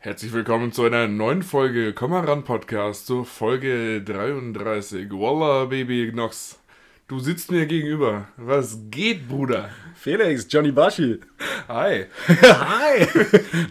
Herzlich 0.00 0.32
willkommen 0.32 0.70
zu 0.70 0.84
einer 0.84 1.08
neuen 1.08 1.42
Folge 1.42 1.92
Komm 1.92 2.12
mal 2.12 2.24
ran 2.24 2.44
Podcast, 2.44 3.08
zur 3.08 3.26
Folge 3.26 4.00
33. 4.00 5.10
Walla, 5.10 5.64
Baby 5.64 6.12
Knox. 6.12 6.60
Du 7.08 7.18
sitzt 7.18 7.50
mir 7.50 7.66
gegenüber. 7.66 8.28
Was 8.36 8.78
geht, 8.92 9.28
Bruder? 9.28 9.70
Felix, 9.96 10.46
Johnny 10.48 10.70
Bashi. 10.70 11.18
Hi. 11.66 12.06
Hi. 12.28 13.08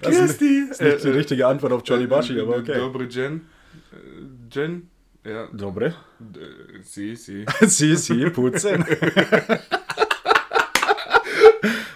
Das 0.02 0.18
ist, 0.18 0.42
das 0.42 0.80
ist 0.80 0.82
nicht 0.82 1.04
die 1.06 1.10
richtige 1.12 1.48
Antwort 1.48 1.72
auf 1.72 1.84
Johnny 1.86 2.08
Bashi, 2.08 2.38
aber 2.42 2.58
okay. 2.58 2.76
Dobre 2.76 3.06
Jen. 3.06 3.48
Äh, 3.94 4.54
Jen? 4.54 4.90
Ja. 5.24 5.48
Dobre. 5.54 5.86
Äh, 5.86 6.82
Sie, 6.82 7.16
sie. 7.16 7.46
Sie, 7.62 7.96
sie, 7.96 8.30
putzen. 8.32 8.84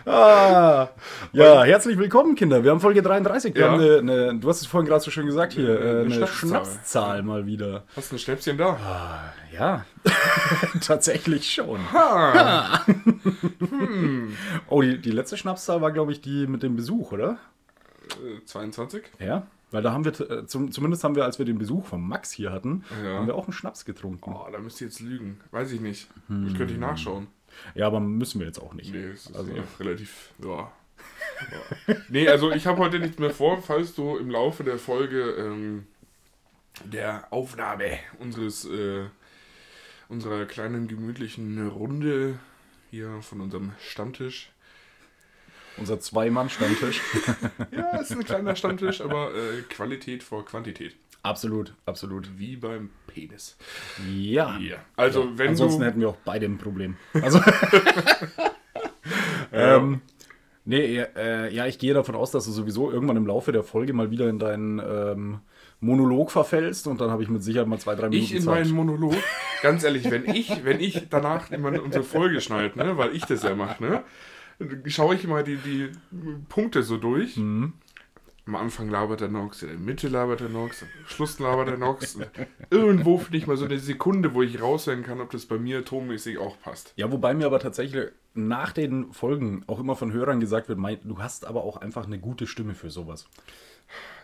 ah, 0.05 0.87
ja, 1.33 1.63
herzlich 1.63 1.97
willkommen, 1.97 2.35
Kinder. 2.35 2.63
Wir 2.63 2.71
haben 2.71 2.79
Folge 2.79 3.01
33. 3.01 3.53
Wir 3.55 3.61
Ja. 3.61 3.71
haben 3.71 3.81
eine, 3.81 3.97
eine, 4.29 4.39
du 4.39 4.49
hast 4.49 4.61
es 4.61 4.67
vorhin 4.67 4.87
gerade 4.89 5.03
so 5.03 5.11
schön 5.11 5.25
gesagt 5.25 5.53
hier, 5.53 5.69
Eine- 5.79 5.89
äh, 5.89 6.01
eine 6.05 6.13
Schnapszahl. 6.27 6.49
Schnapszahl 6.49 7.23
mal 7.23 7.45
wieder. 7.45 7.83
Hast 7.95 8.11
du 8.11 8.15
ein 8.15 8.19
Schnäpschen 8.19 8.57
da? 8.57 8.69
Ah, 8.73 9.33
ja, 9.53 9.85
tatsächlich 10.81 11.51
schon. 11.51 11.79
Ha. 11.91 12.81
Oh, 14.67 14.81
die, 14.81 14.97
die 14.99 15.11
letzte 15.11 15.37
Schnapszahl 15.37 15.81
war, 15.81 15.91
glaube 15.91 16.11
ich, 16.11 16.21
die 16.21 16.47
mit 16.47 16.63
dem 16.63 16.75
Besuch, 16.75 17.11
oder? 17.11 17.37
Äh, 18.09 18.43
22? 18.45 19.03
Ja, 19.19 19.45
weil 19.71 19.81
da 19.83 19.91
haben 19.93 20.03
wir, 20.03 20.19
äh, 20.29 20.45
zum, 20.47 20.71
zumindest 20.71 21.03
haben 21.03 21.15
wir, 21.15 21.23
als 21.23 21.39
wir 21.39 21.45
den 21.45 21.57
Besuch 21.57 21.85
von 21.85 22.01
Max 22.01 22.31
hier 22.31 22.51
hatten, 22.51 22.83
Ja. 23.03 23.15
haben 23.17 23.27
wir 23.27 23.35
auch 23.35 23.45
einen 23.45 23.53
Schnaps 23.53 23.85
getrunken. 23.85 24.33
Oh, 24.33 24.47
da 24.51 24.59
müsst 24.59 24.81
ihr 24.81 24.87
jetzt 24.87 24.99
lügen. 24.99 25.39
Weiß 25.51 25.71
ich 25.71 25.79
nicht. 25.81 26.07
Ich 26.47 26.55
könnte 26.57 26.73
ich 26.73 26.79
nachschauen. 26.79 27.27
Ja, 27.75 27.87
aber 27.87 27.99
müssen 27.99 28.39
wir 28.39 28.47
jetzt 28.47 28.59
auch 28.59 28.73
nicht. 28.73 28.93
Nee, 28.93 29.05
es 29.05 29.27
ist 29.27 29.35
Also- 29.35 29.51
ja 29.53 29.63
relativ. 29.79 30.29
Ja. 30.43 30.71
Ja. 31.87 31.95
Nee, 32.09 32.27
also 32.27 32.51
ich 32.51 32.67
habe 32.67 32.77
heute 32.79 32.99
nichts 32.99 33.17
mehr 33.17 33.31
vor, 33.31 33.61
falls 33.61 33.95
du 33.95 34.17
im 34.17 34.29
Laufe 34.29 34.63
der 34.63 34.77
Folge 34.77 35.31
ähm, 35.31 35.87
der 36.85 37.27
Aufnahme 37.31 37.97
unseres 38.19 38.65
äh, 38.65 39.05
unserer 40.09 40.45
kleinen 40.45 40.87
gemütlichen 40.87 41.67
Runde 41.69 42.37
hier 42.91 43.21
von 43.21 43.41
unserem 43.41 43.71
Stammtisch. 43.79 44.51
Unser 45.77 45.99
Zwei-Mann-Stammtisch. 45.99 47.01
Ja, 47.71 47.97
ist 47.97 48.11
ein 48.11 48.23
kleiner 48.25 48.55
Stammtisch, 48.55 48.99
aber 49.01 49.33
äh, 49.33 49.61
Qualität 49.69 50.21
vor 50.21 50.45
Quantität. 50.45 50.95
absolut, 51.23 51.73
absolut. 51.85 52.37
Wie 52.37 52.57
beim 52.57 52.89
Penis. 53.13 53.57
Ja. 54.09 54.57
Ja. 54.59 54.77
Also 54.95 55.37
wenn 55.37 55.49
Ansonsten 55.49 55.81
du. 55.81 55.87
hätten 55.87 55.99
wir 55.99 56.09
auch 56.09 56.17
beide 56.23 56.45
ein 56.45 56.57
Problem. 56.57 56.95
Also. 57.13 57.41
ähm, 59.51 60.01
nee, 60.65 60.99
äh, 60.99 61.53
ja, 61.53 61.65
ich 61.67 61.79
gehe 61.79 61.93
davon 61.93 62.15
aus, 62.15 62.31
dass 62.31 62.45
du 62.45 62.51
sowieso 62.51 62.91
irgendwann 62.91 63.17
im 63.17 63.27
Laufe 63.27 63.51
der 63.51 63.63
Folge 63.63 63.93
mal 63.93 64.11
wieder 64.11 64.29
in 64.29 64.39
deinen 64.39 64.79
ähm, 64.79 65.39
Monolog 65.79 66.31
verfällst 66.31 66.87
und 66.87 67.01
dann 67.01 67.09
habe 67.09 67.23
ich 67.23 67.29
mit 67.29 67.43
Sicherheit 67.43 67.67
mal 67.67 67.79
zwei, 67.79 67.95
drei 67.95 68.09
Minuten 68.09 68.23
Ich 68.23 68.35
in 68.35 68.43
Zeit. 68.43 68.65
meinen 68.65 68.75
Monolog, 68.75 69.15
ganz 69.61 69.83
ehrlich, 69.83 70.09
wenn 70.09 70.25
ich, 70.29 70.63
wenn 70.63 70.79
ich 70.79 71.07
danach 71.09 71.51
immer 71.51 71.81
unsere 71.81 72.03
Folge 72.03 72.39
schneide, 72.39 72.77
ne, 72.77 72.97
weil 72.97 73.15
ich 73.15 73.25
das 73.25 73.43
ja 73.43 73.55
mache, 73.55 73.83
ne, 73.83 74.03
schaue 74.85 75.15
ich 75.15 75.25
mal 75.27 75.43
die, 75.43 75.57
die 75.57 75.89
Punkte 76.49 76.83
so 76.83 76.97
durch. 76.97 77.37
Mhm. 77.37 77.73
Am 78.47 78.55
Anfang 78.55 78.89
labert 78.89 79.21
der 79.21 79.27
Nox, 79.27 79.61
in 79.61 79.69
der 79.69 79.77
Mitte 79.77 80.07
labert 80.07 80.39
der 80.39 80.49
Nox, 80.49 80.81
am 80.81 80.87
Schluss 81.05 81.37
labert 81.39 81.67
der 81.67 81.77
Nox. 81.77 82.17
Irgendwo 82.71 83.19
finde 83.19 83.37
ich 83.37 83.45
mal 83.45 83.55
so 83.55 83.65
eine 83.65 83.77
Sekunde, 83.77 84.33
wo 84.33 84.41
ich 84.41 84.59
raushören 84.59 85.03
kann, 85.03 85.21
ob 85.21 85.29
das 85.29 85.45
bei 85.45 85.57
mir 85.57 85.85
tonmäßig 85.85 86.39
auch 86.39 86.59
passt. 86.59 86.93
Ja, 86.95 87.11
wobei 87.11 87.35
mir 87.35 87.45
aber 87.45 87.59
tatsächlich 87.59 88.07
nach 88.33 88.71
den 88.71 89.13
Folgen 89.13 89.63
auch 89.67 89.79
immer 89.79 89.95
von 89.95 90.11
Hörern 90.11 90.39
gesagt 90.39 90.69
wird, 90.69 90.79
du 91.03 91.19
hast 91.19 91.45
aber 91.45 91.63
auch 91.63 91.77
einfach 91.77 92.07
eine 92.07 92.17
gute 92.17 92.47
Stimme 92.47 92.73
für 92.73 92.89
sowas. 92.89 93.27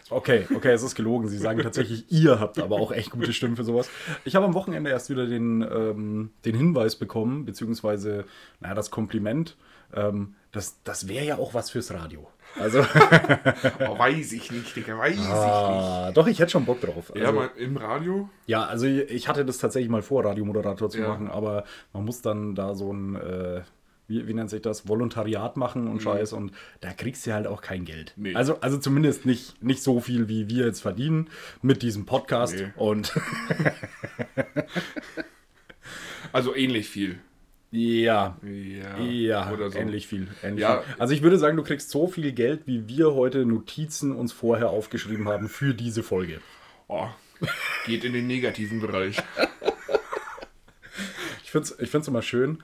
Okay, 0.09 0.47
okay, 0.55 0.71
es 0.71 0.83
ist 0.83 0.95
gelogen. 0.95 1.27
Sie 1.27 1.37
sagen 1.37 1.61
tatsächlich, 1.61 2.05
ihr 2.11 2.39
habt 2.39 2.59
aber 2.59 2.77
auch 2.77 2.91
echt 2.91 3.11
gute 3.11 3.33
Stimmen 3.33 3.57
für 3.57 3.65
sowas. 3.65 3.89
Ich 4.23 4.35
habe 4.35 4.45
am 4.45 4.53
Wochenende 4.53 4.89
erst 4.89 5.09
wieder 5.09 5.25
den, 5.25 5.61
ähm, 5.61 6.31
den 6.45 6.55
Hinweis 6.55 6.95
bekommen, 6.95 7.45
beziehungsweise, 7.45 8.25
naja, 8.61 8.73
das 8.73 8.89
Kompliment. 8.89 9.57
Ähm, 9.93 10.35
das 10.51 10.81
das 10.83 11.07
wäre 11.07 11.25
ja 11.25 11.37
auch 11.37 11.53
was 11.53 11.69
fürs 11.71 11.93
Radio. 11.93 12.27
Also, 12.59 12.79
Oh, 13.87 13.97
weiß 13.99 14.31
ich 14.33 14.51
nicht, 14.51 14.75
Digga, 14.75 14.97
weiß 14.97 15.13
ich 15.13 15.19
nicht. 15.19 15.29
ah, 15.29 16.11
doch, 16.13 16.27
ich 16.27 16.39
hätte 16.39 16.51
schon 16.51 16.65
Bock 16.65 16.81
drauf. 16.81 17.11
Also, 17.13 17.23
Ja, 17.23 17.31
mal 17.31 17.49
im 17.57 17.77
Radio. 17.77 18.29
Ja, 18.47 18.65
also 18.65 18.85
ich 18.87 19.27
hatte 19.27 19.45
das 19.45 19.57
tatsächlich 19.59 19.89
mal 19.89 20.01
vor, 20.01 20.25
Radiomoderator 20.25 20.89
zu 20.89 20.99
Ja. 20.99 21.07
machen, 21.09 21.29
aber 21.29 21.63
man 21.93 22.05
muss 22.05 22.21
dann 22.21 22.55
da 22.55 22.73
so 22.75 22.91
ein, 22.91 23.15
äh, 23.15 23.61
wie, 24.07 24.25
wie 24.27 24.33
nennt 24.33 24.49
sich 24.49 24.61
das, 24.61 24.87
Volontariat 24.87 25.57
machen 25.57 25.87
und 25.87 26.01
Scheiß 26.01 26.31
und 26.33 26.51
da 26.79 26.93
kriegst 26.93 27.27
du 27.27 27.33
halt 27.33 27.45
auch 27.45 27.61
kein 27.61 27.83
Geld. 27.85 28.13
Nee. 28.15 28.33
Also, 28.35 28.59
also 28.61 28.77
zumindest 28.77 29.25
nicht, 29.25 29.61
nicht 29.61 29.83
so 29.83 29.99
viel, 29.99 30.29
wie 30.29 30.49
wir 30.49 30.65
jetzt 30.65 30.81
verdienen 30.81 31.29
mit 31.61 31.81
diesem 31.83 32.05
Podcast 32.05 32.55
Nee. 32.55 32.71
und 32.77 33.13
Also 36.33 36.55
ähnlich 36.55 36.89
viel. 36.89 37.19
Ja. 37.71 38.37
Ja, 38.43 38.97
Ja, 38.99 39.51
oder 39.51 39.69
so. 39.69 39.77
ähnlich 39.77 40.07
viel. 40.07 40.27
Ähnlich 40.43 40.61
Ja. 40.61 40.81
viel. 40.81 40.95
Also 40.99 41.13
ich 41.13 41.21
würde 41.21 41.37
sagen, 41.37 41.57
du 41.57 41.63
kriegst 41.63 41.89
so 41.89 42.07
viel 42.07 42.31
Geld, 42.31 42.61
wie 42.65 42.87
wir 42.87 43.13
heute 43.13 43.45
Notizen 43.45 44.15
uns 44.15 44.31
vorher 44.33 44.69
aufgeschrieben 44.69 45.27
haben 45.27 45.49
für 45.49 45.73
diese 45.73 46.03
Folge. 46.03 46.39
Oh, 46.87 47.07
geht 47.85 48.03
in 48.05 48.13
den 48.13 48.27
negativen 48.27 48.79
Bereich. 48.81 49.17
Ich 51.43 51.51
finde 51.51 51.63
es 51.69 51.79
ich 51.79 51.89
find's 51.89 52.07
immer 52.07 52.21
schön. 52.21 52.61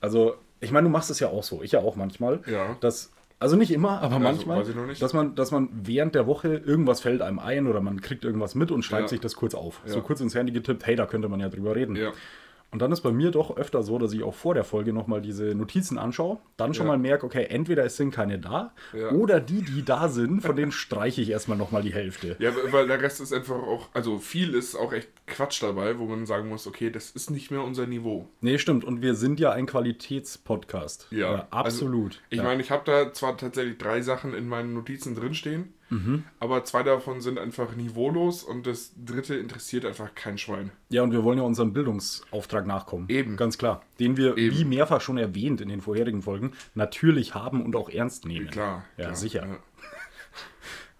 Also, 0.00 0.34
ich 0.60 0.70
meine, 0.70 0.84
du 0.88 0.90
machst 0.90 1.10
es 1.10 1.20
ja 1.20 1.28
auch 1.28 1.42
so. 1.42 1.62
Ich 1.62 1.72
ja 1.72 1.80
auch 1.80 1.96
manchmal. 1.96 2.40
Ja. 2.46 2.76
Dass, 2.80 3.10
also 3.40 3.56
nicht 3.56 3.70
immer, 3.70 4.02
aber 4.02 4.18
manchmal, 4.18 4.60
weiß 4.60 4.68
ich 4.68 4.74
noch 4.74 4.86
nicht. 4.86 5.00
Dass, 5.00 5.14
man, 5.14 5.34
dass 5.34 5.50
man 5.52 5.68
während 5.72 6.14
der 6.14 6.26
Woche 6.26 6.48
irgendwas 6.56 7.00
fällt 7.00 7.22
einem 7.22 7.38
ein 7.38 7.66
oder 7.66 7.80
man 7.80 8.00
kriegt 8.02 8.24
irgendwas 8.24 8.54
mit 8.54 8.70
und 8.70 8.82
schreibt 8.82 9.02
Ja. 9.04 9.08
sich 9.08 9.20
das 9.20 9.36
kurz 9.36 9.54
auf. 9.54 9.80
So 9.86 9.96
Ja. 9.96 10.00
kurz 10.02 10.20
ins 10.20 10.34
Handy 10.34 10.52
getippt, 10.52 10.84
hey, 10.86 10.96
da 10.96 11.06
könnte 11.06 11.28
man 11.28 11.40
ja 11.40 11.48
drüber 11.48 11.74
reden. 11.74 11.96
Ja. 11.96 12.12
Und 12.72 12.82
dann 12.82 12.92
ist 12.92 13.00
bei 13.02 13.12
mir 13.12 13.30
doch 13.30 13.56
öfter 13.56 13.82
so, 13.82 13.98
dass 13.98 14.12
ich 14.12 14.22
auch 14.22 14.34
vor 14.34 14.52
der 14.54 14.64
Folge 14.64 14.92
nochmal 14.92 15.22
diese 15.22 15.54
Notizen 15.54 15.98
anschaue, 15.98 16.38
dann 16.56 16.74
schon 16.74 16.86
Ja. 16.86 16.92
mal 16.92 16.98
merke, 16.98 17.24
okay, 17.24 17.44
entweder 17.48 17.84
es 17.84 17.96
sind 17.96 18.10
keine 18.10 18.38
da 18.38 18.74
Ja. 18.92 19.10
oder 19.12 19.40
die, 19.40 19.62
die 19.62 19.84
da 19.84 20.08
sind, 20.08 20.40
von 20.42 20.56
denen 20.56 20.72
streiche 20.72 21.22
ich 21.22 21.30
erstmal 21.30 21.56
nochmal 21.56 21.82
die 21.82 21.94
Hälfte. 21.94 22.36
Ja, 22.38 22.50
weil 22.72 22.86
der 22.86 23.00
Rest 23.00 23.20
ist 23.20 23.32
einfach 23.32 23.54
auch, 23.56 23.88
also 23.94 24.18
viel 24.18 24.54
ist 24.54 24.74
auch 24.74 24.92
echt 24.92 25.08
Quatsch 25.26 25.62
dabei, 25.62 25.98
wo 25.98 26.04
man 26.06 26.26
sagen 26.26 26.48
muss, 26.48 26.66
okay, 26.66 26.90
das 26.90 27.10
ist 27.12 27.30
nicht 27.30 27.50
mehr 27.50 27.62
unser 27.62 27.86
Niveau. 27.86 28.28
Nee, 28.40 28.58
stimmt. 28.58 28.84
Und 28.84 29.00
wir 29.00 29.14
sind 29.14 29.40
ja 29.40 29.52
ein 29.52 29.66
Qualitätspodcast. 29.66 31.06
Ja, 31.10 31.46
absolut. 31.50 32.12
Also, 32.12 32.18
ich 32.30 32.38
ja. 32.38 32.44
meine, 32.44 32.62
ich 32.62 32.70
habe 32.70 32.82
da 32.84 33.12
zwar 33.12 33.36
tatsächlich 33.36 33.78
drei 33.78 34.02
Sachen 34.02 34.34
in 34.34 34.48
meinen 34.48 34.74
Notizen 34.74 35.14
drinstehen, 35.14 35.72
Mhm. 35.88 36.24
aber 36.40 36.64
zwei 36.64 36.82
davon 36.82 37.20
sind 37.20 37.38
einfach 37.38 37.76
niveaulos 37.76 38.42
und 38.42 38.66
das 38.66 38.92
dritte 38.96 39.36
interessiert 39.36 39.84
einfach 39.84 40.14
kein 40.16 40.36
Schwein. 40.36 40.72
Ja, 40.88 41.02
und 41.02 41.12
wir 41.12 41.22
wollen 41.22 41.38
ja 41.38 41.44
unserem 41.44 41.72
Bildungsauftrag 41.72 42.66
nachkommen. 42.66 43.06
Eben. 43.08 43.36
Ganz 43.36 43.56
klar. 43.56 43.82
Den 44.00 44.16
wir, 44.16 44.36
Eben. 44.36 44.56
wie 44.56 44.64
mehrfach 44.64 45.00
schon 45.00 45.16
erwähnt 45.18 45.60
in 45.60 45.68
den 45.68 45.80
vorherigen 45.80 46.22
Folgen, 46.22 46.52
natürlich 46.74 47.34
haben 47.34 47.64
und 47.64 47.76
auch 47.76 47.88
ernst 47.88 48.24
nehmen. 48.26 48.48
Klar. 48.50 48.84
Ja, 48.96 49.04
klar, 49.04 49.16
sicher. 49.16 49.46
ja. 49.46 49.56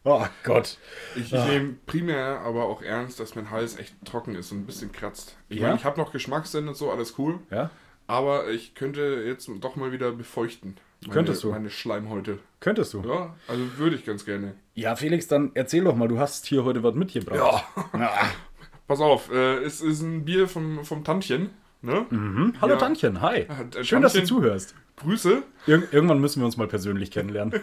Oh 0.09 0.25
Gott. 0.45 0.79
Ich, 1.17 1.33
ich 1.33 1.45
nehme 1.47 1.75
primär 1.85 2.39
aber 2.43 2.67
auch 2.67 2.81
ernst, 2.81 3.19
dass 3.19 3.35
mein 3.35 3.51
Hals 3.51 3.77
echt 3.77 3.93
trocken 4.05 4.37
ist 4.37 4.53
und 4.53 4.59
ein 4.61 4.65
bisschen 4.67 4.93
kratzt. 4.93 5.37
Ich 5.49 5.59
Ja? 5.59 5.67
meine, 5.67 5.79
ich 5.79 5.85
habe 5.85 5.99
noch 6.01 6.13
Geschmackssinn 6.13 6.69
und 6.69 6.77
so, 6.77 6.93
alles 6.93 7.19
cool, 7.19 7.41
Ja? 7.51 7.71
aber 8.07 8.49
ich 8.51 8.77
könnte 8.77 9.25
jetzt 9.27 9.51
doch 9.61 9.75
mal 9.75 9.91
wieder 9.91 10.13
befeuchten. 10.13 10.77
Meine, 11.07 11.15
Könntest 11.15 11.45
du? 11.45 11.51
Meine 11.51 11.71
Schleimhäute. 11.71 12.39
Könntest 12.61 12.95
du? 12.95 13.03
Ja. 13.03 13.15
Ja, 13.15 13.35
also 13.49 13.63
würde 13.79 13.97
ich 13.97 14.05
ganz 14.05 14.25
gerne. 14.25 14.55
Felix, 14.97 15.29
dann 15.29 15.53
erzähl 15.55 15.85
doch 15.85 15.95
mal, 15.97 16.09
du 16.09 16.19
hast 16.19 16.47
hier 16.47 16.65
heute 16.65 16.83
was 16.83 16.95
mitgebracht. 16.95 17.65
Ja. 17.95 18.11
Pass 18.89 19.01
auf, 19.01 19.31
äh, 19.33 19.59
es 19.65 19.81
ist 19.81 20.01
ein 20.03 20.25
Bier 20.25 20.49
vom, 20.49 20.85
vom 20.85 21.05
Tantchen. 21.05 21.51
Ne? 21.83 22.07
Mhm. 22.11 22.55
Hallo 22.61 22.75
Ja. 22.75 22.79
Tantchen, 22.79 23.21
hi. 23.21 23.41
Äh, 23.41 23.85
Schön, 23.85 24.03
dass 24.03 24.13
du 24.13 24.19
Tantchen. 24.21 24.27
zuhörst. 24.27 24.75
Grüße. 24.97 25.43
Ir 25.67 25.83
irgendwann 25.93 26.21
müssen 26.21 26.41
wir 26.41 26.47
uns 26.47 26.57
mal 26.57 26.67
persönlich 26.69 27.11
kennenlernen. 27.11 27.53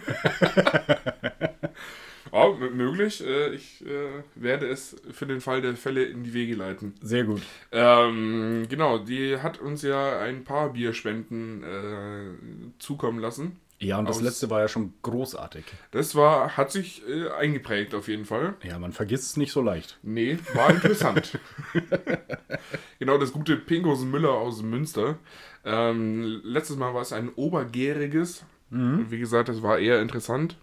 Ja, 2.34 2.50
möglich. 2.70 3.24
Äh, 3.24 3.54
ich 3.54 3.84
äh, 3.86 4.22
werde 4.34 4.66
es 4.68 4.96
für 5.12 5.26
den 5.26 5.40
Fall 5.40 5.62
der 5.62 5.76
Fälle 5.76 6.02
in 6.04 6.24
die 6.24 6.34
Wege 6.34 6.54
leiten. 6.56 6.94
Sehr 7.00 7.24
gut. 7.24 7.42
Ähm, 7.72 8.66
genau, 8.68 8.98
die 8.98 9.38
hat 9.38 9.60
uns 9.60 9.82
ja 9.82 10.18
ein 10.20 10.42
paar 10.44 10.72
Bierspenden 10.72 11.62
äh, 11.62 12.72
zukommen 12.80 13.20
lassen. 13.20 13.60
Ja, 13.80 13.98
und 13.98 14.08
das 14.08 14.16
Aus- 14.18 14.22
letzte 14.22 14.50
war 14.50 14.60
ja 14.60 14.68
schon 14.68 14.94
großartig. 15.02 15.64
Das 15.90 16.14
war, 16.14 16.56
hat 16.56 16.70
sich 16.72 17.02
äh, 17.08 17.28
eingeprägt 17.30 17.94
auf 17.94 18.08
jeden 18.08 18.24
Fall. 18.24 18.54
Ja, 18.62 18.78
man 18.78 18.92
vergisst 18.92 19.24
es 19.30 19.36
nicht 19.36 19.52
so 19.52 19.60
leicht. 19.62 19.98
Nee, 20.02 20.38
war 20.54 20.70
interessant. 20.70 21.38
genau, 22.98 23.18
das 23.18 23.32
gute 23.32 23.56
Pinkosen 23.56 24.10
Müller 24.10 24.30
aus 24.32 24.62
Münster. 24.62 25.18
Ähm, 25.64 26.40
letztes 26.44 26.76
Mal 26.76 26.94
war 26.94 27.02
es 27.02 27.12
ein 27.12 27.30
obergäriges. 27.34 28.44
Und 28.70 29.10
Wie 29.10 29.18
gesagt, 29.18 29.48
das 29.48 29.62
war 29.62 29.78
eher 29.78 30.00
interessant. 30.02 30.56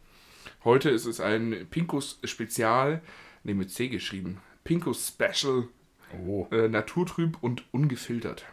Heute 0.64 0.90
ist 0.90 1.06
es 1.06 1.20
ein 1.20 1.68
Pinkus 1.70 2.20
Spezial, 2.24 3.02
ne, 3.44 3.54
mit 3.56 3.72
C 3.72 3.88
geschrieben. 3.88 4.40
Pinkus 4.64 5.08
Special, 5.08 5.68
Oh. 6.26 6.46
äh, 6.52 6.68
naturtrüb 6.68 7.38
und 7.42 7.64
ungefiltert. 7.72 8.46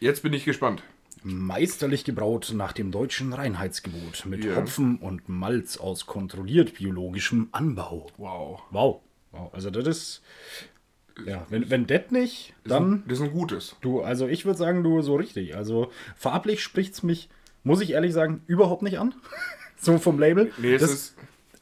Jetzt 0.00 0.22
bin 0.22 0.32
ich 0.32 0.44
gespannt. 0.44 0.82
Meisterlich 1.22 2.04
gebraut 2.04 2.52
nach 2.54 2.72
dem 2.72 2.90
deutschen 2.90 3.32
Reinheitsgebot 3.32 4.24
mit 4.26 4.44
Ja. 4.44 4.56
Hopfen 4.56 4.98
und 4.98 5.28
Malz 5.28 5.76
aus 5.76 6.06
kontrolliert 6.06 6.74
biologischem 6.74 7.48
Anbau. 7.52 8.06
Wow. 8.16 8.62
Wow. 8.70 9.00
wow. 9.32 9.52
Also 9.54 9.70
das 9.70 9.86
ist. 9.86 10.22
Ja, 11.26 11.44
wenn, 11.50 11.68
wenn 11.68 11.86
das 11.86 12.10
nicht, 12.10 12.54
dann. 12.64 13.02
Das 13.08 13.18
ist 13.18 13.24
ein 13.24 13.32
gutes. 13.32 13.76
Du, 13.80 14.00
also 14.02 14.28
ich 14.28 14.44
würde 14.44 14.58
sagen, 14.58 14.82
du 14.84 15.02
so 15.02 15.16
richtig. 15.16 15.56
Also 15.56 15.90
farblich 16.16 16.62
spricht 16.62 16.94
es 16.94 17.02
mich, 17.02 17.28
muss 17.64 17.80
ich 17.80 17.90
ehrlich 17.90 18.12
sagen, 18.12 18.42
überhaupt 18.46 18.82
nicht 18.82 18.98
an. 18.98 19.14
So 19.80 19.98
vom 19.98 20.18
Label. 20.18 20.52
Nee, 20.58 20.74
es 20.74 20.82
das, 20.82 20.90
ist. 20.92 21.14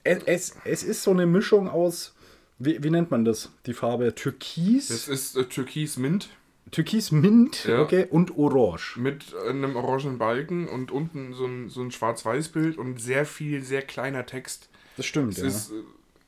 es, 0.04 0.22
es, 0.24 0.54
es 0.64 0.82
ist 0.82 1.02
so 1.02 1.10
eine 1.10 1.26
Mischung 1.26 1.68
aus, 1.68 2.14
wie, 2.58 2.82
wie 2.82 2.90
nennt 2.90 3.10
man 3.10 3.24
das? 3.24 3.50
Die 3.66 3.74
Farbe 3.74 4.14
Türkis? 4.14 4.88
Das 4.88 5.08
ist 5.08 5.36
äh, 5.36 5.44
Türkis 5.44 5.96
Mint 5.96 6.30
Türkis 6.72 7.12
Mint, 7.12 7.64
Ja. 7.64 7.80
okay, 7.80 8.06
und 8.10 8.36
Orange. 8.36 8.96
mit 8.98 9.34
einem 9.48 9.76
orangenen 9.76 10.18
Balken 10.18 10.66
und 10.68 10.90
unten 10.90 11.32
so 11.32 11.46
ein, 11.46 11.68
so 11.68 11.80
ein 11.80 11.92
Schwarz-Weiß-Bild 11.92 12.76
und 12.76 13.00
sehr 13.00 13.24
viel, 13.24 13.62
sehr 13.62 13.82
kleiner 13.82 14.26
Text. 14.26 14.69
Das 14.96 15.06
stimmt, 15.06 15.34
Es 15.34 15.38
ja. 15.38 15.46
ist, 15.46 15.70
äh, 15.70 15.74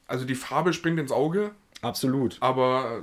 also 0.06 0.25
die 0.25 0.37
Farbe 0.37 0.73
springt 0.73 1.00
ins 1.00 1.11
Auge, 1.11 1.50
Absolut. 1.81 2.37
aber 2.41 3.03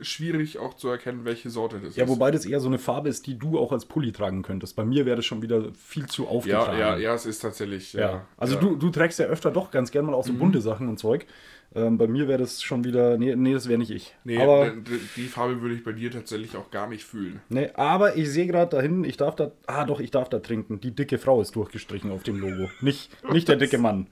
äh, 0.00 0.04
schwierig 0.04 0.58
auch 0.58 0.74
zu 0.74 0.88
erkennen, 0.88 1.24
welche 1.24 1.50
Sorte 1.50 1.78
das 1.80 1.96
Ja, 1.96 2.04
ist. 2.04 2.10
wobei 2.10 2.30
das 2.30 2.46
eher 2.46 2.60
so 2.60 2.68
eine 2.68 2.78
Farbe 2.78 3.08
ist, 3.08 3.26
die 3.26 3.38
du 3.38 3.58
auch 3.58 3.72
als 3.72 3.84
Pulli 3.84 4.12
tragen 4.12 4.42
könntest. 4.42 4.76
Bei 4.76 4.84
mir 4.84 5.04
wäre 5.06 5.16
das 5.16 5.26
schon 5.26 5.42
wieder 5.42 5.72
viel 5.74 6.06
zu 6.06 6.22
ja, 6.24 6.28
aufgetragen. 6.28 6.78
ja, 6.78 6.96
ja, 6.96 7.14
es 7.14 7.26
ist 7.26 7.40
tatsächlich. 7.40 7.92
Ja, 7.92 8.00
Ja. 8.00 8.26
Also 8.36 8.54
ja. 8.54 8.62
Mhm. 8.62 8.66
Du, 8.66 8.76
du 8.76 8.90
trägst 8.90 9.18
ja 9.18 9.26
öfter 9.26 9.50
doch 9.50 9.70
ganz 9.70 9.90
gern 9.90 10.06
mal 10.06 10.14
auch 10.14 10.24
so 10.24 10.32
bunte 10.32 10.60
Sachen 10.60 10.88
und 10.88 10.98
Zeug. 10.98 11.26
Ähm, 11.74 11.98
bei 11.98 12.06
mir 12.06 12.28
wäre 12.28 12.38
das 12.38 12.62
schon 12.62 12.84
wieder, 12.84 13.18
nee, 13.18 13.36
nee 13.36 13.52
das 13.52 13.68
wäre 13.68 13.78
nicht 13.78 13.90
ich. 13.90 14.14
Nee, 14.24 14.40
aber, 14.40 14.72
die 15.16 15.26
Farbe 15.26 15.60
würde 15.60 15.74
ich 15.74 15.84
bei 15.84 15.92
dir 15.92 16.10
tatsächlich 16.10 16.56
auch 16.56 16.70
gar 16.70 16.88
nicht 16.88 17.04
fühlen. 17.04 17.40
nee, 17.50 17.68
aber 17.74 18.16
ich 18.16 18.30
sehe 18.30 18.46
gerade 18.46 18.74
da 18.74 18.80
hinten, 18.80 19.04
ich 19.04 19.18
darf 19.18 19.36
da, 19.36 19.52
ah 19.66 19.84
doch, 19.84 20.00
ich 20.00 20.10
darf 20.10 20.30
da 20.30 20.38
trinken. 20.38 20.80
Die 20.80 20.94
dicke 20.94 21.18
Frau 21.18 21.42
ist 21.42 21.54
durchgestrichen 21.56 22.10
auf 22.10 22.22
dem 22.22 22.40
Logo. 22.40 22.70
Nicht, 22.80 23.10
nicht 23.30 23.48
der 23.48 23.56
dicke 23.56 23.76
Mann. 23.76 24.06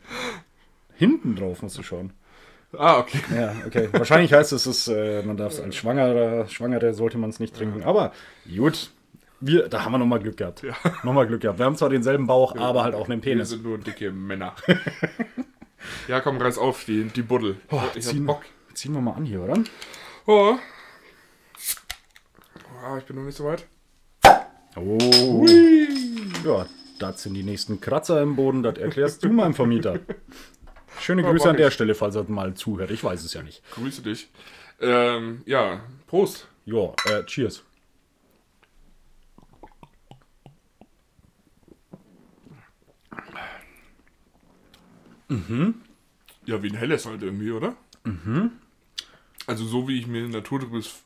Hinten 0.95 1.35
drauf 1.35 1.63
musst 1.63 1.79
du 1.79 1.83
schauen. 1.83 2.13
Ah, 2.73 2.99
okay. 2.99 3.21
Ja, 3.35 3.55
okay. 3.67 3.89
Wahrscheinlich 3.93 4.33
heißt 4.33 4.53
es, 4.53 4.67
es 4.67 4.89
äh, 4.89 5.23
man 5.23 5.37
darf 5.37 5.53
es 5.53 5.61
als 5.61 5.77
Schwangerer, 5.77 6.49
Schwangere 6.49 6.95
sollte 6.95 7.17
man 7.19 7.31
es 7.31 7.41
nicht 7.41 7.57
trinken. 7.57 7.83
Aber 7.85 8.13
gut, 8.55 8.91
wir, 9.41 9.69
da 9.69 9.85
haben 9.85 9.93
wir 9.93 9.99
nochmal 9.99 10.21
Glück 10.21 10.37
gehabt. 10.37 10.63
Nochmal 11.05 11.27
Glück 11.27 11.43
gehabt. 11.43 11.59
Wir 11.59 11.67
haben 11.67 11.77
zwar 11.77 11.91
denselben 11.91 12.27
Bauch, 12.27 12.57
aber 12.57 12.83
halt 12.83 12.95
auch 12.95 13.09
einen 13.09 13.23
Wir 13.23 13.33
Penis. 13.33 13.51
sind 13.51 13.63
nur 13.63 13.79
dicke 13.79 14.11
Männer. 14.11 14.55
ja, 16.09 16.21
komm, 16.21 16.39
reiß 16.39 16.59
auf, 16.59 16.85
die, 16.85 17.05
die 17.05 17.23
Buddel. 17.23 17.57
Boah, 17.69 17.85
ich 17.95 18.07
hab 18.07 18.13
ziehen, 18.13 18.27
Bock. 18.27 18.43
ziehen 18.75 18.93
wir 18.93 19.01
mal 19.01 19.13
an 19.13 19.25
hier, 19.25 19.43
oder? 19.43 19.59
Oh. 20.27 20.57
Ah, 22.83 22.99
ich 22.99 23.05
bin 23.05 23.17
noch 23.17 23.25
nicht 23.25 23.37
so 23.37 23.45
weit. 23.45 23.67
Oh. 24.77 25.47
Ja, 26.45 26.67
das 26.99 27.23
sind 27.23 27.35
die 27.35 27.43
nächsten 27.43 27.81
Kratzer 27.81 28.23
im 28.23 28.37
Boden, 28.37 28.63
das 28.63 28.79
erklärst 28.79 29.25
du 29.25 29.29
meinem 29.29 29.55
Vermieter. 29.55 30.01
Schöne 31.01 31.23
Ja, 31.23 31.31
Grüße 31.31 31.49
an 31.51 31.57
der 31.57 31.69
ich. 31.69 31.75
Stelle, 31.75 31.95
falls 31.95 32.15
er 32.15 32.25
mal 32.25 32.55
zuhört. 32.55 32.91
Ich 32.91 33.03
weiß 33.03 33.25
es 33.25 33.33
ja 33.35 33.43
nicht. 33.43 33.63
Grüße 33.73 34.03
dich. 34.03 34.29
Ähm, 34.81 35.43
ja, 35.47 35.81
Prost. 36.07 36.49
Ja, 36.65 36.93
äh, 37.07 37.25
cheers. 37.25 37.63
Ja, 46.45 46.63
wie 46.63 46.69
ein 46.69 46.77
helles 46.77 47.07
halt 47.07 47.23
irgendwie, 47.23 47.51
oder? 47.51 47.77
Mhm. 48.05 48.53
Also 49.47 49.65
so 49.65 49.89
wie 49.89 49.99
ich 49.99 50.07
mir 50.07 50.27
naturtrübes 50.29 51.03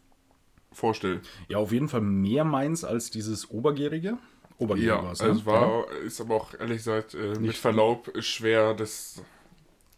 vorstelle. 0.73 1.21
Ja, 1.49 1.59
auf 1.59 1.73
jeden 1.73 1.89
Fall 1.89 2.01
mehr 2.03 2.45
meins 2.45 2.85
als 2.85 3.11
dieses 3.11 3.51
Obergärige. 3.51 4.19
Obergärig 4.59 4.89
Ja, 4.89 5.03
war's, 5.03 5.21
also 5.21 5.33
ne? 5.35 5.41
es 5.41 5.47
war, 5.47 5.91
ist 6.05 6.21
aber 6.21 6.35
auch 6.37 6.55
ehrlich 6.55 6.79
gesagt 6.79 7.15
äh, 7.15 7.39
mit 7.39 7.57
Verlaub 7.57 8.13
schwer, 8.23 8.75
das 8.75 9.23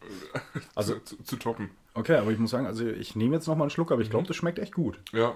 Also- 0.75 0.99
zu, 0.99 1.17
zu, 1.17 1.23
zu 1.23 1.35
toppen. 1.37 1.69
Okay, 1.95 2.15
aber 2.17 2.31
ich 2.31 2.39
muss 2.39 2.49
sagen, 2.51 2.65
also 2.65 2.87
ich 2.87 3.15
nehme 3.15 3.35
jetzt 3.35 3.47
noch 3.47 3.55
mal 3.55 3.65
einen 3.65 3.69
Schluck, 3.69 3.91
aber 3.91 4.01
ich 4.01 4.09
glaube, 4.09 4.27
das 4.27 4.35
schmeckt 4.35 4.57
echt 4.59 4.73
gut. 4.73 4.99
Ja. 5.11 5.35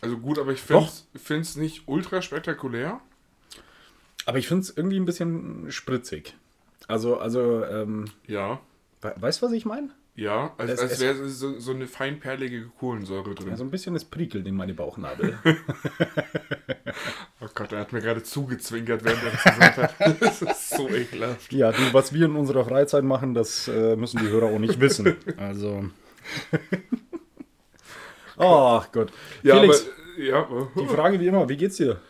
Also 0.00 0.18
gut, 0.18 0.38
aber 0.38 0.52
ich 0.52 0.60
finde 0.60 1.40
es 1.40 1.56
nicht 1.56 1.88
ultra 1.88 2.22
spektakulär. 2.22 3.00
Aber 4.26 4.38
ich 4.38 4.46
finde 4.48 4.62
es 4.62 4.76
irgendwie 4.76 4.98
ein 5.00 5.06
bisschen 5.06 5.70
spritzig. 5.70 6.36
Also, 6.86 7.18
also, 7.18 7.64
ähm, 7.64 8.06
Ja. 8.26 8.60
we 9.00 9.14
weißt 9.16 9.42
du, 9.42 9.46
was 9.46 9.52
ich 9.52 9.64
meine? 9.64 9.90
Ja, 10.18 10.52
als, 10.58 10.72
Es- 10.72 10.80
als 10.80 10.98
wäre 11.00 11.28
so, 11.28 11.60
so 11.60 11.70
eine 11.70 11.86
feinperlige 11.86 12.66
Kohlensäure 12.80 13.36
drin. 13.36 13.50
Also 13.50 13.62
ein 13.62 13.70
bisschen 13.70 13.94
es 13.94 14.04
prickelt 14.04 14.48
in 14.48 14.56
meine 14.56 14.74
Bauchnabel. 14.74 15.38
oh 17.40 17.46
Gott, 17.54 17.70
er 17.70 17.78
hat 17.78 17.92
mir 17.92 18.00
gerade 18.00 18.24
zugezwinkert, 18.24 19.04
während 19.04 19.22
er 19.22 19.30
das 19.30 19.44
gesagt 19.44 19.76
hat. 19.78 19.94
Das 20.20 20.42
ist 20.42 20.70
so 20.70 20.88
ekelhaft. 20.88 21.52
ja, 21.52 21.70
du, 21.70 21.78
was 21.92 22.12
wir 22.12 22.26
in 22.26 22.34
unserer 22.34 22.64
Freizeit 22.64 23.04
machen, 23.04 23.32
das 23.32 23.68
äh, 23.68 23.94
müssen 23.94 24.18
die 24.18 24.28
Hörer 24.28 24.46
auch 24.46 24.58
nicht 24.58 24.80
wissen. 24.80 25.14
Also. 25.36 25.84
Ach 28.36 28.90
Gott. 28.90 29.12
Ja, 29.44 29.60
Felix, 29.60 29.86
aber, 30.16 30.22
ja, 30.24 30.48
die 30.80 30.86
Frage 30.86 31.20
wie 31.20 31.28
immer, 31.28 31.48
wie 31.48 31.56
geht's 31.56 31.76
dir? 31.76 32.00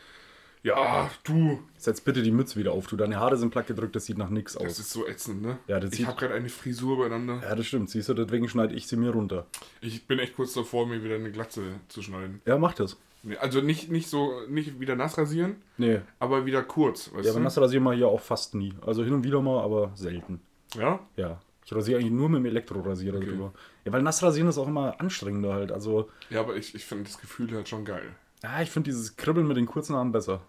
Ja, 0.63 1.11
du, 1.25 1.61
Setz 1.77 2.01
bitte 2.01 2.23
die 2.23 2.31
Mütze 2.31 2.59
wieder 2.59 2.73
auf, 2.73 2.87
du. 2.87 2.97
Deine 2.97 3.17
Haare 3.21 3.37
sind 3.37 3.51
platt 3.51 3.67
gedrückt, 3.67 3.95
das 3.97 4.05
sieht 4.07 4.19
nach 4.19 4.31
nichts 4.31 4.55
das 4.55 4.63
aus. 4.65 4.79
ist 4.79 4.91
so 4.91 5.07
ätzend, 5.07 5.43
ne? 5.43 5.59
Ja, 5.67 5.79
das 5.81 5.93
ich 5.93 6.07
habe 6.07 6.19
gerade 6.19 6.35
eine 6.35 6.49
Frisur 6.49 6.99
beieinander. 6.99 7.41
Ja, 7.43 7.55
das 7.55 7.67
stimmt. 7.67 7.91
Siehst 7.91 8.09
du, 8.09 8.15
deswegen 8.15 8.49
schneide 8.49 8.75
ich 8.75 8.87
sie 8.87 8.97
mir 8.97 9.11
runter. 9.11 9.47
Ich 9.81 10.07
bin 10.07 10.19
echt 10.19 10.35
kurz 10.37 10.55
davor, 10.55 10.87
mir 10.87 11.03
wieder 11.05 11.15
eine 11.17 11.31
Glatze 11.31 11.63
zu 11.89 12.03
schneiden. 12.03 12.41
Ja, 12.47 12.59
mach 12.59 12.75
das. 12.75 12.97
Also 13.41 13.61
nicht, 13.61 13.91
nicht 13.91 14.09
so, 14.09 14.43
nicht 14.49 14.79
wieder 14.81 14.95
nass 14.95 15.19
rasieren, 15.19 15.57
Nee. 15.77 16.01
aber 16.21 16.47
wieder 16.47 16.63
kurz, 16.63 17.13
weißt 17.13 17.25
Ja, 17.25 17.33
aber 17.33 17.41
du? 17.41 17.45
nass 17.45 17.59
rasieren 17.59 17.83
wir 17.85 17.93
hier 17.93 18.09
auch 18.09 18.21
fast 18.21 18.55
nie. 18.55 18.73
Also 18.87 19.03
hin 19.05 19.13
und 19.13 19.25
wieder 19.25 19.43
mal, 19.43 19.63
aber 19.63 19.91
selten. 19.97 20.41
Ja? 20.77 21.01
Ja. 21.17 21.41
Ich 21.65 21.75
rasiere 21.75 21.99
eigentlich 21.99 22.13
nur 22.13 22.29
mit 22.31 22.39
dem 22.39 22.47
Elektrorasierer 22.47 23.21
drüber. 23.21 23.53
Ja, 23.85 23.93
weil 23.93 24.03
nass 24.03 24.23
rasieren 24.23 24.49
ist 24.49 24.57
auch 24.57 24.69
immer 24.69 24.99
anstrengender 25.01 25.53
halt. 25.53 25.71
Also, 25.73 26.09
Ja, 26.31 26.41
aber 26.41 26.57
ich, 26.57 26.75
ich 26.75 26.85
finde 26.87 27.05
das 27.05 27.21
Gefühl 27.21 27.53
halt 27.55 27.69
schon 27.69 27.85
geil. 27.85 28.15
Ja, 28.43 28.63
ich 28.63 28.71
finde 28.71 28.91
dieses 28.91 29.17
Kribbeln 29.17 29.47
mit 29.47 29.57
den 29.57 29.67
kurzen 29.67 29.97
Haaren 29.97 30.13
besser. 30.13 30.41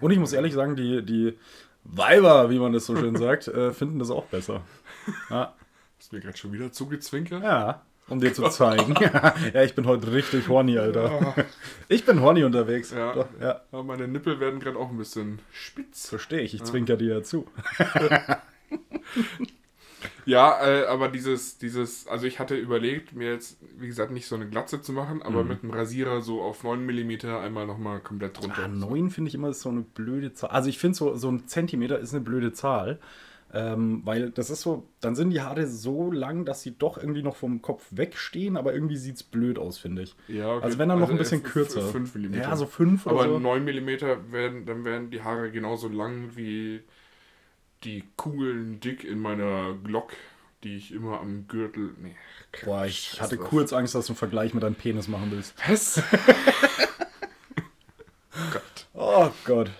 Und 0.00 0.10
ich 0.10 0.18
muss 0.18 0.32
ehrlich 0.32 0.54
sagen, 0.54 0.76
die, 0.76 1.04
die 1.04 1.38
Weiber, 1.84 2.50
wie 2.50 2.58
man 2.58 2.72
das 2.72 2.86
so 2.86 2.96
schön 2.96 3.16
sagt, 3.16 3.48
äh, 3.48 3.72
finden 3.72 3.98
das 3.98 4.10
auch 4.10 4.26
besser. 4.26 4.62
Ja, 5.30 5.54
Hast 5.98 6.12
mir 6.12 6.20
gerade 6.20 6.36
schon 6.36 6.52
wieder 6.52 6.70
zugezwinkert? 6.72 7.42
ja 7.42 7.82
um 8.08 8.20
dir 8.20 8.32
zu 8.32 8.48
zeigen. 8.48 8.94
ja, 9.54 9.62
ich 9.62 9.74
bin 9.74 9.86
heute 9.86 10.12
richtig 10.12 10.48
horny, 10.48 10.78
Alter. 10.78 11.34
Ich 11.88 12.04
bin 12.04 12.20
horny 12.20 12.44
unterwegs. 12.44 12.90
Ja. 12.90 13.12
Doch, 13.12 13.28
ja. 13.40 13.62
Aber 13.72 13.82
meine 13.82 14.08
Nippel 14.08 14.40
werden 14.40 14.60
gerade 14.60 14.78
auch 14.78 14.90
ein 14.90 14.96
bisschen 14.96 15.40
spitz. 15.52 16.08
Verstehe 16.08 16.40
ich, 16.40 16.54
ich 16.54 16.64
zwinker 16.64 16.96
dir 16.96 17.16
ja 17.16 17.22
zu. 17.22 17.48
Ja, 20.24 20.58
äh, 20.66 20.86
aber 20.86 21.08
dieses, 21.08 21.58
dieses, 21.58 22.06
also 22.08 22.26
ich 22.26 22.38
hatte 22.38 22.56
überlegt, 22.56 23.14
mir 23.14 23.32
jetzt, 23.32 23.58
wie 23.78 23.86
gesagt, 23.86 24.10
nicht 24.12 24.26
so 24.26 24.34
eine 24.36 24.48
Glatze 24.48 24.80
zu 24.82 24.92
machen, 24.92 25.22
aber 25.22 25.42
Mhm. 25.42 25.48
mit 25.48 25.62
einem 25.62 25.72
Rasierer 25.72 26.20
so 26.20 26.42
auf 26.42 26.64
9 26.64 26.84
mm 26.84 27.26
einmal 27.42 27.66
nochmal 27.66 28.00
komplett 28.00 28.40
drunter. 28.40 28.64
Ah, 28.64 28.68
9 28.68 29.10
finde 29.10 29.28
ich 29.28 29.34
immer 29.34 29.52
so 29.52 29.68
eine 29.68 29.82
blöde 29.82 30.32
Zahl. 30.32 30.50
Also 30.50 30.68
ich 30.68 30.78
finde 30.78 30.96
so, 30.96 31.14
so 31.16 31.30
ein 31.30 31.46
Zentimeter 31.46 31.98
ist 31.98 32.14
eine 32.14 32.24
blöde 32.24 32.52
Zahl. 32.52 32.98
Ähm, 33.54 34.02
weil 34.04 34.30
das 34.32 34.50
ist 34.50 34.62
so, 34.62 34.88
dann 35.00 35.14
sind 35.14 35.30
die 35.30 35.40
Haare 35.40 35.68
so 35.68 36.10
lang, 36.10 36.44
dass 36.44 36.62
sie 36.62 36.76
doch 36.76 36.98
irgendwie 36.98 37.22
noch 37.22 37.36
vom 37.36 37.62
Kopf 37.62 37.86
wegstehen, 37.92 38.56
aber 38.56 38.74
irgendwie 38.74 38.96
sieht 38.96 39.14
es 39.16 39.22
blöd 39.22 39.56
aus, 39.58 39.78
finde 39.78 40.02
ich. 40.02 40.16
Ja, 40.26 40.56
okay. 40.56 40.64
Also 40.64 40.78
wenn 40.78 40.88
dann 40.88 40.98
noch 40.98 41.08
ein 41.10 41.16
Also, 41.16 41.36
bisschen 41.36 41.42
kürzer. 41.44 41.82
5 41.82 42.16
mm. 42.16 42.34
Ja, 42.34 42.56
so 42.56 42.66
5 42.66 43.06
oder 43.06 43.14
Aber 43.14 43.28
so. 43.28 43.38
9 43.38 43.64
mm 43.64 43.86
werden, 44.32 44.66
dann 44.66 44.84
werden 44.84 45.10
die 45.10 45.22
Haare 45.22 45.52
genauso 45.52 45.88
lang 45.88 46.30
wie 46.34 46.82
die 47.84 48.04
Kugeln 48.16 48.80
dick 48.80 49.04
in 49.04 49.20
meiner 49.20 49.74
Glock, 49.74 50.12
die 50.64 50.76
ich 50.76 50.92
immer 50.92 51.20
am 51.20 51.46
Gürtel. 51.48 51.94
Nee, 52.00 52.16
Boah, 52.64 52.86
ich 52.86 53.20
hatte 53.20 53.36
kurz 53.36 53.72
Angst, 53.72 53.94
dass 53.94 54.06
du 54.06 54.12
einen 54.12 54.16
Vergleich 54.18 54.54
mit 54.54 54.62
deinem 54.62 54.74
Penis 54.74 55.08
machen 55.08 55.30
willst. 55.30 55.54
Was? 55.68 56.02
Gott. 58.52 58.86
Oh 58.94 59.30
Gott. 59.44 59.70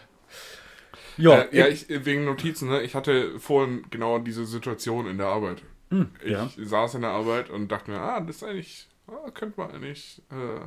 Ja, 1.19 1.43
Äh, 1.43 1.57
ja, 1.59 1.67
ich, 1.69 1.87
wegen 1.89 2.25
Notizen, 2.25 2.69
ne? 2.69 2.83
Ich 2.83 2.95
hatte 2.95 3.39
vorhin 3.41 3.85
genau 3.91 4.19
diese 4.19 4.45
Situation 4.45 5.07
in 5.07 5.19
der 5.19 5.29
Arbeit. 5.29 5.63
ich 5.91 5.97
Hm, 5.99 6.11
ja. 6.25 6.51
saß 6.57 6.95
in 6.97 7.03
der 7.03 7.11
Arbeit 7.11 7.49
und 7.51 7.69
dachte 7.73 7.91
mir, 7.91 8.01
ah, 8.01 8.21
das 8.21 8.37
ist 8.37 8.43
eigentlich, 8.45 8.89
ah, 9.07 9.31
könnte 9.31 9.59
man 9.61 9.71
eigentlich 9.71 10.21
äh, 10.31 10.61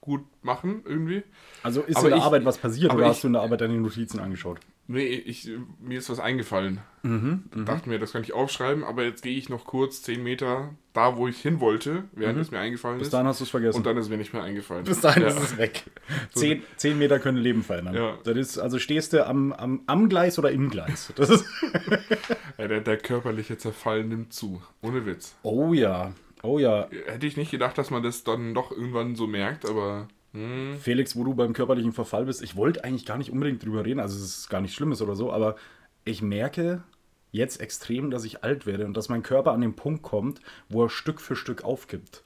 gut 0.00 0.24
machen, 0.42 0.82
irgendwie. 0.84 1.22
also 1.62 1.82
ist 1.82 1.96
aber 1.96 2.06
in 2.06 2.10
der 2.10 2.18
ich- 2.18 2.24
Arbeit 2.24 2.44
was 2.44 2.58
passiert 2.58 2.92
oder 2.92 3.04
ich- 3.04 3.08
hast 3.10 3.22
du 3.22 3.28
in 3.28 3.32
der 3.34 3.42
Arbeit 3.42 3.60
deine 3.62 3.74
Notizen 3.80 4.18
angeschaut? 4.20 4.60
Nee, 4.92 5.06
ich, 5.06 5.50
mir 5.80 5.98
ist 5.98 6.10
was 6.10 6.20
eingefallen. 6.20 6.80
Mhm, 7.02 7.44
Dachte 7.64 7.88
mir, 7.88 7.98
das 7.98 8.12
kann 8.12 8.22
ich 8.22 8.32
aufschreiben, 8.32 8.84
aber 8.84 9.02
jetzt 9.04 9.22
gehe 9.22 9.36
ich 9.36 9.48
noch 9.48 9.64
kurz 9.64 10.02
10 10.02 10.22
Meter 10.22 10.74
da, 10.92 11.16
wo 11.16 11.26
ich 11.26 11.38
hin 11.40 11.58
wollte, 11.60 12.04
während 12.12 12.38
es 12.38 12.50
mir 12.50 12.58
eingefallen 12.60 12.96
Mhm. 12.96 13.00
Bis 13.00 13.08
ist. 13.08 13.12
dahin 13.14 13.26
hast 13.26 13.40
du 13.40 13.44
es 13.44 13.50
vergessen. 13.50 13.78
Und 13.78 13.86
dann 13.86 13.96
ist 13.96 14.08
mir 14.10 14.18
nicht 14.18 14.32
mehr 14.32 14.42
eingefallen. 14.42 14.84
Bis 14.84 15.00
dahin 15.00 15.22
ja. 15.22 15.28
ist 15.30 15.38
es 15.40 15.56
weg. 15.56 15.84
Zehn, 16.34 16.62
zehn 16.76 16.98
Meter 16.98 17.18
können 17.18 17.38
Leben 17.38 17.62
verändern. 17.64 17.94
Ja. 17.94 18.18
Das 18.24 18.36
ist, 18.36 18.58
also 18.58 18.78
stehst 18.78 19.12
du 19.14 19.26
am, 19.26 19.52
am, 19.52 19.80
am 19.86 20.08
Gleis 20.08 20.38
oder 20.38 20.50
im 20.52 20.68
Gleis. 20.70 21.12
Das 21.16 21.30
ist 21.30 21.44
Ja, 22.58 22.68
der, 22.68 22.80
der 22.80 22.98
körperliche 22.98 23.56
Zerfall 23.58 24.04
nimmt 24.04 24.32
zu. 24.32 24.62
Ohne 24.82 25.06
Witz. 25.06 25.34
oh 25.42 25.72
ja. 25.72 26.12
Oh 26.44 26.58
ja. 26.58 26.88
Hätte 27.06 27.26
ich 27.26 27.36
nicht 27.36 27.50
gedacht, 27.52 27.78
dass 27.78 27.90
man 27.90 28.02
das 28.02 28.24
dann 28.24 28.52
doch 28.54 28.70
irgendwann 28.72 29.14
so 29.16 29.26
merkt, 29.26 29.68
aber. 29.68 30.08
Hm. 30.32 30.78
Felix, 30.80 31.14
wo 31.16 31.24
du 31.24 31.34
beim 31.34 31.52
körperlichen 31.52 31.92
Verfall 31.92 32.24
bist, 32.24 32.42
ich 32.42 32.56
wollte 32.56 32.84
eigentlich 32.84 33.04
gar 33.06 33.18
nicht 33.18 33.30
unbedingt 33.30 33.64
drüber 33.64 33.84
reden, 33.84 34.00
also 34.00 34.16
es 34.16 34.38
ist 34.38 34.48
gar 34.48 34.60
nicht 34.60 34.74
Schlimmes 34.74 35.02
oder 35.02 35.14
so, 35.14 35.32
aber 35.32 35.56
ich 36.04 36.22
merke 36.22 36.82
jetzt 37.30 37.60
extrem, 37.60 38.10
dass 38.10 38.24
ich 38.24 38.42
alt 38.44 38.66
werde 38.66 38.84
und 38.86 38.96
dass 38.96 39.08
mein 39.08 39.22
Körper 39.22 39.52
an 39.52 39.60
den 39.60 39.74
Punkt 39.74 40.02
kommt, 40.02 40.40
wo 40.68 40.84
er 40.84 40.90
Stück 40.90 41.20
für 41.20 41.36
Stück 41.36 41.64
aufgibt. 41.64 42.22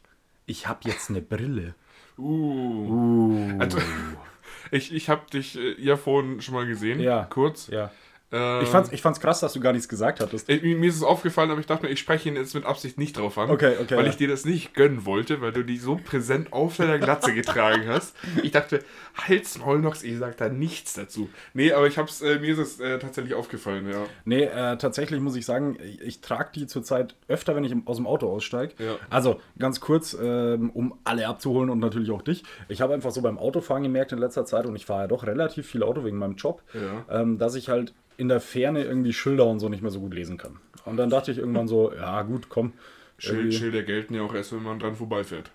Ich 0.47 0.67
habe 0.69 0.81
jetzt 0.89 1.11
eine 1.11 1.23
Brille. 1.23 1.75
Uh. 2.19 3.57
Also, 3.59 3.79
ich 4.71 4.93
ich 4.95 5.09
habe 5.09 5.29
dich 5.33 5.59
äh, 5.59 5.81
ja 5.81 5.97
vorhin 5.97 6.41
schon 6.41 6.55
mal 6.55 6.67
gesehen, 6.67 7.01
Ja. 7.01 7.25
kurz. 7.25 7.69
Ja. 7.69 7.91
Ähm, 8.33 8.61
Ich 8.63 8.69
fand's, 8.69 8.91
ich 8.93 9.01
fand's 9.03 9.21
krass, 9.21 9.41
dass 9.41 9.53
du 9.53 9.61
gar 9.61 9.73
nichts 9.73 9.89
gesagt 9.89 10.21
hattest. 10.21 10.49
äh, 10.49 10.59
mir 10.61 10.89
ist 10.89 10.97
es 10.97 11.03
aufgefallen, 11.05 11.51
aber 11.51 11.61
ich 11.61 11.67
dachte 11.67 11.87
mir, 11.87 11.93
ich 11.93 12.01
spreche 12.01 12.29
ihn 12.29 12.35
jetzt 12.37 12.55
mit 12.55 12.65
Absicht 12.65 12.99
nicht 12.99 13.17
drauf 13.17 13.39
an. 13.39 13.51
Okay, 13.51 13.77
okay, 13.81 13.97
Weil 13.97 14.05
ja. 14.05 14.11
ich 14.11 14.17
dir 14.17 14.27
das 14.29 14.45
nicht 14.45 14.75
gönnen 14.75 15.05
wollte, 15.07 15.41
weil 15.41 15.53
du 15.53 15.63
die 15.63 15.77
so 15.79 15.97
präsent 15.97 16.53
auf 16.53 16.77
deiner 16.77 16.99
Glatze 16.99 17.33
getragen 17.35 17.85
hast. 17.87 18.17
Ich 18.43 18.51
dachte, 18.51 18.81
halt's 19.17 19.59
Maul 19.59 19.79
noch, 19.79 20.03
ich 20.03 20.19
sag 20.19 20.37
da 20.39 20.49
nichts 20.49 20.95
dazu. 20.95 21.29
Nee, 21.55 21.73
aber 21.73 21.87
ich 21.87 21.99
hab's, 21.99 22.21
äh, 22.21 22.39
mir 22.41 22.53
ist 22.53 22.59
es 22.59 22.81
äh, 22.81 22.99
tatsächlich 22.99 23.35
aufgefallen, 23.35 23.89
ja. 23.89 24.05
Nee, 24.25 24.43
äh, 24.45 24.77
tatsächlich 24.77 25.21
muss 25.21 25.37
ich 25.37 25.47
sagen, 25.47 25.79
ich, 25.83 26.01
ich 26.01 26.21
trage 26.21 26.51
die 26.55 26.67
zurzeit 26.67 27.15
öfter, 27.29 27.55
wenn 27.55 27.63
ich 27.65 27.71
im, 27.73 27.87
aus 27.87 27.97
dem 27.97 28.07
Auto 28.09 28.29
aussteige. 28.29 28.75
Ja. 28.85 28.97
Also 29.09 29.41
ganz 29.59 29.81
kurz, 29.81 30.17
ähm, 30.21 30.71
um 30.71 30.99
alle 31.05 31.29
abzuholen 31.29 31.71
und 31.71 31.79
natürlich 31.79 32.11
auch 32.11 32.23
dich. 32.23 32.43
Ich 32.69 32.81
habe 32.81 32.93
einfach 32.95 33.13
so 33.13 33.23
beim 33.23 33.39
Autofahren 33.39 33.85
gemerkt 33.85 34.11
in 34.13 34.19
letzter 34.19 34.45
Zeit, 34.45 34.67
und 34.67 34.75
ich 34.75 34.85
fahre 34.87 35.03
ja 35.03 35.07
doch 35.07 35.25
relativ 35.27 35.67
viel 35.69 35.83
Auto 35.85 36.05
wegen 36.05 36.19
meinem 36.19 36.35
Job, 36.37 36.63
Ja. 36.75 37.05
ähm, 37.21 37.39
dass 37.39 37.55
ich 37.55 37.69
halt 37.69 37.95
in 38.17 38.29
der 38.29 38.41
Ferne 38.41 38.85
irgendwie 38.85 39.13
Schilder 39.13 39.47
und 39.47 39.61
so 39.61 39.69
nicht 39.69 39.83
mehr 39.83 39.91
so 39.91 40.01
gut 40.01 40.15
lesen 40.15 40.37
kann. 40.39 40.59
Und 40.85 40.97
dann 40.97 41.11
dachte 41.11 41.31
ich 41.33 41.39
irgendwann 41.39 41.69
so, 41.69 41.93
ja 41.93 42.23
gut, 42.23 42.49
komm. 42.49 42.73
Schild, 43.19 43.55
Schilder 43.55 43.83
gelten 43.83 44.15
ja 44.15 44.23
auch 44.23 44.35
erst, 44.35 44.53
wenn 44.53 44.63
man 44.63 44.79
dran 44.79 44.95
vorbeifährt. 44.95 45.51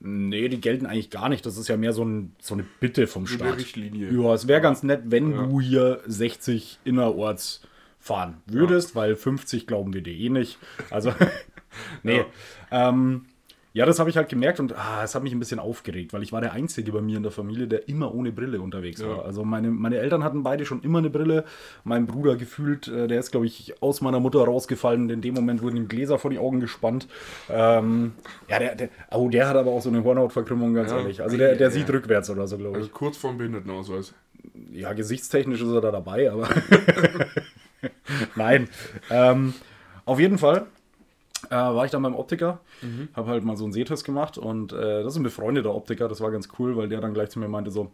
Nee, 0.00 0.48
die 0.48 0.60
gelten 0.60 0.86
eigentlich 0.86 1.10
gar 1.10 1.28
nicht. 1.28 1.44
Das 1.44 1.56
ist 1.58 1.68
ja 1.68 1.76
mehr 1.76 1.92
so, 1.92 2.04
ein, 2.04 2.34
so 2.40 2.54
eine 2.54 2.64
Bitte 2.80 3.06
vom 3.06 3.26
So 3.26 3.34
eine 3.34 3.44
Staat. 3.50 3.58
Richtlinie. 3.60 4.10
Ja, 4.10 4.34
es 4.34 4.48
wäre 4.48 4.60
ganz 4.60 4.82
nett, 4.82 5.02
wenn 5.06 5.32
Ja. 5.32 5.42
du 5.46 5.60
hier 5.60 6.00
60 6.06 6.78
innerorts 6.84 7.60
fahren 7.98 8.38
würdest, 8.46 8.96
weil 8.96 9.14
50 9.14 9.66
glauben 9.66 9.92
wir 9.92 10.00
dir 10.00 10.14
eh 10.14 10.30
nicht. 10.30 10.58
Also, 10.88 11.12
nee. 12.02 12.24
Ja. 12.70 12.88
Ähm, 12.88 13.26
ja, 13.72 13.86
das 13.86 13.98
habe 14.00 14.10
ich 14.10 14.16
halt 14.16 14.28
gemerkt 14.28 14.58
und 14.58 14.76
ah, 14.76 15.02
es 15.04 15.14
hat 15.14 15.22
mich 15.22 15.32
ein 15.32 15.38
bisschen 15.38 15.60
aufgeregt, 15.60 16.12
weil 16.12 16.22
ich 16.24 16.32
war 16.32 16.40
der 16.40 16.52
Einzige 16.52 16.90
bei 16.90 17.00
mir 17.00 17.16
in 17.18 17.22
der 17.22 17.30
Familie, 17.30 17.68
der 17.68 17.88
immer 17.88 18.12
ohne 18.14 18.32
Brille 18.32 18.60
unterwegs 18.60 19.00
Ja. 19.00 19.08
war. 19.08 19.24
Also 19.24 19.44
meine, 19.44 19.70
meine 19.70 19.98
Eltern 19.98 20.24
hatten 20.24 20.42
beide 20.42 20.64
schon 20.66 20.82
immer 20.82 20.98
eine 20.98 21.08
Brille. 21.10 21.44
Mein 21.84 22.06
Bruder 22.06 22.34
gefühlt, 22.36 22.88
äh, 22.88 23.06
der 23.06 23.20
ist, 23.20 23.30
glaube 23.30 23.46
ich, 23.46 23.74
aus 23.80 24.00
meiner 24.00 24.18
Mutter 24.18 24.40
rausgefallen. 24.40 25.08
In 25.10 25.20
dem 25.20 25.34
Moment 25.34 25.62
wurden 25.62 25.76
ihm 25.76 25.86
Gläser 25.88 26.18
vor 26.18 26.30
die 26.30 26.38
Augen 26.38 26.58
gespannt. 26.60 27.06
Ähm, 27.48 28.12
ja, 28.48 28.58
der, 28.58 28.74
der, 28.74 28.88
oh, 29.12 29.28
der 29.28 29.48
hat 29.48 29.56
aber 29.56 29.70
auch 29.70 29.82
so 29.82 29.88
eine 29.88 30.02
Hornhautverkrümmung, 30.02 30.74
ganz 30.74 30.90
Ja. 30.90 30.98
ehrlich. 30.98 31.22
Also 31.22 31.36
der, 31.36 31.54
der 31.54 31.68
Ja. 31.68 31.70
sieht 31.72 31.88
rückwärts 31.90 32.28
oder 32.30 32.48
so, 32.48 32.58
glaube 32.58 32.78
ich. 32.78 32.82
Also 32.84 32.92
kurz 32.92 33.16
vorm 33.18 33.38
Behindertenausweis. 33.38 34.14
Ja, 34.72 34.92
gesichtstechnisch 34.94 35.60
ist 35.62 35.70
er 35.70 35.80
da 35.80 35.90
dabei, 35.92 36.30
aber. 36.32 36.48
Nein. 38.36 38.68
Ähm, 39.10 39.54
auf 40.04 40.18
jeden 40.18 40.38
Fall 40.38 40.66
äh, 41.48 41.54
war 41.54 41.84
ich 41.84 41.90
dann 41.90 42.02
beim 42.02 42.14
Optiker, 42.14 42.60
habe 43.14 43.30
halt 43.30 43.44
mal 43.44 43.56
so 43.56 43.64
einen 43.64 43.72
Sehtest 43.72 44.04
gemacht 44.04 44.38
und 44.38 44.72
äh, 44.72 45.02
das 45.02 45.14
ist 45.14 45.18
ein 45.18 45.22
befreundeter 45.22 45.74
Optiker, 45.74 46.08
das 46.08 46.20
war 46.20 46.30
ganz 46.30 46.48
cool, 46.58 46.76
weil 46.76 46.88
der 46.88 47.00
dann 47.00 47.14
gleich 47.14 47.30
zu 47.30 47.38
mir 47.38 47.48
meinte 47.48 47.70
so. 47.70 47.92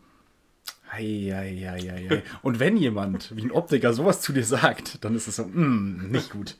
Hei, 0.88 1.32
hei, 1.32 1.56
hei, 1.68 2.08
hei. 2.08 2.22
Und 2.42 2.60
wenn 2.60 2.76
jemand 2.76 3.36
wie 3.36 3.42
ein 3.42 3.50
Optiker 3.50 3.92
sowas 3.92 4.20
zu 4.20 4.32
dir 4.32 4.44
sagt, 4.44 5.04
dann 5.04 5.16
ist 5.16 5.26
es 5.26 5.36
so, 5.36 5.44
mm, 5.44 6.10
nicht 6.12 6.30
gut. 6.30 6.56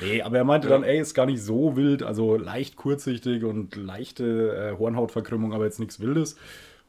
Nee, 0.00 0.22
aber 0.22 0.38
er 0.38 0.44
meinte 0.44 0.68
dann, 0.68 0.82
ey, 0.82 0.98
ist 0.98 1.14
gar 1.14 1.26
nicht 1.26 1.42
so 1.42 1.76
wild, 1.76 2.02
also 2.02 2.36
leicht 2.36 2.76
kurzsichtig 2.76 3.44
und 3.44 3.76
leichte 3.76 4.74
äh, 4.74 4.78
Hornhautverkrümmung, 4.78 5.52
aber 5.52 5.64
jetzt 5.64 5.80
nichts 5.80 6.00
Wildes. 6.00 6.36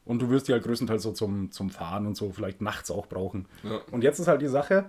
Und 0.04 0.22
du 0.22 0.30
wirst 0.30 0.48
die 0.48 0.52
halt 0.52 0.64
größtenteils 0.64 1.02
so 1.02 1.12
zum, 1.12 1.50
zum 1.50 1.70
Fahren 1.70 2.06
und 2.06 2.16
so 2.16 2.30
vielleicht 2.30 2.60
nachts 2.60 2.90
auch 2.90 3.06
brauchen. 3.06 3.46
Ja. 3.62 3.80
Und 3.90 4.02
jetzt 4.02 4.18
ist 4.18 4.28
halt 4.28 4.42
die 4.42 4.48
Sache, 4.48 4.86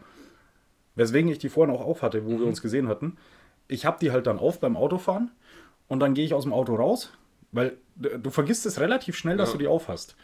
weswegen 0.96 1.32
ich 1.32 1.39
die 1.39 1.50
vorhin 1.50 1.74
auch 1.74 1.82
auf 1.82 2.01
hatte, 2.01 2.25
wo 2.25 2.39
wir 2.39 2.46
uns 2.46 2.62
gesehen 2.62 2.88
hatten. 2.88 3.18
Ich 3.72 3.86
habe 3.86 3.98
die 4.01 4.12
halt 4.12 4.28
dann 4.28 4.38
auf 4.40 4.60
beim 4.60 4.75
Autofahren 4.78 5.32
und 5.88 6.00
dann 6.00 6.13
gehe 6.13 6.25
ich 6.25 6.34
aus 6.34 6.44
dem 6.44 6.54
Auto 6.54 6.75
raus, 6.75 7.12
weil 7.51 7.78
du 7.96 8.30
vergisst 8.30 8.66
es 8.66 8.80
relativ 8.80 9.16
schnell, 9.18 9.38
dass 9.38 9.50
Ja. 9.50 9.54
du 9.54 9.60
die 9.60 9.68
auf 9.68 9.88
hast. 9.88 10.16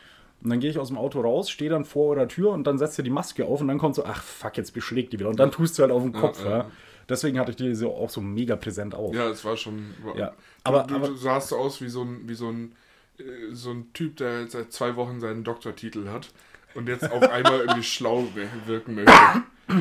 Und 0.43 0.49
dann 0.51 0.59
gehe 0.59 0.69
ich 0.69 0.77
aus 0.77 0.89
dem 0.89 0.97
Auto 0.97 1.21
raus, 1.21 1.49
stehe 1.49 1.69
dann 1.71 1.83
vor 1.85 2.15
eurer 2.15 2.27
Tür 2.27 2.51
und 2.51 2.65
dann 2.67 2.77
setzt 2.77 2.97
ihr 2.99 3.03
die 3.03 3.09
Maske 3.09 3.45
auf 3.45 3.59
und 3.61 3.67
dann 3.69 3.79
kommt 3.79 3.95
so, 3.95 4.05
ach 4.05 4.21
fuck, 4.21 4.57
jetzt 4.57 4.71
beschlägt 4.73 5.13
die 5.13 5.19
wieder. 5.19 5.29
Und 5.29 5.39
dann 5.39 5.51
tust 5.51 5.77
du 5.77 5.81
halt 5.83 5.91
auf 5.91 6.03
den 6.03 6.13
Kopf. 6.13 6.43
ja. 6.43 6.49
Ja, 6.59 6.71
Deswegen 7.09 7.39
hatte 7.39 7.51
ich 7.51 7.55
die 7.57 7.73
so 7.73 7.95
auch 7.95 8.09
so 8.09 8.19
mega 8.21 8.55
präsent 8.57 8.93
auf. 8.93 9.15
Ja, 9.15 9.29
es 9.29 9.43
war 9.45 9.55
schon. 9.55 9.93
Ja, 10.17 10.33
aber, 10.65 10.79
aber- 10.81 10.87
du, 10.87 10.95
aber- 10.95 11.07
du 11.07 11.15
sahst 11.15 11.53
aus 11.53 11.81
wie 11.81 11.87
so 11.87 12.03
ein, 12.03 12.27
wie 12.27 12.35
so 12.35 12.49
ein, 12.49 12.73
äh, 13.17 13.23
so 13.53 13.71
ein 13.71 13.91
Typ, 13.93 14.17
der 14.17 14.41
jetzt 14.41 14.51
seit 14.51 14.73
zwei 14.73 14.95
Wochen 14.97 15.19
seinen 15.21 15.43
Doktortitel 15.45 16.09
hat 16.09 16.29
und 16.75 16.87
jetzt 16.89 17.09
auf 17.09 17.23
einmal 17.23 17.61
irgendwie 17.61 17.83
schlau 17.83 18.25
wir- 18.35 18.49
wirken 18.67 18.95
möchte. 18.95 19.11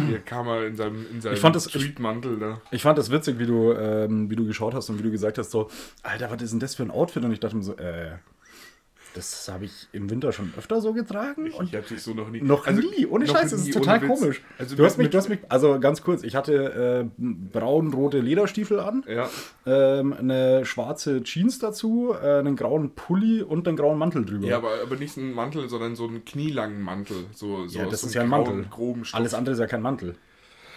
Hier 0.09 0.19
kam 0.21 0.49
er 0.49 0.66
in 0.66 0.76
seinem, 0.76 1.07
in 1.12 1.21
seinem 1.21 1.35
Ich 1.35 1.40
fand 1.40 1.55
das- 1.57 1.66
Tweetmantel 1.69 2.38
da. 2.38 2.61
Ich 2.71 2.83
fand 2.83 2.99
das 2.99 3.11
witzig, 3.11 3.38
wie 3.38 3.47
du, 3.47 3.73
ähm, 3.73 4.28
wie 4.31 4.37
du 4.37 4.45
geschaut 4.47 4.75
hast 4.75 4.88
und 4.90 4.99
wie 4.99 5.02
du 5.05 5.11
gesagt 5.11 5.38
hast, 5.38 5.50
so, 5.50 5.69
Alter, 6.02 6.31
was 6.31 6.43
ist 6.43 6.50
denn 6.52 6.61
das 6.61 6.75
für 6.75 6.83
ein 6.83 6.90
Outfit? 6.90 7.25
Und 7.25 7.33
ich 7.33 7.40
dachte 7.40 7.57
mir 7.57 7.62
so, 7.62 7.76
äh, 7.76 8.12
das 9.16 9.49
habe 9.49 9.64
ich 9.64 9.88
im 9.92 10.11
Winter 10.11 10.30
schon 10.32 10.52
öfter 10.58 10.80
so 10.80 10.92
getragen. 10.92 11.50
Und 11.52 11.68
Ich 11.68 11.75
hab 11.75 11.87
dich 11.87 12.02
so 12.02 12.12
noch 12.14 12.28
nie. 12.28 12.42
noch 12.42 12.66
also, 12.66 12.80
nie, 12.80 13.06
ohne 13.06 13.26
Scheiß, 13.26 13.50
das 13.50 13.61
ist 13.66 13.73
total 13.73 14.00
komisch. 14.00 14.42
Also 14.58 14.76
du 14.76 14.85
hast 14.85 14.99
mich, 14.99 15.11
du 15.11 15.18
hast 15.18 15.28
mich, 15.28 15.40
also 15.49 15.80
ganz 15.80 16.02
kurz, 16.02 16.23
ich 16.23 16.37
hatte 16.37 17.08
äh, 17.18 17.23
braun-rote 17.52 18.18
Lederstiefel 18.20 18.80
an, 18.80 19.04
Ja, 19.08 19.28
ähm, 19.66 20.12
eine 20.12 20.64
schwarze 20.64 21.23
Jeans 21.23 21.58
dazu, 21.58 22.14
äh, 22.14 22.38
einen 22.38 22.56
grauen 22.56 22.94
Pulli 22.94 23.42
und 23.42 23.66
einen 23.66 23.76
grauen 23.76 23.99
Mantel 23.99 24.25
drüber. 24.25 24.46
ja 24.46 24.58
aber, 24.58 24.80
aber 24.82 24.96
nicht 24.96 25.16
ein 25.16 25.32
Mantel, 25.32 25.68
sondern 25.68 25.96
so 25.96 26.06
einen 26.06 26.25
knielangen 26.25 26.82
Mantel. 26.82 27.25
So, 27.32 27.66
so 27.66 27.78
Ja, 27.78 27.87
das 27.87 28.02
so 28.02 28.08
ist 28.08 28.14
ja 28.14 28.23
ein 28.23 28.28
Mantel. 28.28 28.66
Alles 29.12 29.35
andere 29.35 29.54
ist 29.54 29.58
ja 29.61 29.66
kein 29.66 29.82
Mantel. 29.82 30.16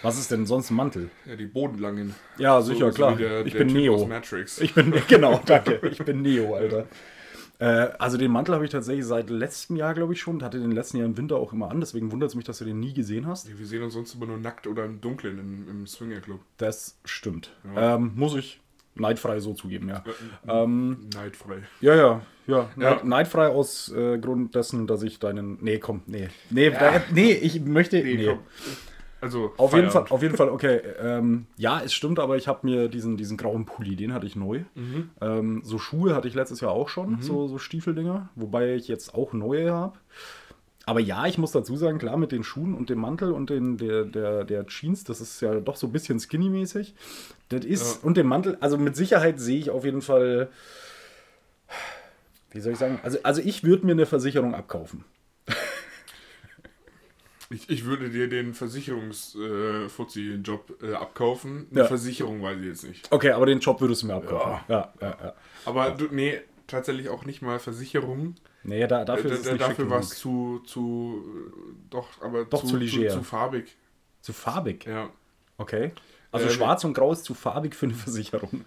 Was 0.02 0.18
ist 0.18 0.30
denn 0.30 0.46
sonst 0.46 0.70
ein 0.70 0.76
Mantel? 0.76 1.10
Ja, 1.26 1.36
die 1.36 1.44
bodenlangen. 1.46 2.14
Ja, 2.38 2.62
sicher, 2.62 2.90
klar. 2.90 3.18
wie 3.18 3.22
der, 3.22 3.44
ich 3.44 3.52
der 3.52 3.58
bin 3.58 3.68
Typ 3.68 3.76
Neo. 3.76 4.06
Matrix. 4.06 4.58
Ich 4.60 4.72
bin, 4.74 4.94
genau, 5.08 5.40
danke. 5.44 5.78
Ich 5.90 5.98
bin 5.98 6.22
Neo, 6.22 6.54
Alter. 6.54 6.86
Äh, 7.60 7.90
also 7.98 8.16
den 8.16 8.30
Mantel 8.30 8.54
habe 8.54 8.64
ich 8.64 8.70
tatsächlich 8.70 9.04
seit 9.04 9.28
letztem 9.28 9.76
Jahr, 9.76 9.94
glaube 9.94 10.14
ich, 10.14 10.20
schon. 10.20 10.42
Hatte 10.42 10.58
den 10.58 10.72
letzten 10.72 10.96
Jahr 10.96 11.06
im 11.06 11.16
Winter 11.16 11.36
auch 11.36 11.52
immer 11.52 11.70
an. 11.70 11.80
Deswegen 11.80 12.10
wundert 12.10 12.30
es 12.30 12.34
mich, 12.34 12.46
dass 12.46 12.58
du 12.58 12.64
den 12.64 12.80
nie 12.80 12.94
gesehen 12.94 13.26
hast. 13.26 13.56
Wir 13.56 13.66
sehen 13.66 13.82
uns 13.82 13.92
sonst 13.92 14.14
immer 14.14 14.26
nur 14.26 14.38
nackt 14.38 14.66
oder 14.66 14.84
im 14.86 15.00
Dunkeln 15.00 15.38
im, 15.38 15.68
im 15.68 15.86
Swingerclub. 15.86 16.40
Das 16.56 16.98
stimmt. 17.04 17.52
Ähm, 17.76 18.12
muss 18.16 18.34
ich 18.34 18.60
neidfrei 18.94 19.40
so 19.40 19.52
zugeben, 19.52 19.88
ja. 19.88 20.02
Ähm, 20.48 21.08
Neidfrei. 21.14 21.62
Ja, 21.80 21.94
ja, 21.94 22.22
ja. 22.46 22.70
Ja. 22.76 22.94
Neid, 22.94 23.04
neidfrei 23.04 23.48
aus 23.48 23.92
äh, 23.92 24.18
Grund 24.18 24.54
dessen, 24.54 24.86
dass 24.86 25.02
ich 25.02 25.18
deinen. 25.18 25.58
Nee, 25.60 25.78
komm, 25.78 26.02
nee. 26.06 26.28
Nee, 26.48 26.70
da, 26.70 27.02
nee 27.12 27.32
ich 27.32 27.60
möchte. 27.60 28.02
Nee. 28.02 28.24
komm. 28.26 28.38
Also, 29.20 29.52
Auf 29.58 29.74
jeden, 29.74 29.90
Fall, 29.90 30.06
auf 30.08 30.22
jeden 30.22 30.36
Fall, 30.36 30.48
okay. 30.48 30.80
Ähm, 31.00 31.46
ja, 31.58 31.82
es 31.84 31.92
stimmt, 31.92 32.18
aber 32.18 32.36
ich 32.36 32.48
habe 32.48 32.66
mir 32.66 32.88
diesen, 32.88 33.16
diesen 33.18 33.36
grauen 33.36 33.66
Pulli, 33.66 33.94
den 33.94 34.14
hatte 34.14 34.26
ich 34.26 34.34
neu. 34.34 34.60
Mhm. 34.74 35.10
Ähm, 35.20 35.60
so 35.62 35.78
Schuhe 35.78 36.14
hatte 36.14 36.26
ich 36.26 36.34
letztes 36.34 36.60
Jahr 36.62 36.70
auch 36.72 36.88
schon, 36.88 37.20
so, 37.20 37.46
so 37.46 37.58
Stiefeldinger, 37.58 38.30
wobei 38.34 38.74
ich 38.74 38.88
jetzt 38.88 39.14
auch 39.14 39.32
neue 39.34 39.72
habe. 39.72 39.98
Aber 40.86 41.00
ja, 41.00 41.26
ich 41.26 41.36
muss 41.36 41.52
dazu 41.52 41.76
sagen, 41.76 41.98
klar, 41.98 42.16
mit 42.16 42.32
den 42.32 42.42
Schuhen 42.42 42.74
und 42.74 42.88
dem 42.88 42.98
Mantel 42.98 43.32
und 43.32 43.50
den, 43.50 43.76
der, 43.76 44.04
der, 44.06 44.44
der 44.44 44.66
Jeans, 44.66 45.04
das 45.04 45.20
ist 45.20 45.40
ja 45.42 45.60
doch 45.60 45.76
so 45.76 45.86
ein 45.86 45.92
bisschen 45.92 46.18
skinny-mäßig. 46.18 46.94
Das 47.50 47.64
ist, 47.64 47.96
Ja. 48.02 48.06
und 48.06 48.16
dem 48.16 48.26
Mantel, 48.26 48.56
also 48.60 48.78
mit 48.78 48.96
Sicherheit 48.96 49.38
sehe 49.38 49.58
ich 49.58 49.70
auf 49.70 49.84
jeden 49.84 50.00
Fall, 50.00 50.48
wie 52.52 52.60
soll 52.60 52.72
ich 52.72 52.78
sagen, 52.78 52.98
also, 53.02 53.18
also 53.22 53.42
ich 53.44 53.62
würde 53.62 53.84
mir 53.86 53.92
eine 53.92 54.06
Versicherung 54.06 54.54
abkaufen. 54.54 55.04
Ich, 57.52 57.68
ich 57.68 57.84
würde 57.84 58.10
dir 58.10 58.28
den 58.28 58.54
Versicherungs-Fuzzi-Job 58.54 60.80
äh, 60.82 60.94
abkaufen. 60.94 61.66
Eine 61.70 61.80
Ja. 61.80 61.86
Versicherung 61.86 62.40
weiß 62.42 62.58
ich 62.60 62.66
jetzt 62.66 62.84
nicht. 62.84 63.08
Okay, 63.10 63.32
aber 63.32 63.46
den 63.46 63.58
Job 63.58 63.80
würdest 63.80 64.02
du 64.02 64.06
mir 64.06 64.14
abkaufen. 64.14 64.60
Ja, 64.68 64.92
ja, 65.00 65.16
ja. 65.20 65.34
Aber 65.64 65.90
du, 65.90 66.06
nee, 66.12 66.40
tatsächlich 66.68 67.08
auch 67.08 67.24
nicht 67.24 67.42
mal 67.42 67.58
Versicherung. 67.58 68.36
Nee, 68.62 68.86
da, 68.86 69.04
dafür 69.04 69.32
Äh, 69.32 69.34
ist 69.34 69.46
es 69.46 69.52
nicht 69.52 69.62
dafür 69.62 69.90
war 69.90 69.98
es 69.98 70.10
zu, 70.10 70.60
zu, 70.64 71.24
äh, 71.26 71.50
doch, 71.90 72.22
aber 72.22 72.44
Doch 72.44 72.62
zu 72.64 72.76
leger. 72.76 73.08
Zu, 73.08 73.16
zu 73.18 73.24
farbig. 73.24 73.76
Zu 74.20 74.32
farbig? 74.32 74.86
Ja. 74.86 75.10
Okay. 75.58 75.90
Also 76.30 76.46
Äh, 76.46 76.50
schwarz 76.50 76.84
und 76.84 76.94
grau 76.94 77.10
ist 77.12 77.24
zu 77.24 77.34
farbig 77.34 77.74
für 77.74 77.86
eine 77.86 77.94
Versicherung. 77.94 78.64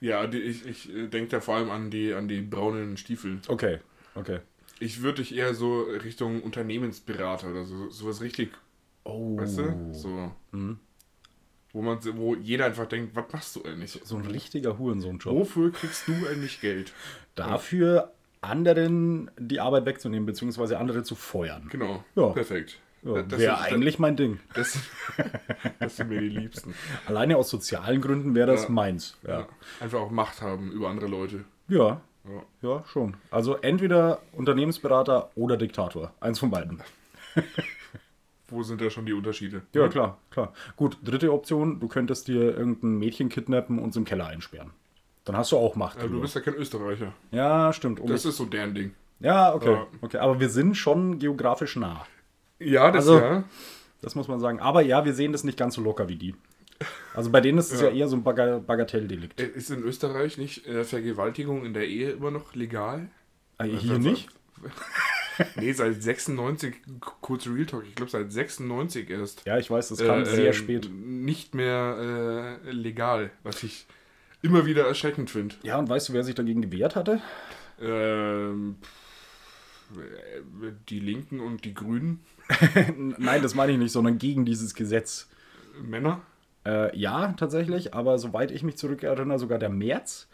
Ja, 0.00 0.26
die, 0.26 0.38
ich, 0.38 0.64
ich 0.66 0.88
äh, 0.94 1.08
denke 1.08 1.28
da 1.30 1.40
vor 1.40 1.56
allem 1.56 1.70
an 1.70 1.90
die, 1.90 2.14
an 2.14 2.28
die 2.28 2.40
braunen 2.40 2.96
Stiefel. 2.96 3.40
Okay, 3.48 3.80
okay. 4.14 4.38
Ich 4.78 5.02
würde 5.02 5.22
dich 5.22 5.34
eher 5.34 5.54
so 5.54 5.82
Richtung 5.82 6.42
Unternehmensberater 6.42 7.50
oder 7.50 7.64
so, 7.64 7.88
sowas 7.90 8.20
richtig, 8.20 8.50
Oh. 9.04 9.36
weißt 9.38 9.58
du? 9.58 9.92
So. 9.92 10.32
Wo 11.72 11.82
man, 11.82 11.98
wo 12.16 12.34
jeder 12.34 12.64
einfach 12.66 12.86
denkt, 12.86 13.14
was 13.14 13.24
machst 13.32 13.56
du 13.56 13.62
eigentlich? 13.62 14.00
So 14.04 14.16
ein 14.16 14.26
richtiger 14.26 14.78
Hurensohn-Job. 14.78 15.34
Wofür 15.34 15.72
kriegst 15.72 16.08
du 16.08 16.12
eigentlich 16.30 16.60
Geld? 16.60 16.92
Dafür 17.34 18.12
anderen 18.40 19.30
die 19.38 19.60
Arbeit 19.60 19.86
wegzunehmen, 19.86 20.26
beziehungsweise 20.26 20.78
andere 20.78 21.02
zu 21.02 21.14
feuern. 21.14 21.68
Genau. 21.70 22.04
Ja. 22.14 22.28
Perfekt. 22.28 22.78
Ja, 23.02 23.22
Das 23.22 23.38
wäre 23.38 23.60
eigentlich 23.60 23.98
mein 23.98 24.16
Ding. 24.16 24.40
Das, 24.54 24.78
das 25.80 25.96
sind 25.96 26.08
mir 26.08 26.20
die 26.20 26.28
Liebsten. 26.28 26.74
Alleine 27.06 27.36
aus 27.36 27.50
sozialen 27.50 28.00
Gründen 28.00 28.34
wäre 28.34 28.46
das 28.50 28.64
Ja. 28.64 28.68
meins. 28.70 29.16
Ja. 29.26 29.46
Einfach 29.80 30.00
auch 30.00 30.10
Macht 30.10 30.40
haben 30.42 30.72
über 30.72 30.88
andere 30.88 31.06
Leute. 31.06 31.44
ja, 31.68 32.00
Ja. 32.28 32.68
ja, 32.68 32.84
schon. 32.92 33.16
Also 33.30 33.56
entweder 33.56 34.20
Unternehmensberater 34.32 35.30
oder 35.36 35.56
Diktator. 35.56 36.12
Eins 36.20 36.38
von 36.38 36.50
beiden. 36.50 36.82
Wo 38.48 38.62
sind 38.62 38.80
da 38.80 38.90
schon 38.90 39.06
die 39.06 39.12
Unterschiede? 39.12 39.62
Ja, 39.72 39.88
klar, 39.88 40.18
klar. 40.30 40.52
Gut, 40.76 40.98
dritte 41.02 41.32
Option, 41.32 41.80
du 41.80 41.88
könntest 41.88 42.28
dir 42.28 42.56
irgendein 42.56 42.96
Mädchen 42.98 43.28
kidnappen 43.28 43.78
und 43.80 43.90
es 43.90 43.96
im 43.96 44.04
Keller 44.04 44.26
einsperren. 44.28 44.70
Dann 45.24 45.36
hast 45.36 45.50
du 45.50 45.56
auch 45.56 45.74
Macht. 45.74 46.00
Ja, 46.00 46.06
du 46.06 46.20
bist 46.20 46.36
ja 46.36 46.40
kein 46.40 46.54
Österreicher. 46.54 47.12
ja, 47.32 47.72
stimmt. 47.72 47.98
Um 47.98 48.08
Das 48.08 48.24
ist 48.24 48.36
so 48.36 48.44
deren 48.44 48.74
Ding. 48.74 48.94
ja, 49.18 49.52
okay, 49.52 49.72
Ja. 49.72 49.86
okay. 50.00 50.18
Aber 50.18 50.38
wir 50.38 50.48
sind 50.48 50.76
schon 50.76 51.18
geografisch 51.18 51.74
nah. 51.76 52.06
Ja, 52.60 52.90
das 52.92 53.08
Also- 53.08 53.18
ja. 53.20 53.44
Das 54.02 54.14
muss 54.14 54.28
man 54.28 54.38
sagen. 54.38 54.60
Aber 54.60 54.82
ja, 54.82 55.04
wir 55.06 55.14
sehen 55.14 55.32
das 55.32 55.42
nicht 55.42 55.58
ganz 55.58 55.74
so 55.74 55.80
locker 55.82 56.06
wie 56.08 56.16
die. 56.16 56.34
Also 57.16 57.30
bei 57.30 57.40
denen 57.40 57.58
ist 57.58 57.72
es 57.72 57.80
ja, 57.80 57.88
Ja. 57.88 57.94
eher 57.94 58.08
so 58.08 58.16
ein 58.16 58.22
Baga 58.22 58.58
Bagatelldelikt. 58.58 59.40
Äh, 59.40 59.46
Ist 59.46 59.70
in 59.70 59.82
Österreich 59.82 60.38
nicht 60.38 60.66
äh, 60.66 60.84
Vergewaltigung 60.84 61.64
in 61.64 61.74
der 61.74 61.86
Ehe 61.88 62.10
immer 62.10 62.30
noch 62.30 62.54
legal? 62.54 63.08
Äh, 63.58 63.68
Hier 63.68 63.98
nicht? 63.98 64.28
Nee, 65.56 65.70
seit 65.72 66.02
96, 66.02 66.76
k- 66.98 67.12
kurz 67.20 67.46
Real 67.46 67.66
Talk, 67.66 67.84
ich 67.86 67.94
glaube 67.94 68.10
seit 68.10 68.32
96 68.32 69.10
erst. 69.10 69.44
Ja, 69.44 69.58
ich 69.58 69.70
weiß, 69.70 69.88
das 69.88 69.98
kam 69.98 70.22
äh, 70.22 70.24
sehr 70.24 70.48
äh, 70.48 70.52
spät. 70.54 70.88
Nicht 70.90 71.54
mehr 71.54 72.58
äh, 72.64 72.70
legal, 72.70 73.30
was 73.42 73.62
ich 73.62 73.84
immer 74.40 74.64
wieder 74.64 74.86
erschreckend 74.86 75.28
finde. 75.28 75.54
Ja, 75.62 75.78
und 75.78 75.90
weißt 75.90 76.08
du, 76.08 76.14
wer 76.14 76.24
sich 76.24 76.34
dagegen 76.34 76.62
gewehrt 76.62 76.96
hatte? 76.96 77.20
Ähm, 77.82 78.76
äh, 79.94 80.72
die 80.88 81.00
Linken 81.00 81.40
und 81.40 81.66
die 81.66 81.74
Grünen, 81.74 82.20
Nein, 83.18 83.42
das 83.42 83.54
meine 83.54 83.72
ich 83.72 83.78
nicht, 83.78 83.92
sondern 83.92 84.16
gegen 84.16 84.46
dieses 84.46 84.74
Gesetz. 84.74 85.28
Männer. 85.82 86.22
Äh, 86.66 86.96
ja, 86.96 87.34
tatsächlich, 87.36 87.94
aber 87.94 88.18
soweit 88.18 88.50
ich 88.50 88.62
mich 88.62 88.76
zurückerinnere, 88.76 89.38
sogar 89.38 89.58
der 89.58 89.68
März. 89.68 90.28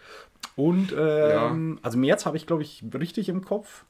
Und, 0.57 0.95
ähm, 0.99 1.79
also 1.83 1.99
März 1.99 2.27
habe 2.27 2.37
ich, 2.37 2.47
glaube 2.47 2.63
ich, 2.63 2.83
richtig 2.95 3.29
im 3.29 3.45
Kopf. 3.45 3.85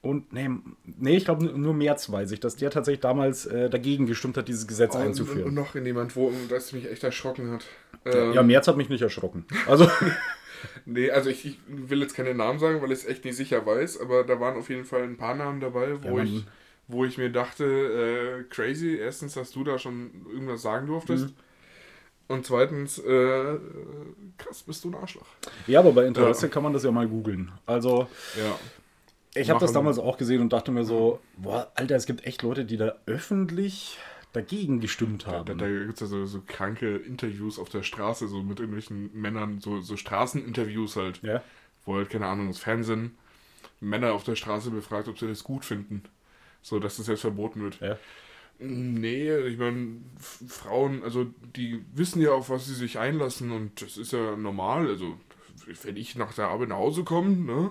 Und, 0.00 0.32
nee, 0.32 0.48
nee 0.84 1.16
ich 1.16 1.24
glaube, 1.24 1.44
nur 1.44 1.74
März 1.74 2.10
weiß 2.10 2.30
ich, 2.32 2.40
dass 2.40 2.56
der 2.56 2.70
tatsächlich 2.70 3.00
damals 3.00 3.46
äh, 3.46 3.68
dagegen 3.68 4.06
gestimmt 4.06 4.36
hat, 4.36 4.48
dieses 4.48 4.66
Gesetz 4.66 4.94
Und, 4.94 5.00
und 5.00 5.06
einzuführen. 5.08 5.54
noch 5.54 5.74
in 5.74 5.86
jemand, 5.86 6.14
wo 6.16 6.32
das 6.48 6.72
mich 6.72 6.90
echt 6.90 7.04
erschrocken 7.04 7.50
hat. 7.52 7.64
Ähm, 8.04 8.32
ja, 8.32 8.42
März 8.42 8.68
hat 8.68 8.76
mich 8.76 8.88
nicht 8.88 9.02
erschrocken. 9.02 9.44
Also, 9.66 9.88
Nee, 10.84 11.10
also 11.10 11.30
ich, 11.30 11.44
ich 11.46 11.58
will 11.68 12.00
jetzt 12.00 12.14
keine 12.14 12.34
Namen 12.34 12.58
sagen, 12.58 12.80
weil 12.82 12.92
ich 12.92 13.00
es 13.00 13.06
echt 13.06 13.24
nicht 13.24 13.36
sicher 13.36 13.64
weiß, 13.64 14.00
aber 14.00 14.24
da 14.24 14.40
waren 14.40 14.56
auf 14.56 14.68
jeden 14.70 14.84
Fall 14.84 15.02
ein 15.02 15.16
paar 15.16 15.34
Namen 15.34 15.60
dabei, 15.60 16.02
wo, 16.02 16.18
Ja, 16.18 16.24
ich, 16.24 16.44
wo 16.86 17.04
ich 17.04 17.18
mir 17.18 17.30
dachte, 17.30 17.64
äh, 17.64 18.44
crazy, 18.44 18.96
erstens, 18.96 19.34
dass 19.34 19.50
du 19.50 19.64
da 19.64 19.78
schon 19.78 20.26
irgendwas 20.32 20.62
sagen 20.62 20.86
durftest. 20.86 21.28
Mhm. 21.28 21.34
Und 22.28 22.44
zweitens, 22.44 22.98
äh, 22.98 23.56
krass, 24.36 24.62
bist 24.62 24.84
du 24.84 24.90
ein 24.90 24.94
Arschloch. 24.94 25.26
ja, 25.66 25.80
aber 25.80 25.92
bei 25.92 26.06
Interesse 26.06 26.48
kann 26.48 26.62
man 26.62 26.72
das 26.72 26.84
ja 26.84 26.90
mal 26.90 27.08
googeln. 27.08 27.50
Also, 27.66 28.06
Ja. 28.36 28.58
Ich 29.34 29.50
habe 29.50 29.60
das 29.60 29.72
damals 29.72 29.98
auch 29.98 30.18
gesehen 30.18 30.40
und 30.40 30.52
dachte 30.52 30.72
mir 30.72 30.84
so, 30.84 31.20
boah, 31.36 31.70
Alter, 31.76 31.94
es 31.94 32.06
gibt 32.06 32.24
echt 32.24 32.42
Leute, 32.42 32.64
die 32.64 32.76
da 32.76 32.94
öffentlich 33.06 33.98
dagegen 34.32 34.80
gestimmt 34.80 35.26
Da, 35.26 35.32
haben. 35.32 35.58
da 35.58 35.68
gibt 35.68 35.94
es 35.94 36.00
ja 36.00 36.06
so, 36.06 36.26
so 36.26 36.42
kranke 36.46 36.96
Interviews 36.96 37.58
auf 37.58 37.68
der 37.68 37.82
Straße, 37.82 38.26
so 38.26 38.42
mit 38.42 38.58
irgendwelchen 38.58 39.10
Männern, 39.14 39.60
so, 39.60 39.80
so 39.80 39.96
Straßeninterviews 39.96 40.96
halt, 40.96 41.22
ja. 41.22 41.42
wo 41.84 41.94
halt, 41.96 42.10
keine 42.10 42.26
Ahnung, 42.26 42.48
das 42.48 42.58
Fernsehen 42.58 43.16
Männer 43.80 44.12
auf 44.12 44.24
der 44.24 44.34
Straße 44.34 44.70
befragt, 44.70 45.08
ob 45.08 45.18
sie 45.18 45.28
das 45.28 45.44
gut 45.44 45.64
finden. 45.64 46.02
So, 46.62 46.80
dass 46.80 46.96
das 46.96 47.06
jetzt 47.06 47.20
verboten 47.20 47.62
wird. 47.62 47.80
ja. 47.80 47.96
Nee, 48.60 49.36
ich 49.36 49.56
meine, 49.56 49.98
Frauen, 50.48 51.02
also 51.04 51.26
die 51.54 51.84
wissen 51.94 52.20
ja, 52.20 52.32
auf 52.32 52.50
was 52.50 52.66
sie 52.66 52.74
sich 52.74 52.98
einlassen 52.98 53.52
und 53.52 53.80
das 53.80 53.96
ist 53.96 54.12
ja 54.12 54.36
normal. 54.36 54.88
Also, 54.88 55.18
wenn 55.82 55.96
ich 55.96 56.16
nach 56.16 56.34
der 56.34 56.48
Arbeit 56.48 56.70
nach 56.70 56.76
Hause 56.76 57.04
komme, 57.04 57.36
ne? 57.36 57.70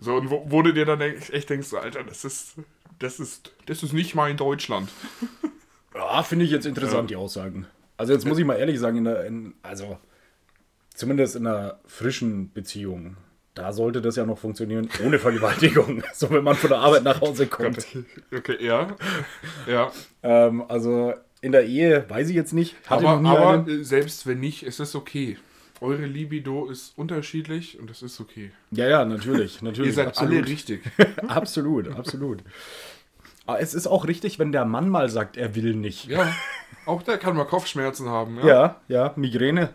So, 0.00 0.16
und 0.16 0.30
wo, 0.30 0.46
wo 0.48 0.62
du 0.62 0.72
dir 0.72 0.86
dann 0.86 1.00
echt 1.00 1.50
denkst, 1.50 1.72
Alter, 1.74 2.02
das 2.02 2.24
ist, 2.24 2.54
das 2.98 3.20
ist, 3.20 3.54
das 3.66 3.82
ist 3.82 3.92
nicht 3.92 4.14
mein 4.14 4.36
Deutschland. 4.36 4.90
Ja, 5.96 6.24
finde 6.24 6.44
ich 6.44 6.50
jetzt 6.50 6.66
interessant, 6.66 7.08
die 7.10 7.14
Aussagen. 7.14 7.68
Also 7.96 8.12
jetzt 8.12 8.26
muss 8.26 8.36
ich 8.38 8.44
mal 8.44 8.56
ehrlich 8.56 8.80
sagen, 8.80 8.98
in 8.98 9.04
der, 9.04 9.24
in, 9.26 9.54
also 9.62 9.96
zumindest 10.92 11.36
in 11.36 11.46
einer 11.46 11.78
frischen 11.86 12.52
Beziehung, 12.52 13.16
da 13.54 13.72
sollte 13.72 14.02
das 14.02 14.16
ja 14.16 14.26
noch 14.26 14.38
funktionieren 14.38 14.88
ohne 15.04 15.18
Vergewaltigung. 15.18 16.02
so 16.14 16.30
wenn 16.30 16.42
man 16.42 16.56
von 16.56 16.70
der 16.70 16.80
Arbeit 16.80 17.04
nach 17.04 17.20
Hause 17.20 17.46
kommt. 17.46 17.86
Okay, 18.36 18.64
ja. 18.64 18.88
Ja. 19.66 19.92
Ähm, 20.22 20.64
also 20.68 21.14
in 21.40 21.52
der 21.52 21.64
Ehe 21.66 22.04
weiß 22.08 22.28
ich 22.30 22.34
jetzt 22.34 22.52
nicht. 22.52 22.76
Hatte 22.88 23.06
Aber, 23.06 23.28
aber 23.28 23.48
einen. 23.50 23.68
äh, 23.80 23.84
selbst 23.84 24.26
wenn 24.26 24.40
nicht, 24.40 24.64
ist 24.64 24.80
es 24.80 24.94
okay. 24.94 25.38
Eure 25.80 26.06
Libido 26.06 26.68
ist 26.68 26.96
unterschiedlich 26.96 27.78
und 27.78 27.90
das 27.90 28.02
ist 28.02 28.20
okay. 28.20 28.50
Ja, 28.70 28.88
ja, 28.88 29.04
natürlich. 29.04 29.60
natürlich 29.60 29.90
Ihr 29.90 29.94
seid 29.94 30.08
absolut. 30.08 30.34
alle 30.34 30.46
richtig. 30.46 30.82
absolut, 31.28 31.88
absolut. 31.96 32.38
Aber 33.46 33.60
es 33.60 33.74
ist 33.74 33.86
auch 33.86 34.06
richtig, 34.06 34.38
wenn 34.38 34.52
der 34.52 34.64
Mann 34.64 34.88
mal 34.88 35.10
sagt, 35.10 35.36
er 35.36 35.54
will 35.54 35.74
nicht. 35.74 36.06
Ja. 36.06 36.32
Auch 36.86 37.02
der 37.02 37.18
kann 37.18 37.36
mal 37.36 37.44
Kopfschmerzen 37.44 38.08
haben. 38.08 38.38
Ja. 38.38 38.46
Ja, 38.46 38.80
ja, 38.88 39.12
Migräne. 39.16 39.70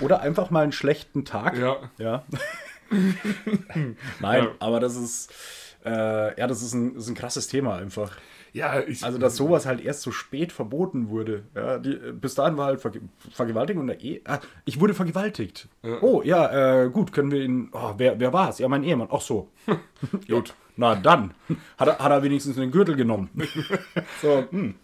Oder 0.00 0.20
einfach 0.20 0.50
mal 0.50 0.62
einen 0.62 0.72
schlechten 0.72 1.24
Tag. 1.24 1.56
Ja. 1.58 1.76
Ja. 1.98 2.24
Nein, 4.20 4.44
Ja. 4.44 4.50
aber 4.60 4.80
das 4.80 4.96
ist, 4.96 5.32
äh, 5.84 6.38
ja, 6.38 6.46
das 6.46 6.62
ist 6.62 6.74
ein, 6.74 6.94
das 6.94 7.04
ist 7.04 7.10
ein 7.10 7.14
krasses 7.14 7.48
Thema 7.48 7.76
einfach. 7.76 8.12
Ja, 8.54 8.80
ich, 8.80 9.04
Also, 9.04 9.18
dass 9.18 9.36
sowas 9.36 9.66
halt 9.66 9.80
erst 9.84 10.00
so 10.00 10.10
spät 10.10 10.52
verboten 10.52 11.10
wurde. 11.10 11.44
Ja, 11.54 11.78
die, 11.78 11.94
bis 12.12 12.34
dahin 12.34 12.56
war 12.56 12.66
halt 12.66 12.80
Verge 12.80 13.00
Vergewaltigung 13.30 13.82
und 13.82 13.88
der 13.88 14.00
Ehe. 14.00 14.22
Ah, 14.24 14.38
ich 14.64 14.80
wurde 14.80 14.94
vergewaltigt. 14.94 15.68
Ja. 15.82 15.98
Oh, 16.00 16.22
ja, 16.24 16.84
äh, 16.84 16.88
gut, 16.90 17.12
können 17.12 17.30
wir 17.30 17.42
ihn. 17.42 17.68
Oh, 17.72 17.94
wer, 17.98 18.18
wer 18.18 18.32
war 18.32 18.48
es? 18.48 18.58
Ja, 18.58 18.68
mein 18.68 18.84
Ehemann. 18.84 19.08
Ach 19.10 19.20
so. 19.20 19.50
Gut. 20.28 20.54
Na 20.76 20.94
dann. 20.94 21.34
Hat 21.76 21.88
er, 21.88 21.98
hat 21.98 22.10
er 22.10 22.22
wenigstens 22.22 22.56
den 22.56 22.70
Gürtel 22.70 22.96
genommen. 22.96 23.28
so, 24.22 24.44
hm. 24.50 24.76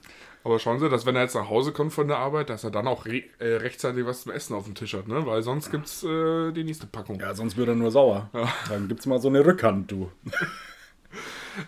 Aber 0.45 0.59
schauen 0.59 0.79
Sie, 0.79 0.91
dass 0.91 1.07
wenn 1.07 1.17
er 1.17 1.23
jetzt 1.23 1.35
nach 1.35 1.49
Hause 1.49 1.73
kommt 1.73 1.93
von 1.95 2.07
der 2.07 2.19
Arbeit, 2.19 2.51
dass 2.51 2.65
er 2.65 2.71
dann 2.71 2.87
auch 2.87 3.07
re 3.07 3.23
äh, 3.39 3.57
rechtzeitig 3.57 4.05
was 4.05 4.23
zum 4.25 4.33
Essen 4.33 4.55
auf 4.55 4.65
dem 4.67 4.75
Tisch 4.75 4.93
hat, 4.95 5.09
ne? 5.09 5.25
Weil 5.25 5.43
sonst 5.43 5.71
gibt's 5.71 6.03
äh, 6.05 6.53
die 6.53 6.65
nächste 6.65 6.87
Packung. 6.87 7.19
Ja, 7.19 7.35
sonst 7.35 7.57
wird 7.57 7.69
er 7.69 7.75
nur 7.75 7.91
sauer. 7.91 8.29
Dann 8.69 8.87
gibt's 8.89 9.07
mal 9.07 9.19
so 9.21 9.29
eine 9.29 9.45
Rückhand, 9.45 9.91
du. 9.91 10.11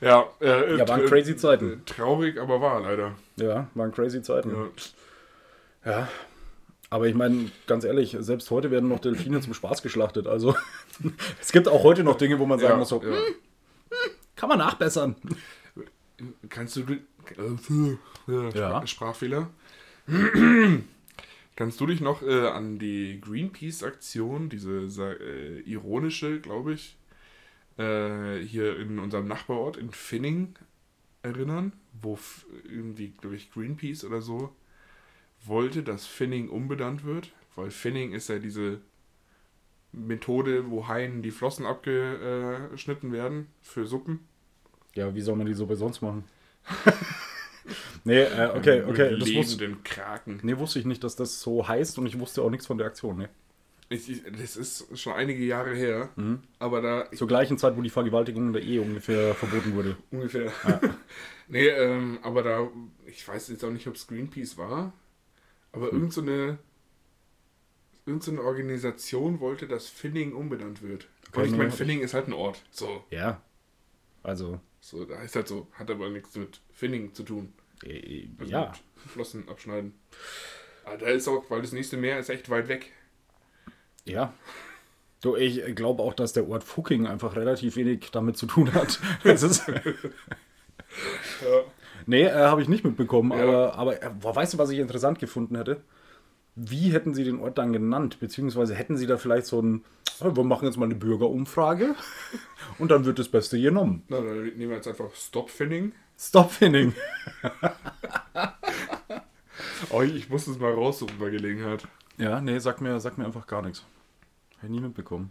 Ja, 0.01 0.27
äh, 0.41 0.77
Ja, 0.79 0.89
waren 0.89 1.03
tr- 1.03 1.09
crazy 1.09 1.37
Zeiten. 1.37 1.81
Traurig, 1.87 2.41
aber 2.41 2.61
wahr, 2.61 2.81
leider. 2.81 3.15
Ja, 3.37 3.69
waren 3.75 3.93
crazy 3.93 4.21
Zeiten. 4.21 4.51
Ja. 5.85 5.93
Ja. 5.93 6.09
Aber 6.91 7.07
ich 7.07 7.15
meine, 7.15 7.51
ganz 7.69 7.85
ehrlich, 7.85 8.17
selbst 8.19 8.51
heute 8.51 8.73
werden 8.73 8.89
noch 8.89 8.99
Delfine 8.99 9.41
zum 9.41 9.55
Spaß 9.55 9.83
geschlachtet. 9.83 10.27
Also 10.27 10.57
es 11.41 11.53
gibt 11.53 11.69
auch 11.69 11.85
heute 11.85 12.03
noch 12.03 12.17
Dinge, 12.19 12.39
wo 12.41 12.47
man 12.47 12.59
sagen 12.59 12.73
Ja, 12.73 12.79
muss, 12.79 12.89
so, 12.89 13.01
ja. 13.01 13.17
kann 14.35 14.49
man 14.49 14.59
nachbessern. 14.59 15.15
Kannst 16.49 16.77
du. 16.77 16.83
Äh, 18.29 18.51
Ja. 18.59 18.87
Sprachfehler. 18.87 19.51
Kannst 21.57 21.81
du 21.81 21.87
dich 21.87 22.01
noch 22.01 22.23
äh, 22.23 22.49
an 22.49 22.79
die 22.79 23.19
Greenpeace-Aktion, 23.21 24.51
diese 24.51 24.89
äh, 25.21 25.61
ironische, 25.61 26.41
glaube 26.41 26.75
ich, 26.75 26.97
äh, 27.79 28.39
hier 28.41 28.79
in 28.79 28.99
unserem 28.99 29.27
Nachbarort 29.27 29.77
in 29.79 29.91
Finning 29.91 30.55
erinnern, 31.23 31.73
wo 32.01 32.19
irgendwie, 32.65 33.09
glaube 33.21 33.37
ich, 33.37 33.51
Greenpeace 33.53 34.05
oder 34.05 34.21
so 34.21 34.55
wollte, 35.45 35.83
dass 35.83 36.07
Finning 36.07 36.49
umbenannt 36.51 37.05
wird, 37.05 37.33
weil 37.55 37.71
Finning 37.71 38.13
ist 38.13 38.29
ja 38.29 38.39
diese 38.39 38.81
Methode, 39.93 40.71
wo 40.71 40.89
Haien 40.89 41.23
die 41.23 41.31
Flossen 41.31 41.65
abgeschnitten 41.65 43.13
werden 43.13 43.47
für 43.63 43.87
Suppen. 43.87 44.21
Ja, 44.95 45.15
wie 45.15 45.21
soll 45.23 45.37
man 45.37 45.47
die 45.47 45.55
Suppe 45.55 45.77
sonst 45.77 46.03
machen? 46.03 46.25
nee, 48.07 48.23
äh, 48.23 48.51
okay, 48.57 48.83
okay. 48.85 49.19
Das 49.19 49.35
wusste, 49.35 49.57
Lebenden 49.65 49.85
Kraken. 49.85 50.41
nee, 50.43 50.57
wusste 50.57 50.79
ich 50.79 50.85
nicht, 50.87 51.05
dass 51.05 51.17
das 51.17 51.41
so 51.41 51.69
heißt 51.69 51.99
und 51.99 52.07
ich 52.07 52.19
wusste 52.19 52.43
auch 52.43 52.51
nichts 52.51 52.67
von 52.67 52.79
der 52.79 52.87
Aktion. 52.87 53.19
Ne? 53.19 53.29
Ich, 53.89 54.09
ich, 54.11 54.23
das 54.25 54.57
ist 54.57 54.99
schon 54.99 55.13
einige 55.13 55.45
Jahre 55.45 55.75
her, 55.75 56.09
Mhm. 56.17 56.41
aber 56.59 56.81
da 56.81 57.11
Zur 57.13 57.29
gleichen 57.29 57.57
Zeit, 57.59 57.77
wo 57.77 57.83
die 57.83 57.91
Vergewaltigung 57.91 58.49
in 58.49 58.53
der 58.53 58.63
Ehe 58.63 58.81
ungefähr 58.83 59.35
verboten 59.35 59.75
wurde. 59.77 59.97
ungefähr. 60.11 60.51
nee, 61.49 61.69
ähm, 61.69 62.19
aber 62.23 62.43
da, 62.43 62.69
ich 63.07 63.27
weiß 63.29 63.49
jetzt 63.49 63.65
auch 63.65 63.71
nicht, 63.71 63.87
ob 63.87 63.95
es 63.95 64.07
Greenpeace 64.09 64.57
war, 64.59 64.93
aber 65.73 65.91
Hm. 65.93 65.99
irgend 65.99 66.13
so 66.15 66.21
eine, 66.23 66.59
irgend 68.07 68.23
so 68.25 68.31
eine 68.33 68.43
Organisation 68.43 69.41
wollte, 69.41 69.69
dass 69.69 69.89
Finning 69.89 70.33
umbenannt 70.33 70.83
wird. 70.83 71.07
Okay, 71.29 71.41
Und 71.43 71.47
ich 71.47 71.57
meine, 71.57 71.71
Finning 71.71 72.01
ist 72.01 72.15
halt 72.15 72.29
ein 72.29 72.33
Ort. 72.33 72.63
So, 72.71 73.05
Ja. 73.11 73.41
Also, 74.23 74.59
so, 74.81 75.05
da 75.05 75.19
heißt 75.19 75.37
halt 75.37 75.47
so, 75.47 75.69
hat 75.73 75.89
aber 75.91 76.09
nichts 76.11 76.35
mit 76.37 76.61
Finning 76.73 77.15
zu 77.15 77.23
tun. 77.23 77.53
Äh, 77.85 78.29
Also 78.39 78.53
ja. 78.53 78.73
Flossen 79.07 79.49
abschneiden. 79.49 79.95
Aber 80.85 80.99
da 80.99 81.07
ist 81.07 81.27
auch, 81.29 81.49
weil 81.51 81.63
das 81.63 81.73
nächste 81.73 81.97
Meer 81.97 82.19
ist 82.19 82.29
echt 82.31 82.49
weit 82.51 82.69
weg. 82.69 82.93
Ja. 84.05 84.33
Du, 85.23 85.35
ich 85.37 85.75
glaube 85.75 86.03
auch, 86.03 86.15
dass 86.15 86.33
der 86.33 86.49
Ort 86.49 86.63
Fucking 86.63 87.07
einfach 87.07 87.35
relativ 87.37 87.77
wenig 87.77 88.11
damit 88.13 88.37
zu 88.37 88.47
tun 88.47 88.73
hat. 88.75 89.01
Das 89.25 89.43
ist, 89.43 89.65
Nee, 92.07 92.23
äh, 92.25 92.33
habe 92.33 92.63
ich 92.63 92.69
nicht 92.69 92.85
mitbekommen, 92.85 93.33
Ja. 93.37 93.43
aber, 93.45 93.75
aber 93.75 94.03
äh, 94.03 94.11
boah, 94.21 94.37
weißt 94.37 94.55
du, 94.55 94.59
was 94.59 94.71
ich 94.71 94.79
interessant 94.79 95.19
gefunden 95.19 95.57
hätte? 95.57 95.81
Wie 96.55 96.93
hätten 96.93 97.15
sie 97.15 97.25
den 97.25 97.41
Ort 97.41 97.59
dann 97.59 97.73
genannt? 97.73 98.19
Beziehungsweise 98.21 98.75
hätten 98.75 98.97
sie 98.97 99.07
da 99.07 99.17
vielleicht 99.19 99.47
so 99.47 99.61
ein, 99.61 99.85
"Ah, 100.21 100.35
wir 100.35 100.45
machen 100.45 100.67
jetzt 100.67 100.77
mal 100.79 100.85
eine 100.87 100.95
Bürgerumfrage 100.95 101.95
und 102.79 102.91
dann 102.91 103.05
wird 103.05 103.19
das 103.19 103.29
Beste 103.29 103.61
genommen. 103.61 104.05
Na, 104.09 104.19
dann 104.21 104.45
nehmen 104.45 104.71
wir 104.71 104.77
jetzt 104.77 104.89
einfach 104.89 105.13
Stop 105.15 105.51
Finning. 106.17 106.19
Stop 106.19 106.51
Finning. 106.51 106.95
Oh, 109.91 110.03
ich, 110.03 110.29
muss 110.31 110.47
es 110.47 110.59
mal 110.59 110.73
raussuchen 110.73 111.19
bei 111.19 111.29
Gelegenheit. 111.31 111.87
Ja, 112.19 112.41
nee, 112.41 112.59
sag 112.59 112.81
mir, 112.81 112.99
sag 112.99 113.19
mir 113.19 113.27
einfach 113.27 113.47
gar 113.47 113.63
nichts. 113.63 113.85
Habe 114.57 114.67
ich 114.67 114.71
nie 114.73 114.81
mitbekommen. 114.81 115.31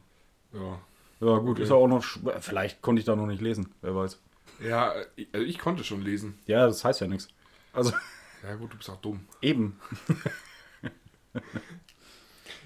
Ja. 0.54 0.80
Ja, 1.20 1.38
gut, 1.40 1.52
Okay. 1.52 1.64
ist 1.64 1.70
ja 1.70 1.76
auch 1.76 1.88
noch, 1.88 2.04
vielleicht 2.40 2.82
konnte 2.82 3.00
ich 3.00 3.06
da 3.06 3.16
noch 3.16 3.26
nicht 3.26 3.42
lesen, 3.42 3.74
wer 3.82 3.96
weiß. 3.96 4.20
Ja, 4.64 4.94
ich- 5.16 5.28
also 5.34 5.46
ich 5.46 5.58
konnte 5.60 5.84
schon 5.84 6.02
lesen. 6.04 6.38
Ja, 6.46 6.68
das 6.68 6.84
heißt 6.86 7.02
ja 7.02 7.08
nichts. 7.08 7.28
Also, 7.74 7.92
Ja, 8.44 8.56
gut, 8.56 8.72
du 8.74 8.78
bist 8.78 8.90
auch 8.90 9.02
dumm. 9.02 9.22
eben. 9.42 9.80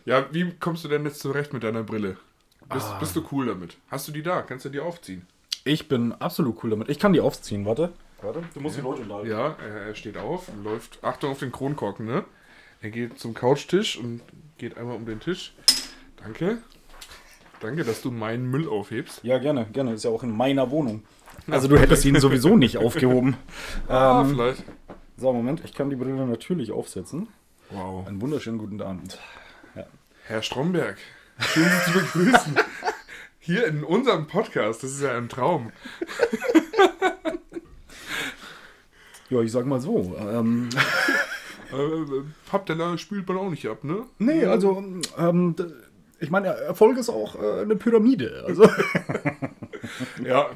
Ja, 0.05 0.25
wie 0.31 0.51
kommst 0.59 0.83
du 0.83 0.87
denn 0.87 1.05
jetzt 1.05 1.19
zurecht 1.19 1.53
mit 1.53 1.63
deiner 1.63 1.83
Brille? 1.83 2.17
Bist, 2.71 2.87
Ah. 2.87 2.99
bist 2.99 3.15
du 3.15 3.25
cool 3.31 3.45
damit? 3.47 3.77
Hast 3.89 4.07
du 4.07 4.11
die 4.11 4.23
da? 4.23 4.41
Kannst 4.41 4.65
du 4.65 4.69
die 4.69 4.79
aufziehen? 4.79 5.27
Ich 5.65 5.87
bin 5.87 6.13
absolut 6.13 6.63
cool 6.63 6.71
damit. 6.71 6.89
Ich 6.89 6.99
kann 6.99 7.13
die 7.13 7.21
aufziehen, 7.21 7.65
warte. 7.65 7.93
Warte, 8.21 8.43
du 8.53 8.59
musst 8.59 8.77
die 8.77 8.81
Leute 8.81 9.03
da. 9.05 9.23
Ja, 9.23 9.55
er, 9.87 9.95
steht 9.95 10.17
auf 10.17 10.49
läuft. 10.63 10.99
Achtung 11.03 11.31
auf 11.31 11.39
den 11.39 11.51
Kronkorken, 11.51 12.05
ne? 12.05 12.25
Er 12.81 12.89
geht 12.91 13.19
zum 13.19 13.33
Couchtisch 13.33 13.97
und 13.97 14.21
geht 14.57 14.77
einmal 14.77 14.95
um 14.95 15.05
den 15.05 15.19
Tisch. 15.19 15.53
Danke. 16.17 16.59
Danke, 17.61 17.83
dass 17.83 18.01
du 18.01 18.11
meinen 18.11 18.49
Müll 18.49 18.67
aufhebst. 18.67 19.23
Ja, 19.23 19.37
gerne, 19.37 19.65
gerne. 19.71 19.93
Ist 19.93 20.03
ja 20.05 20.11
auch 20.11 20.23
in 20.23 20.35
meiner 20.35 20.71
Wohnung. 20.71 21.03
Also 21.49 21.67
du 21.67 21.77
hättest 21.77 22.05
ihn 22.05 22.19
sowieso 22.19 22.55
nicht 22.57 22.77
aufgehoben. 22.77 23.37
Ah, 23.87 24.21
Ähm, 24.21 24.29
vielleicht. 24.31 24.63
so, 25.17 25.33
Moment, 25.33 25.61
ich 25.65 25.73
kann 25.73 25.89
die 25.89 25.95
Brille 25.95 26.25
natürlich 26.25 26.71
aufsetzen. 26.71 27.27
Wow. 27.69 28.07
Einen 28.07 28.21
wunderschönen 28.21 28.57
guten 28.57 28.81
Abend. 28.81 29.19
Herr 30.25 30.43
Stromberg, 30.43 30.97
schön 31.39 31.63
Sie 31.63 31.91
zu 31.91 31.99
begrüßen. 31.99 32.55
Hier 33.39 33.65
in 33.65 33.83
unserem 33.83 34.27
Podcast, 34.27 34.83
das 34.83 34.91
ist 34.91 35.01
ja 35.01 35.17
ein 35.17 35.27
Traum. 35.27 35.71
Ja, 39.29 39.41
ich 39.41 39.51
sag 39.51 39.65
mal 39.65 39.79
so. 39.79 40.15
Ähm, 40.19 40.69
Äh, 41.71 42.23
Pappteller 42.49 42.97
spült 42.97 43.27
man 43.27 43.37
auch 43.37 43.49
nicht 43.51 43.67
ab, 43.67 43.83
ne? 43.83 44.03
nee, 44.17 44.43
also, 44.43 44.83
ähm, 45.19 45.55
ich 46.19 46.31
meine, 46.31 46.47
Erfolg 46.47 46.97
ist 46.97 47.09
auch 47.09 47.35
äh, 47.35 47.61
eine 47.61 47.75
Pyramide. 47.75 48.43
Also, 48.47 48.63
Ja. 50.25 50.49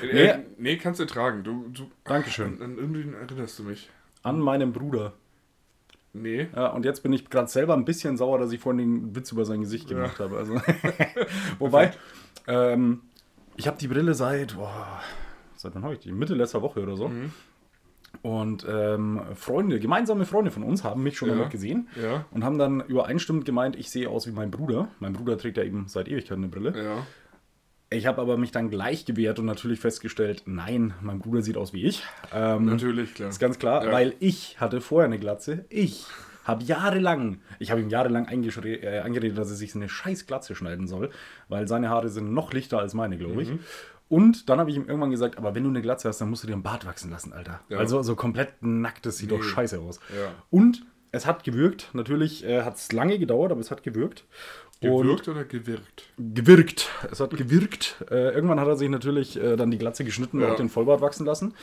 Nee. 0.00 0.12
Nee, 0.12 0.34
nee 0.58 0.76
kannst 0.76 1.00
du 1.00 1.06
tragen. 1.06 1.42
Du, 1.42 1.68
du, 1.72 1.90
Dankeschön. 2.04 2.62
An, 2.62 2.62
an 2.62 2.78
irgendwie 2.78 3.12
erinnerst 3.20 3.58
du 3.58 3.64
mich. 3.64 3.90
an 4.22 4.38
meinem 4.40 4.72
Bruder. 4.72 5.12
Nee. 6.12 6.48
Ja, 6.54 6.68
und 6.68 6.84
jetzt 6.84 7.02
bin 7.02 7.12
ich 7.12 7.28
gerade 7.30 7.48
selber 7.48 7.74
ein 7.74 7.84
bisschen 7.84 8.16
sauer, 8.16 8.38
dass 8.38 8.52
ich 8.52 8.60
vorhin 8.60 8.78
den 8.78 9.16
Witz 9.16 9.30
über 9.32 9.44
sein 9.44 9.60
Gesicht 9.60 9.88
gemacht 9.88 10.18
habe. 10.18 10.36
Also, 10.36 10.60
wobei, 11.58 11.92
ähm, 12.48 13.02
ich 13.56 13.66
habe 13.68 13.78
die 13.78 13.88
Brille 13.88 14.14
seit, 14.14 14.56
boah, 14.56 15.00
seit 15.56 15.74
wann 15.74 15.84
habe 15.84 15.94
ich 15.94 16.00
die? 16.00 16.10
Mitte 16.12 16.34
letzter 16.34 16.62
Woche 16.62 16.80
oder 16.80 16.96
so. 16.96 17.08
Mhm. 17.08 17.32
Und 18.22 18.66
ähm, 18.68 19.20
Freunde, 19.34 19.80
gemeinsame 19.80 20.26
Freunde 20.26 20.50
von 20.50 20.62
uns 20.62 20.84
haben 20.84 21.02
mich 21.02 21.16
schon 21.16 21.28
Ja. 21.28 21.34
einmal 21.34 21.48
gesehen 21.48 21.88
Ja. 22.00 22.26
und 22.32 22.44
haben 22.44 22.58
dann 22.58 22.80
übereinstimmend 22.80 23.44
gemeint, 23.46 23.76
ich 23.76 23.90
sehe 23.90 24.10
aus 24.10 24.26
wie 24.26 24.32
mein 24.32 24.50
Bruder. 24.50 24.88
Mein 24.98 25.14
Bruder 25.14 25.38
trägt 25.38 25.56
ja 25.56 25.62
eben 25.64 25.84
seit 25.88 26.06
Ewigkeiten 26.08 26.44
eine 26.44 26.48
Brille. 26.52 26.74
Ja. 26.84 27.06
Ich 27.92 28.06
habe 28.06 28.20
aber 28.20 28.36
mich 28.36 28.52
dann 28.52 28.70
gleich 28.70 29.04
gewehrt 29.04 29.38
und 29.38 29.46
natürlich 29.46 29.80
festgestellt, 29.80 30.42
nein, 30.46 30.94
mein 31.00 31.18
Bruder 31.18 31.42
sieht 31.42 31.56
aus 31.56 31.72
wie 31.72 31.84
ich. 31.84 32.04
Ähm, 32.32 32.66
Natürlich, 32.66 33.14
klar. 33.14 33.30
ist 33.30 33.40
ganz 33.40 33.58
klar, 33.58 33.84
Ja. 33.86 33.90
weil 33.92 34.14
ich 34.20 34.60
hatte 34.60 34.80
vorher 34.80 35.06
eine 35.06 35.18
Glatze. 35.18 35.64
Ich 35.70 36.06
habe 36.44 36.62
jahrelang, 36.62 37.40
ich 37.58 37.70
habe 37.70 37.80
ihm 37.80 37.88
jahrelang 37.88 38.26
äh, 38.28 38.98
angeredet, 39.02 39.38
dass 39.38 39.50
er 39.50 39.56
sich 39.56 39.74
eine 39.74 39.88
scheiß 39.88 40.26
Glatze 40.26 40.54
schneiden 40.54 40.86
soll, 40.86 41.10
weil 41.48 41.66
seine 41.66 41.88
Haare 41.88 42.10
sind 42.10 42.32
noch 42.32 42.52
lichter 42.52 42.78
als 42.78 42.94
meine, 42.94 43.16
glaube 43.18 43.44
Mhm. 43.44 43.58
Und 44.10 44.48
dann 44.50 44.58
habe 44.58 44.68
ich 44.70 44.76
ihm 44.76 44.86
irgendwann 44.86 45.10
gesagt, 45.12 45.38
aber 45.38 45.54
wenn 45.54 45.62
du 45.62 45.70
eine 45.70 45.80
Glatze 45.80 46.08
hast, 46.08 46.20
dann 46.20 46.28
musst 46.28 46.42
du 46.42 46.46
dir 46.48 46.52
einen 46.54 46.62
Bart 46.64 46.84
wachsen 46.84 47.10
lassen, 47.10 47.32
Alter. 47.32 47.60
Ja. 47.70 47.78
Also 47.78 48.02
so 48.02 48.16
komplett 48.16 48.54
nackt, 48.60 49.06
das 49.06 49.16
sieht 49.18 49.30
doch 49.30 49.38
Nee. 49.38 49.44
scheiße 49.44 49.78
aus. 49.78 50.00
Ja. 50.14 50.34
Und 50.50 50.84
es 51.12 51.26
hat 51.26 51.44
gewirkt. 51.44 51.90
Natürlich 51.94 52.44
äh, 52.44 52.62
hat 52.62 52.76
es 52.76 52.90
lange 52.92 53.18
gedauert, 53.18 53.52
aber 53.52 53.60
es 53.60 53.70
hat 53.70 53.82
gewirkt. 53.84 54.24
Und 54.82 55.02
Gewirkt 55.02 55.28
oder 55.28 55.44
gewirkt? 55.44 56.12
gewirkt. 56.18 56.88
Es 57.10 57.20
hat 57.20 57.36
gewirkt. 57.36 58.04
Äh, 58.10 58.34
irgendwann 58.34 58.58
hat 58.58 58.66
er 58.66 58.76
sich 58.76 58.88
natürlich 58.88 59.40
äh, 59.40 59.56
dann 59.56 59.70
die 59.70 59.78
Glatze 59.78 60.04
geschnitten 60.04 60.38
und 60.38 60.42
Ja. 60.44 60.52
auch 60.52 60.56
den 60.56 60.68
Vollbart 60.70 61.00
wachsen 61.00 61.24
lassen. 61.24 61.54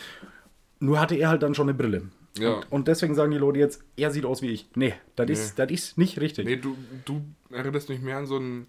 Nur 0.79 0.99
hatte 1.01 1.15
er 1.15 1.29
halt 1.29 1.43
dann 1.43 1.53
schon 1.55 1.67
eine 1.67 1.77
Brille. 1.77 2.03
Ja. 2.37 2.53
Und, 2.53 2.71
und 2.71 2.87
deswegen 2.87 3.15
sagen 3.15 3.31
die 3.31 3.37
Leute 3.39 3.59
jetzt, 3.59 3.83
er 3.97 4.11
sieht 4.11 4.23
aus 4.25 4.41
wie 4.41 4.51
ich. 4.51 4.69
Nee, 4.75 4.93
das 5.17 5.29
ist, 5.31 5.59
das 5.59 5.69
ist 5.71 5.97
nicht 5.97 6.21
richtig. 6.21 6.45
Nee, 6.45 6.57
du, 6.57 6.77
du 7.05 7.21
erinnerst 7.51 7.89
mich 7.89 7.99
mehr 8.01 8.17
an 8.19 8.25
so 8.27 8.37
einen 8.37 8.67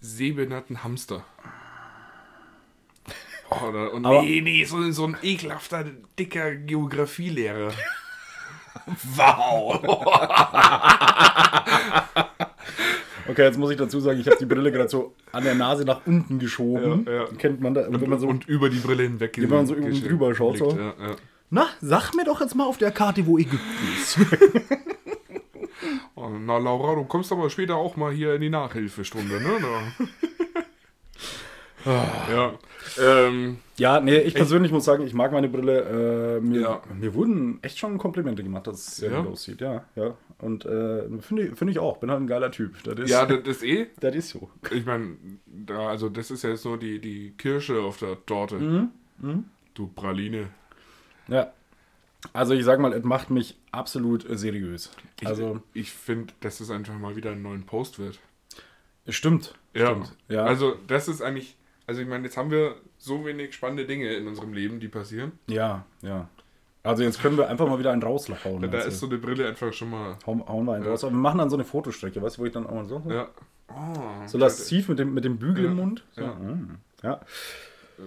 sehbehinderten 0.00 0.82
Hamster. 0.84 1.24
Oh, 3.50 3.66
Oder, 3.68 3.92
und 3.92 4.04
Aber- 4.06 4.22
nee, 4.22 4.40
nee, 4.40 4.64
so, 4.64 4.90
so 4.90 5.04
ein 5.06 5.16
ekelhafter, 5.22 5.84
dicker 6.18 6.54
Geografielehrer. 6.54 7.72
Wow. 9.16 9.80
okay, 13.28 13.42
jetzt 13.42 13.58
muss 13.58 13.70
ich 13.70 13.76
dazu 13.76 14.00
sagen, 14.00 14.20
ich 14.20 14.26
habe 14.26 14.36
die 14.38 14.46
Brille 14.46 14.70
gerade 14.70 14.88
so 14.88 15.14
an 15.32 15.44
der 15.44 15.54
Nase 15.54 15.84
nach 15.84 16.02
unten 16.06 16.38
geschoben. 16.38 17.04
Ja, 17.06 17.12
ja. 17.12 17.24
Kennt 17.38 17.60
man 17.60 17.74
da, 17.74 17.86
wenn 17.90 18.08
man 18.08 18.18
so. 18.20 18.28
und 18.28 18.46
über 18.46 18.68
die 18.70 18.78
Brille 18.78 19.02
hinweg. 19.04 19.36
Wenn 19.38 19.48
man 19.48 19.66
so 19.66 19.74
über- 19.74 19.90
drüber 19.90 20.34
schaut, 20.34 20.58
so. 20.58 20.70
Ja, 20.70 20.94
ja. 21.00 21.16
Na, 21.50 21.66
sag 21.80 22.14
mir 22.14 22.24
doch 22.24 22.40
jetzt 22.40 22.54
mal 22.54 22.66
auf 22.66 22.78
der 22.78 22.90
Karte, 22.92 23.26
wo 23.26 23.38
Ägypten 23.38 23.88
ist. 23.96 24.18
Oh, 26.18 26.30
na, 26.30 26.56
Laura, 26.56 26.94
du 26.94 27.04
kommst 27.04 27.30
aber 27.30 27.50
später 27.50 27.76
auch 27.76 27.94
mal 27.96 28.10
hier 28.10 28.34
in 28.34 28.40
die 28.40 28.48
Nachhilfestunde, 28.48 29.38
ne? 29.40 29.58
Da. 31.86 32.28
ja. 32.30 32.58
Ähm, 32.98 33.58
Ja, 33.78 34.00
nee, 34.00 34.18
ich 34.18 34.34
persönlich 34.34 34.72
muss 34.72 34.84
sagen, 34.84 35.04
ich 35.06 35.14
mag 35.14 35.32
meine 35.32 35.48
Brille. 35.48 36.36
Äh, 36.36 36.40
mir, 36.40 36.60
Ja. 36.60 36.82
mir 36.98 37.14
wurden 37.14 37.58
echt 37.62 37.78
schon 37.78 37.96
Komplimente 37.98 38.42
gemacht, 38.42 38.66
dass 38.66 38.76
es 38.88 38.96
sehr 38.96 39.12
Ja? 39.12 39.20
gut 39.20 39.32
aussieht. 39.32 39.60
Ja, 39.60 39.84
ja. 39.94 40.16
Und 40.38 40.64
äh, 40.66 41.02
finde 41.20 41.46
ich, 41.48 41.54
find 41.58 41.70
ich 41.70 41.78
auch. 41.78 41.98
Bin 41.98 42.10
halt 42.10 42.20
ein 42.20 42.26
geiler 42.26 42.50
Typ. 42.50 42.82
Das 42.84 42.98
ist, 42.98 43.10
ja, 43.10 43.24
das 43.24 43.40
ist 43.46 43.62
eh. 43.64 43.86
das 44.00 44.14
ist 44.14 44.28
so. 44.30 44.50
Ich 44.70 44.84
meine, 44.84 45.16
da, 45.46 45.88
also 45.88 46.08
das 46.08 46.30
ist 46.30 46.42
ja 46.42 46.50
jetzt 46.50 46.64
nur 46.64 46.78
die, 46.78 46.98
die 47.00 47.34
Kirsche 47.38 47.80
auf 47.80 47.98
der 47.98 48.16
Torte. 48.26 48.56
Mhm. 48.56 49.44
Du 49.74 49.86
Praline. 49.88 50.48
Ja. 51.28 51.52
Also 52.32 52.54
ich 52.54 52.64
sag 52.64 52.80
mal, 52.80 52.92
es 52.92 53.04
macht 53.04 53.30
mich 53.30 53.56
absolut 53.72 54.28
äh, 54.28 54.36
seriös. 54.36 54.90
Ich, 55.20 55.26
Also, 55.28 55.60
ich 55.74 55.92
finde, 55.92 56.32
dass 56.40 56.60
es 56.60 56.70
einfach 56.70 56.98
mal 56.98 57.14
wieder 57.14 57.30
einen 57.30 57.42
neuen 57.42 57.64
Post 57.64 57.98
wird. 57.98 58.18
stimmt. 59.08 59.54
Ja. 59.74 59.90
Stimmt. 59.90 60.16
Ja. 60.28 60.44
Also 60.44 60.76
das 60.86 61.08
ist 61.08 61.22
eigentlich, 61.22 61.56
also 61.86 62.00
ich 62.00 62.08
meine, 62.08 62.24
jetzt 62.24 62.36
haben 62.36 62.50
wir 62.50 62.76
so 62.98 63.24
wenig 63.24 63.54
spannende 63.54 63.86
Dinge 63.86 64.12
in 64.14 64.26
unserem 64.26 64.52
Leben, 64.52 64.80
die 64.80 64.88
passieren. 64.88 65.32
ja, 65.46 65.84
ja. 66.02 66.28
Also 66.82 67.02
jetzt 67.02 67.20
können 67.20 67.36
wir 67.36 67.48
einfach 67.48 67.66
mal 67.68 67.80
wieder 67.80 67.90
einen 67.90 68.00
raushauen. 68.04 68.62
Da 68.62 68.68
meinst 68.68 68.86
ist 68.86 69.02
du? 69.02 69.06
so 69.06 69.10
eine 69.12 69.18
Brille 69.18 69.48
einfach 69.48 69.72
schon 69.72 69.90
mal. 69.90 70.16
hauen, 70.24 70.46
hauen 70.46 70.64
wir 70.66 70.74
einen 70.74 70.84
Ja. 70.84 70.90
raus. 70.92 71.02
Aber 71.02 71.12
wir 71.12 71.18
machen 71.18 71.38
dann 71.38 71.50
so 71.50 71.56
eine 71.56 71.64
Fotostrecke, 71.64 72.22
weißt 72.22 72.36
du, 72.36 72.42
wo 72.42 72.46
ich 72.46 72.52
dann 72.52 72.64
auch 72.64 72.74
mal 72.74 72.84
so. 72.84 73.02
Ja. 73.08 73.28
Oh, 73.68 74.26
So 74.28 74.38
lasziv 74.38 74.88
mit 74.88 75.00
dem, 75.00 75.12
mit 75.12 75.24
dem 75.24 75.36
Bügel 75.36 75.64
Ja. 75.64 75.70
im 75.72 75.76
Mund. 75.78 76.04
So. 76.12 76.22
Ja. 76.22 76.34
mm, 76.34 76.78
ja. 77.02 77.20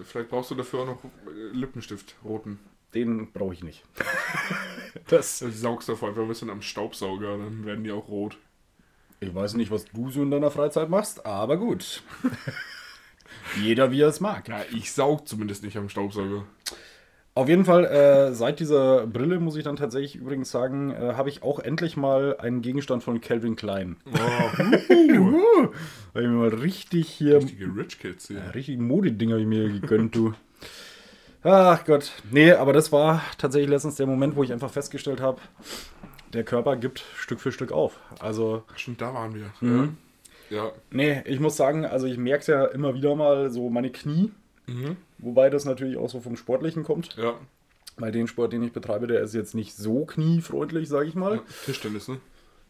Vielleicht 0.04 0.30
brauchst 0.30 0.50
du 0.50 0.54
dafür 0.54 0.80
auch 0.80 0.86
noch 0.86 1.04
äh, 1.04 1.08
Lippenstift, 1.54 2.14
roten. 2.24 2.58
Den 2.94 3.30
brauche 3.32 3.52
ich 3.52 3.62
nicht. 3.62 3.84
das. 5.08 5.40
Du 5.40 5.50
saugst 5.50 5.90
davor 5.90 6.08
einfach 6.08 6.22
ein 6.22 6.28
bisschen 6.28 6.48
am 6.48 6.62
Staubsauger, 6.62 7.36
dann 7.36 7.66
werden 7.66 7.84
die 7.84 7.92
auch 7.92 8.08
rot. 8.08 8.38
Ich 9.20 9.34
weiß 9.34 9.54
nicht, 9.56 9.70
was 9.70 9.84
du 9.84 10.08
so 10.10 10.22
in 10.22 10.30
deiner 10.30 10.50
Freizeit 10.50 10.88
machst, 10.88 11.26
aber 11.26 11.58
gut. 11.58 12.02
Jeder 13.60 13.90
wie 13.90 14.00
er 14.00 14.08
es 14.08 14.20
mag. 14.20 14.48
Ja, 14.48 14.60
ich 14.74 14.92
saug 14.92 15.26
zumindest 15.26 15.62
nicht 15.64 15.76
am 15.76 15.88
Staubsauger. 15.88 16.44
Auf 17.34 17.48
jeden 17.48 17.64
Fall, 17.64 17.84
äh, 17.86 18.34
seit 18.34 18.58
dieser 18.58 19.06
Brille, 19.06 19.38
muss 19.38 19.56
ich 19.56 19.62
dann 19.62 19.76
tatsächlich 19.76 20.16
übrigens 20.16 20.50
sagen, 20.50 20.90
äh, 20.90 21.14
habe 21.14 21.28
ich 21.28 21.42
auch 21.44 21.60
endlich 21.60 21.96
mal 21.96 22.36
einen 22.38 22.60
Gegenstand 22.60 23.04
von 23.04 23.20
Calvin 23.20 23.54
Klein. 23.56 23.96
Oh, 24.06 24.62
Uh, 24.90 25.68
habe 26.14 26.22
ich 26.22 26.28
mir 26.28 26.28
mal 26.28 26.48
richtig 26.48 27.08
hier, 27.08 27.36
richtige 27.36 27.66
Rich 27.76 27.98
Kids 28.00 28.28
hier. 28.28 28.38
ja, 28.38 28.50
richtig 28.50 28.78
Modedinger 28.78 29.34
hab 29.34 29.40
ich 29.40 29.46
mir 29.46 29.68
gegönnt, 29.68 30.14
du. 30.16 30.34
Ach 31.42 31.84
Gott. 31.84 32.12
Nee, 32.30 32.52
aber 32.52 32.72
das 32.72 32.92
war 32.92 33.22
tatsächlich 33.38 33.70
letztens 33.70 33.94
der 33.94 34.06
Moment, 34.06 34.36
wo 34.36 34.42
ich 34.42 34.52
einfach 34.52 34.70
festgestellt 34.70 35.20
habe, 35.20 35.40
der 36.32 36.44
Körper 36.44 36.76
gibt 36.76 37.04
Stück 37.16 37.40
für 37.40 37.52
Stück 37.52 37.72
auf. 37.72 37.98
Also, 38.18 38.64
Stimmt, 38.74 39.00
da 39.00 39.14
waren 39.14 39.34
wir. 39.34 39.50
Mhm. 39.60 39.78
Ja. 39.78 39.88
Ja. 40.50 40.72
nee, 40.90 41.22
ich 41.26 41.40
muss 41.40 41.56
sagen, 41.56 41.84
also 41.86 42.06
ich 42.06 42.18
merke 42.18 42.40
es 42.40 42.46
ja 42.48 42.66
immer 42.66 42.94
wieder 42.94 43.14
mal, 43.16 43.50
so 43.50 43.70
meine 43.70 43.90
Knie, 43.90 44.32
Mhm. 44.66 44.96
wobei 45.18 45.50
das 45.50 45.64
natürlich 45.64 45.96
auch 45.96 46.08
so 46.10 46.20
vom 46.20 46.36
Sportlichen 46.36 46.84
kommt. 46.84 47.16
Ja. 47.16 47.34
Weil 47.96 48.12
den 48.12 48.28
Sport, 48.28 48.52
den 48.52 48.62
ich 48.62 48.72
betreibe, 48.72 49.06
der 49.08 49.20
ist 49.20 49.34
jetzt 49.34 49.54
nicht 49.54 49.74
so 49.76 50.04
kniefreundlich, 50.06 50.88
sage 50.88 51.08
ich 51.08 51.14
mal. 51.14 51.36
ja. 51.36 51.42
Tischtennis, 51.64 52.08
ne? 52.08 52.20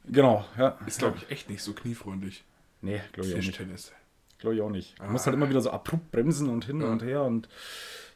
Genau, 0.07 0.45
ja. 0.57 0.79
Ist, 0.87 0.99
glaube 1.01 1.19
ich, 1.19 1.31
echt 1.31 1.51
nicht 1.51 1.63
so 1.63 1.73
kniefreundlich. 1.75 2.43
Nee, 2.81 3.01
glaube 3.13 3.29
ich 3.29 3.35
auch 3.35 3.37
nicht. 3.39 3.47
Tischtennis. 3.49 3.93
Glaube 4.39 4.55
ich 4.57 4.63
auch 4.63 4.71
nicht. 4.71 4.99
Du 4.99 5.03
Ah. 5.05 5.09
musst 5.11 5.27
halt 5.27 5.35
immer 5.37 5.51
wieder 5.51 5.61
so 5.61 5.71
abrupt 5.71 6.11
bremsen 6.11 6.49
und 6.49 6.65
hin 6.65 6.81
Ja. 6.81 6.87
und 6.89 7.03
her 7.03 7.23
und 7.25 7.49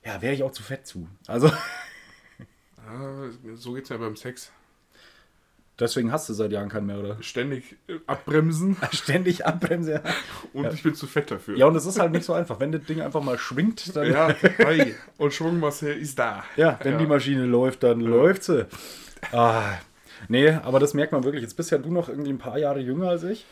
Ja, 0.05 0.21
wäre 0.23 0.33
ich 0.35 0.43
auch 0.43 0.53
zu 0.53 0.63
fett 0.63 0.87
zu. 0.87 1.07
Also, 1.27 1.51
Ah, 2.87 3.29
so 3.55 3.73
geht's 3.73 3.89
ja 3.89 3.97
beim 3.97 4.17
Sex. 4.17 4.53
Deswegen 5.79 6.13
hast 6.13 6.29
du 6.29 6.33
seit 6.35 6.53
Jahren 6.53 6.69
keinen 6.69 6.87
mehr, 6.87 6.99
oder? 6.99 7.23
Ständig 7.23 7.77
äh, 7.89 7.95
abbremsen 8.07 8.77
Ständig 8.93 9.47
abbremsen. 9.47 9.95
Ja. 9.95 10.03
und 10.53 10.73
ich 10.73 10.83
bin 10.83 10.95
zu 10.95 11.07
fett 11.07 11.31
dafür. 11.31 11.57
ja, 11.57 11.67
und 11.67 11.77
es 11.77 11.87
ist 11.87 11.99
halt 11.99 12.13
nicht 12.13 12.25
so 12.25 12.33
einfach. 12.33 12.61
Wenn 12.61 12.73
das 12.73 12.85
Ding 12.85 13.01
einfach 13.01 13.23
mal 13.23 13.39
schwingt, 13.39 13.95
dann. 13.97 14.11
Ja, 14.11 14.29
hey, 14.59 14.95
und 15.19 15.33
Schwungmasse 15.33 15.93
ist 15.93 16.19
da. 16.19 16.45
Ja, 16.57 16.79
wenn 16.83 16.99
die 16.99 17.07
Maschine 17.07 17.47
läuft, 17.47 17.83
dann 17.83 18.01
läuft 18.01 18.45
sie. 18.45 18.67
Ah, 19.33 19.79
nee, 20.29 20.51
aber 20.51 20.79
das 20.81 20.95
merkt 20.95 21.13
man 21.13 21.25
wirklich. 21.25 21.43
Jetzt 21.43 21.55
bist 21.57 21.71
ja 21.71 21.79
du 21.79 21.91
noch 21.93 22.09
irgendwie 22.09 22.31
ein 22.31 22.39
paar 22.39 22.59
Jahre 22.59 22.81
jünger 22.81 23.09
als 23.09 23.23
ich. 23.25 23.47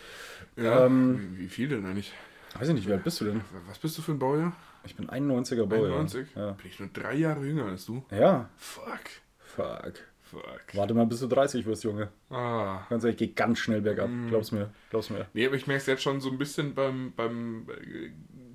Ja, 0.57 0.87
Ähm, 0.87 1.35
wie 1.39 1.49
viel 1.49 1.69
denn 1.69 1.87
eigentlich? 1.87 2.13
Weiß 2.59 2.69
ich 2.69 2.75
nicht, 2.75 2.87
wie 2.87 2.93
alt 2.93 3.05
bist 3.05 3.19
du 3.21 3.25
denn? 3.25 3.41
Was 3.69 3.79
bist 3.79 3.97
du 3.97 4.03
für 4.03 4.13
ein 4.13 4.19
Baujahr? 4.19 4.53
Ich 4.85 4.95
bin 4.97 5.09
91er 5.09 5.65
Baujahr. 5.65 5.87
91? 6.01 6.27
Ja. 6.37 6.51
Bin 6.53 6.67
ich 6.67 6.79
nur 6.79 6.91
drei 6.93 7.15
Jahre 7.15 7.45
jünger 7.47 7.67
als 7.67 7.87
du? 7.87 8.05
ja. 8.11 8.49
Fuck. 8.57 9.01
Fuck. 9.39 9.95
Fuck. 10.33 10.63
Warte 10.75 10.95
mal, 10.95 11.05
bis 11.07 11.21
du 11.21 11.27
30 11.27 11.67
wirst, 11.67 11.85
Junge. 11.85 12.09
Ah. 12.31 12.87
Ganz 12.89 13.05
ehrlich, 13.05 13.19
geht 13.19 13.37
ganz 13.37 13.59
schnell 13.59 13.83
bergab. 13.83 14.09
Glaub's 14.29 14.51
mir. 14.51 14.71
Glaub's 14.89 15.11
mir. 15.11 15.27
Nee, 15.35 15.47
aber 15.47 15.57
ich 15.57 15.67
merke 15.67 15.83
es 15.83 15.87
jetzt 15.87 16.03
schon 16.03 16.21
so 16.23 16.31
ein 16.31 16.39
bisschen 16.39 16.75
beim, 16.75 17.13
beim 17.15 17.67
äh, 17.69 18.11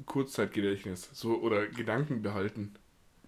Kurzzeitgedächtnis. 0.07 1.09
So, 1.13 1.39
oder 1.39 1.67
Gedanken 1.67 2.21
behalten. 2.23 2.73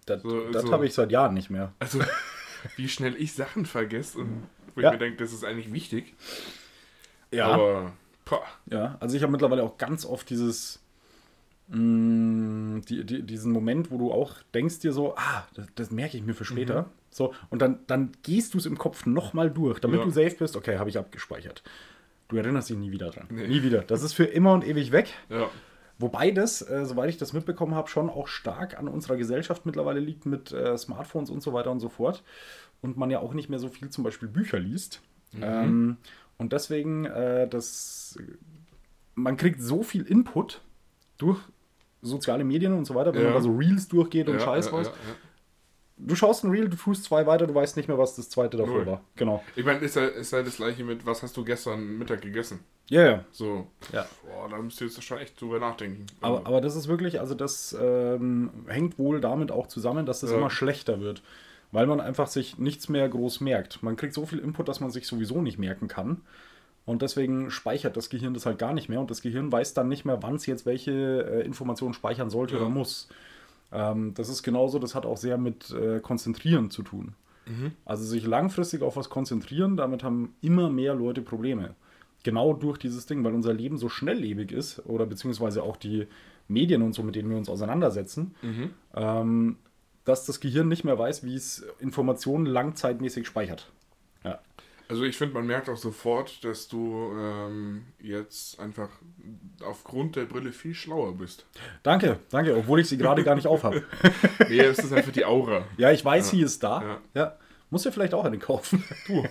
Das, 0.08 0.24
So- 0.24 0.50
das 0.50 0.64
so. 0.64 0.72
habe 0.72 0.88
ich 0.88 0.94
seit 0.96 1.12
Jahren 1.12 1.36
nicht 1.36 1.52
mehr. 1.52 1.74
Also, 1.78 2.00
wie 2.76 2.90
schnell 2.90 3.16
ich 3.22 3.34
Sachen 3.34 3.66
vergesse 3.68 4.18
und 4.20 4.48
wo 4.76 4.82
Ja. 4.82 4.88
ich 4.90 4.94
mir 4.94 5.06
denke, 5.06 5.18
das 5.24 5.32
ist 5.32 5.44
eigentlich 5.46 5.72
wichtig. 5.72 6.16
Ja. 7.32 7.48
Aber, 7.50 7.94
boah. 8.26 8.44
Ja, 8.66 8.98
also 9.00 9.16
ich 9.16 9.22
habe 9.22 9.32
mittlerweile 9.32 9.62
auch 9.62 9.78
ganz 9.78 10.06
oft 10.06 10.28
dieses, 10.30 10.80
mh, 11.69 12.82
die, 12.89 13.03
die, 13.05 13.23
diesen 13.23 13.51
Moment, 13.51 13.91
wo 13.91 13.97
du 13.97 14.12
auch 14.12 14.36
denkst 14.53 14.79
dir 14.79 14.91
so, 14.93 15.15
ah, 15.15 15.45
das, 15.53 15.67
das 15.75 15.91
merke 15.91 16.17
ich 16.17 16.23
mir 16.23 16.34
für 16.34 16.45
später. 16.45 16.89
So, 17.12 17.34
und 17.49 17.62
dann, 17.62 17.79
dann 17.88 18.12
gehst 18.23 18.53
du 18.53 18.58
es 18.60 18.65
im 18.65 18.77
Kopf 18.77 19.05
nochmal 19.05 19.49
durch, 19.49 19.79
damit 19.79 19.99
Ja. 19.99 20.05
du 20.05 20.12
safe 20.12 20.36
bist. 20.38 20.55
Okay, 20.55 20.77
habe 20.77 20.89
ich 20.89 20.97
abgespeichert. 20.97 21.63
Du 22.27 22.38
erinnerst 22.38 22.69
dich 22.69 22.77
nie 22.77 22.91
wieder 22.91 23.10
dran. 23.10 23.25
Nee. 23.32 23.47
Nie 23.47 23.63
wieder. 23.63 23.82
Das 23.82 24.03
ist 24.03 24.13
für 24.13 24.25
immer 24.25 24.53
und 24.53 24.65
ewig 24.67 24.91
weg. 24.91 25.12
Ja. 25.29 25.49
Wobei 25.97 26.32
das, 26.32 26.62
äh, 26.62 26.86
soweit 26.86 27.10
ich 27.10 27.17
das 27.17 27.34
mitbekommen 27.34 27.73
habe, 27.75 27.89
schon 27.89 28.10
auch 28.10 28.27
stark 28.27 28.77
an 28.77 28.88
unserer 28.88 29.17
Gesellschaft 29.17 29.65
mittlerweile 29.65 29.99
liegt 29.99 30.25
mit 30.25 30.51
äh, 30.51 30.77
Smartphones 30.77 31.29
und 31.29 31.41
so 31.41 31.51
weiter 31.53 31.71
und 31.71 31.79
so 31.79 31.89
fort. 31.89 32.23
Und 32.82 32.95
man 32.95 33.10
ja 33.10 33.19
auch 33.19 33.34
nicht 33.34 33.49
mehr 33.49 33.60
so 33.60 33.67
viel 33.67 33.89
zum 33.89 34.03
Beispiel 34.03 34.29
Bücher 34.29 34.60
liest. 34.60 35.01
Ähm, 35.41 35.97
und 36.38 36.53
deswegen, 36.53 37.05
äh, 37.05 37.47
das, 37.49 38.17
man 39.15 39.36
kriegt 39.36 39.62
so 39.62 39.84
viel 39.84 40.03
Input 40.03 40.62
durch 41.17 41.39
soziale 42.02 42.44
Medien 42.44 42.74
und 42.74 42.86
so 42.86 42.96
weiter, 42.96 43.14
wenn 43.14 43.22
Ja. 43.22 43.28
man 43.28 43.34
da 43.36 43.42
so 43.42 43.52
Reels 43.56 43.88
durchgeht 43.88 44.28
und 44.30 44.36
ja, 44.36 44.40
Scheiß 44.42 44.72
ja. 44.72 44.84
Du 46.02 46.16
schaust 46.16 46.46
ein 46.46 46.52
Reel, 46.52 46.70
du 46.70 46.78
tust 46.78 47.04
zwei 47.04 47.26
weiter, 47.28 47.46
du 47.46 47.54
weißt 47.54 47.76
nicht 47.76 47.90
mehr, 47.90 47.98
was 47.98 48.16
das 48.16 48.30
zweite 48.30 48.56
davor 48.56 48.76
Null. 48.78 48.86
war. 48.86 49.02
Genau. 49.18 49.44
Ich 49.58 49.66
meine, 49.66 49.80
ist 49.80 49.98
ja, 49.98 50.06
ist 50.06 50.32
ja 50.32 50.42
das 50.42 50.56
gleiche 50.56 50.86
mit, 50.86 51.06
was 51.06 51.22
hast 51.24 51.36
du 51.36 51.44
gestern 51.44 51.98
Mittag 51.98 52.22
gegessen? 52.22 52.62
Ja, 52.88 53.06
ja. 53.06 53.26
So. 53.32 53.68
Ja. 53.92 54.08
Boah, 54.26 54.48
da 54.50 54.58
müsst 54.60 54.80
ihr 54.80 54.88
jetzt 54.88 55.04
schon 55.04 55.18
echt 55.18 55.40
drüber 55.42 55.60
nachdenken. 55.60 56.06
Aber, 56.22 56.48
aber 56.48 56.62
das 56.62 56.78
ist 56.78 56.88
wirklich, 56.88 57.20
also 57.20 57.36
das 57.36 57.76
ähm, 57.80 58.50
hängt 58.68 58.98
wohl 58.98 59.20
damit 59.20 59.52
auch 59.52 59.68
zusammen, 59.68 60.06
dass 60.06 60.22
das 60.22 60.32
Ja. 60.32 60.38
immer 60.38 60.50
schlechter 60.50 61.02
wird. 61.02 61.22
Weil 61.74 61.86
man 61.86 62.00
einfach 62.00 62.28
sich 62.28 62.58
nichts 62.58 62.88
mehr 62.90 63.08
groß 63.10 63.42
merkt. 63.42 63.84
Man 63.84 63.96
kriegt 63.98 64.14
so 64.14 64.26
viel 64.26 64.40
Input, 64.40 64.68
dass 64.70 64.80
man 64.80 64.90
sich 64.92 65.06
sowieso 65.06 65.42
nicht 65.42 65.60
merken 65.60 65.88
kann. 65.90 66.22
Und 66.89 67.04
deswegen 67.04 67.52
speichert 67.52 67.95
das 67.97 68.10
Gehirn 68.10 68.34
das 68.34 68.47
halt 68.47 68.58
gar 68.58 68.73
nicht 68.73 68.89
mehr. 68.89 68.99
Und 68.99 69.12
das 69.12 69.21
Gehirn 69.21 69.52
weiß 69.52 69.75
dann 69.75 69.89
nicht 69.89 70.06
mehr, 70.06 70.23
wann 70.23 70.36
es 70.36 70.47
jetzt 70.47 70.65
welche 70.65 70.91
äh, 70.91 71.45
Informationen 71.45 71.93
speichern 71.93 72.32
sollte 72.32 72.56
Ja. 72.56 72.62
oder 72.62 72.69
muss. 72.69 73.10
Ähm, 73.71 74.15
das 74.15 74.28
ist 74.28 74.41
genauso, 74.41 74.80
das 74.80 74.95
hat 74.95 75.06
auch 75.06 75.17
sehr 75.17 75.38
mit 75.38 75.69
äh, 75.69 75.99
Konzentrieren 75.99 76.71
zu 76.71 76.82
tun. 76.82 77.13
Also 77.86 78.04
sich 78.06 78.25
langfristig 78.25 78.82
auf 78.84 78.95
was 78.95 79.10
konzentrieren, 79.10 79.75
damit 79.78 80.04
haben 80.04 80.34
immer 80.41 80.69
mehr 80.69 80.93
Leute 80.95 81.21
Probleme. 81.23 81.73
Genau 82.23 82.54
durch 82.54 82.78
dieses 82.78 83.06
Ding, 83.08 83.23
weil 83.23 83.34
unser 83.34 83.54
Leben 83.54 83.78
so 83.78 83.89
schnelllebig 83.89 84.52
ist 84.52 84.86
oder 84.86 85.06
beziehungsweise 85.08 85.63
auch 85.63 85.75
die 85.78 86.06
Medien 86.47 86.82
und 86.84 86.93
so, 86.93 87.02
mit 87.04 87.15
denen 87.15 87.30
wir 87.30 87.38
uns 87.38 87.49
auseinandersetzen, 87.49 88.36
ähm, 88.95 89.58
dass 90.06 90.25
das 90.25 90.39
Gehirn 90.39 90.67
nicht 90.67 90.84
mehr 90.84 90.97
weiß, 90.99 91.23
wie 91.23 91.36
es 91.36 91.65
Informationen 91.80 92.45
langzeitmäßig 92.45 93.25
speichert. 93.25 93.71
Ja. 94.89 94.95
Also 94.95 95.04
ich 95.04 95.17
finde, 95.17 95.36
man 95.36 95.45
merkt 95.45 95.69
auch 95.69 95.78
sofort, 95.78 96.43
dass 96.43 96.67
du 96.67 97.13
ähm, 97.15 97.84
jetzt 98.02 98.60
einfach 98.60 98.89
aufgrund 99.63 100.15
der 100.15 100.25
Brille 100.25 100.52
viel 100.52 100.73
schlauer 100.73 101.13
bist. 101.15 101.45
Danke, 101.84 102.19
danke, 102.32 102.56
obwohl 102.58 102.80
ich 102.80 102.88
sie 102.89 102.97
gerade 102.97 103.23
gar 103.23 103.36
nicht 103.36 103.47
aufhabe. 103.47 103.84
Nee, 104.49 104.60
es 104.62 104.80
ist 104.80 104.91
einfach 104.91 105.12
die 105.12 105.25
Aura. 105.25 105.65
Ja, 105.78 105.91
ich 105.91 106.04
weiß, 106.04 106.32
sie 106.32 106.41
ist 106.41 106.63
da. 106.63 106.82
Ja. 106.82 106.97
Ja. 107.13 107.38
Muss 107.69 107.84
ja 107.84 107.91
vielleicht 107.91 108.15
auch 108.15 108.25
eine 108.25 108.39
kaufen. 108.39 108.84
Du. 109.08 109.23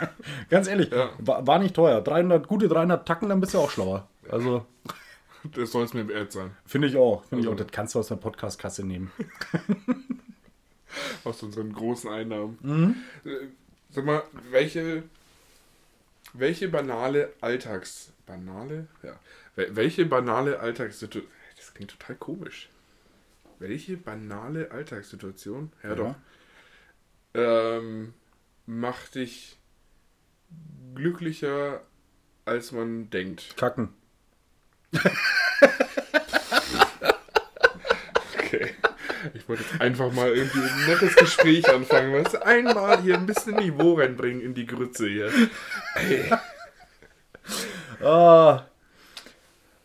Ganz 0.50 0.68
ehrlich, 0.68 0.90
Ja. 0.90 1.08
war, 1.18 1.46
war 1.46 1.58
nicht 1.60 1.74
teuer. 1.74 2.02
300, 2.02 2.46
gute 2.46 2.68
300 2.68 3.08
Tacken, 3.08 3.30
dann 3.30 3.40
bist 3.40 3.54
du 3.54 3.58
auch 3.58 3.70
schlauer. 3.70 4.06
Also, 4.30 4.66
Das 5.54 5.72
soll 5.72 5.84
es 5.84 5.94
mir 5.94 6.06
wert 6.08 6.30
sein. 6.32 6.50
finde 6.66 6.88
ich 6.88 6.96
auch. 6.96 7.24
Finde 7.24 7.40
ich 7.42 7.48
Also- 7.48 7.52
auch. 7.62 7.64
Das 7.66 7.72
kannst 7.72 7.94
du 7.94 8.00
aus 8.00 8.08
der 8.08 8.16
Podcast-Kasse 8.16 8.84
nehmen. 8.84 9.10
Aus 11.24 11.42
unseren 11.42 11.72
großen 11.72 12.10
Einnahmen. 12.10 12.58
Mhm. 12.60 12.94
Sag 13.90 14.04
mal, 14.04 14.22
welche, 14.50 15.04
welche 16.32 16.68
banale 16.68 17.32
Alltags... 17.40 18.12
Banale? 18.26 18.88
Ja. 19.02 19.18
Wel- 19.54 19.76
Welche 19.76 20.04
banale 20.06 20.58
Alltagssituation... 20.60 21.30
Das 21.56 21.72
klingt 21.72 21.92
total 21.92 22.16
komisch. 22.16 22.68
Welche 23.58 23.96
banale 23.96 24.70
Alltagssituation? 24.70 25.72
Ja, 25.82 25.90
Ja. 25.90 25.94
doch. 25.94 26.14
Ähm, 27.34 28.14
macht 28.66 29.14
dich 29.14 29.58
glücklicher, 30.94 31.82
als 32.44 32.72
man 32.72 33.08
denkt. 33.10 33.56
Kacken. 33.56 33.94
Okay. 38.38 38.74
Ich 39.46 39.48
wollte 39.50 39.62
jetzt 39.62 39.80
einfach 39.80 40.12
mal 40.12 40.28
irgendwie 40.28 40.58
ein 40.58 40.86
nettes 40.88 41.14
Gespräch 41.14 41.72
anfangen. 41.72 42.12
Weißt 42.12 42.34
du, 42.34 42.44
einmal 42.44 43.00
hier 43.00 43.14
ein 43.14 43.26
bisschen 43.26 43.54
Niveau 43.54 43.94
reinbringen 43.94 44.40
in 44.42 44.54
die 44.54 44.66
Grütze 44.66 45.06
hier. 45.06 45.30
Ah. 48.02 48.64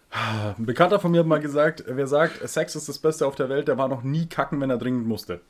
Ein 0.09 0.65
Bekannter 0.65 0.99
von 0.99 1.11
mir 1.11 1.19
hat 1.19 1.27
mal 1.27 1.39
gesagt, 1.39 1.83
wer 1.85 2.07
sagt, 2.07 2.47
Sex 2.49 2.75
ist 2.75 2.89
das 2.89 2.97
Beste 2.97 3.27
auf 3.27 3.35
der 3.35 3.49
Welt, 3.49 3.67
der 3.67 3.77
war 3.77 3.87
noch 3.87 4.01
nie 4.01 4.27
kacken, 4.27 4.59
wenn 4.59 4.71
er 4.71 4.77
dringend 4.79 5.05
musste. 5.07 5.41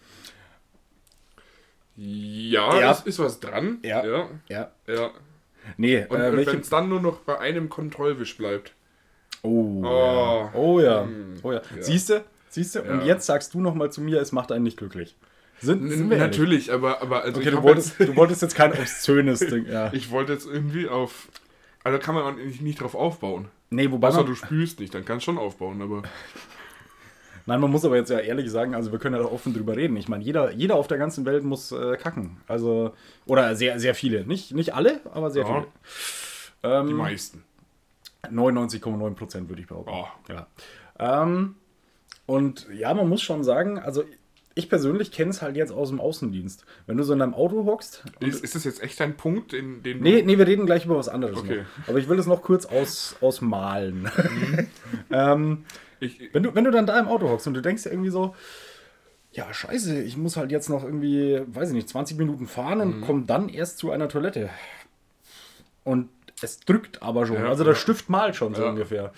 Ja, 1.96 2.78
Ja. 2.80 2.92
Ist, 2.92 3.08
ist 3.08 3.20
was 3.20 3.40
dran. 3.40 3.80
Ja. 3.82 4.06
ja. 4.06 4.30
Ja. 4.50 4.72
ja. 4.88 5.12
Nee, 5.78 6.06
Und, 6.10 6.20
äh, 6.20 6.30
und 6.30 6.46
wenn 6.46 6.60
es 6.60 6.70
dann 6.70 6.90
nur 6.90 7.00
noch 7.00 7.20
bei 7.20 7.40
einem 7.40 7.70
Kontrollwisch 7.70 8.36
bleibt. 8.38 8.74
Oh, 9.42 9.82
Oh. 9.84 9.84
ja. 9.84 10.52
Oh 10.54 10.80
ja. 10.82 11.04
Hm. 11.04 11.40
Oh 11.44 11.52
ja. 11.54 11.62
Ja. 11.76 11.82
Siehst 11.82 12.10
du? 12.10 12.24
Siehst 12.52 12.76
du? 12.76 12.82
Und 12.84 13.00
Ja. 13.00 13.06
jetzt 13.08 13.26
sagst 13.26 13.54
du 13.54 13.62
noch 13.62 13.74
mal 13.74 13.92
zu 13.92 14.02
mir, 14.02 14.22
es 14.22 14.32
macht 14.32 14.52
einen 14.52 14.64
nicht 14.64 14.78
glücklich. 14.78 15.16
Sind, 15.62 15.90
sind 15.90 16.10
wir 16.10 16.18
ehrlich? 16.18 16.38
Natürlich, 16.38 16.72
aber, 16.74 17.02
aber 17.02 17.24
also 17.24 17.40
Okay, 17.40 17.52
du 17.52 17.64
wolltest, 17.64 17.98
jetzt, 18.00 18.10
du 18.10 18.16
wolltest 18.16 18.42
jetzt 18.42 18.56
kein 18.56 18.72
obszönes 18.74 19.40
Ding. 19.48 19.66
Ja. 19.68 19.92
ich 19.94 20.12
wollte 20.12 20.34
jetzt 20.34 20.46
irgendwie 20.48 20.88
auf. 20.88 21.30
Also 21.84 21.98
kann 21.98 22.14
man 22.16 22.36
nicht, 22.36 22.62
nicht 22.62 22.80
drauf 22.82 22.94
aufbauen. 22.94 23.48
Nee, 23.70 23.90
wobei 23.90 24.10
Außer 24.10 24.18
man, 24.18 24.26
du 24.28 24.36
spülst 24.36 24.80
nicht, 24.80 24.94
dann 24.94 25.06
kannst 25.06 25.26
du 25.26 25.32
schon 25.32 25.38
aufbauen, 25.40 25.82
aber. 25.82 26.04
Nein, 27.48 27.60
man 27.60 27.72
muss 27.72 27.86
aber 27.86 27.96
jetzt 27.96 28.10
ja 28.12 28.20
ehrlich 28.20 28.52
sagen, 28.52 28.76
also 28.76 28.92
wir 28.92 29.00
können 29.00 29.16
ja 29.16 29.22
da 29.24 29.28
offen 29.28 29.54
drüber 29.54 29.76
reden. 29.76 29.98
Ich 29.98 30.08
meine, 30.08 30.24
jeder, 30.24 30.52
jeder 30.52 30.76
auf 30.76 30.88
der 30.88 31.00
ganzen 31.00 31.26
Welt 31.26 31.44
muss 31.44 31.72
äh, 31.72 31.98
kacken. 31.98 32.38
Also, 32.48 32.94
oder 33.26 33.56
sehr, 33.56 33.80
sehr 33.80 33.96
viele. 33.96 34.26
Nicht, 34.26 34.54
nicht 34.54 34.76
alle, 34.76 35.00
aber 35.14 35.32
sehr 35.32 35.44
Ja. 35.46 35.66
viele. 36.62 36.74
Ähm, 36.74 36.88
Die 36.88 36.94
meisten. 36.94 37.44
99,9 38.32 39.16
Prozent 39.16 39.50
würde 39.50 39.62
ich 39.62 39.68
behaupten. 39.68 39.92
Oh. 39.92 40.08
Ja. 40.32 40.48
Ähm, 41.00 41.56
und 42.32 42.66
ja, 42.74 42.94
man 42.94 43.10
muss 43.10 43.22
schon 43.22 43.44
sagen, 43.44 43.78
also 43.78 44.06
ich 44.56 44.70
persönlich 44.70 45.12
kenne 45.12 45.32
es 45.32 45.42
halt 45.42 45.58
jetzt 45.58 45.74
aus 45.74 45.90
dem 45.90 46.00
Außendienst. 46.00 46.64
Wenn 46.88 46.96
du 46.96 47.04
so 47.04 47.12
in 47.12 47.20
deinem 47.20 47.34
Auto 47.34 47.66
hockst. 47.66 48.06
Ist, 48.22 48.42
ist 48.42 48.56
das 48.56 48.64
jetzt 48.64 48.82
echt 48.82 49.02
ein 49.02 49.18
Punkt, 49.18 49.52
in 49.52 49.84
den 49.84 50.00
Nee, 50.00 50.22
nee, 50.22 50.38
wir 50.38 50.48
reden 50.48 50.66
gleich 50.66 50.86
über 50.86 50.96
was 50.96 51.10
anderes. 51.10 51.40
Okay. 51.40 51.58
Noch. 51.58 51.90
Aber 51.90 51.98
ich 52.00 52.08
will 52.08 52.18
es 52.18 52.28
noch 52.28 52.42
kurz 52.42 52.66
aus, 52.66 53.18
ausmalen. 53.20 54.10
ähm, 55.12 55.66
ich, 56.00 56.30
wenn, 56.32 56.44
du, 56.44 56.56
wenn 56.56 56.64
du 56.64 56.72
dann 56.72 56.86
da 56.86 56.98
im 57.02 57.10
Auto 57.10 57.28
hockst 57.28 57.48
und 57.48 57.54
du 57.54 57.62
denkst 57.62 57.84
dir 57.84 57.90
irgendwie 57.90 58.12
so, 58.12 58.34
ja, 59.34 59.54
scheiße, 59.54 60.02
ich 60.02 60.16
muss 60.16 60.38
halt 60.38 60.52
jetzt 60.52 60.70
noch 60.70 60.86
irgendwie, 60.86 61.42
weiß 61.48 61.68
ich 61.68 61.76
nicht, 61.76 61.90
20 61.90 62.18
Minuten 62.18 62.48
fahren 62.48 62.80
und 62.80 63.02
komme 63.02 63.26
dann 63.26 63.50
erst 63.50 63.78
zu 63.78 63.92
einer 63.92 64.08
Toilette. 64.08 64.50
Und 65.84 66.08
es 66.42 66.62
drückt 66.62 67.02
aber 67.04 67.26
schon. 67.26 67.36
Ja, 67.36 67.50
also 67.50 67.66
der 67.66 67.74
ja. 67.74 67.80
Stift 67.80 68.10
malt 68.10 68.38
schon 68.38 68.56
so 68.56 68.62
Ja. 68.64 68.70
ungefähr. 68.70 69.12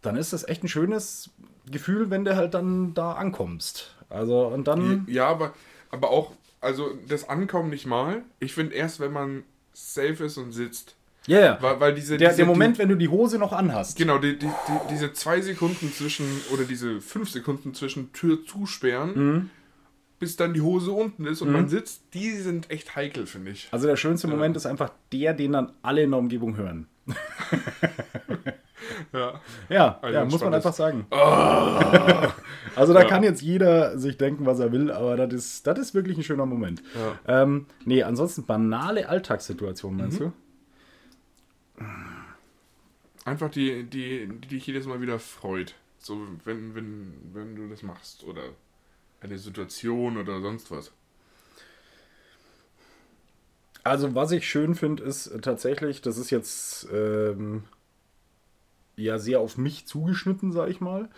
Dann 0.00 0.16
ist 0.16 0.32
das 0.32 0.48
echt 0.48 0.64
ein 0.64 0.68
schönes 0.68 1.28
Gefühl, 1.70 2.10
wenn 2.10 2.24
du 2.24 2.36
halt 2.36 2.54
dann 2.54 2.94
da 2.94 3.12
ankommst. 3.12 3.94
Also 4.08 4.46
und 4.46 4.66
dann. 4.66 5.06
Ja, 5.08 5.28
aber, 5.28 5.54
aber 5.90 6.10
auch, 6.10 6.32
also 6.60 6.90
das 7.08 7.28
Ankommen 7.28 7.70
nicht 7.70 7.86
mal. 7.86 8.22
Ich 8.38 8.54
finde 8.54 8.74
erst, 8.74 9.00
wenn 9.00 9.12
man 9.12 9.44
safe 9.72 10.24
ist 10.24 10.36
und 10.36 10.52
sitzt. 10.52 10.96
Ja, 11.26 11.40
ja. 11.40 11.58
Weil, 11.60 11.80
weil 11.80 11.94
diese, 11.94 12.16
Der, 12.16 12.30
diese, 12.30 12.38
der 12.38 12.46
Moment, 12.46 12.78
wenn 12.78 12.88
du 12.88 12.96
die 12.96 13.08
Hose 13.08 13.38
noch 13.38 13.52
anhast. 13.52 13.98
Die, 13.98 14.02
genau, 14.02 14.18
die, 14.18 14.38
die, 14.38 14.46
die, 14.46 14.88
diese 14.90 15.12
zwei 15.12 15.40
Sekunden 15.40 15.92
zwischen, 15.92 16.26
oder 16.52 16.64
diese 16.64 17.00
fünf 17.00 17.30
Sekunden 17.30 17.74
zwischen 17.74 18.12
Tür 18.12 18.44
zusperren, 18.46 19.50
bis 20.20 20.36
dann 20.36 20.54
die 20.54 20.60
Hose 20.60 20.92
unten 20.92 21.26
ist 21.26 21.42
und 21.42 21.48
Mhm. 21.48 21.54
man 21.54 21.68
sitzt, 21.68 22.02
die 22.14 22.30
sind 22.36 22.70
echt 22.70 22.94
heikel, 22.94 23.26
finde 23.26 23.50
ich. 23.50 23.68
Also 23.72 23.88
der 23.88 23.96
schönste 23.96 24.28
Moment 24.28 24.56
ist 24.56 24.66
einfach 24.66 24.92
der, 25.12 25.34
den 25.34 25.52
dann 25.52 25.72
alle 25.82 26.02
in 26.04 26.10
der 26.10 26.20
Umgebung 26.20 26.56
hören. 26.56 26.86
Ja. 29.12 29.40
Ja, 29.68 29.98
Also 30.02 30.14
ja 30.18 30.24
muss 30.24 30.40
man 30.40 30.54
einfach 30.54 30.72
sagen. 30.72 31.06
Also 32.76 32.92
da 32.94 33.02
kann 33.04 33.22
jetzt 33.24 33.42
jeder 33.42 33.98
sich 33.98 34.16
denken, 34.16 34.46
was 34.46 34.60
er 34.60 34.70
will, 34.72 34.90
aber 34.92 35.16
das 35.16 35.34
ist, 35.34 35.66
das 35.66 35.78
ist 35.78 35.94
wirklich 35.94 36.16
ein 36.16 36.22
schöner 36.22 36.46
Moment. 36.46 36.82
Ähm, 37.26 37.66
nee, 37.84 38.02
ansonsten 38.04 38.46
banale 38.46 39.08
Alltagssituationen, 39.08 39.98
meinst 39.98 40.20
Mhm. 40.20 40.32
du? 41.78 41.84
Einfach 43.24 43.50
die, 43.50 43.84
die, 43.84 44.28
die 44.28 44.48
dich 44.48 44.66
jedes 44.66 44.86
Mal 44.86 45.00
wieder 45.00 45.18
freut. 45.18 45.74
So, 45.98 46.18
wenn, 46.44 46.74
wenn, 46.74 47.12
wenn 47.32 47.56
du 47.56 47.68
das 47.68 47.82
machst. 47.82 48.22
Oder 48.24 48.42
eine 49.20 49.38
Situation 49.38 50.16
oder 50.16 50.40
sonst 50.40 50.70
was. 50.70 50.92
Also, 53.82 54.14
was 54.14 54.30
ich 54.32 54.48
schön 54.48 54.74
finde, 54.74 55.02
ist 55.04 55.32
tatsächlich, 55.42 56.02
das 56.02 56.18
ist 56.18 56.30
jetzt 56.30 56.86
ähm, 56.92 57.64
ja 58.96 59.18
sehr 59.18 59.40
auf 59.40 59.56
mich 59.56 59.86
zugeschnitten, 59.86 60.52
sag 60.52 60.68
ich 60.68 60.80
mal. 60.80 61.08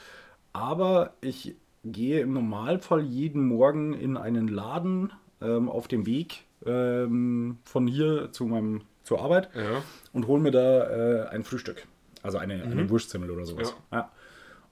Aber 0.53 1.15
ich 1.21 1.57
gehe 1.85 2.21
im 2.21 2.33
Normalfall 2.33 3.03
jeden 3.03 3.47
Morgen 3.47 3.95
in 3.95 4.17
einen 4.17 4.47
Laden 4.47 5.13
ähm, 5.41 5.69
auf 5.69 5.89
dem 5.89 6.07
Weg 6.07 6.45
ähm, 6.65 7.59
von 7.65 7.89
hier 7.89 8.31
zu 8.31 8.47
meinem 8.47 8.83
zur 9.03 9.21
Arbeit 9.21 9.51
Ja. 9.57 9.83
und 10.13 10.29
hole 10.29 10.41
mir 10.41 10.53
da 10.53 11.25
äh, 11.25 11.29
ein 11.31 11.43
Frühstück. 11.43 11.89
Also 12.23 12.39
eine, 12.39 12.63
eine 12.63 12.89
Wurstsemmel 12.89 13.33
oder 13.33 13.45
sowas. 13.45 13.75
Ja. 13.91 14.13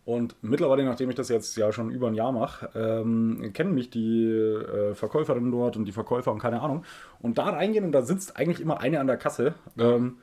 Und 0.04 0.34
mittlerweile, 0.42 0.84
nachdem 0.84 1.10
ich 1.10 1.14
das 1.16 1.28
jetzt 1.28 1.56
ja 1.56 1.72
schon 1.72 1.90
über 1.90 2.08
ein 2.08 2.14
Jahr 2.14 2.32
mache, 2.32 2.70
ähm, 2.74 3.50
kennen 3.52 3.74
mich 3.74 3.90
die 3.90 4.24
äh, 4.26 4.94
Verkäuferinnen 4.94 5.50
dort 5.52 5.76
und 5.76 5.84
die 5.84 5.92
Verkäufer 5.92 6.32
und 6.32 6.38
keine 6.38 6.60
Ahnung. 6.62 6.84
Und 7.20 7.38
da 7.38 7.44
reingehen 7.50 7.84
und 7.84 7.92
da 7.92 8.02
sitzt 8.02 8.36
eigentlich 8.36 8.60
immer 8.60 8.80
eine 8.80 8.98
an 8.98 9.06
der 9.06 9.18
Kasse. 9.18 9.54
Ähm, 9.78 10.16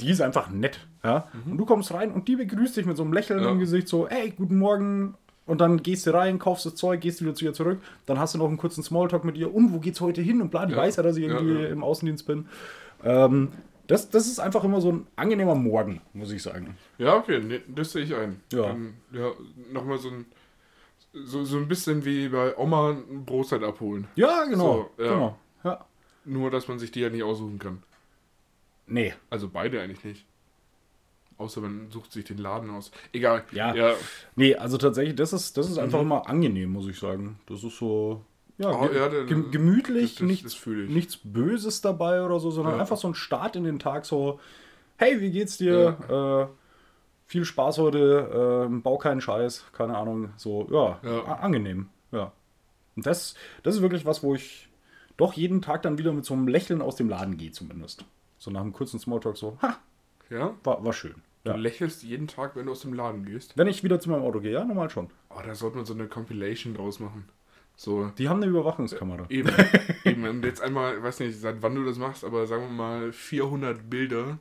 die 0.00 0.10
ist 0.10 0.20
einfach 0.22 0.48
nett. 0.50 0.86
Ja? 1.02 1.26
Und 1.44 1.58
du 1.58 1.66
kommst 1.66 1.92
rein 1.92 2.12
und 2.12 2.28
die 2.28 2.36
begrüßt 2.36 2.76
dich 2.76 2.86
mit 2.86 2.96
so 2.96 3.02
einem 3.02 3.12
Lächeln 3.12 3.42
Ja. 3.42 3.50
im 3.50 3.58
Gesicht, 3.58 3.88
so, 3.88 4.08
hey, 4.08 4.32
guten 4.36 4.58
Morgen. 4.58 5.14
Und 5.44 5.60
dann 5.60 5.82
gehst 5.82 6.06
du 6.06 6.14
rein, 6.14 6.38
kaufst 6.38 6.66
das 6.66 6.74
Zeug, 6.76 7.00
gehst 7.00 7.20
wieder 7.20 7.34
zu 7.34 7.44
ihr 7.46 7.52
zurück. 7.54 7.80
Dann 8.06 8.18
hast 8.18 8.34
du 8.34 8.38
noch 8.38 8.46
einen 8.46 8.58
kurzen 8.58 8.82
Smalltalk 8.84 9.24
mit 9.24 9.36
ihr. 9.36 9.52
Und 9.52 9.72
wo 9.72 9.80
geht's 9.80 10.00
heute 10.00 10.20
hin? 10.22 10.40
Und 10.40 10.50
bla, 10.50 10.66
die 10.66 10.72
Ja. 10.72 10.78
weiß 10.78 10.96
ja, 10.96 11.02
dass 11.02 11.16
ich 11.16 11.24
irgendwie 11.24 11.64
im 11.64 11.82
Außendienst 11.82 12.26
bin. 12.26 12.46
Ähm, 13.02 13.48
das, 13.88 14.08
das 14.10 14.26
ist 14.28 14.38
einfach 14.38 14.62
immer 14.64 14.80
so 14.80 14.92
ein 14.92 15.06
angenehmer 15.16 15.54
Morgen, 15.56 16.00
muss 16.12 16.30
ich 16.30 16.42
sagen. 16.42 16.76
Ja, 16.98 17.16
okay, 17.16 17.40
nee, 17.40 17.60
das 17.66 17.92
sehe 17.92 18.04
ich 18.04 18.14
ein. 18.14 18.40
Ja. 18.52 18.62
Dann, 18.68 18.94
ja, 19.12 19.32
nochmal 19.72 19.98
so 19.98 20.10
ein, 20.10 20.26
so, 21.12 21.44
so 21.44 21.56
ein 21.56 21.66
bisschen 21.68 22.04
wie 22.04 22.28
bei 22.28 22.56
Oma 22.56 22.90
ein 22.90 23.24
Brotzeit 23.24 23.62
abholen. 23.62 24.06
Ja, 24.14 24.44
genau. 24.44 24.90
So, 24.96 25.02
ja. 25.04 25.10
genau. 25.12 25.38
Ja. 25.64 25.84
Nur, 26.24 26.50
dass 26.50 26.68
man 26.68 26.78
sich 26.78 26.90
die 26.92 27.00
ja 27.00 27.10
nicht 27.10 27.22
aussuchen 27.24 27.58
kann. 27.58 27.82
Nee. 28.86 29.14
Also 29.30 29.48
beide 29.48 29.80
eigentlich 29.80 30.04
nicht. 30.04 30.24
Außer 31.38 31.60
man 31.60 31.90
sucht 31.90 32.12
sich 32.12 32.24
den 32.24 32.38
Laden 32.38 32.68
aus. 32.70 32.90
Egal. 33.12 33.44
Ja. 33.52 33.74
ja. 33.74 33.94
Nee, 34.34 34.54
also 34.56 34.76
tatsächlich, 34.76 35.14
das 35.14 35.32
ist, 35.32 35.56
das 35.56 35.70
ist 35.70 35.76
Mhm. 35.76 35.84
einfach 35.84 36.00
immer 36.00 36.28
angenehm, 36.28 36.72
muss 36.72 36.88
ich 36.88 36.98
sagen. 36.98 37.38
Das 37.46 37.62
ist 37.64 37.78
so, 37.78 38.22
ja, 38.58 38.70
Oh, 38.70 38.88
ja, 38.92 39.08
gem- 39.24 39.50
gemütlich, 39.50 40.16
das- 40.16 40.26
nichts, 40.26 40.54
das 40.54 40.66
nichts 40.66 41.18
Böses 41.22 41.80
dabei 41.80 42.22
oder 42.24 42.38
so, 42.40 42.50
sondern 42.50 42.74
Ja. 42.74 42.80
einfach 42.80 42.96
so 42.96 43.08
ein 43.08 43.14
Start 43.14 43.56
in 43.56 43.64
den 43.64 43.78
Tag, 43.78 44.04
so, 44.04 44.40
hey, 44.96 45.20
wie 45.20 45.30
geht's 45.30 45.56
dir? 45.58 46.48
Äh, 46.50 46.54
viel 47.26 47.44
Spaß 47.44 47.78
heute, 47.78 48.68
äh, 48.70 48.74
bau 48.80 48.96
keinen 48.98 49.20
Scheiß, 49.20 49.66
keine 49.72 49.96
Ahnung, 49.96 50.30
so, 50.36 50.66
ja, 50.70 50.98
Ja. 51.02 51.22
angenehm, 51.36 51.88
ja. 52.12 52.32
Und 52.96 53.06
das, 53.06 53.34
das 53.62 53.76
ist 53.76 53.82
wirklich 53.82 54.06
was, 54.06 54.22
wo 54.22 54.34
ich 54.34 54.68
doch 55.16 55.34
jeden 55.34 55.62
Tag 55.62 55.82
dann 55.82 55.98
wieder 55.98 56.12
mit 56.12 56.24
so 56.24 56.34
einem 56.34 56.48
Lächeln 56.48 56.80
aus 56.82 56.96
dem 56.96 57.08
Laden 57.08 57.36
gehe, 57.36 57.52
zumindest. 57.52 58.04
So 58.38 58.50
nach 58.50 58.60
einem 58.62 58.72
kurzen 58.72 58.98
Smalltalk, 58.98 59.36
so, 59.36 59.58
ha, 59.62 59.76
Ja? 60.30 60.54
war, 60.64 60.84
war 60.84 60.92
schön. 60.92 61.16
Du 61.44 61.50
Ja. 61.52 61.56
lächelst 61.56 62.02
jeden 62.02 62.26
Tag, 62.28 62.56
wenn 62.56 62.66
du 62.66 62.72
aus 62.72 62.80
dem 62.80 62.92
Laden 62.92 63.24
gehst. 63.24 63.56
Wenn 63.56 63.68
ich 63.68 63.84
wieder 63.84 64.00
zu 64.00 64.10
meinem 64.10 64.22
Auto 64.22 64.40
gehe, 64.40 64.52
ja, 64.52 64.64
normal 64.64 64.90
schon. 64.90 65.08
Oh, 65.30 65.40
da 65.44 65.54
sollte 65.54 65.76
man 65.76 65.86
so 65.86 65.94
eine 65.94 66.06
Compilation 66.08 66.74
draus 66.74 66.98
machen. 66.98 67.28
So, 67.80 68.10
Die 68.18 68.28
haben 68.28 68.42
eine 68.42 68.50
Überwachungskamera. 68.50 69.26
eben. 69.28 69.52
eben. 70.04 70.24
Und 70.26 70.44
jetzt 70.44 70.60
einmal, 70.60 70.96
ich 70.96 71.02
weiß 71.04 71.20
nicht, 71.20 71.38
seit 71.40 71.62
wann 71.62 71.76
du 71.76 71.84
das 71.84 71.96
machst, 71.96 72.24
aber 72.24 72.44
sagen 72.48 72.64
wir 72.64 72.72
mal 72.72 73.12
400 73.12 73.88
Bilder 73.88 74.38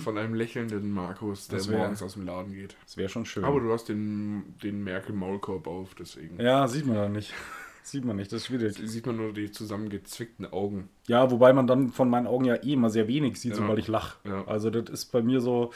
von 0.00 0.18
einem 0.18 0.34
lächelnden 0.34 0.90
Markus, 0.90 1.48
der 1.48 1.60
Mhm. 1.60 1.68
Wär- 1.70 1.78
morgens 1.78 2.02
aus 2.02 2.12
dem 2.12 2.26
Laden 2.26 2.52
geht. 2.52 2.76
Das 2.84 2.98
wäre 2.98 3.08
schon 3.08 3.24
schön. 3.24 3.42
Aber 3.44 3.58
du 3.58 3.72
hast 3.72 3.88
den, 3.88 4.54
den 4.62 4.84
Merkel-Maulkorb 4.84 5.66
auf, 5.66 5.94
deswegen 5.94 6.38
ja, 6.38 6.68
sieht 6.68 6.84
man 6.86 6.96
da 6.96 7.08
nicht. 7.08 7.32
Sieht 7.86 8.04
man 8.06 8.16
nicht, 8.16 8.32
das 8.32 8.40
ist 8.40 8.46
schwierig. 8.46 8.74
sieht 8.82 9.04
man 9.04 9.16
nur 9.18 9.34
die 9.34 9.50
zusammengezwickten 9.50 10.50
Augen. 10.50 10.88
Ja, 11.06 11.30
wobei 11.30 11.52
man 11.52 11.66
dann 11.66 11.90
von 11.90 12.08
meinen 12.08 12.26
Augen 12.26 12.46
ja 12.46 12.54
eh 12.54 12.72
immer 12.72 12.88
sehr 12.88 13.08
wenig 13.08 13.38
sieht, 13.38 13.50
Ja. 13.52 13.56
sobald 13.58 13.78
ich 13.78 13.88
lach. 13.88 14.16
Ja. 14.24 14.42
Also 14.46 14.70
das 14.70 14.88
ist 14.88 15.06
bei 15.12 15.20
mir 15.20 15.42
so 15.42 15.70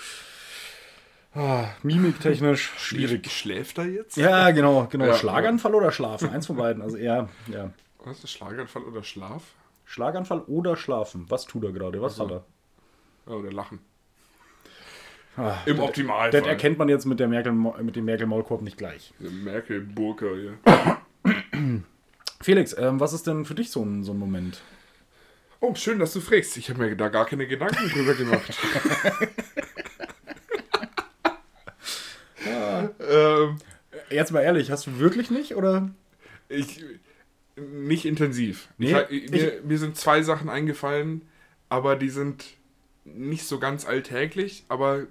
ah, 1.35 1.65
mimiktechnisch 1.83 2.73
schwierig. 2.77 3.31
Schläft 3.31 3.79
er 3.79 3.87
jetzt? 3.87 4.17
Ja, 4.17 4.51
genau, 4.51 4.87
genau. 4.91 5.07
Ja, 5.07 5.15
Schlaganfall 5.15 5.75
oder 5.75 5.93
Schlafen? 5.93 6.31
Eins 6.31 6.47
von 6.47 6.57
beiden. 6.57 6.83
Also 6.83 6.97
eher, 6.97 7.29
ja. 7.47 7.71
Was 8.05 8.25
ist 8.25 8.31
Schlaganfall 8.31 8.83
oder 8.83 9.03
Schlaf? 9.03 9.43
Schlaganfall 9.85 10.41
oder 10.43 10.77
Schlafen. 10.77 11.27
Was 11.29 11.47
tut 11.47 11.65
er 11.65 11.73
gerade? 11.73 12.01
Was 12.01 12.15
Ach 12.15 12.17
so. 12.17 12.25
hat 12.25 12.45
er? 13.27 13.35
Oder 13.35 13.53
Lachen. 13.53 13.81
Ah, 15.37 15.59
Im 15.67 15.79
Optimalfall. 15.79 16.31
Das 16.31 16.47
erkennt 16.47 16.79
man 16.79 16.89
jetzt 16.89 17.05
mit, 17.05 17.21
der 17.21 17.29
Merkel, 17.29 17.53
mit 17.53 17.95
dem 17.95 18.05
Merkel-Maulkorb 18.07 18.61
nicht 18.63 18.77
gleich. 18.77 19.13
Der 19.21 19.31
Merkel-Burka 19.31 20.27
hier. 20.35 20.59
Felix, 22.41 22.77
ähm, 22.77 22.99
was 22.99 23.13
ist 23.13 23.27
denn 23.27 23.45
für 23.45 23.55
dich 23.55 23.71
so 23.71 23.83
ein, 23.85 24.03
so 24.03 24.13
ein 24.13 24.19
Moment? 24.19 24.61
Oh, 25.61 25.75
schön, 25.75 25.99
dass 25.99 26.13
du 26.13 26.21
fragst. 26.21 26.57
Ich 26.57 26.71
habe 26.71 26.81
mir 26.81 26.97
da 26.97 27.09
gar 27.09 27.25
keine 27.25 27.47
Gedanken 27.47 27.89
drüber 27.89 28.15
gemacht. 28.15 28.59
ähm, 33.45 33.57
Jetzt 34.11 34.33
mal 34.33 34.41
ehrlich, 34.41 34.71
hast 34.71 34.87
du 34.87 34.99
wirklich 34.99 35.31
nicht? 35.31 35.55
Oder? 35.57 35.91
ich, 36.49 36.83
nicht 37.57 38.05
intensiv. 38.05 38.69
Nee, 38.79 38.89
ich, 38.89 38.95
ha- 38.95 39.07
ich- 39.11 39.31
mir, 39.31 39.61
mir 39.65 39.79
sind 39.79 39.97
zwei 39.97 40.23
Sachen 40.23 40.49
eingefallen, 40.49 41.23
aber 41.69 41.97
die 41.97 42.09
sind 42.11 42.45
nicht 43.05 43.45
so 43.47 43.59
ganz 43.59 43.87
alltäglich, 43.87 44.65
aber 44.69 45.07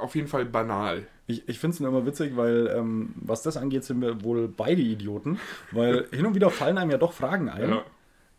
auf 0.00 0.14
jeden 0.14 0.28
Fall 0.28 0.44
banal. 0.44 1.06
Ich, 1.26 1.48
ich 1.48 1.58
finde 1.58 1.74
es 1.74 1.80
nur 1.80 1.88
immer 1.90 2.04
witzig, 2.06 2.36
weil 2.36 2.66
ähm, 2.76 3.14
was 3.16 3.42
das 3.42 3.56
angeht, 3.56 3.84
sind 3.84 4.00
wir 4.00 4.24
wohl 4.24 4.48
beide 4.48 4.82
Idioten. 4.82 5.38
Weil 5.70 6.08
hin 6.12 6.26
und 6.26 6.34
wieder 6.34 6.50
fallen 6.50 6.78
einem 6.78 6.90
ja 6.90 6.98
doch 6.98 7.12
Fragen 7.12 7.48
ein. 7.48 7.70
Ja. 7.70 7.84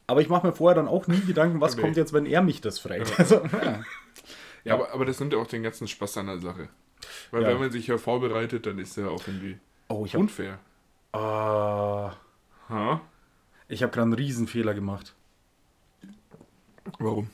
Aber 0.08 0.20
ich 0.22 0.28
mache 0.30 0.46
mir 0.46 0.54
vorher 0.54 0.76
dann 0.76 0.88
auch 0.90 1.08
nie 1.08 1.22
Gedanken, 1.22 1.62
was 1.62 1.76
Nee. 1.78 1.82
kommt 1.84 1.96
jetzt, 1.96 2.12
wenn 2.12 2.26
er 2.26 2.42
mich 2.42 2.60
das 2.60 2.80
fragt. 2.80 3.18
Also, 3.18 3.36
ja. 3.64 3.82
Ja, 4.66 4.74
aber, 4.76 4.92
aber 4.94 5.06
das 5.06 5.20
nimmt 5.20 5.32
ja 5.34 5.40
auch 5.40 5.48
den 5.48 5.64
ganzen 5.64 5.88
Spaß 5.88 6.18
an 6.18 6.28
der 6.28 6.40
Sache. 6.40 6.68
Weil 7.34 7.42
Ja. 7.42 7.48
wenn 7.50 7.58
man 7.62 7.72
sich 7.72 7.88
ja 7.88 7.98
vorbereitet, 7.98 8.68
dann 8.68 8.78
ist 8.78 8.96
ja 8.96 9.08
auch 9.08 9.26
irgendwie 9.28 9.58
Oh, 9.90 10.06
ich 10.06 10.14
habe 10.14 10.22
unfair. 10.22 10.60
Ah, 11.14 12.14
Ha? 12.70 13.02
ich 13.68 13.82
hab 13.82 13.92
gerade 13.92 14.04
einen 14.04 14.14
Riesenfehler 14.14 14.76
gemacht. 14.76 15.16
Warum? 17.00 17.30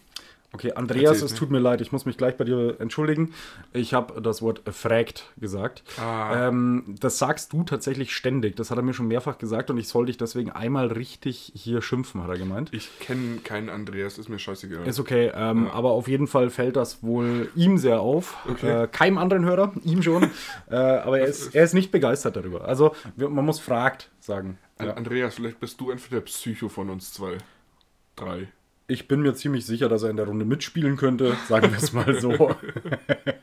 Okay, 0.51 0.73
Andreas, 0.73 1.03
Erzähl's 1.11 1.23
es 1.25 1.31
mir. 1.33 1.37
tut 1.37 1.51
mir 1.51 1.59
leid, 1.59 1.79
ich 1.79 1.91
muss 1.91 2.07
mich 2.07 2.17
gleich 2.17 2.35
bei 2.35 2.43
dir 2.43 2.79
entschuldigen. 2.79 3.33
Ich 3.71 3.93
habe 3.93 4.19
das 4.19 4.41
Wort 4.41 4.61
fragt 4.71 5.25
gesagt. 5.37 5.83
Ah. 5.99 6.47
Ähm, 6.47 6.95
das 6.99 7.19
sagst 7.19 7.53
du 7.53 7.63
tatsächlich 7.63 8.15
ständig. 8.15 8.55
Das 8.55 8.71
hat 8.71 8.77
er 8.77 8.81
mir 8.81 8.93
schon 8.93 9.07
mehrfach 9.07 9.37
gesagt 9.37 9.69
und 9.69 9.77
ich 9.77 9.87
soll 9.87 10.07
dich 10.07 10.17
deswegen 10.17 10.49
einmal 10.49 10.87
richtig 10.87 11.51
hier 11.55 11.83
schimpfen, 11.83 12.23
hat 12.23 12.29
er 12.31 12.37
gemeint. 12.39 12.73
Ich 12.73 12.89
kenne 12.99 13.37
keinen 13.43 13.69
Andreas, 13.69 14.17
ist 14.17 14.27
mir 14.27 14.39
scheißegal. 14.39 14.87
Ist 14.87 14.99
okay, 14.99 15.31
ähm, 15.35 15.65
Ja. 15.65 15.73
aber 15.73 15.91
auf 15.91 16.07
jeden 16.07 16.25
Fall 16.25 16.49
fällt 16.49 16.75
das 16.77 17.03
wohl 17.03 17.49
ihm 17.55 17.77
sehr 17.77 17.99
auf. 18.01 18.35
Okay. 18.49 18.83
Äh, 18.83 18.87
keinem 18.87 19.19
anderen 19.19 19.45
Hörer, 19.45 19.73
ihm 19.83 20.01
schon. 20.01 20.23
äh, 20.71 20.75
aber 20.75 21.19
er 21.19 21.27
ist, 21.27 21.53
er 21.53 21.63
ist 21.63 21.75
nicht 21.75 21.91
begeistert 21.91 22.35
darüber. 22.35 22.65
Also 22.65 22.95
man 23.17 23.45
muss 23.45 23.59
fragt 23.59 24.09
sagen. 24.19 24.57
Ja. 24.81 24.93
Andreas, 24.95 25.35
vielleicht 25.35 25.59
bist 25.59 25.79
du 25.79 25.91
einfach 25.91 26.09
der 26.09 26.21
Psycho 26.21 26.69
von 26.69 26.89
uns 26.89 27.13
zwei. 27.13 27.37
Drei. 28.15 28.47
Ich 28.89 29.07
bin 29.07 29.21
mir 29.21 29.33
ziemlich 29.35 29.65
sicher, 29.65 29.87
dass 29.87 30.03
er 30.03 30.09
in 30.09 30.17
der 30.17 30.25
Runde 30.25 30.43
mitspielen 30.45 30.97
könnte, 30.97 31.37
sagen 31.47 31.71
wir 31.71 31.77
es 31.77 31.93
mal 31.93 32.19
so. 32.19 32.55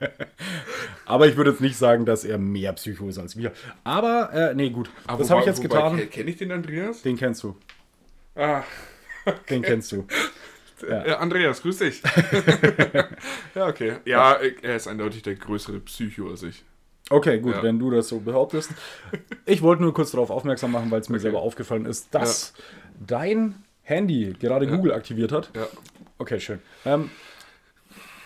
aber 1.07 1.29
ich 1.29 1.37
würde 1.37 1.51
jetzt 1.51 1.61
nicht 1.61 1.77
sagen, 1.77 2.05
dass 2.05 2.25
er 2.25 2.37
mehr 2.39 2.73
Psycho 2.73 3.09
ist 3.09 3.19
als 3.19 3.37
wir. 3.37 3.53
Aber, 3.85 4.33
äh, 4.33 4.55
nee, 4.55 4.71
gut. 4.71 4.91
Ah, 5.07 5.17
das 5.17 5.31
habe 5.31 5.41
ich 5.41 5.47
jetzt 5.47 5.63
getan. 5.63 5.97
ke- 5.97 6.07
Kenn 6.07 6.29
ich 6.29 6.37
den 6.37 6.53
Andreas? 6.53 7.03
Den 7.03 7.17
kennst 7.17 7.43
du. 7.43 7.57
Ah, 8.35 8.63
Den 9.49 9.63
kennst 9.63 9.93
du. 9.93 10.07
Ja. 10.89 11.05
äh, 11.07 11.13
Andreas, 11.13 11.63
grüß 11.63 11.79
dich. 11.79 12.03
ja, 13.55 13.67
okay. 13.67 13.97
Ja, 14.05 14.33
er 14.63 14.77
ist 14.77 14.89
eindeutig 14.89 15.23
der 15.23 15.37
größere 15.37 15.79
Psycho 15.81 16.29
als 16.31 16.43
ich. 16.43 16.65
Okay, 17.09 17.39
gut, 17.41 17.55
Ja. 17.55 17.63
wenn 17.63 17.79
du 17.79 17.91
das 17.91 18.09
so 18.09 18.19
behauptest. 18.21 18.71
Ich 19.47 19.63
wollte 19.63 19.83
nur 19.83 19.95
kurz 19.95 20.11
darauf 20.11 20.29
aufmerksam 20.31 20.73
machen, 20.73 20.91
weil 20.91 21.01
es 21.01 21.09
mir 21.09 21.21
selber 21.21 21.39
aufgefallen 21.41 21.87
ist, 21.87 22.13
dass 22.15 22.53
dein 23.07 23.55
Handy 23.87 24.35
gerade 24.39 24.67
Google 24.67 24.93
aktiviert 24.93 25.31
hat. 25.31 25.51
Ja. 25.55 25.69
Okay, 26.19 26.41
schön. 26.41 26.61
Ähm, 26.85 27.09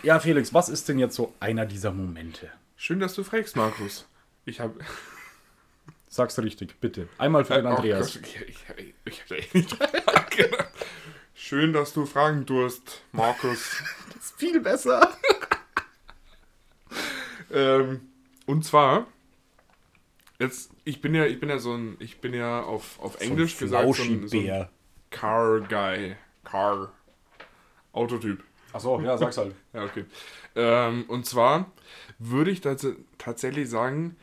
ja, 0.02 0.18
Felix, 0.18 0.54
was 0.54 0.70
ist 0.70 0.88
denn 0.88 0.98
jetzt 0.98 1.14
so 1.14 1.34
einer 1.38 1.66
dieser 1.66 1.92
Momente? 1.92 2.50
Schön, 2.76 2.98
dass 2.98 3.14
du 3.14 3.24
fragst, 3.24 3.56
Markus. 3.56 4.06
Ich 4.46 4.58
habe. 4.58 4.80
Sag's 6.08 6.38
richtig, 6.38 6.80
bitte. 6.80 7.08
Einmal 7.18 7.44
für 7.44 7.54
den 7.54 7.66
Äh, 7.66 7.68
oh 7.68 7.72
Andreas. 7.74 8.14
Gott, 8.14 8.22
ich, 8.26 8.36
ich, 8.48 8.56
ich 9.04 9.20
hab 9.20 9.28
da 9.28 9.34
echt 9.34 9.54
nicht 9.54 9.70
dran. 9.78 9.88
Schön, 11.34 11.74
dass 11.74 11.92
du 11.92 12.06
fragen 12.06 12.46
durst, 12.46 13.02
Markus. 13.12 13.82
Das 14.14 14.24
ist 14.24 14.38
viel 14.38 14.60
besser. 14.60 15.14
ähm, 17.52 18.00
und 18.46 18.64
zwar, 18.64 19.06
jetzt, 20.38 20.70
ich 20.84 21.00
bin 21.02 21.14
ja, 21.14 21.26
ich 21.26 21.38
bin 21.38 21.48
ja 21.50 21.58
so 21.58 21.74
ein, 21.74 21.96
ich 22.00 22.20
bin 22.20 22.32
ja 22.34 22.62
auf, 22.62 22.98
auf 22.98 23.20
Englisch 23.20 23.58
gesagt 23.58 23.94
so 23.94 24.02
ein, 24.02 24.26
so 24.28 24.38
ein. 24.38 24.68
Car 25.10 25.60
Guy. 25.60 26.16
Car. 26.44 26.92
Autotyp. 27.92 28.42
Achso, 28.72 29.00
ja, 29.00 29.18
sag's 29.18 29.36
halt. 29.36 29.54
Ja, 29.72 29.84
okay. 29.84 30.04
Ähm, 30.54 31.04
und 31.08 31.26
zwar 31.26 31.70
würde 32.18 32.50
ich 32.50 32.60
tats 32.60 32.86
tatsächlich 33.18 33.68
sagen, 33.68 34.16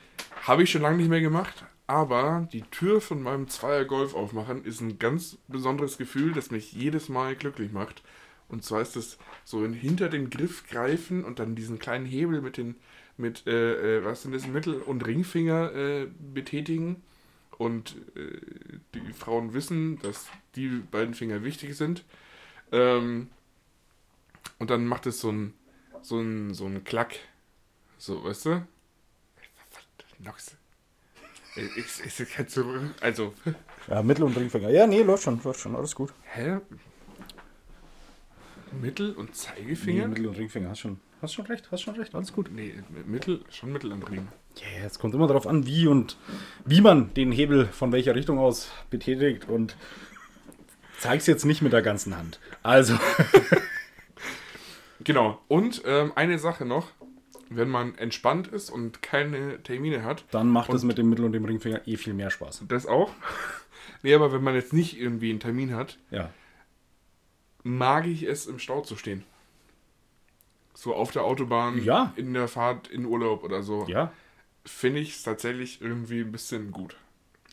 habe 0.44 0.64
ich 0.64 0.72
schon 0.72 0.82
lange 0.82 0.98
nicht 0.98 1.10
mehr 1.10 1.22
gemacht, 1.22 1.66
aber 1.88 2.48
die 2.52 2.64
Tür 2.64 3.02
von 3.02 3.22
meinem 3.22 3.48
Zweier 3.48 3.86
Golf 3.86 4.14
aufmachen 4.14 4.64
ist 4.64 4.82
ein 4.82 5.00
ganz 5.00 5.38
besonderes 5.48 5.98
Gefühl, 5.98 6.34
das 6.34 6.52
mich 6.52 6.74
jedes 6.74 7.10
Mal 7.10 7.36
glücklich 7.36 7.72
macht. 7.72 8.04
Und 8.50 8.64
zwar 8.64 8.82
ist 8.82 8.96
es 8.96 9.18
so 9.44 9.64
in, 9.64 9.74
hinter 9.74 10.10
den 10.10 10.30
Griff 10.30 10.68
greifen 10.68 11.24
und 11.24 11.40
dann 11.40 11.56
diesen 11.56 11.80
kleinen 11.80 12.06
Hebel 12.06 12.42
mit 12.42 12.58
den, 12.58 12.76
mit, 13.18 13.46
äh, 13.48 13.98
äh, 13.98 14.06
was 14.06 14.22
sind 14.22 14.34
das, 14.34 14.48
Mittel- 14.48 14.82
und 14.82 15.06
Ringfinger 15.06 15.74
äh, 15.74 16.08
betätigen. 16.34 17.04
Und 17.58 17.96
äh, 18.16 18.40
die 18.94 19.14
Frauen 19.14 19.54
wissen, 19.54 20.00
dass 20.00 20.28
die 20.58 20.68
beiden 20.92 21.14
Finger 21.14 21.44
wichtig 21.44 21.76
sind. 21.78 22.04
Ähm, 22.72 23.30
und 24.60 24.70
dann 24.70 24.86
macht 24.86 25.06
es 25.06 25.22
so 25.22 25.32
ein, 25.32 25.54
so 26.02 26.20
ein, 26.20 26.54
so 26.54 26.66
ein 26.66 26.84
Klack. 26.84 27.16
So, 27.98 28.24
weißt 28.24 28.46
du? 28.46 28.68
Nox. 30.20 30.56
Ich, 31.56 32.20
ich 32.22 32.30
kann 32.30 32.48
zurück. 32.48 32.82
Also, 33.02 33.34
Ja, 33.88 34.04
Mittel- 34.04 34.24
und 34.26 34.38
Ringfinger. 34.38 34.70
Ja, 34.70 34.86
nee, 34.86 35.02
läuft 35.02 35.24
schon, 35.24 35.42
läuft 35.44 35.60
schon, 35.60 35.76
alles 35.76 35.96
gut. 35.96 36.14
hä? 36.34 36.60
Mittel- 38.82 39.14
und 39.14 39.30
Nee, 39.30 39.34
Zeigefinger? 39.34 40.08
Mittel- 40.08 40.28
und 40.28 40.38
Ringfinger, 40.38 40.70
hast 40.70 40.80
schon, 40.82 41.00
hast 41.22 41.34
schon 41.34 41.46
recht, 41.46 41.70
hast 41.72 41.82
schon 41.82 41.96
recht, 41.96 42.14
alles 42.14 42.34
gut. 42.34 42.52
Nee, 42.52 42.74
Mittel, 43.06 43.44
schon 43.50 43.72
Mittel 43.72 43.92
und 43.92 44.04
Ring. 44.10 44.28
Ja, 44.58 44.86
es 44.86 45.00
kommt 45.00 45.14
immer 45.16 45.28
darauf 45.28 45.48
an, 45.48 45.66
wie 45.66 45.88
und 45.88 46.18
wie 46.66 46.82
man 46.82 47.14
den 47.14 47.32
Hebel 47.32 47.68
von 47.68 47.92
welcher 47.92 48.14
Richtung 48.16 48.40
aus 48.40 48.70
betätigt 48.90 49.48
und 49.48 49.76
zeig's 51.00 51.28
jetzt 51.28 51.46
nicht 51.46 51.62
mit 51.62 51.74
der 51.74 51.82
ganzen 51.82 52.16
Hand. 52.18 52.40
Also, 52.64 52.98
Genau. 55.04 55.40
Und 55.48 55.84
ähm, 55.86 56.12
eine 56.16 56.40
Sache 56.40 56.66
noch. 56.66 56.88
Wenn 57.50 57.70
man 57.70 57.98
entspannt 57.98 58.48
ist 58.50 58.70
und 58.70 59.02
keine 59.02 59.64
Termine 59.64 60.04
hat, 60.04 60.26
dann 60.32 60.50
macht 60.50 60.74
es 60.74 60.84
mit 60.84 60.98
dem 60.98 61.08
Mittel- 61.10 61.24
und 61.24 61.32
dem 61.32 61.46
Ringfinger 61.46 61.88
eh 61.88 61.96
viel 61.96 62.14
mehr 62.14 62.30
Spaß. 62.30 62.64
das 62.68 62.86
auch. 62.86 63.10
nee, 64.04 64.14
aber 64.14 64.34
wenn 64.34 64.44
man 64.44 64.54
jetzt 64.54 64.74
nicht 64.74 65.00
irgendwie 65.00 65.30
einen 65.30 65.40
Termin 65.40 65.74
hat, 65.74 65.98
Ja. 66.12 66.30
mag 67.64 68.06
ich 68.06 68.24
es, 68.24 68.48
im 68.48 68.60
Stau 68.60 68.82
zu 68.82 68.98
stehen. 68.98 69.24
So 70.74 70.94
auf 70.94 71.12
der 71.12 71.24
Autobahn, 71.24 71.82
Ja. 71.82 72.12
in 72.18 72.34
der 72.34 72.50
Fahrt, 72.50 72.90
in 72.90 73.06
Urlaub 73.06 73.46
oder 73.46 73.64
so. 73.64 73.86
Ja. 73.88 74.12
Finde 74.66 75.00
ich 75.00 75.16
es 75.16 75.24
tatsächlich 75.24 75.80
irgendwie 75.82 76.20
ein 76.22 76.34
bisschen 76.34 76.72
gut. 76.72 76.98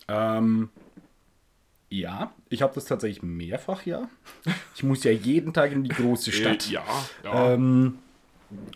Ähm, 0.09 0.71
ja, 1.89 2.33
ich 2.49 2.61
habe 2.61 2.73
das 2.73 2.85
tatsächlich 2.85 3.23
mehrfach, 3.23 3.85
ja. 3.85 4.09
Ich 4.75 4.83
muss 4.83 5.03
ja 5.03 5.11
jeden 5.11 5.53
Tag 5.53 5.71
in 5.71 5.83
die 5.83 5.89
große 5.89 6.31
Stadt. 6.33 6.67
Äh, 6.69 6.73
ja, 6.73 6.83
ja. 7.23 7.53
Ähm, 7.53 7.99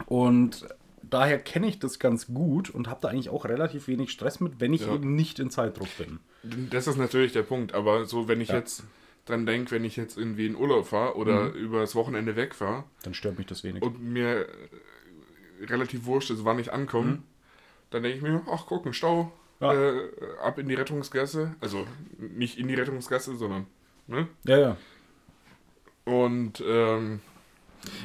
und 0.06 0.68
daher 1.04 1.40
kenne 1.40 1.68
ich 1.68 1.80
das 1.80 2.00
ganz 2.00 2.28
gut 2.28 2.70
und 2.70 2.88
habe 2.88 3.00
da 3.02 3.10
eigentlich 3.10 3.30
auch 3.30 3.46
relativ 3.46 3.88
wenig 3.88 4.12
Stress 4.12 4.40
mit, 4.40 4.60
wenn 4.60 4.74
ich 4.74 4.82
Ja. 4.82 4.94
eben 4.94 5.16
nicht 5.16 5.40
in 5.40 5.50
Zeitdruck 5.50 5.90
bin. 5.98 6.20
Das 6.70 6.88
ist 6.88 6.98
natürlich 6.98 7.32
der 7.34 7.44
Punkt. 7.44 7.74
Aber 7.74 8.06
so, 8.06 8.28
wenn 8.28 8.42
ich 8.42 8.50
Ja. 8.50 8.56
jetzt 8.56 8.84
dran 9.26 9.46
denke, 9.46 9.72
wenn 9.72 9.84
ich 9.86 9.96
jetzt 9.98 10.18
irgendwie 10.18 10.46
in 10.48 10.56
Urlaub 10.56 10.88
fahre 10.88 11.16
oder 11.16 11.50
Mhm. 11.50 11.56
übers 11.56 11.96
Wochenende 11.96 12.36
wegfahre 12.36 12.84
Dann 13.04 13.14
stört 13.14 13.38
mich 13.38 13.48
das 13.48 13.64
wenig. 13.64 13.84
und 13.84 14.02
mir 14.02 14.48
äh, 14.48 15.66
relativ 15.66 16.06
wurscht 16.06 16.32
ist, 16.32 16.46
wann 16.46 16.58
ich 16.60 16.72
ankomme, 16.72 17.22
dann 17.92 18.04
denke 18.04 18.18
ich 18.18 18.24
mir, 18.24 18.42
ach 18.52 18.66
guck, 18.68 18.86
ein 18.86 18.94
Stau, 18.94 19.24
Mhm. 19.26 19.32
Ja. 19.60 19.74
äh, 19.74 20.10
ab 20.44 20.58
in 20.60 20.68
die 20.70 20.76
Rettungsgasse. 20.76 21.56
Also 21.60 21.86
nicht 22.18 22.58
in 22.58 22.68
die 22.68 22.76
Rettungsgasse, 22.76 23.36
sondern, 23.36 23.66
ne? 24.08 24.28
Ja, 24.46 24.58
ja. 24.58 24.78
Und, 26.06 26.64
ähm, 26.66 27.20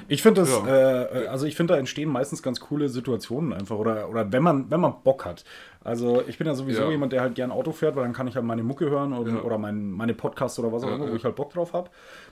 Ich 0.07 0.23
finde 0.23 0.43
das, 0.43 0.51
Ja. 0.51 1.03
äh, 1.03 1.27
also 1.27 1.47
ich 1.47 1.57
finde, 1.57 1.75
da 1.75 1.79
entstehen 1.81 2.09
meistens 2.09 2.45
ganz 2.45 2.61
coole 2.61 2.89
Situationen 2.89 3.53
einfach. 3.53 3.77
Oder, 3.77 4.09
oder 4.09 4.31
wenn 4.31 4.43
man, 4.43 4.71
wenn 4.71 4.79
man 4.81 5.03
Bock 5.03 5.25
hat. 5.25 5.45
Also 5.83 6.23
ich 6.29 6.39
bin 6.39 6.47
ja 6.47 6.55
sowieso 6.55 6.83
Ja. 6.83 6.91
jemand, 6.91 7.13
der 7.13 7.23
halt 7.23 7.35
gern 7.35 7.51
Auto 7.51 7.73
fährt, 7.73 7.97
weil 7.97 8.05
dann 8.05 8.13
kann 8.13 8.29
ich 8.29 8.37
halt 8.37 8.45
meine 8.45 8.63
Mucke 8.63 8.89
hören 8.89 9.13
oder, 9.13 9.33
Ja. 9.33 9.43
oder 9.43 9.59
mein, 9.59 9.91
meine 9.91 10.15
Podcasts 10.15 10.61
oder 10.61 10.73
was 10.73 10.85
auch 10.85 10.93
immer, 10.95 11.11
wo 11.11 11.17
ich 11.17 11.25
halt 11.25 11.35
Bock 11.35 11.53
drauf 11.53 11.73
habe. 11.73 11.91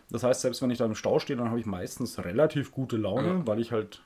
Das 0.08 0.22
heißt, 0.22 0.40
selbst 0.42 0.62
wenn 0.62 0.70
ich 0.70 0.78
da 0.78 0.84
im 0.84 0.94
Stau 0.94 1.18
stehe, 1.18 1.36
dann 1.36 1.48
habe 1.50 1.58
ich 1.58 1.66
meistens 1.66 2.24
relativ 2.24 2.70
gute 2.70 2.96
Laune, 2.96 3.42
weil 3.44 3.58
ich 3.58 3.72
halt 3.72 4.02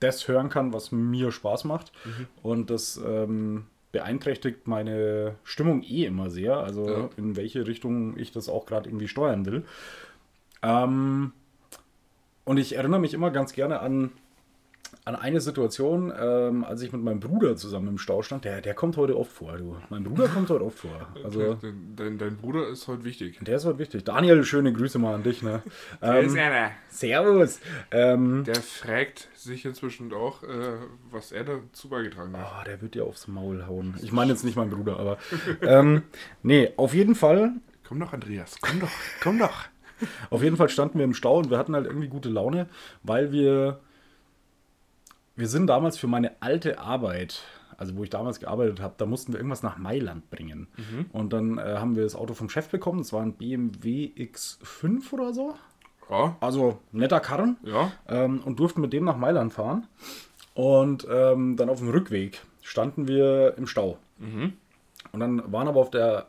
das 0.00 0.26
hören 0.26 0.48
kann, 0.48 0.72
was 0.72 0.90
mir 0.90 1.30
Spaß 1.30 1.64
macht. 1.64 1.92
Mhm. 2.06 2.26
Und 2.42 2.70
das 2.70 2.98
ähm, 3.04 3.66
beeinträchtigt 3.92 4.66
meine 4.66 5.36
Stimmung 5.44 5.82
eh 5.82 6.04
immer 6.04 6.30
sehr. 6.30 6.56
Also 6.58 6.88
Ja. 6.88 7.10
in 7.16 7.36
welche 7.36 7.66
Richtung 7.66 8.16
ich 8.18 8.32
das 8.32 8.48
auch 8.48 8.66
gerade 8.66 8.88
irgendwie 8.88 9.08
steuern 9.08 9.46
will. 9.46 9.64
Ähm, 10.62 11.32
und 12.44 12.56
ich 12.58 12.74
erinnere 12.76 13.00
mich 13.00 13.14
immer 13.14 13.30
ganz 13.30 13.52
gerne 13.52 13.80
an, 13.80 14.10
an 15.04 15.16
eine 15.16 15.40
Situation, 15.40 16.12
ähm, 16.18 16.64
als 16.64 16.82
ich 16.82 16.92
mit 16.92 17.02
meinem 17.02 17.20
Bruder 17.20 17.56
zusammen 17.56 17.88
im 17.88 17.98
Stau 17.98 18.22
stand. 18.22 18.44
Der, 18.44 18.60
der 18.60 18.74
kommt 18.74 18.96
heute 18.96 19.16
oft 19.16 19.30
vor, 19.32 19.56
du. 19.56 19.76
Mein 19.90 20.04
Bruder 20.04 20.28
kommt 20.34 20.50
heute 20.50 20.64
oft 20.64 20.78
vor. 20.78 21.08
Also, 21.24 21.54
dein, 21.54 21.94
dein, 21.96 22.18
dein 22.18 22.36
Bruder 22.36 22.68
ist 22.68 22.88
heute 22.88 23.04
wichtig. 23.04 23.38
der 23.40 23.56
ist 23.56 23.64
heute 23.64 23.78
wichtig. 23.78 24.04
Daniel, 24.04 24.44
schöne 24.44 24.72
Grüße 24.72 24.98
mal 24.98 25.14
an 25.14 25.22
dich, 25.22 25.42
ne? 25.42 25.62
Ähm, 26.02 26.28
servus. 26.88 27.60
Ähm, 27.90 28.44
Der 28.44 28.56
fragt 28.56 29.28
sich 29.34 29.64
inzwischen 29.64 30.12
auch, 30.12 30.42
äh, 30.42 30.46
was 31.10 31.32
er 31.32 31.44
dazu 31.44 31.88
beigetragen 31.88 32.36
hat. 32.36 32.46
oh, 32.60 32.64
der 32.64 32.80
wird 32.82 32.94
dir 32.94 33.04
aufs 33.04 33.28
Maul 33.28 33.66
hauen. 33.66 33.94
Ich 34.02 34.12
meine 34.12 34.32
jetzt 34.32 34.44
nicht 34.44 34.56
mein 34.56 34.70
Bruder, 34.70 34.98
aber. 34.98 35.18
ähm, 35.62 36.02
nee, 36.42 36.72
auf 36.76 36.94
jeden 36.94 37.14
Fall 37.14 37.52
Komm 37.88 38.00
doch, 38.00 38.12
Andreas, 38.12 38.56
komm 38.60 38.80
doch, 38.80 38.90
komm 39.22 39.38
doch. 39.38 39.64
Auf 40.28 40.42
jeden 40.42 40.58
Fall 40.58 40.68
standen 40.68 40.98
wir 40.98 41.04
im 41.06 41.14
Stau 41.14 41.38
und 41.38 41.50
wir 41.50 41.56
hatten 41.56 41.74
halt 41.74 41.86
irgendwie 41.86 42.08
gute 42.08 42.28
Laune, 42.28 42.68
weil 43.02 43.32
wir. 43.32 43.80
Wir 45.38 45.48
sind 45.48 45.68
damals 45.68 45.96
für 45.96 46.08
meine 46.08 46.32
alte 46.40 46.78
Arbeit, 46.80 47.42
also 47.76 47.96
wo 47.96 48.02
ich 48.02 48.10
damals 48.10 48.40
gearbeitet 48.40 48.80
habe, 48.80 48.94
da 48.98 49.06
mussten 49.06 49.32
wir 49.32 49.38
irgendwas 49.38 49.62
nach 49.62 49.78
Mailand 49.78 50.28
bringen. 50.30 50.66
Und 51.12 51.32
dann 51.32 51.58
äh, 51.58 51.76
haben 51.78 51.94
wir 51.94 52.02
das 52.02 52.16
Auto 52.16 52.34
vom 52.34 52.48
Chef 52.50 52.68
bekommen. 52.68 52.98
Das 52.98 53.12
war 53.12 53.22
ein 53.22 53.34
BMW 53.34 54.10
X5 54.16 55.12
oder 55.12 55.32
so. 55.32 55.54
Ja, 56.10 56.36
Also 56.40 56.78
netter 56.90 57.20
Karren. 57.20 57.56
ja, 57.62 57.92
Ähm, 58.08 58.40
und 58.44 58.58
durften 58.58 58.80
mit 58.80 58.92
dem 58.92 59.04
nach 59.04 59.16
Mailand 59.16 59.52
fahren. 59.52 59.86
Und 60.54 61.06
ähm, 61.08 61.56
dann 61.56 61.68
auf 61.70 61.78
dem 61.78 61.90
Rückweg 61.90 62.42
standen 62.62 63.06
wir 63.06 63.54
im 63.58 63.66
Stau. 63.68 63.98
Und 65.12 65.20
dann 65.20 65.52
waren 65.52 65.68
aber 65.68 65.80
auf 65.80 65.90
der 65.90 66.26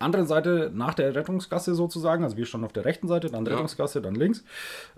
anderen 0.00 0.26
Seite 0.26 0.70
nach 0.74 0.94
der 0.94 1.14
Rettungsgasse 1.14 1.74
sozusagen, 1.74 2.24
also 2.24 2.36
wir 2.36 2.46
standen 2.46 2.66
auf 2.66 2.72
der 2.72 2.84
rechten 2.84 3.06
Seite, 3.08 3.28
dann 3.30 3.44
Ja. 3.46 3.52
Rettungsgasse, 3.52 4.00
dann 4.00 4.14
links. 4.14 4.44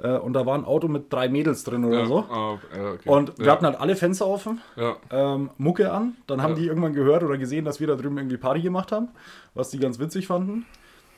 Äh, 0.02 0.16
und 0.16 0.32
da 0.32 0.46
war 0.46 0.56
ein 0.56 0.64
Auto 0.64 0.88
mit 0.88 1.12
drei 1.12 1.28
Mädels 1.28 1.64
drin 1.64 1.84
oder 1.84 2.00
ja, 2.00 2.06
so. 2.06 2.18
ah, 2.30 2.58
okay. 2.94 3.08
Und 3.08 3.38
wir 3.38 3.46
ja, 3.46 3.52
hatten 3.52 3.66
halt 3.66 3.80
alle 3.80 3.96
Fenster 3.96 4.26
offen, 4.26 4.60
ja, 4.76 4.96
ähm, 5.10 5.50
Mucke 5.58 5.92
an. 5.92 6.16
Dann 6.26 6.42
haben 6.42 6.54
die 6.54 6.66
irgendwann 6.66 6.92
gehört 6.92 7.22
oder 7.22 7.38
gesehen, 7.38 7.64
dass 7.64 7.80
wir 7.80 7.86
da 7.86 7.96
drüben 7.96 8.16
irgendwie 8.16 8.36
Party 8.36 8.60
gemacht 8.60 8.92
haben, 8.92 9.08
was 9.54 9.70
die 9.70 9.78
ganz 9.78 9.98
witzig 9.98 10.26
fanden. 10.26 10.66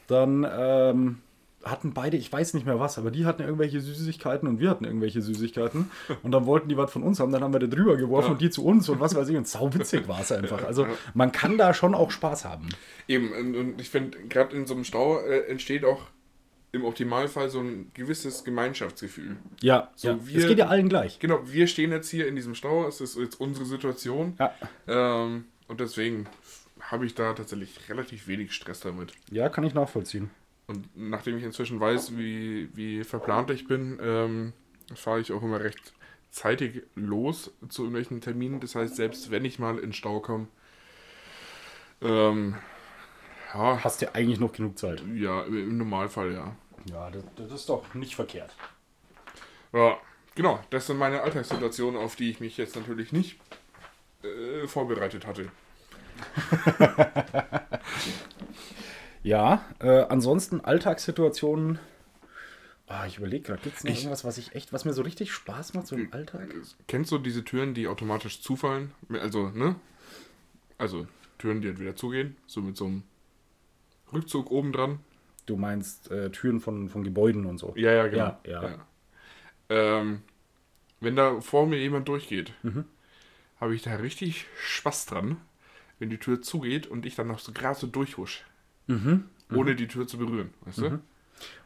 Dann 0.07 0.47
ähm, 0.51 1.18
hatten 1.65 1.93
beide, 1.95 2.17
ich 2.17 2.33
weiß 2.33 2.55
nicht 2.55 2.67
mehr 2.67 2.79
was, 2.79 2.99
aber 2.99 3.11
die 3.11 3.25
hatten 3.27 3.43
irgendwelche 3.43 3.81
Süßigkeiten 3.81 4.49
und 4.49 4.61
wir 4.61 4.71
hatten 4.71 4.85
irgendwelche 4.85 5.23
Süßigkeiten. 5.23 5.91
Und 6.23 6.33
dann 6.33 6.47
wollten 6.47 6.69
die 6.69 6.77
was 6.77 6.91
von 6.93 7.03
uns 7.03 7.21
haben, 7.21 7.33
dann 7.33 7.43
haben 7.43 7.53
wir 7.53 7.61
da 7.61 7.67
drüber 7.67 7.97
geworfen 7.97 8.27
Ja. 8.27 8.33
und 8.33 8.41
die 8.41 8.51
zu 8.51 8.65
uns 8.65 8.89
und 8.89 9.01
was 9.01 9.15
weiß 9.15 9.29
ich. 9.29 9.37
Und 9.37 9.49
sauwitzig 9.49 10.07
war 10.09 10.21
es 10.21 10.31
einfach. 10.33 10.65
Also 10.65 10.87
man 11.15 11.33
kann 11.33 11.59
da 11.59 11.75
schon 11.75 11.95
auch 11.95 12.11
Spaß 12.11 12.45
haben. 12.45 12.69
Eben, 13.09 13.33
und, 13.33 13.81
ich 13.81 13.89
finde, 13.91 14.19
gerade 14.29 14.55
in 14.57 14.67
so 14.67 14.75
einem 14.75 14.85
Stau 14.85 15.19
äh, 15.21 15.47
entsteht 15.49 15.85
auch 15.85 16.01
im 16.73 16.85
Optimalfall 16.85 17.49
so 17.51 17.61
ein 17.61 17.91
gewisses 17.95 18.43
Gemeinschaftsgefühl. 18.45 19.37
Ja, 19.61 19.91
So, 19.95 20.09
ja. 20.09 20.19
wir- 20.27 20.39
es 20.41 20.47
geht 20.49 20.59
ja 20.59 20.67
allen 20.67 20.89
gleich. 20.89 21.19
Genau, 21.21 21.41
wir 21.45 21.67
stehen 21.69 21.93
jetzt 21.93 22.09
hier 22.11 22.27
in 22.27 22.35
diesem 22.37 22.55
Stau, 22.55 22.87
es 22.89 23.01
ist 23.01 23.17
jetzt 23.17 23.41
unsere 23.41 23.65
Situation. 23.65 24.35
Ja. 24.39 24.53
Ähm, 24.89 25.45
und 25.69 25.81
deswegen 25.81 26.27
habe 26.81 27.07
ich 27.07 27.15
da 27.15 27.33
tatsächlich 27.33 27.79
relativ 27.89 28.27
wenig 28.29 28.53
Stress 28.53 28.81
damit. 28.81 29.12
ja, 29.31 29.49
kann 29.49 29.65
ich 29.65 29.73
nachvollziehen. 29.75 30.31
Und 30.67 30.89
nachdem 30.95 31.37
ich 31.37 31.45
inzwischen 31.45 31.79
weiß, 31.79 32.17
wie, 32.17 32.71
wie 32.75 33.05
verplant 33.05 33.51
ich 33.51 33.69
bin, 33.69 33.99
ähm, 34.03 34.53
fahre 34.95 35.21
ich 35.21 35.33
auch 35.33 35.43
immer 35.43 35.61
recht 35.61 35.93
zeitig 36.31 36.83
los 36.95 37.53
zu 37.69 37.83
irgendwelchen 37.83 38.21
Terminen. 38.21 38.61
Das 38.61 38.75
heißt, 38.75 38.97
selbst 38.97 39.31
wenn 39.31 39.45
ich 39.45 39.59
mal 39.59 39.79
in 39.79 39.93
Stau 39.93 40.21
komme, 40.21 40.49
ähm, 42.01 42.57
ja, 43.55 43.83
Hast 43.85 44.03
ja 44.03 44.11
eigentlich 44.15 44.41
noch 44.41 44.53
genug 44.53 44.79
Zeit. 44.79 45.03
ja, 45.15 45.43
im 45.45 45.79
Normalfall 45.79 46.33
ja. 46.33 46.57
Ja, 46.91 47.11
das, 47.11 47.23
das 47.37 47.53
ist 47.53 47.69
doch 47.69 47.95
nicht 47.95 48.17
verkehrt. 48.17 48.55
Ja, 49.73 49.97
genau. 50.35 50.59
Das 50.71 50.87
sind 50.87 50.99
meine 50.99 51.23
Alltagssituationen, 51.23 52.01
auf 52.01 52.17
die 52.17 52.31
ich 52.31 52.41
mich 52.41 52.57
jetzt 52.57 52.75
natürlich 52.75 53.12
nicht 53.12 53.39
äh, 54.23 54.67
vorbereitet 54.67 55.27
hatte. 55.27 55.51
Ja, 59.25 59.64
äh, 59.81 60.03
ansonsten 60.09 60.61
Alltagssituationen. 60.61 61.79
Ah, 62.87 63.07
ich 63.07 63.16
überlege 63.18 63.45
gerade, 63.47 63.62
gibt 63.62 63.77
es 63.77 63.85
noch 63.85 63.91
Ich- 63.91 63.99
irgendwas, 63.99 64.25
was 64.25 64.39
ich 64.39 64.55
echt, 64.55 64.72
was 64.72 64.85
mir 64.85 64.93
so 64.93 65.03
richtig 65.03 65.33
Spaß 65.33 65.75
macht, 65.75 65.87
so 65.87 65.97
im 65.97 66.12
Alltag? 66.12 66.55
Kennst 66.87 67.11
du 67.11 67.18
diese 67.18 67.45
Türen, 67.45 67.75
die 67.75 67.89
automatisch 67.89 68.43
zufallen? 68.43 68.93
Also, 69.09 69.49
ne? 69.49 69.77
Also, 70.77 71.07
Türen, 71.39 71.62
die 71.62 71.68
entweder 71.68 71.97
zugehen, 71.97 72.37
so 72.47 72.61
mit 72.61 72.77
so 72.77 72.85
einem 72.87 73.03
Rückzug 74.12 74.51
oben 74.51 74.72
dran. 74.72 75.01
Du 75.47 75.57
meinst 75.57 76.11
äh, 76.11 76.31
Türen 76.31 76.61
von, 76.61 76.89
von 76.89 77.05
Gebäuden 77.05 77.47
und 77.47 77.59
so. 77.59 77.75
Ja, 77.77 77.93
ja, 77.93 78.07
genau. 78.07 78.39
Ja, 78.47 78.62
ja. 78.62 78.87
Ähm, 79.70 80.22
wenn 81.01 81.16
da 81.16 81.41
vor 81.41 81.66
mir 81.66 81.79
jemand 81.79 82.09
durchgeht, 82.09 82.53
Mhm. 82.62 82.85
habe 83.61 83.75
ich 83.75 83.83
da 83.83 83.95
richtig 83.97 84.47
Spaß 84.59 85.07
dran, 85.07 85.39
wenn 85.99 86.11
die 86.11 86.18
Tür 86.18 86.43
zugeht 86.43 86.87
und 86.87 87.07
ich 87.07 87.14
dann 87.14 87.29
noch 87.29 87.39
so 87.39 87.53
gerade 87.53 87.79
so 87.79 87.87
durchhusch. 87.87 88.45
Mhm. 88.87 89.24
Ohne 89.55 89.74
die 89.74 89.89
Tür 89.89 90.07
zu 90.07 90.18
berühren, 90.18 90.51
weißt 90.66 90.78
du? 90.78 90.99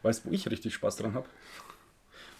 Weißt 0.03 0.25
du, 0.25 0.29
wo 0.29 0.33
ich 0.33 0.49
richtig 0.49 0.73
Spaß 0.73 0.97
dran 0.97 1.13
habe? 1.13 1.27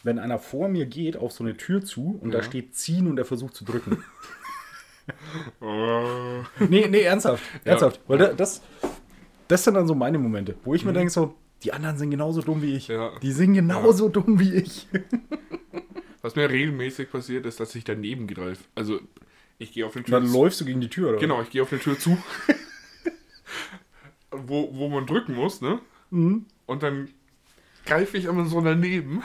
Wenn 0.03 0.19
einer 0.19 0.39
vor 0.39 0.69
mir 0.69 0.85
geht 0.85 1.17
auf 1.17 1.31
so 1.31 1.43
eine 1.43 1.57
Tür 1.57 1.83
zu 1.83 2.17
und 2.21 2.31
da 2.31 2.37
Ja. 2.39 2.43
steht 2.43 2.75
ziehen 2.75 3.07
und 3.07 3.17
er 3.17 3.25
versucht 3.25 3.55
zu 3.55 3.65
drücken. 3.65 4.03
Oh. 5.59 6.43
nee, 6.59 6.87
nee, 6.87 7.01
ernsthaft. 7.01 7.43
Ja. 7.65 7.71
Ernsthaft. 7.71 7.99
Weil 8.07 8.17
da- 8.19 8.33
das, 8.33 8.61
das 9.47 9.63
sind 9.63 9.73
dann 9.73 9.87
so 9.87 9.95
meine 9.95 10.19
Momente, 10.19 10.55
wo 10.63 10.75
ich 10.75 10.85
mir 10.85 10.93
denke 10.93 11.09
so, 11.11 11.33
die 11.63 11.73
anderen 11.73 11.97
sind 11.97 12.11
genauso 12.11 12.41
dumm 12.41 12.61
wie 12.61 12.75
ich. 12.75 12.87
Ja. 12.89 13.11
Die 13.19 13.31
sind 13.31 13.53
genauso 13.55 14.07
dumm 14.09 14.39
wie 14.39 14.53
ich. 14.55 14.87
Was 16.21 16.35
mir 16.35 16.49
regelmäßig 16.49 17.09
passiert, 17.11 17.45
ist, 17.45 17.59
dass 17.59 17.73
ich 17.75 17.83
daneben 17.85 18.27
greife. 18.27 18.63
Also, 18.75 18.99
ich 19.57 19.71
gehe 19.71 19.85
auf 19.85 19.95
eine 19.95 20.05
Tür 20.05 20.19
dann 20.19 20.31
läufst 20.31 20.61
du 20.61 20.65
gegen 20.65 20.79
die 20.81 20.89
Tür, 20.89 21.09
oder? 21.09 21.17
Genau, 21.17 21.41
ich 21.41 21.49
gehe 21.49 21.61
auf 21.63 21.71
eine 21.71 21.81
Tür 21.81 21.97
zu, 21.97 22.17
wo, 24.31 24.69
wo 24.73 24.89
man 24.89 25.05
drücken 25.05 25.35
muss, 25.35 25.61
ne? 25.61 25.79
Mhm. 26.11 26.45
Und 26.65 26.83
dann 26.83 27.09
greife 27.85 28.17
ich 28.17 28.25
immer 28.25 28.45
so 28.45 28.61
daneben 28.61 29.23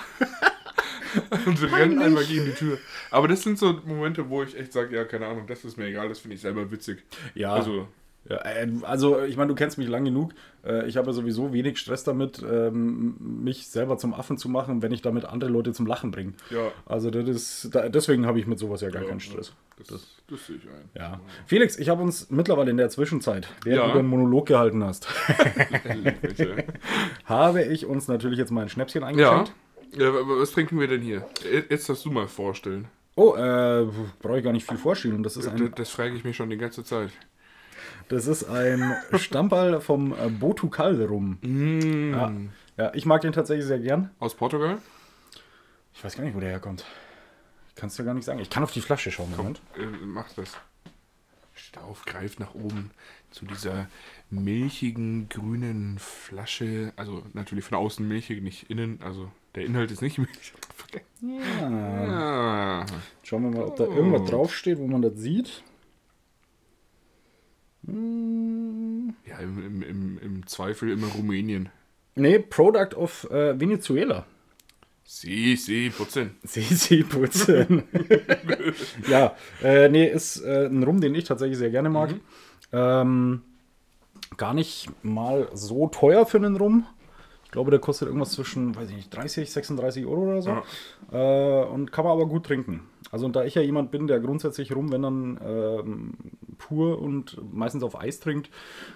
und 1.47 1.63
renne 1.73 2.05
einmal 2.05 2.25
gegen 2.25 2.47
die 2.47 2.53
Tür. 2.55 2.79
Aber 3.11 3.29
das 3.29 3.43
sind 3.43 3.59
so 3.59 3.81
Momente, 3.85 4.29
wo 4.29 4.43
ich 4.43 4.59
echt 4.59 4.73
sage, 4.73 4.97
ja, 4.97 5.05
keine 5.05 5.27
Ahnung, 5.27 5.47
das 5.47 5.65
ist 5.65 5.77
mir 5.77 5.87
egal, 5.87 6.09
das 6.09 6.21
finde 6.21 6.37
ich 6.37 6.41
selber 6.41 6.71
witzig. 6.71 7.03
Ja. 7.35 7.53
Also, 7.53 7.89
Ja, 8.29 8.37
äh, 8.37 8.67
also, 8.83 9.23
ich 9.23 9.37
meine, 9.37 9.49
du 9.49 9.55
kennst 9.55 9.77
mich 9.77 9.89
lang 9.89 10.05
genug. 10.05 10.33
Äh, 10.65 10.87
Ich 10.89 10.97
habe 10.97 11.13
sowieso 11.13 11.53
wenig 11.53 11.79
Stress 11.79 12.05
damit, 12.05 12.43
ähm, 12.43 13.17
mich 13.43 13.69
selber 13.69 13.99
zum 13.99 14.15
Affen 14.15 14.39
zu 14.39 14.49
machen, 14.49 14.81
wenn 14.81 14.93
ich 14.93 15.03
damit 15.03 15.27
andere 15.27 15.51
Leute 15.51 15.73
zum 15.75 15.87
Lachen 15.87 16.11
bringe. 16.11 16.33
ja. 16.51 16.73
Also, 16.87 17.11
das 17.11 17.29
ist, 17.29 17.71
deswegen 17.89 18.25
habe 18.27 18.39
ich 18.39 18.47
mit 18.47 18.59
sowas 18.59 18.81
ja 18.81 18.89
gar 18.89 19.03
ja, 19.03 19.09
keinen 19.09 19.21
Stress. 19.21 19.53
Das, 19.77 19.89
das, 20.29 20.47
sehe 20.47 20.57
ich 20.57 20.63
ein. 20.69 20.89
Ja. 20.95 21.21
Felix, 21.47 21.77
ich 21.79 21.89
habe 21.89 22.03
uns 22.03 22.31
mittlerweile 22.31 22.71
in 22.71 22.77
der 22.79 22.89
Zwischenzeit, 22.89 23.49
während 23.65 23.89
Ja. 23.89 23.93
du 23.93 23.99
den 23.99 24.07
Monolog 24.07 24.47
gehalten 24.47 24.83
hast, 24.85 25.07
habe 27.25 27.63
ich 27.63 27.87
uns 27.87 28.09
natürlich 28.09 28.39
jetzt 28.39 28.51
mal 28.51 28.63
ein 28.63 28.69
Schnäpschen 28.69 29.05
eingeschenkt. 29.05 29.53
ja. 29.97 30.11
Was 30.13 30.51
trinken 30.53 30.81
wir 30.81 30.89
denn 30.89 31.03
hier? 31.03 31.27
Jetzt 31.69 31.89
darfst 31.89 32.05
du 32.05 32.11
mal 32.11 32.27
vorstellen. 32.27 32.89
Oh, 33.17 33.35
äh, 33.37 33.87
brauche 34.21 34.39
ich 34.39 34.45
gar 34.45 34.53
nicht 34.53 34.67
viel 34.69 34.77
vorstellen. 34.79 35.23
Das 35.23 35.37
ist 35.37 35.47
Das, 35.47 35.55
ein, 35.55 35.73
das 35.77 35.89
frage 35.91 36.17
ich 36.17 36.25
mich 36.25 36.37
schon 36.37 36.51
die 36.51 36.57
ganze 36.57 36.83
Zeit. 36.83 37.11
Das 38.09 38.27
ist 38.27 38.45
ein 38.45 38.97
Stammball 39.15 39.81
vom 39.81 40.13
äh, 40.13 40.29
Botucal 40.29 41.03
rum. 41.05 41.39
Mm. 41.43 42.13
Ja. 42.13 42.33
ja, 42.77 42.95
ich 42.95 43.07
mag 43.07 43.23
den 43.23 43.33
tatsächlich 43.33 43.67
sehr 43.67 43.79
gern. 43.79 44.11
Aus 44.19 44.35
Portugal? 44.35 44.79
Ich 45.95 46.05
weiß 46.05 46.17
gar 46.17 46.25
nicht, 46.25 46.35
wo 46.35 46.41
der 46.41 46.51
herkommt. 46.51 46.85
Ich 47.69 47.75
kann 47.75 47.89
es 47.89 47.97
dir 47.97 48.05
gar 48.05 48.15
nicht 48.15 48.25
sagen. 48.25 48.39
Ich 48.41 48.51
kann 48.51 48.63
auf 48.63 48.73
die 48.73 48.81
Flasche 48.81 49.11
schauen. 49.11 49.33
Moment. 49.37 49.61
Äh, 49.77 49.87
mach 50.05 50.33
das. 50.35 50.57
Steht 51.55 51.79
auf, 51.79 52.05
greift 52.05 52.41
nach 52.41 52.55
oben 52.55 52.91
zu 53.31 53.47
dieser 53.47 53.89
milchigen 54.31 55.29
grünen 55.29 55.99
Flasche. 55.99 56.93
Also 56.97 57.23
natürlich 57.33 57.65
von 57.65 57.79
außen 57.79 58.07
milchig, 58.07 58.43
nicht 58.43 58.71
innen. 58.71 59.01
Also 59.03 59.31
der 59.55 59.65
Inhalt 59.65 59.91
ist 59.91 60.03
nicht 60.03 60.19
milchig. 60.19 60.53
Ja. 61.21 62.81
Ah. 62.83 62.87
Schauen 63.23 63.45
wir 63.45 63.51
mal, 63.51 63.65
ob 63.65 63.77
da 63.77 63.85
irgendwas 63.85 64.29
draufsteht, 64.29 64.79
wo 64.79 64.87
man 64.87 65.03
das 65.03 65.17
sieht. 65.17 65.63
Hm. 67.87 69.15
Ja, 69.27 69.39
im, 69.39 69.65
im, 69.65 69.83
im, 69.83 70.19
im 70.19 70.47
Zweifel 70.47 70.91
immer 70.91 71.09
Rumänien. 71.09 71.69
Nee, 72.15 72.39
Product 72.39 72.95
of 72.97 73.29
äh, 73.31 73.59
Venezuela. 73.59 74.27
Sie, 75.05 75.57
sie, 75.57 75.91
putzen. 75.91 76.37
Sisi 76.43 77.03
putzen. 77.03 77.85
ja, 79.09 79.37
äh, 79.63 79.89
nee, 79.89 80.07
ist 80.07 80.41
äh, 80.43 80.67
ein 80.67 80.83
Rum, 80.83 81.01
den 81.01 81.15
ich 81.15 81.25
tatsächlich 81.25 81.59
sehr 81.59 81.71
gerne 81.71 81.91
mag. 81.91 82.15
Ähm, 82.73 83.43
gar 84.37 84.55
nicht 84.55 84.89
mal 85.05 85.49
so 85.53 85.89
teuer 85.89 86.25
für 86.27 86.39
einen 86.39 86.57
Rum. 86.57 86.87
Ich 87.55 87.57
glaube, 87.57 87.71
der 87.71 87.79
kostet 87.79 88.09
irgendwas 88.09 88.33
zwischen, 88.33 88.75
weiß 88.75 88.91
ich 88.91 88.97
nicht, 88.97 89.15
30, 89.15 89.49
36 89.49 90.07
Euro 90.07 90.23
oder 90.33 90.43
so. 90.43 90.51
Äh, 91.13 91.65
und 91.67 91.93
kann 91.93 92.05
man 92.05 92.15
aber 92.15 92.27
gut 92.27 92.45
trinken. 92.47 92.81
Also, 93.13 93.27
und 93.27 93.37
da 93.37 93.45
ich 93.45 93.55
ja 93.55 93.63
jemand 93.63 93.93
bin, 93.93 94.09
der 94.09 94.19
grundsätzlich 94.19 94.75
Rum, 94.75 94.91
wenn 94.91 95.03
dann 95.03 95.41
ähm, 95.41 96.15
pur 96.59 97.01
und 97.01 97.39
meistens 97.55 97.85
auf 97.85 97.97
Eis 97.97 98.19
trinkt, 98.19 98.51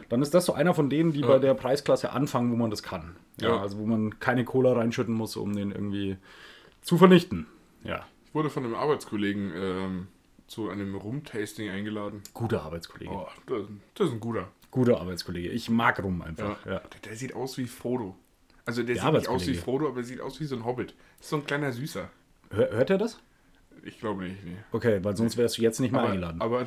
dann 0.09 0.23
ist 0.23 0.35
das 0.35 0.45
so 0.45 0.55
einer 0.55 0.75
von 0.75 0.91
denen, 0.91 1.13
die 1.13 1.21
bei 1.21 1.39
der 1.39 1.55
Preisklasse 1.55 2.11
anfangen, 2.11 2.51
wo 2.51 2.57
man 2.57 2.69
das 2.71 2.83
kann. 2.83 3.15
Ja, 3.41 3.51
Ja. 3.51 3.61
also 3.61 3.79
wo 3.79 3.87
man 3.87 4.19
keine 4.19 4.45
Cola 4.45 4.73
reinschütten 4.73 5.15
muss, 5.15 5.37
um 5.37 5.55
den 5.55 5.71
irgendwie 5.71 6.17
zu 6.83 6.99
vernichten. 6.99 7.47
Ja. 7.85 8.07
Ich 8.27 8.35
wurde 8.35 8.51
von 8.51 8.65
einem 8.65 8.75
Arbeitskollegen 8.75 9.53
ähm, 9.55 10.09
zu 10.49 10.69
einem 10.69 10.97
Rum-Tasting 10.97 11.71
eingeladen. 11.71 12.25
Guter 12.35 12.63
Arbeitskollege. 12.63 13.13
Oh, 13.13 13.29
das, 13.47 13.63
das 13.95 14.09
ist 14.09 14.15
ein 14.15 14.21
guter. 14.21 14.49
Guter 14.73 15.01
Arbeitskollege. 15.01 15.49
Ich 15.51 15.71
mag 15.71 16.03
Rum 16.03 16.23
einfach. 16.23 16.67
Ja. 16.67 16.81
Der, 16.81 16.83
der 17.05 17.15
sieht 17.15 17.37
aus 17.37 17.57
wie 17.57 17.67
Frodo. 17.67 18.17
Also 18.69 18.83
der, 18.83 18.97
Der 18.97 19.05
sieht 19.05 19.13
nicht 19.15 19.29
aus 19.29 19.47
wie. 19.47 19.55
Frodo, 19.55 19.89
aber 19.89 20.01
er 20.01 20.05
sieht 20.05 20.21
aus 20.21 20.39
wie 20.41 20.45
so 20.45 20.55
ein 20.55 20.67
Hobbit. 20.67 20.95
Ist 21.19 21.31
so 21.31 21.37
ein 21.37 21.47
kleiner 21.47 21.73
Süßer. 21.73 22.11
Hör, 22.51 22.71
hört 22.71 22.91
er 22.91 22.99
das? 22.99 23.19
Ich 23.83 23.99
glaube 23.99 24.25
nicht, 24.25 24.45
nee. 24.45 24.59
Okay, 24.73 25.03
weil 25.03 25.17
sonst 25.17 25.39
wärst 25.39 25.57
du 25.57 25.63
jetzt 25.63 25.81
nicht 25.81 25.91
mehr 25.91 26.03
Aber, 26.03 26.11
eingeladen. 26.11 26.39
aber 26.43 26.67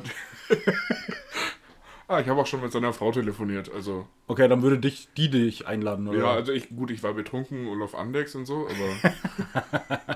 ah, 2.08 2.18
ich 2.18 2.26
habe 2.26 2.40
auch 2.40 2.46
schon 2.48 2.60
mit 2.60 2.72
seiner 2.72 2.92
Frau 2.92 3.12
telefoniert. 3.12 3.70
Also 3.72 4.08
okay, 4.26 4.48
dann 4.48 4.62
würde 4.62 4.80
dich 4.80 5.10
die 5.16 5.30
dich 5.30 5.68
einladen, 5.68 6.08
oder? 6.08 6.18
ja, 6.18 6.32
also 6.32 6.50
ich 6.50 6.70
gut, 6.70 6.90
ich 6.90 7.04
war 7.04 7.14
betrunken 7.14 7.68
und 7.68 7.80
auf 7.80 7.94
Andex 7.94 8.34
und 8.34 8.46
so, 8.46 8.66
aber 8.66 9.14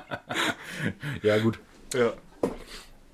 ja 1.22 1.38
gut. 1.38 1.60
ja. 1.94 2.14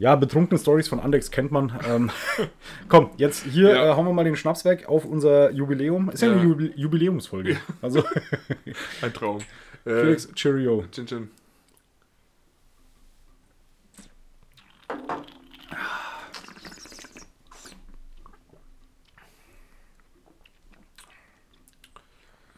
Ja, 0.03 0.17
betrunkene 0.17 0.59
Stories 0.59 0.89
von 0.89 0.99
Andex 0.99 1.31
kennt 1.31 1.53
man. 1.53 1.79
Ähm, 1.89 2.11
komm, 2.89 3.11
jetzt 3.19 3.45
hier 3.45 3.73
Ja. 3.73 3.93
äh, 3.93 3.95
hauen 3.95 4.05
wir 4.05 4.13
mal 4.13 4.25
den 4.25 4.35
Schnaps 4.35 4.65
weg 4.65 4.89
auf 4.89 5.05
unser 5.05 5.53
Jubiläum. 5.53 6.11
Ist 6.11 6.23
ja, 6.23 6.29
Ja. 6.29 6.35
eine 6.35 6.43
Jubil 6.43 6.73
Jubiläumsfolge. 6.75 7.57
Also, 7.81 8.03
ein 9.03 9.13
Traum. 9.15 9.39
Äh, 9.85 10.01
Felix, 10.01 10.29
Cheerio. 10.35 10.85
Chin 10.91 11.07
Chin. 11.07 11.31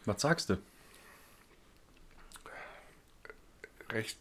Was 0.05 0.20
sagst 0.20 0.51
du? 0.51 0.59
Recht 3.90 4.18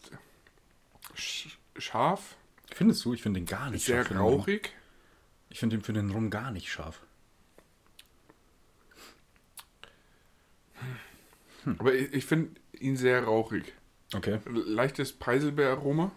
sch 1.16 1.58
scharf, 1.78 2.36
Findest 2.74 3.06
du? 3.06 3.14
Ich 3.14 3.22
finde 3.22 3.40
den 3.40 3.46
gar 3.46 3.70
nicht 3.70 3.86
sehr 3.86 4.04
scharf 4.04 4.20
Rum. 4.20 4.40
rauchig. 4.40 4.72
Ich 5.50 5.60
finde 5.60 5.78
den 5.78 5.84
für 5.84 5.94
den 5.94 6.10
Rum 6.10 6.30
gar 6.30 6.52
nicht 6.52 6.72
scharf. 6.72 7.02
Aber 11.78 11.94
ich, 11.94 12.12
ich 12.14 12.26
finde 12.26 12.60
ihn 12.80 12.98
sehr 12.98 13.24
rauchig. 13.24 13.74
Okay. 14.14 14.40
Leichtes 14.48 15.14
Preiselbeeraroma. 15.14 16.12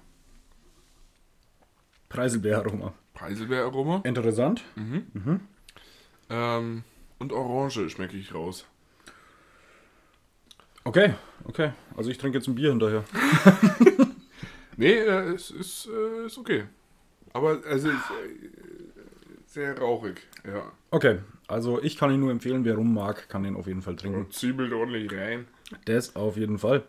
Preiselbeeraroma. 2.09 2.95
Preiselbeeraroma. 3.15 4.01
Interessant. 4.05 4.65
Ähm, 6.29 6.85
und 7.19 7.33
Orange 7.33 7.89
schmecke 7.91 8.17
ich 8.17 8.35
raus. 8.35 8.65
Okay, 10.85 11.15
okay. 11.45 11.73
Also 11.97 12.11
ich 12.11 12.19
trinke 12.19 12.39
jetzt 12.39 12.49
ein 12.49 12.55
Bier 12.55 12.71
hinterher. 12.71 13.05
Nee, 14.77 14.93
äh, 14.93 15.35
es 15.35 15.51
ist, 15.51 15.89
äh, 15.89 16.27
ist 16.27 16.39
okay. 16.39 16.65
Aber 17.33 17.61
also 17.67 17.89
ist, 17.89 17.97
äh, 17.97 18.49
sehr 19.47 19.79
rauchig, 19.79 20.23
ja. 20.47 20.73
Okay, 20.91 21.19
also 21.49 21.83
ich 21.83 21.97
kann 21.97 22.11
ihn 22.11 22.21
nur 22.21 22.31
empfehlen, 22.31 22.65
wer 22.65 22.77
rum 22.77 22.93
mag, 22.93 23.29
kann 23.29 23.43
den 23.43 23.57
auf 23.57 23.67
jeden 23.67 23.83
Fall 23.83 23.97
trinken. 23.97 24.21
Und 24.21 24.33
zwiebelt 24.33 24.73
ordentlich 24.73 25.13
rein. 25.13 25.47
Das 25.85 26.15
auf 26.17 26.37
jeden 26.37 26.59
Fall. 26.59 26.85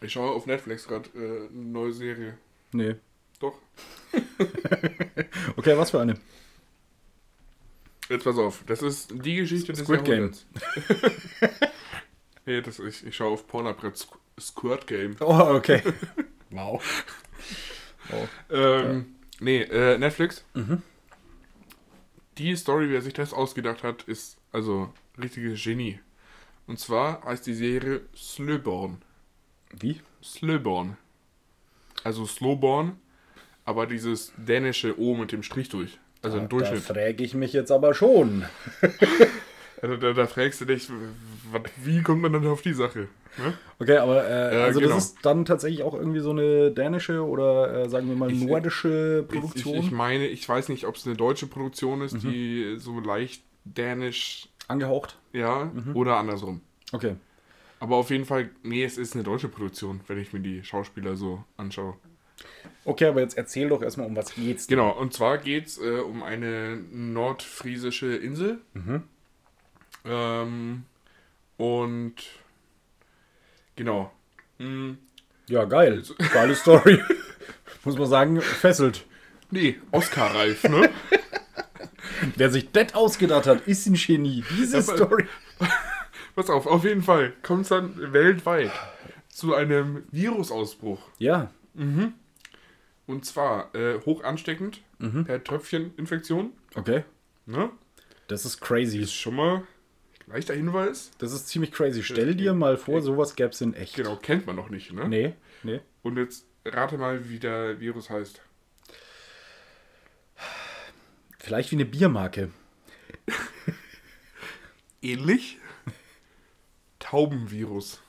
Ich 0.00 0.12
schaue 0.12 0.30
auf 0.30 0.46
Netflix 0.46 0.86
gerade 0.86 1.08
äh, 1.14 1.48
eine 1.48 1.50
neue 1.50 1.92
Serie. 1.92 2.38
Nee. 2.72 2.96
Doch. 3.40 3.58
Okay, 5.56 5.76
was 5.76 5.90
für 5.90 6.00
eine? 6.00 6.14
Jetzt 8.08 8.24
pass 8.24 8.38
auf, 8.38 8.62
das 8.66 8.82
ist 8.82 9.12
die 9.24 9.36
Geschichte 9.36 9.72
des 9.72 9.82
Squid 9.82 10.04
Game. 10.04 10.32
Nee, 12.46 12.60
das, 12.60 12.78
ich, 12.78 13.06
ich 13.06 13.14
schaue 13.16 13.32
auf 13.32 13.46
Pornhub 13.46 13.80
gerade 13.80 13.94
Squ- 13.96 14.18
Squirt 14.40 14.86
Game. 14.86 15.16
Oh, 15.20 15.54
okay. 15.54 15.82
wow. 16.50 16.82
Ähm, 18.50 19.14
Nee, 19.40 19.62
äh, 19.62 19.98
Netflix. 19.98 20.44
Mhm. 20.54 20.82
Die 22.38 22.54
Story, 22.56 22.88
wer 22.90 23.02
sich 23.02 23.14
das 23.14 23.32
ausgedacht 23.32 23.82
hat, 23.82 24.04
ist 24.04 24.36
also 24.52 24.92
richtiges 25.20 25.62
Genie. 25.62 25.98
Und 26.68 26.78
zwar 26.78 27.24
heißt 27.24 27.46
die 27.46 27.54
Serie 27.54 28.02
Slöborn. 28.16 29.02
Wie? 29.72 30.00
Slöborn. 30.22 30.96
Also 32.04 32.24
Slowborn, 32.26 32.96
aber 33.64 33.86
dieses 33.86 34.32
dänische 34.36 34.98
O 34.98 35.14
mit 35.16 35.32
dem 35.32 35.42
Strich 35.42 35.68
durch. 35.70 35.98
Also 36.22 36.36
im 36.38 36.44
Da 36.44 36.48
Durchschnitt. 36.48 36.82
frage 36.84 37.24
ich 37.24 37.34
mich 37.34 37.52
jetzt 37.52 37.70
aber 37.72 37.94
schon. 37.94 38.44
Also 39.82 39.96
da, 39.96 40.12
da 40.12 40.28
fragst 40.28 40.60
du 40.60 40.64
dich, 40.64 40.88
wie 41.82 42.02
kommt 42.02 42.22
man 42.22 42.32
dann 42.32 42.46
auf 42.46 42.62
die 42.62 42.72
Sache? 42.72 43.08
Ne? 43.38 43.54
Okay, 43.78 43.96
aber 43.96 44.24
äh, 44.28 44.58
Ja, 44.58 44.64
also 44.64 44.80
genau. 44.80 44.94
das 44.94 45.06
ist 45.06 45.18
dann 45.22 45.44
tatsächlich 45.44 45.82
auch 45.82 45.94
irgendwie 45.94 46.20
so 46.20 46.30
eine 46.30 46.70
dänische 46.70 47.24
oder 47.26 47.84
äh, 47.84 47.88
sagen 47.88 48.08
wir 48.08 48.16
mal 48.16 48.30
Ich- 48.30 48.42
nordische 48.44 49.26
Ich, 49.28 49.34
ich, 49.34 49.40
Produktion 49.40 49.76
ich 49.76 49.90
meine, 49.90 50.26
ich 50.26 50.48
weiß 50.48 50.68
nicht, 50.68 50.86
ob 50.86 50.96
es 50.96 51.06
eine 51.06 51.16
deutsche 51.16 51.46
Produktion 51.46 52.02
ist, 52.02 52.22
die 52.22 52.76
so 52.78 53.00
leicht 53.00 53.42
dänisch, 53.64 54.48
angehaucht. 54.68 55.18
ja, 55.32 55.70
oder 55.94 56.16
andersrum. 56.18 56.60
Okay. 56.92 57.16
Aber 57.80 57.96
auf 57.96 58.10
jeden 58.10 58.26
Fall, 58.26 58.50
nee, 58.62 58.84
es 58.84 58.96
ist 58.98 59.14
eine 59.14 59.24
deutsche 59.24 59.48
Produktion, 59.48 60.00
wenn 60.06 60.18
ich 60.18 60.32
mir 60.32 60.40
die 60.40 60.62
Schauspieler 60.62 61.16
so 61.16 61.42
anschaue. 61.56 61.94
Okay, 62.84 63.06
aber 63.06 63.20
jetzt 63.20 63.36
erzähl 63.38 63.68
doch 63.68 63.82
erstmal, 63.82 64.06
um 64.06 64.14
was 64.16 64.34
geht's. 64.34 64.66
denn? 64.66 64.76
Genau, 64.78 64.90
und 64.90 65.12
zwar 65.14 65.38
geht 65.38 65.66
es 65.66 65.78
äh, 65.78 65.98
um 66.00 66.22
eine 66.22 66.76
nordfriesische 66.92 68.14
Insel. 68.16 68.58
Ähm, 70.04 70.84
und 71.56 72.14
genau. 73.76 74.12
Hm, 74.58 74.98
Ja, 75.48 75.64
geil. 75.64 76.02
Geile 76.32 76.54
Story. 76.54 77.00
Muss 77.84 77.96
man 77.98 78.06
sagen, 78.08 78.40
fesselt. 78.40 79.04
nee, 79.50 79.78
Oscar-reif, 79.90 80.64
ne? 80.64 80.90
Wer 82.36 82.50
sich 82.50 82.70
das 82.70 82.94
ausgedacht 82.94 83.46
hat, 83.46 83.66
ist 83.66 83.86
ein 83.86 83.94
Genie. 83.94 84.44
Diese 84.56 84.78
Aber- 84.78 84.96
Story. 84.96 85.26
Pass 86.34 86.48
auf, 86.48 86.66
auf 86.66 86.84
jeden 86.84 87.02
Fall 87.02 87.32
kommt 87.42 87.62
es 87.62 87.68
dann 87.68 88.12
weltweit 88.14 88.70
zu 89.28 89.54
einem 89.54 90.04
Virusausbruch. 90.12 91.00
Ja. 91.18 91.50
Und 93.06 93.24
zwar 93.26 93.74
äh, 93.74 94.00
hoch 94.06 94.24
ansteckend 94.24 94.80
per 95.26 95.44
Tröpfcheninfektion. 95.44 96.52
Okay. 96.74 97.04
Ne? 97.44 97.70
Das 98.28 98.46
ist 98.46 98.60
crazy. 98.62 99.00
Ist 99.00 99.12
schon 99.12 99.36
mal 99.36 99.66
leichter 100.26 100.54
Hinweis. 100.54 101.10
Das 101.18 101.32
ist 101.32 101.48
ziemlich 101.48 101.72
crazy. 101.72 102.02
Stell 102.02 102.34
dir 102.34 102.54
mal 102.54 102.76
vor, 102.76 103.02
sowas 103.02 103.36
gäbe 103.36 103.50
es 103.50 103.60
in 103.60 103.74
echt. 103.74 103.96
Genau, 103.96 104.16
kennt 104.16 104.46
man 104.46 104.56
noch 104.56 104.70
nicht. 104.70 104.92
Ne? 104.92 105.08
Nee, 105.08 105.34
nee. 105.62 105.80
Und 106.02 106.16
jetzt 106.16 106.46
rate 106.64 106.98
mal, 106.98 107.28
wie 107.28 107.38
der 107.38 107.80
Virus 107.80 108.10
heißt. 108.10 108.40
Vielleicht 111.38 111.72
wie 111.72 111.76
eine 111.76 111.84
Biermarke. 111.84 112.50
Ähnlich? 115.02 115.58
Taubenvirus. 116.98 118.00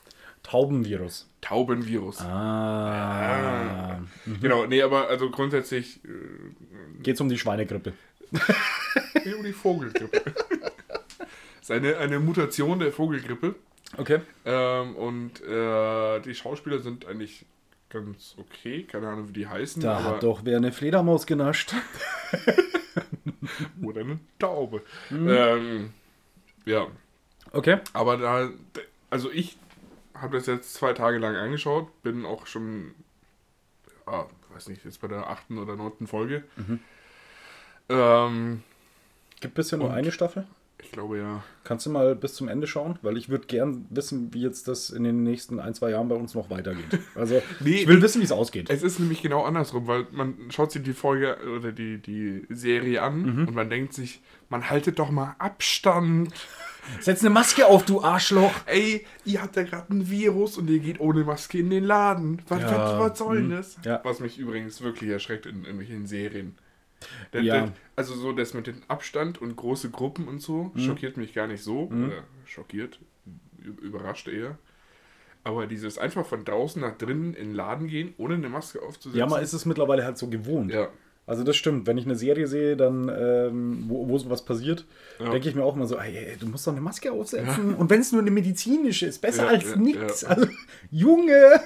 Taubenvirus. 0.44 1.28
Taubenvirus. 1.42 2.22
Ah. 2.22 4.02
Genau, 4.42 4.66
nee, 4.66 4.82
aber 4.82 5.08
also 5.08 5.32
grundsätzlich 5.32 6.04
äh, 6.06 7.00
Geht's 7.02 7.20
um 7.20 7.30
die 7.30 7.38
Schweinegrippe. 7.38 7.94
um 8.32 9.44
die 9.44 9.54
Vogelgrippe. 9.54 10.22
ist 11.64 11.72
eine, 11.72 11.98
eine 11.98 12.20
Mutation 12.20 12.80
der 12.80 12.92
Vogelgrippe. 12.92 13.56
Okay. 13.98 14.20
Ähm, 14.46 14.96
und 14.96 15.42
äh, 15.42 16.20
die 16.22 16.36
Schauspieler 16.36 16.80
sind 16.80 17.06
eigentlich 17.06 17.46
ganz 17.90 18.36
okay. 18.38 18.84
Keine 18.84 19.08
Ahnung, 19.08 19.30
wie 19.30 19.34
die 19.34 19.48
heißen. 19.48 19.82
Da 19.82 20.04
hat 20.04 20.24
doch 20.24 20.42
wer 20.44 20.58
eine 20.58 20.72
Fledermaus 20.72 21.26
genascht. 21.26 21.74
Oder 23.82 24.02
eine 24.02 24.20
Taube. 24.40 24.82
Mhm. 25.10 25.30
Ähm, 25.30 25.94
ja, 26.66 26.88
Okay. 27.52 27.78
aber 27.94 28.18
da, 28.18 28.50
also 29.12 29.30
ich 29.32 29.58
habe 30.16 30.38
das 30.38 30.48
jetzt 30.48 30.74
zwei 30.74 30.94
Tage 30.94 31.20
lang 31.20 31.36
angeschaut, 31.36 31.88
bin 32.02 32.26
auch 32.26 32.48
schon, 32.48 32.96
ah, 34.08 34.26
weiß 34.54 34.70
nicht, 34.70 34.84
jetzt 34.86 35.02
bei 35.02 35.08
der 35.08 35.30
achten 35.30 35.58
oder 35.60 35.76
neunten 35.76 36.08
Folge. 36.08 36.44
Mhm. 36.56 36.80
Ähm, 37.90 38.64
Gibt 39.40 39.54
bisher 39.54 39.78
nur 39.78 39.94
eine 39.94 40.12
Staffel? 40.12 40.48
Ich 40.82 40.92
glaube 40.92 41.18
ja. 41.18 41.44
Kannst 41.64 41.86
du 41.86 41.90
mal 41.90 42.16
bis 42.16 42.34
zum 42.34 42.48
Ende 42.50 42.68
schauen? 42.68 43.00
Weil 43.02 43.18
ich 43.18 43.30
würde 43.30 43.48
gern 43.48 43.86
wissen, 43.90 44.34
wie 44.34 44.42
jetzt 44.42 44.68
das 44.68 44.90
in 44.90 45.04
den 45.04 45.24
nächsten 45.24 45.60
ein, 45.60 45.74
zwei 45.74 45.92
Jahren 45.92 46.10
bei 46.10 46.16
uns 46.16 46.34
noch 46.36 46.50
weitergeht. 46.50 47.00
Also, 47.16 47.42
Nee, 47.62 47.76
ich 47.82 47.88
will 47.88 48.02
wissen, 48.02 48.20
wie 48.22 48.26
es 48.26 48.32
ausgeht. 48.34 48.70
Es 48.70 48.84
ist 48.84 49.00
nämlich 49.00 49.22
genau 49.22 49.44
andersrum, 49.44 49.88
weil 49.88 50.08
man 50.12 50.36
schaut 50.50 50.72
sich 50.72 50.84
die 50.84 50.94
Folge 50.94 51.38
oder 51.58 51.72
die, 51.72 52.00
die 52.00 52.46
Serie 52.50 53.02
an 53.02 53.22
Mhm. 53.22 53.48
und 53.48 53.56
man 53.56 53.70
denkt 53.70 53.94
sich, 53.94 54.22
man 54.50 54.70
haltet 54.70 55.00
doch 55.00 55.10
mal 55.10 55.36
Abstand. 55.40 56.34
Setz 57.00 57.22
eine 57.22 57.30
Maske 57.30 57.66
auf, 57.66 57.86
du 57.86 58.02
Arschloch. 58.04 58.52
Ey, 58.66 59.06
ihr 59.24 59.42
habt 59.42 59.56
ja 59.56 59.64
gerade 59.64 59.94
ein 59.94 60.10
Virus 60.10 60.58
und 60.58 60.70
ihr 60.70 60.80
geht 60.80 61.00
ohne 61.00 61.24
Maske 61.24 61.60
in 61.60 61.70
den 61.70 61.86
Laden. 61.86 62.42
Was, 62.50 62.62
Ja, 62.62 62.78
was, 63.00 63.00
was 63.12 63.18
soll 63.20 63.38
denn 63.38 63.52
das? 63.52 63.78
ja. 63.86 64.02
Was 64.04 64.20
mich 64.20 64.38
übrigens 64.38 64.82
wirklich 64.82 65.10
erschreckt 65.10 65.46
in 65.46 65.60
irgendwelchen 65.64 66.08
Serien. 66.08 66.56
Der, 67.34 67.42
Ja. 67.42 67.54
der, 67.54 67.72
also 67.96 68.14
so 68.16 68.32
das 68.32 68.54
mit 68.54 68.68
dem 68.68 68.78
Abstand 68.88 69.42
und 69.42 69.56
große 69.56 69.90
Gruppen 69.90 70.28
und 70.28 70.42
so 70.42 70.72
Mhm. 70.74 70.80
schockiert 70.80 71.18
mich 71.18 71.34
gar 71.34 71.48
nicht 71.48 71.64
so. 71.64 71.84
Oder 71.88 72.24
schockiert, 72.46 73.00
überrascht 73.82 74.28
eher. 74.28 74.58
Aber 75.46 75.68
dieses 75.68 75.98
einfach 75.98 76.26
von 76.26 76.46
draußen 76.46 76.82
nach 76.82 76.98
drinnen 76.98 77.34
in 77.34 77.48
den 77.50 77.56
Laden 77.56 77.88
gehen, 77.88 78.14
ohne 78.18 78.36
eine 78.36 78.48
Maske 78.50 78.82
aufzusetzen. 78.82 79.20
Ja, 79.20 79.26
man 79.28 79.44
ist 79.44 79.52
es 79.54 79.66
mittlerweile 79.66 80.06
halt 80.06 80.18
so 80.18 80.30
gewohnt. 80.30 80.72
Ja. 80.72 80.88
Also 81.26 81.44
das 81.46 81.56
stimmt. 81.56 81.88
Wenn 81.88 81.98
ich 81.98 82.06
eine 82.06 82.16
Serie 82.16 82.48
sehe, 82.48 82.76
dann 82.78 83.10
ähm, 83.10 83.86
wo, 83.88 84.08
wo 84.10 84.18
sowas 84.18 84.44
passiert, 84.44 84.86
Ja. 85.20 85.30
denke 85.32 85.48
ich 85.50 85.56
mir 85.56 85.64
auch 85.64 85.76
immer 85.76 85.86
so, 85.88 85.98
ey, 85.98 86.16
ey, 86.16 86.38
du 86.38 86.48
musst 86.48 86.66
doch 86.68 86.72
eine 86.74 86.82
Maske 86.82 87.12
aufsetzen. 87.14 87.76
Und 87.76 87.90
wenn 87.90 88.02
es 88.02 88.12
nur 88.12 88.22
eine 88.22 88.32
medizinische 88.32 89.06
ist, 89.06 89.20
besser 89.22 89.44
Ja, 89.44 89.50
als 89.50 89.70
ja, 89.72 89.76
nichts. 89.78 90.22
ja. 90.22 90.30
Also, 90.30 90.48
Junge! 90.92 91.62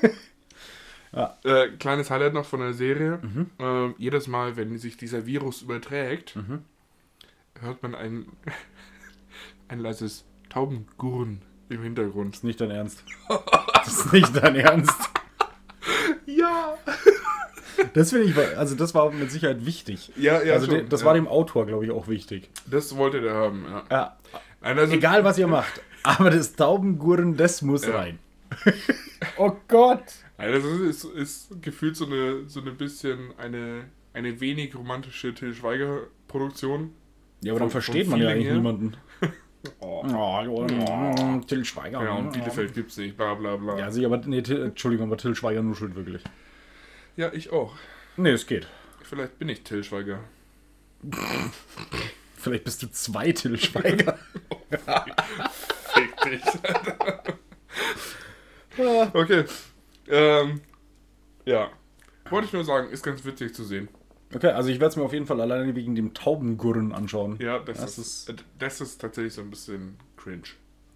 Äh, 1.14 1.70
kleines 1.80 2.10
Highlight 2.12 2.34
noch 2.34 2.46
von 2.46 2.60
der 2.60 2.74
Serie. 2.74 3.20
Mhm. 3.22 3.50
Äh, 3.60 3.94
jedes 3.98 4.28
Mal, 4.28 4.56
wenn 4.58 4.78
sich 4.78 4.98
dieser 4.98 5.26
Virus 5.26 5.62
überträgt, 5.62 6.36
Mhm. 6.36 6.64
hört 7.62 7.82
man 7.84 7.96
ein, 7.96 8.26
ein 9.68 9.80
leises 9.80 10.26
Taubengurren 10.50 11.42
im 11.70 11.82
Hintergrund. 11.84 12.34
Das 12.34 12.38
ist 12.40 12.44
nicht 12.44 12.62
dein 12.62 12.72
Ernst. 12.72 13.04
Das 13.74 13.88
ist 13.88 14.14
nicht 14.14 14.36
dein 14.36 14.56
Ernst. 14.56 15.10
Ja! 16.26 16.78
Das 17.94 18.10
finde 18.10 18.26
ich, 18.26 18.58
also 18.58 18.74
das 18.74 18.96
war 18.96 19.12
mit 19.12 19.32
Sicherheit 19.32 19.64
wichtig. 19.64 20.12
Ja, 20.16 20.42
ja, 20.42 20.54
also 20.56 20.66
schon, 20.66 20.90
das 20.90 21.02
ja. 21.02 21.06
war 21.06 21.14
dem 21.14 21.28
Autor, 21.28 21.68
glaube 21.68 21.86
ich, 21.86 21.92
auch 21.92 22.08
wichtig. 22.08 22.50
Das 22.66 22.96
wollte 22.98 23.22
der 23.22 23.36
haben, 23.36 23.66
ja. 23.70 23.84
Ja. 23.92 24.18
Nein, 24.62 24.80
also, 24.80 24.94
Egal, 24.96 25.24
was 25.24 25.38
ihr 25.38 25.46
macht. 25.46 25.80
Aber 26.02 26.32
das 26.32 26.56
Taubengurren, 26.56 27.38
das 27.38 27.62
muss 27.62 27.86
Ja. 27.86 27.96
rein. 27.98 28.18
oh 29.38 29.52
Gott. 29.68 30.02
Das 30.38 30.64
ist, 30.64 31.04
ist, 31.04 31.04
ist 31.16 31.62
gefühlt 31.62 31.96
so 31.96 32.06
eine, 32.06 32.48
so 32.48 32.62
eine 32.62 32.72
bisschen 32.72 33.34
eine, 33.38 33.86
eine 34.14 34.40
wenig 34.40 34.76
romantische 34.76 35.34
Till 35.34 35.54
Schweiger-Produktion. 35.54 36.94
Ja, 37.42 37.54
aber 37.54 37.62
dann 37.62 37.70
versteht 37.72 38.08
man 38.08 38.22
ja 38.22 38.30
eigentlich 38.30 38.46
her. 38.48 38.54
niemanden. 38.56 38.96
Oh. 39.80 40.04
Oh, 40.10 40.66
ja, 40.70 41.40
Till 41.48 41.66
Schweiger. 41.66 42.02
Ja, 42.02 42.14
und 42.14 42.32
Bielefeld 42.32 42.74
gibt's 42.74 42.96
nicht, 42.96 43.18
bla 43.18 43.34
bla 43.34 43.58
bla. 43.58 43.78
Ja, 43.78 43.92
sicher, 43.92 44.06
aber 44.06 44.20
nee, 44.26 44.42
Till, 44.42 44.62
Entschuldigung, 44.62 45.08
aber 45.08 45.18
Till 45.18 45.36
Schweiger 45.36 45.62
nuschelt 45.62 45.96
wirklich. 45.96 46.24
ja, 47.18 47.34
ich 47.34 47.52
auch. 47.52 47.76
Nee, 48.16 48.32
es 48.32 48.46
geht. 48.48 48.68
Vielleicht 49.02 49.38
bin 49.40 49.50
ich 49.50 49.64
Till 49.64 49.84
Schweiger. 49.84 50.20
Vielleicht 52.38 52.64
bist 52.64 52.84
du 52.84 52.88
zwei 52.92 53.32
Till 53.34 53.58
Schweiger. 53.58 54.18
Fick 55.94 56.18
dich. 56.22 56.42
okay. 59.14 59.44
Ähm, 60.10 60.62
ja. 61.46 61.70
Wollte 62.30 62.48
ich 62.48 62.54
nur 62.54 62.64
sagen, 62.64 62.90
ist 62.90 63.04
ganz 63.04 63.24
witzig 63.26 63.54
zu 63.54 63.64
sehen. 63.64 63.88
Okay, 64.36 64.50
also 64.50 64.70
ich 64.70 64.80
werde 64.80 64.90
es 64.90 64.96
mir 64.98 65.04
auf 65.04 65.14
jeden 65.14 65.26
Fall 65.26 65.40
alleine 65.40 65.74
wegen 65.76 65.96
dem 65.96 66.14
Taubengurren 66.14 66.92
anschauen. 66.92 67.38
Ja, 67.40 67.60
das, 67.60 67.80
Das 67.80 67.98
ist, 67.98 68.30
äh, 68.30 68.36
das 68.60 68.82
ist 68.82 69.00
tatsächlich 69.00 69.34
so 69.34 69.42
ein 69.42 69.50
bisschen 69.50 69.96
cringe, 70.18 70.44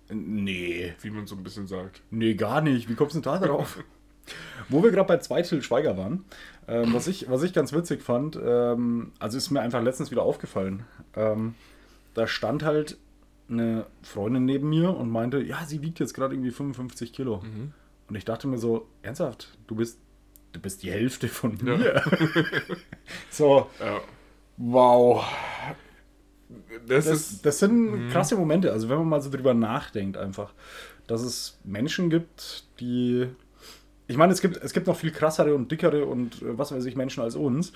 Nee. 0.10 0.94
wie 1.02 1.10
man 1.10 1.26
so 1.28 1.36
ein 1.36 1.44
bisschen 1.44 1.68
sagt. 1.68 2.02
Nee, 2.10 2.34
gar 2.34 2.60
nicht. 2.62 2.90
Wie 2.90 2.96
kommst 2.96 3.16
du 3.16 3.22
denn 3.22 3.32
da 3.32 3.40
drauf? 3.40 3.82
Wo 4.70 4.84
wir 4.84 4.92
gerade 4.92 5.08
bei 5.08 5.18
zwei 5.18 5.42
Till 5.42 5.62
Schweiger 5.64 5.98
waren, 5.98 6.26
ähm, 6.68 6.94
was, 6.94 7.08
ich, 7.08 7.30
was 7.30 7.42
ich 7.44 7.54
ganz 7.54 7.74
witzig 7.74 8.02
fand, 8.02 8.38
ähm, 8.42 9.14
also 9.20 9.38
ist 9.38 9.50
mir 9.50 9.62
einfach 9.62 9.82
letztens 9.82 10.12
wieder 10.12 10.24
aufgefallen. 10.24 10.86
Ähm, 11.16 11.56
da 12.14 12.28
stand 12.28 12.64
halt 12.64 12.98
eine 13.50 13.86
Freundin 14.04 14.46
neben 14.46 14.70
mir 14.70 14.96
und 14.96 15.10
meinte, 15.10 15.42
ja, 15.42 15.66
sie 15.66 15.82
wiegt 15.82 16.00
jetzt 16.00 16.14
gerade 16.14 16.36
irgendwie 16.36 16.52
55 16.52 17.14
Kilo. 17.14 17.42
Und 18.12 18.18
ich 18.18 18.26
dachte 18.26 18.46
mir 18.46 18.58
so, 18.58 18.90
ernsthaft, 19.04 19.58
du 19.68 19.76
bist, 19.76 19.98
du 20.52 20.60
bist 20.60 20.84
die 20.84 20.92
Hälfte 20.92 21.30
von 21.30 21.58
Ja. 21.66 21.78
mir. 21.78 22.04
so, 23.30 23.70
Ja. 23.80 24.02
wow. 24.58 25.24
Das, 26.86 27.06
Das, 27.06 27.08
ist. 27.32 27.46
das 27.46 27.60
sind 27.60 28.10
krasse 28.10 28.36
Momente, 28.36 28.74
also 28.74 28.90
wenn 28.90 28.98
man 28.98 29.08
mal 29.08 29.22
so 29.22 29.30
drüber 29.30 29.54
nachdenkt 29.54 30.18
einfach, 30.18 30.54
dass 31.08 31.22
es 31.22 31.58
Menschen 31.64 32.10
gibt, 32.10 32.66
die 32.82 33.28
Ich 34.08 34.18
meine, 34.18 34.34
es 34.34 34.42
gibt, 34.42 34.58
es 34.58 34.74
gibt 34.74 34.88
noch 34.88 34.98
viel 34.98 35.12
krassere 35.14 35.56
und 35.56 35.72
dickere 35.72 36.06
und 36.06 36.42
äh, 36.42 36.58
was 36.58 36.74
weiß 36.74 36.84
ich 36.84 36.98
Menschen 36.98 37.24
als 37.24 37.38
uns. 37.38 37.72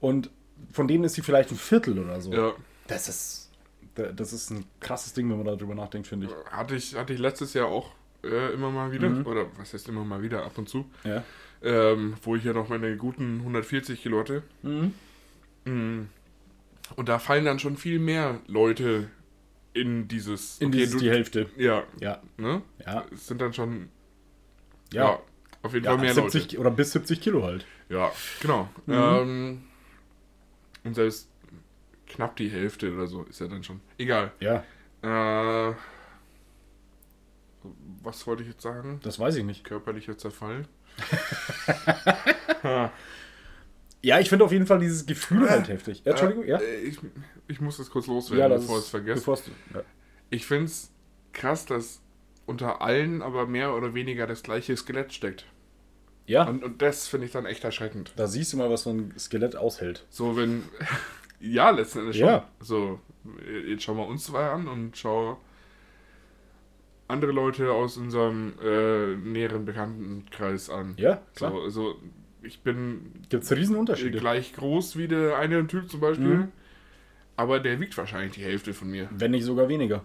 Und 0.00 0.30
von 0.72 0.88
denen 0.88 1.04
ist 1.04 1.14
sie 1.14 1.22
vielleicht 1.22 1.52
ein 1.52 1.56
Viertel 1.56 2.00
oder 2.00 2.20
so. 2.20 2.32
Ja. 2.32 2.54
Das 2.88 3.08
ist, 3.08 3.52
da- 3.94 4.10
das 4.10 4.32
ist 4.32 4.50
ein 4.50 4.64
krasses 4.80 5.12
Ding, 5.12 5.30
wenn 5.30 5.36
man 5.36 5.46
darüber 5.46 5.76
nachdenkt, 5.76 6.08
finde 6.08 6.26
ich. 6.26 6.32
Hatte 6.50 6.74
ich, 6.74 6.96
hatte 6.96 7.12
ich 7.12 7.20
letztes 7.20 7.54
Jahr 7.54 7.68
auch 7.68 7.92
äh, 8.26 8.52
immer 8.52 8.70
mal 8.70 8.92
wieder. 8.92 9.10
Oder 9.26 9.46
was 9.58 9.72
heißt 9.74 9.88
immer 9.88 10.04
mal 10.04 10.22
wieder, 10.22 10.44
ab 10.44 10.56
und 10.58 10.68
zu. 10.68 10.88
Ja. 11.04 11.22
Ähm, 11.62 12.14
wo 12.22 12.36
ich 12.36 12.44
ja 12.44 12.52
noch 12.52 12.68
meine 12.68 12.96
guten 12.96 13.38
140 13.40 14.02
Kilo 14.02 14.20
hatte. 14.20 14.42
Mhm. 14.62 14.92
Und 15.64 17.08
da 17.08 17.18
fallen 17.18 17.44
dann 17.44 17.58
schon 17.58 17.76
viel 17.76 17.98
mehr 17.98 18.40
Leute 18.46 19.08
in 19.72 20.06
dieses. 20.08 20.58
In 20.60 20.68
okay, 20.68 20.76
dieses 20.78 20.92
du- 20.92 20.98
die 21.00 21.10
Hälfte. 21.10 21.48
Ja. 21.56 21.82
Ja. 22.00 22.22
Ne? 22.36 22.62
Ja. 22.84 23.04
Es 23.12 23.26
sind 23.26 23.40
dann 23.40 23.52
schon. 23.52 23.88
Ja. 24.92 25.04
Ja. 25.04 25.18
auf 25.62 25.72
jeden 25.74 25.84
Ja, 25.84 25.92
Fall 25.92 26.00
mehr 26.00 26.10
ab 26.10 26.30
70 26.30 26.42
Leute. 26.52 26.58
oder 26.60 26.70
bis 26.70 26.92
70 26.92 27.20
Kilo 27.20 27.42
halt. 27.44 27.66
Ja, 27.88 28.12
genau. 28.40 28.68
Ähm, 28.88 29.62
und 30.84 30.94
selbst 30.94 31.28
knapp 32.06 32.36
die 32.36 32.48
Hälfte 32.48 32.92
oder 32.94 33.06
so 33.08 33.24
ist 33.24 33.40
ja 33.40 33.48
dann 33.48 33.64
schon. 33.64 33.80
Egal. 33.98 34.30
Ja, 34.40 34.62
Äh, 35.02 35.74
was 38.02 38.26
wollte 38.26 38.42
ich 38.42 38.48
jetzt 38.50 38.62
sagen? 38.62 39.00
das 39.02 39.18
weiß 39.18 39.36
ich 39.36 39.44
nicht. 39.44 39.64
Körperlicher 39.64 40.16
Zerfall. 40.18 40.64
Ja, 44.02 44.20
ich 44.20 44.28
finde 44.28 44.44
auf 44.44 44.52
jeden 44.52 44.66
Fall 44.66 44.78
dieses 44.78 45.06
Gefühl 45.06 45.50
halt 45.50 45.68
heftig. 45.68 46.02
Ja, 46.04 46.12
Entschuldigung, 46.12 46.46
ja? 46.46 46.58
Äh, 46.58 46.76
Ich, 46.82 46.98
ich 47.48 47.60
muss 47.60 47.76
das 47.78 47.90
kurz 47.90 48.06
loswerden, 48.06 48.38
Ja, 48.40 48.48
das 48.48 48.62
bevor 48.62 48.78
ich 48.78 48.84
es 48.84 48.90
vergesse. 48.90 49.30
ja. 49.74 49.82
Ich 50.30 50.46
finde 50.46 50.66
es 50.66 50.92
krass, 51.32 51.66
dass 51.66 52.00
unter 52.44 52.80
allen 52.82 53.22
aber 53.22 53.46
mehr 53.46 53.74
oder 53.74 53.94
weniger 53.94 54.26
das 54.28 54.42
gleiche 54.44 54.76
Skelett 54.76 55.12
steckt. 55.12 55.46
ja, 56.26 56.44
Und, 56.44 56.62
und 56.62 56.82
das 56.82 57.08
finde 57.08 57.26
ich 57.26 57.32
dann 57.32 57.46
echt 57.46 57.64
erschreckend. 57.64 58.12
da 58.16 58.28
siehst 58.28 58.52
du 58.52 58.58
mal, 58.58 58.70
was 58.70 58.82
so 58.84 58.90
ein 58.90 59.12
Skelett 59.18 59.56
aushält. 59.56 60.06
So, 60.10 60.36
wenn. 60.36 60.62
ja, 61.40 61.70
letzten 61.70 62.00
Endes 62.00 62.16
schon. 62.16 62.28
Ja. 62.28 62.48
So, 62.60 63.00
jetzt 63.66 63.82
schauen 63.82 63.96
wir 63.96 64.06
uns 64.06 64.24
zwei 64.24 64.44
an 64.50 64.68
und 64.68 64.96
schau 64.96 65.40
andere 67.08 67.32
Leute 67.32 67.72
aus 67.72 67.96
unserem 67.96 68.54
äh, 68.62 69.14
näheren 69.16 69.64
Bekanntenkreis 69.64 70.70
an. 70.70 70.94
Ja, 70.96 71.22
klar. 71.34 71.52
So, 71.52 71.60
also, 71.62 71.94
ich 72.42 72.60
bin 72.60 73.12
Gibt 73.28 73.44
es 73.44 73.52
Riesenunterschiede. 73.52 74.18
gleich 74.18 74.52
groß 74.54 74.96
wie 74.96 75.08
der 75.08 75.38
eine 75.38 75.66
Typ 75.66 75.90
zum 75.90 76.00
Beispiel. 76.00 76.26
Mhm. 76.26 76.48
Aber 77.36 77.60
der 77.60 77.78
wiegt 77.80 77.96
wahrscheinlich 77.98 78.32
die 78.32 78.42
Hälfte 78.42 78.72
von 78.72 78.88
mir. 78.90 79.08
Wenn 79.10 79.32
nicht 79.32 79.44
sogar 79.44 79.68
weniger. 79.68 80.04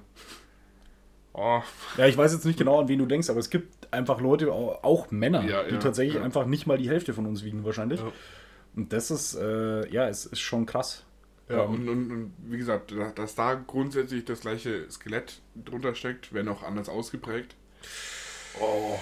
Oh, 1.33 1.61
Ja, 1.97 2.07
ich 2.07 2.17
weiß 2.17 2.33
jetzt 2.33 2.45
nicht 2.45 2.59
genau, 2.59 2.81
an 2.81 2.87
wen 2.89 2.99
du 2.99 3.05
denkst, 3.05 3.29
aber 3.29 3.39
es 3.39 3.49
gibt 3.49 3.91
einfach 3.93 4.19
Leute, 4.19 4.51
au- 4.51 4.77
auch 4.81 5.11
Männer, 5.11 5.43
Ja, 5.45 5.63
die 5.63 5.75
ja, 5.75 5.79
tatsächlich 5.79 6.15
ja. 6.15 6.23
einfach 6.23 6.45
nicht 6.45 6.67
mal 6.67 6.77
die 6.77 6.89
Hälfte 6.89 7.13
von 7.13 7.25
uns 7.25 7.43
wiegen 7.45 7.63
wahrscheinlich. 7.63 8.01
Und 8.75 8.91
das 8.91 9.11
ist, 9.11 9.35
äh, 9.35 9.87
ja, 9.89 10.09
es 10.09 10.25
ist 10.25 10.41
schon 10.41 10.65
krass. 10.65 11.05
Ja, 11.51 11.63
Ähm, 11.65 11.69
und, 11.71 11.89
und, 11.89 12.11
und 12.11 12.33
wie 12.47 12.57
gesagt, 12.57 12.91
da- 12.91 13.11
dass 13.11 13.35
da 13.35 13.53
grundsätzlich 13.55 14.25
das 14.25 14.41
gleiche 14.41 14.89
Skelett 14.89 15.41
drunter 15.55 15.93
steckt, 15.95 16.33
wenn 16.33 16.47
auch 16.47 16.63
anders 16.63 16.89
ausgeprägt. 16.89 17.55
Oh, 18.59 18.97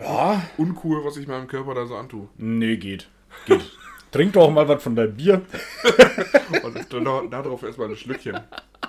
ja, 0.00 0.42
uncool, 0.56 1.04
was 1.04 1.16
ich 1.16 1.26
meinem 1.28 1.46
Körper 1.46 1.74
da 1.74 1.86
so 1.86 1.96
antue. 1.96 2.28
nee, 2.36 2.76
geht. 2.76 3.08
Geht. 3.46 3.62
Trink 4.10 4.32
doch 4.34 4.50
mal 4.50 4.68
was 4.68 4.82
von 4.82 4.94
deinem 4.94 5.16
Bier. 5.16 5.42
Und 6.62 6.92
dann 6.92 7.30
darauf 7.30 7.62
erstmal 7.64 7.88
ein 7.88 7.96
Schlückchen. 7.96 8.38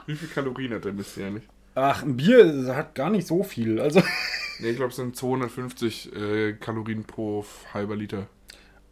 Wie 0.06 0.16
viel 0.16 0.28
Kalorien 0.28 0.74
hat 0.74 0.86
der 0.86 0.94
Mist 0.94 1.18
ja 1.18 1.30
nicht? 1.32 1.48
Ach, 1.74 2.04
ein 2.04 2.16
Bier 2.16 2.74
hat 2.76 2.94
gar 2.96 3.10
nicht 3.10 3.26
so 3.28 3.44
viel. 3.44 3.80
Also, 3.80 4.02
Ne, 4.60 4.70
ich 4.70 4.76
glaube, 4.78 4.92
es 4.92 4.96
sind 4.96 5.16
250 5.18 6.16
äh, 6.16 6.54
Kalorien 6.54 7.04
pro 7.04 7.46
halber 7.74 7.96
Liter. 7.96 8.28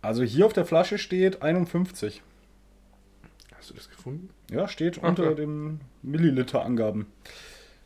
also 0.02 0.22
hier 0.24 0.46
auf 0.46 0.52
der 0.54 0.66
Flasche 0.66 0.98
steht 0.98 1.41
51. 1.41 2.22
Hast 3.64 3.70
du 3.70 3.76
das 3.76 3.89
gefunden? 3.89 4.30
Ja, 4.51 4.68
steht 4.68 4.99
Ach, 5.01 5.07
unter 5.07 5.24
ja. 5.24 5.34
den 5.36 5.80
Milliliter-Angaben. 6.01 7.05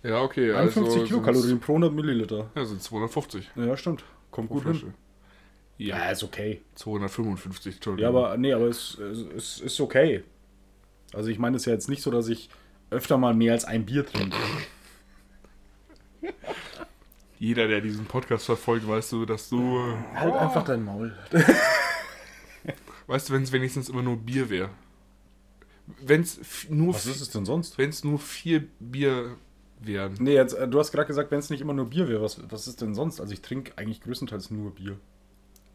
Ja, 0.02 0.22
okay. 0.24 0.52
51 0.52 0.92
also 0.92 1.06
Kilokalorien 1.06 1.60
pro 1.60 1.74
100 1.74 1.94
Milliliter. 1.94 2.50
Ja, 2.56 2.66
sind 2.66 2.82
250 2.82 3.52
Ja, 3.56 3.78
stimmt. 3.78 4.04
Kommt 4.32 4.48
pro 4.48 4.56
gut 4.56 4.64
Flasche. 4.64 4.86
hin. 4.86 4.94
Ja, 5.78 5.98
Ja, 6.00 6.10
ist 6.10 6.24
okay. 6.24 6.64
255, 6.74 7.76
Entschuldigung. 7.76 8.02
Ja, 8.12 8.20
aber 8.20 8.38
nee, 8.38 8.54
aber 8.54 8.66
es, 8.66 8.98
es, 8.98 9.20
es 9.36 9.60
ist 9.60 9.80
okay. 9.80 10.24
Also 11.14 11.30
ich 11.30 11.38
meine, 11.38 11.58
es 11.58 11.62
ist 11.62 11.66
ja 11.68 11.74
jetzt 11.74 11.90
nicht 11.90 12.02
so, 12.02 12.10
dass 12.10 12.28
ich 12.28 12.50
öfter 12.90 13.20
mal 13.20 13.36
mehr 13.36 13.54
als 13.54 13.64
ein 13.64 13.86
Bier 13.86 14.04
trinke. 14.04 14.36
Jeder, 17.38 17.68
der 17.68 17.82
diesen 17.82 18.06
Podcast 18.06 18.48
verfolgt, 18.48 18.88
weißt 18.88 19.12
du, 19.12 19.28
dass 19.28 19.48
du. 19.50 19.80
Halt 20.16 20.34
einfach 20.34 20.64
dein 20.64 20.84
Maul. 20.84 21.16
Weißt 23.06 23.30
du, 23.30 23.34
wenn 23.34 23.44
es 23.44 23.52
wenigstens 23.52 23.90
immer 23.90 24.02
nur 24.02 24.18
Bier 24.18 24.50
wäre. 24.50 24.72
Wenn 26.02 26.22
es 26.22 26.40
nur, 26.70 26.94
Was 26.94 27.06
ist 27.06 27.22
es 27.22 27.30
denn 27.30 27.46
sonst? 27.46 27.78
wenn 27.78 27.90
es 27.90 28.04
nur 28.04 28.20
vier 28.20 28.68
Bier 28.80 29.38
wären. 29.80 30.16
Nee, 30.20 30.34
jetzt, 30.34 30.54
äh, 30.54 30.68
du 30.68 30.80
hast 30.80 30.92
gerade 30.92 31.08
gesagt, 31.08 31.32
wenn 31.32 31.40
es 31.40 31.50
nicht 31.50 31.62
immer 31.62 31.74
nur 31.74 31.90
Bier 31.90 32.10
wäre, 32.10 32.22
was, 32.22 32.42
was 32.50 32.68
ist 32.68 32.82
denn 32.82 32.96
sonst? 32.96 33.22
Also 33.22 33.32
ich 33.34 33.42
trinke 33.42 33.74
eigentlich 33.78 34.02
größtenteils 34.02 34.52
nur 34.52 34.76
Bier. 34.76 34.98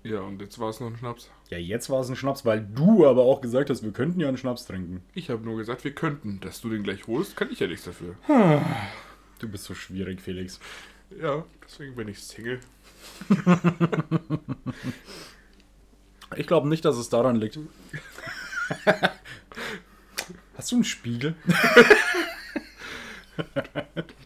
Ja, 0.03 0.21
und 0.21 0.43
jetzt 0.43 0.59
war 0.59 0.69
es 0.69 0.81
noch 0.81 0.89
ein 0.89 0.97
Schnaps. 0.97 1.31
Ja, 1.49 1.59
jetzt 1.59 1.89
war 1.89 2.01
es 2.01 2.09
ein 2.09 2.17
Schnaps, 2.17 2.45
weil 2.45 2.61
du 2.61 3.07
aber 3.07 3.23
auch 3.23 3.41
gesagt 3.41 3.71
hast, 3.71 3.85
wir 3.85 3.93
könnten 3.93 4.19
ja 4.21 4.27
einen 4.29 4.37
Schnaps 4.37 4.67
trinken. 4.67 5.03
Ich 5.15 5.31
habe 5.31 5.45
nur 5.45 5.57
gesagt, 5.57 5.85
wir 5.85 5.95
könnten. 5.95 6.41
Dass 6.41 6.61
du 6.61 6.69
den 6.71 6.83
gleich 6.83 7.07
holst, 7.07 7.37
kann 7.37 7.51
ich 7.53 7.61
ja 7.61 7.67
nichts 7.67 7.85
dafür. 7.85 8.17
Du 9.39 9.49
bist 9.49 9.65
so 9.65 9.75
schwierig, 9.75 10.21
Felix. 10.21 10.61
Ja, 11.21 11.45
deswegen 11.65 11.97
bin 11.97 12.07
ich 12.09 12.23
Single. 12.23 12.61
Ich 16.37 16.47
glaube 16.47 16.69
nicht, 16.69 16.85
dass 16.85 16.97
es 16.97 17.09
daran 17.09 17.37
liegt. 17.37 17.59
Hast 20.63 20.71
du 20.71 20.77
einen 20.77 20.85
Spiegel? 20.85 21.35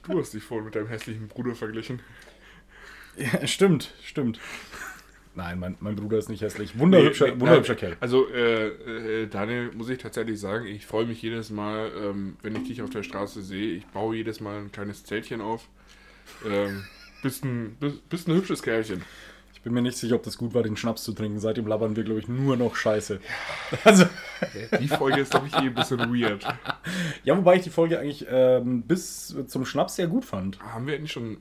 Du 0.06 0.18
hast 0.20 0.34
dich 0.34 0.42
vorhin 0.42 0.66
mit 0.66 0.74
deinem 0.74 0.88
hässlichen 0.88 1.28
Bruder 1.28 1.54
verglichen. 1.54 2.00
Ja, 3.16 3.46
stimmt, 3.46 3.94
stimmt. 4.04 4.38
Nein, 5.34 5.58
mein, 5.58 5.76
mein 5.80 5.96
Bruder 5.96 6.18
ist 6.18 6.28
nicht 6.28 6.42
hässlich. 6.42 6.78
Wunderhübscher, 6.78 7.28
Nee, 7.28 7.32
nee, 7.32 7.40
wunderhübscher 7.40 7.72
nein, 7.72 7.80
Kerl. 7.80 7.96
Also, 8.00 8.28
äh, 8.28 9.22
äh, 9.22 9.26
Daniel, 9.28 9.70
muss 9.72 9.88
ich 9.88 9.96
tatsächlich 9.96 10.38
sagen, 10.38 10.66
ich 10.66 10.84
freue 10.84 11.06
mich 11.06 11.22
jedes 11.22 11.48
Mal, 11.48 11.90
ähm, 11.96 12.36
wenn 12.42 12.54
ich 12.54 12.68
dich 12.68 12.82
auf 12.82 12.90
der 12.90 13.02
Straße 13.02 13.40
sehe. 13.40 13.74
Ich 13.76 13.86
baue 13.86 14.16
jedes 14.16 14.40
Mal 14.40 14.58
ein 14.58 14.72
kleines 14.72 15.04
Zeltchen 15.04 15.40
auf. 15.40 15.66
Ähm, 16.46 16.84
bist, 17.22 17.44
ein, 17.44 17.76
bist, 17.80 18.06
bist 18.10 18.28
ein 18.28 18.34
hübsches 18.34 18.62
Kerlchen. 18.62 19.02
Bin 19.66 19.74
mir 19.74 19.82
nicht 19.82 19.98
sicher, 19.98 20.14
ob 20.14 20.22
das 20.22 20.38
gut 20.38 20.54
war, 20.54 20.62
den 20.62 20.76
Schnaps 20.76 21.02
zu 21.02 21.12
trinken. 21.12 21.40
Seitdem 21.40 21.66
labern 21.66 21.96
wir, 21.96 22.04
glaube 22.04 22.20
ich, 22.20 22.28
nur 22.28 22.56
noch 22.56 22.76
Scheiße. 22.76 23.18
Also, 23.82 24.04
Die 24.78 24.86
Folge 24.86 25.22
ist, 25.22 25.32
glaube 25.32 25.48
ich, 25.48 25.54
eh 25.54 25.66
ein 25.66 25.74
bisschen 25.74 25.98
weird. 25.98 26.46
ja, 27.24 27.36
wobei 27.36 27.56
ich 27.56 27.62
die 27.62 27.70
Folge 27.70 27.98
eigentlich 27.98 28.24
ähm, 28.30 28.82
bis 28.82 29.34
zum 29.48 29.66
Schnaps 29.66 29.96
sehr 29.96 30.06
gut 30.06 30.24
fand. 30.24 30.60
Haben 30.60 30.86
wir 30.86 30.94
eigentlich 30.94 31.10
schon. 31.10 31.38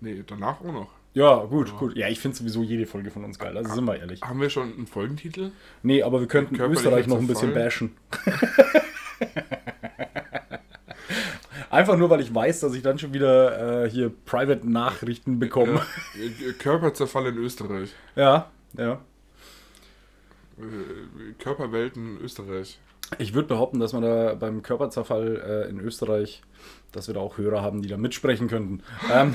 Nee, 0.00 0.24
danach 0.26 0.62
auch 0.62 0.72
noch. 0.72 0.88
Ja, 1.12 1.44
gut, 1.44 1.76
gut. 1.76 1.94
Ja, 1.98 2.08
ich 2.08 2.18
finde 2.18 2.38
sowieso 2.38 2.62
jede 2.62 2.86
Folge 2.86 3.10
von 3.10 3.24
uns 3.24 3.38
geil. 3.38 3.58
Also 3.58 3.74
sind 3.74 3.84
wir 3.84 3.98
ehrlich. 3.98 4.22
Haben 4.22 4.40
wir 4.40 4.48
schon 4.48 4.72
einen 4.72 4.86
Folgentitel? 4.86 5.52
Nee, 5.82 6.02
aber 6.02 6.20
wir 6.20 6.28
könnten 6.28 6.58
Österreich 6.58 7.08
noch 7.08 7.18
ein 7.18 7.26
bisschen 7.26 7.52
bashen. 7.52 7.94
Einfach 11.72 11.96
nur, 11.96 12.10
weil 12.10 12.20
ich 12.20 12.34
weiß, 12.34 12.60
dass 12.60 12.74
ich 12.74 12.82
dann 12.82 12.98
schon 12.98 13.14
wieder 13.14 13.84
äh, 13.84 13.90
hier 13.90 14.12
Private-Nachrichten 14.26 15.38
bekomme. 15.38 15.80
Äh, 16.14 16.52
Körperzerfall 16.52 17.28
in 17.28 17.38
Österreich. 17.38 17.94
Ja, 18.14 18.50
ja. 18.76 19.00
Äh, 20.58 21.32
Körperwelten 21.42 22.18
Österreich. 22.20 22.78
Ich 23.16 23.32
würde 23.32 23.48
behaupten, 23.48 23.80
dass 23.80 23.94
man 23.94 24.02
da 24.02 24.34
beim 24.34 24.62
Körperzerfall 24.62 25.64
äh, 25.66 25.70
in 25.70 25.80
Österreich, 25.80 26.42
dass 26.92 27.06
wir 27.06 27.14
da 27.14 27.20
auch 27.20 27.38
Hörer 27.38 27.62
haben, 27.62 27.80
die 27.80 27.88
da 27.88 27.96
mitsprechen 27.96 28.48
könnten. 28.48 28.82
Ähm, 29.10 29.34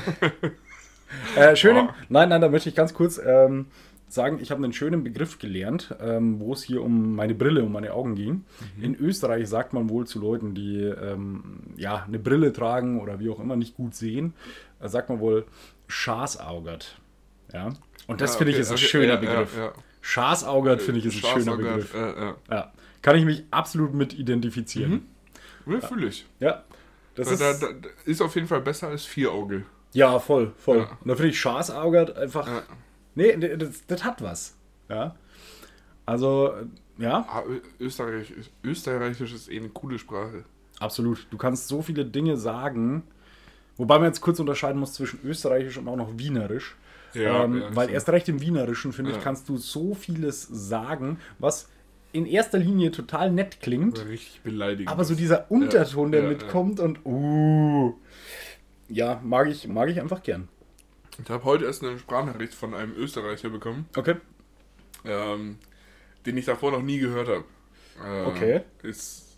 äh, 1.36 1.56
schönen, 1.56 1.88
Oh. 1.90 1.94
nein, 2.10 2.30
nein, 2.30 2.42
da 2.42 2.50
möchte 2.50 2.70
ich 2.70 2.76
ganz 2.76 2.94
kurz 2.94 3.18
ähm, 3.18 3.66
sagen, 4.10 4.40
ich 4.42 4.52
habe 4.52 4.64
einen 4.64 4.74
schönen 4.74 5.04
Begriff 5.04 5.38
gelernt, 5.40 5.96
ähm, 6.00 6.40
wo 6.40 6.54
es 6.54 6.64
hier 6.64 6.82
um 6.82 7.16
meine 7.16 7.36
Brille, 7.36 7.64
um 7.64 7.72
meine 7.74 7.94
Augen 7.94 8.16
ging. 8.16 8.46
In 8.82 8.96
Österreich 8.96 9.48
sagt 9.50 9.74
man 9.74 9.90
wohl 9.90 10.08
zu 10.08 10.20
Leuten, 10.20 10.54
die 10.56 10.82
ähm, 10.82 11.60
ja 11.76 12.04
eine 12.08 12.20
Brille 12.20 12.54
tragen 12.54 13.02
oder 13.02 13.20
wie 13.20 13.30
auch 13.30 13.40
immer 13.40 13.56
nicht 13.56 13.76
gut 13.76 13.96
sehen, 13.96 14.34
äh, 14.80 14.88
sagt 14.88 15.10
man 15.10 15.20
wohl 15.20 15.46
Schaßaugert. 15.88 17.00
Ja. 17.54 17.70
Und 18.08 18.22
das 18.22 18.34
Ja, 18.34 18.38
finde 18.38 18.52
ich 18.52 18.58
okay, 18.58 18.62
ist 18.62 18.70
ein 18.70 18.76
okay, 18.76 18.86
schöner 18.86 19.14
ja, 19.14 19.16
Begriff. 19.20 19.58
Ja. 19.58 19.74
Schaßaugert 20.02 20.82
finde 20.82 21.00
ich 21.02 21.06
ist 21.06 21.26
ein 21.26 21.42
schöner 21.42 21.58
Begriff. 21.58 21.94
Äh, 21.94 21.98
ja. 22.20 22.36
Ja. 22.50 22.72
Kann 23.02 23.18
ich 23.18 23.26
mich 23.26 23.44
absolut 23.52 23.94
mit 23.94 24.18
identifizieren. 24.18 25.06
Ja, 25.66 25.82
fühle 25.82 26.08
ich. 26.08 26.26
Ja. 26.40 26.64
Das 27.16 27.28
Da, 27.28 27.52
ist, 27.52 27.62
da, 27.64 27.68
da, 27.68 27.88
ist 28.06 28.22
auf 28.22 28.36
jeden 28.36 28.48
Fall 28.48 28.62
besser 28.62 28.88
als 28.88 29.04
Vierauge. 29.06 29.64
ja, 29.94 30.20
voll, 30.20 30.54
voll. 30.58 30.88
Und 31.02 31.08
da 31.08 31.16
finde 31.16 31.30
ich 31.32 31.40
Schaßaugert 31.40 32.16
einfach. 32.16 32.48
Nee, 33.18 33.36
das, 33.58 33.86
das 33.88 34.04
hat 34.04 34.22
was. 34.22 34.56
Ja. 34.90 35.16
Also, 36.06 36.52
äh, 36.54 37.04
ja, 37.04 37.26
Ah, 37.30 37.44
Österreich, 37.80 38.32
Österreichisch 38.64 39.34
ist 39.34 39.52
eh 39.52 39.58
eine 39.60 39.70
coole 39.70 39.98
Sprache. 40.00 40.44
absolut. 40.80 41.28
Du 41.32 41.38
kannst 41.38 41.68
so 41.68 41.82
viele 41.82 42.06
Dinge 42.06 42.38
sagen, 42.38 43.04
Wobei 43.80 44.00
man 44.00 44.06
jetzt 44.08 44.22
kurz 44.22 44.40
unterscheiden 44.40 44.80
muss 44.80 44.94
zwischen 44.94 45.20
österreichisch 45.24 45.78
und 45.78 45.88
auch 45.88 45.96
noch 45.98 46.18
wienerisch. 46.18 46.76
Ja, 47.14 47.44
ähm, 47.44 47.60
ja, 47.62 47.76
weil 47.76 47.92
erst 47.92 48.10
recht 48.10 48.28
im 48.28 48.42
Wienerischen, 48.42 48.92
finde 48.92 49.12
ich, 49.12 49.18
Ja. 49.18 49.24
kannst 49.24 49.48
du 49.50 49.58
so 49.58 49.94
vieles 49.94 50.48
sagen, 50.52 51.20
was 51.38 51.70
in 52.12 52.26
erster 52.26 52.58
Linie 52.58 52.90
total 52.90 53.32
nett 53.32 53.62
klingt, 53.62 54.04
Richtig 54.08 54.42
beleidigend. 54.44 54.90
aber 54.92 55.04
so 55.04 55.14
dieser 55.14 55.52
Unterton, 55.52 56.12
der 56.12 56.24
mitkommt 56.24 56.80
und 56.80 57.06
uh, 57.06 57.94
ja, 58.90 59.22
mag 59.24 59.48
ich, 59.48 59.68
mag 59.68 59.90
ich 59.90 60.02
einfach 60.02 60.24
gern. 60.24 60.48
Ich 61.24 61.30
habe 61.30 61.44
heute 61.44 61.66
erst 61.66 61.84
eine 61.84 61.98
Sprachnachricht 61.98 62.54
von 62.54 62.74
einem 62.74 62.94
Österreicher 62.96 63.50
bekommen, 63.50 63.88
Okay. 63.96 64.16
ähm, 65.04 65.58
den 66.26 66.38
ich 66.38 66.46
davor 66.46 66.72
noch 66.72 66.82
nie 66.82 67.00
gehört 67.00 67.28
habe. 67.28 67.44
Äh, 68.04 68.26
Okay. 68.26 68.62
Ist, 68.84 69.38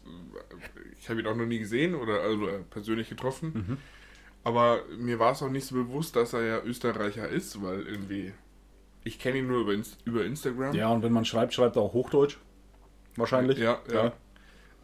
ich 0.99 1.09
habe 1.09 1.21
ihn 1.21 1.27
auch 1.27 1.35
noch 1.35 1.45
nie 1.45 1.59
gesehen 1.59 1.95
oder 1.95 2.21
also 2.21 2.47
äh, 2.47 2.59
persönlich 2.69 3.09
getroffen. 3.09 3.51
Mhm. 3.53 3.77
Aber 4.43 4.83
mir 4.97 5.19
war 5.19 5.33
es 5.33 5.41
auch 5.43 5.49
nicht 5.49 5.65
so 5.65 5.75
bewusst, 5.75 6.15
dass 6.15 6.33
er 6.33 6.43
ja 6.43 6.61
Österreicher 6.63 7.27
ist, 7.27 7.61
weil 7.61 7.81
irgendwie. 7.83 8.33
Ich 9.03 9.17
kenne 9.19 9.39
ihn 9.39 9.47
nur 9.47 9.61
über, 9.61 9.73
Inst 9.73 9.97
über 10.05 10.25
Instagram. 10.25 10.73
Ja, 10.75 10.89
und 10.89 11.03
wenn 11.03 11.13
man 11.13 11.23
schreibt, 11.25 11.53
schreibt 11.53 11.77
er 11.77 11.81
auch 11.83 11.93
Hochdeutsch. 11.93 12.37
Wahrscheinlich. 13.15 13.57
Ja, 13.57 13.81
ja. 13.91 14.13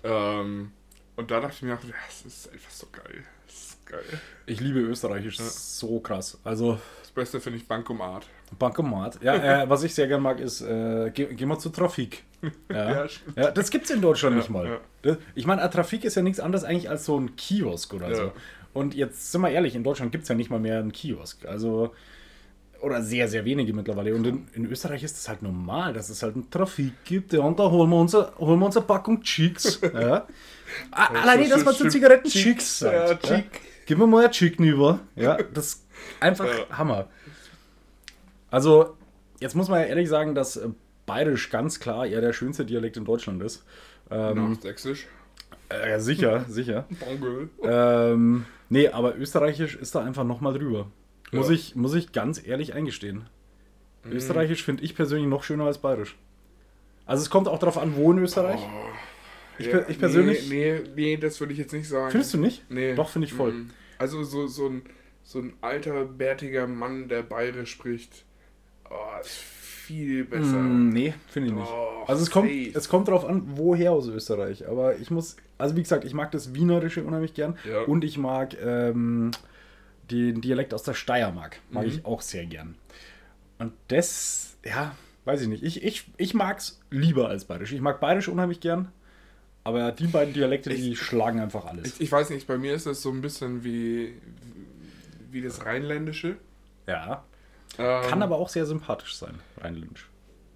Ähm, 0.03 0.71
und 1.15 1.31
da 1.31 1.39
dachte 1.41 1.55
ich 1.55 1.61
mir, 1.63 1.75
auch, 1.75 1.79
das 2.05 2.25
ist 2.25 2.51
einfach 2.51 2.69
so 2.71 2.87
geil. 2.91 3.23
Geil. 3.85 4.01
Ich 4.45 4.59
liebe 4.59 4.79
Österreichisch, 4.79 5.37
Ja. 5.39 5.45
so 5.45 5.99
krass. 5.99 6.37
Also, 6.43 6.79
Das 7.01 7.11
Beste 7.11 7.39
finde 7.39 7.59
ich 7.59 7.67
Bankomat. 7.67 8.25
Bankomat. 8.59 9.19
Ja, 9.21 9.63
äh, 9.63 9.69
was 9.69 9.83
ich 9.83 9.93
sehr 9.93 10.07
gern 10.07 10.21
mag, 10.21 10.39
ist, 10.39 10.61
äh, 10.61 11.11
geh, 11.13 11.25
geh 11.33 11.45
mal 11.45 11.59
zur 11.59 11.71
Trafik. 11.73 12.23
Ja. 12.71 13.05
Ja, 13.05 13.07
ja, 13.35 13.51
das 13.51 13.71
gibt's 13.71 13.89
in 13.89 14.01
Deutschland 14.01 14.35
nicht 14.35 14.49
mal. 14.51 14.79
ich 15.33 15.47
meine, 15.47 15.61
eine 15.61 15.71
Trafik 15.71 16.03
ist 16.03 16.13
ja 16.15 16.21
nichts 16.21 16.39
anderes 16.39 16.63
eigentlich 16.63 16.89
als 16.89 17.05
so 17.05 17.19
ein 17.19 17.35
Kiosk 17.35 17.93
oder 17.95 18.13
so. 18.15 18.31
Und 18.73 18.93
jetzt 18.93 19.31
sind 19.31 19.41
wir 19.41 19.49
ehrlich, 19.49 19.73
in 19.73 19.83
Deutschland 19.83 20.11
gibt's 20.11 20.27
ja 20.29 20.35
nicht 20.35 20.51
mal 20.51 20.59
mehr 20.59 20.77
einen 20.79 20.91
Kiosk. 20.91 21.45
Also, 21.45 21.95
oder 22.81 23.01
sehr, 23.01 23.27
sehr 23.29 23.45
wenige 23.45 23.73
mittlerweile. 23.73 24.13
Und 24.13 24.27
in, 24.27 24.47
in 24.53 24.65
Österreich 24.67 25.01
ist 25.03 25.17
es 25.17 25.27
halt 25.27 25.41
normal, 25.41 25.93
dass 25.93 26.09
es 26.09 26.21
halt 26.21 26.35
eine 26.35 26.47
Trafik 26.49 26.93
gibt. 27.05 27.33
Ja, 27.33 27.39
und 27.39 27.57
da 27.57 27.71
holen 27.71 27.89
wir 27.89 27.99
uns, 27.99 28.13
eine- 28.13 28.31
holen 28.37 28.59
wir 28.59 28.65
uns 28.67 28.77
eine 28.77 28.85
Packung 28.85 29.21
Chicks. 29.21 29.79
Ja. 29.93 30.27
Alleine, 30.91 31.47
dass 31.49 31.63
man 31.65 31.73
zu. 31.73 31.87
Zigaretten 31.87 32.29
Chicks, 32.29 32.79
sagt. 32.79 32.93
ja, 32.93 33.07
Ja, 33.07 33.15
Chick. 33.41 33.61
Gib 33.85 33.97
mir 33.97 34.07
mal 34.07 34.25
ein 34.25 34.31
Chicken 34.31 34.63
über. 34.65 34.99
Ja, 35.15 35.37
das 35.53 35.67
ist 35.67 35.87
einfach 36.19 36.45
Ja. 36.45 36.77
Hammer. 36.77 37.07
Also, 38.49 38.95
jetzt 39.39 39.55
muss 39.55 39.67
man 39.69 39.81
ja 39.81 39.85
ehrlich 39.87 40.09
sagen, 40.09 40.35
dass 40.35 40.57
äh, 40.57 40.69
Bayerisch 41.05 41.49
ganz 41.49 41.79
klar 41.79 42.07
eher 42.07 42.21
der 42.21 42.33
schönste 42.33 42.65
Dialekt 42.65 42.97
in 42.97 43.05
Deutschland 43.05 43.41
ist. 43.43 43.63
Ähm, 44.09 44.35
Genau, 44.35 44.53
sächsisch. 44.59 45.07
äh, 45.69 45.99
sicher, 45.99 46.45
sicher. 46.49 46.85
Ähm, 47.63 48.45
nee, 48.69 48.87
aber 48.87 49.15
Österreichisch 49.17 49.75
ist 49.75 49.93
da 49.93 50.03
einfach 50.03 50.23
nochmal 50.23 50.53
drüber. 50.53 50.87
Muss, 51.31 51.49
Ja. 51.49 51.53
ich, 51.55 51.75
muss 51.75 51.93
ich 51.93 52.11
ganz 52.11 52.45
ehrlich 52.45 52.73
eingestehen. 52.73 53.25
Österreichisch 54.09 54.63
finde 54.63 54.83
ich 54.83 54.95
persönlich 54.95 55.27
noch 55.27 55.43
schöner 55.43 55.65
als 55.65 55.79
Bayerisch. 55.79 56.15
Also 57.07 57.23
es 57.23 57.29
kommt 57.29 57.47
auch 57.47 57.57
darauf 57.59 57.77
an, 57.77 57.95
wo 57.95 58.11
in 58.11 58.19
Österreich. 58.19 58.59
Ich 59.57 59.69
per- 59.69 59.89
ich 59.89 59.97
persönlich- 59.99 60.49
Nee, 60.49 60.79
nee, 60.79 60.89
nee, 60.95 61.17
das 61.17 61.39
würde 61.39 61.53
ich 61.53 61.59
jetzt 61.59 61.73
nicht 61.73 61.87
sagen. 61.87 62.11
Findest 62.11 62.33
du 62.33 62.37
nicht? 62.39 62.69
Nee. 62.69 62.93
Doch, 62.95 63.09
finde 63.09 63.27
ich 63.27 63.33
voll. 63.33 63.51
Mhm. 63.53 63.69
Also 63.97 64.23
so, 64.23 64.47
so, 64.47 64.67
ein, 64.67 64.81
so 65.23 65.39
ein 65.39 65.53
alter, 65.61 66.05
bärtiger 66.05 66.67
Mann, 66.67 67.07
der 67.07 67.23
Bayerisch 67.23 67.71
spricht, 67.71 68.25
oh, 68.89 68.95
ist 69.21 69.29
viel 69.31 70.25
besser. 70.25 70.57
Mm, 70.57 70.89
nee, 70.89 71.13
finde 71.27 71.49
ich 71.49 71.55
nicht. 71.55 71.71
Also 72.07 72.23
es 72.23 72.31
kommt, 72.31 72.49
safe. 72.49 72.71
es 72.73 72.89
kommt 72.89 73.07
darauf 73.07 73.23
an, 73.23 73.43
woher 73.55 73.91
aus 73.93 74.07
Österreich. 74.07 74.67
Aber 74.67 74.97
ich 74.97 75.11
muss, 75.11 75.37
also 75.57 75.75
wie 75.75 75.83
gesagt, 75.83 76.03
ich 76.05 76.13
mag 76.13 76.31
das 76.31 76.53
Wienerische 76.55 77.03
unheimlich 77.03 77.33
gern. 77.35 77.57
Ja. 77.69 77.81
Und 77.83 78.03
ich 78.03 78.17
mag 78.17 78.57
ähm, 78.61 79.31
den 80.11 80.41
Dialekt 80.41 80.73
aus 80.73 80.83
der 80.83 80.93
Steiermark. 80.95 81.59
Mag 81.69 81.83
Mhm. 81.85 81.89
ich 81.91 82.05
auch 82.05 82.21
sehr 82.21 82.45
gern. 82.45 82.75
Und 83.59 83.71
das, 83.87 84.57
ja, 84.65 84.95
weiß 85.25 85.41
ich 85.43 85.47
nicht. 85.47 85.63
Ich, 85.63 85.83
ich, 85.83 86.05
ich 86.17 86.33
mag 86.33 86.57
es 86.57 86.81
lieber 86.89 87.29
als 87.29 87.45
Bayerisch. 87.45 87.71
Ich 87.71 87.79
mag 87.81 87.99
Bayerisch 88.01 88.27
unheimlich 88.27 88.59
gern. 88.59 88.89
Aber 89.65 89.91
die 89.91 90.07
beiden 90.07 90.33
Dialekte, 90.33 90.69
die 90.69 90.93
Ich- 90.93 90.99
schlagen 91.01 91.39
einfach 91.41 91.65
alles. 91.65 91.95
Ich, 91.95 92.01
ich 92.01 92.11
weiß 92.11 92.29
nicht, 92.29 92.47
bei 92.47 92.57
mir 92.57 92.73
ist 92.73 92.85
das 92.85 93.01
so 93.01 93.09
ein 93.11 93.19
bisschen 93.21 93.63
wie, 93.65 94.13
wie 95.31 95.41
das 95.41 95.65
Rheinländische. 95.65 96.37
ja. 96.87 97.25
Ähm, 97.77 98.03
Kann 98.09 98.23
aber 98.23 98.37
auch 98.37 98.47
sehr 98.47 98.65
sympathisch 98.65 99.17
sein, 99.17 99.39
Rheinländisch. 99.57 100.07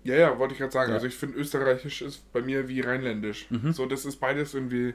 Ja, 0.06 0.16
ja, 0.16 0.40
wollte 0.40 0.54
ich 0.54 0.60
gerade 0.60 0.72
sagen. 0.72 0.90
Ja. 0.92 0.96
Also 0.96 1.08
ich 1.08 1.16
finde 1.16 1.38
Österreichisch 1.38 2.02
ist 2.02 2.32
bei 2.32 2.42
mir 2.42 2.70
wie 2.70 2.80
Rheinländisch. 2.80 3.48
Mhm. 3.50 3.74
So, 3.74 3.86
das 3.88 4.06
ist 4.06 4.22
beides 4.22 4.54
irgendwie 4.54 4.94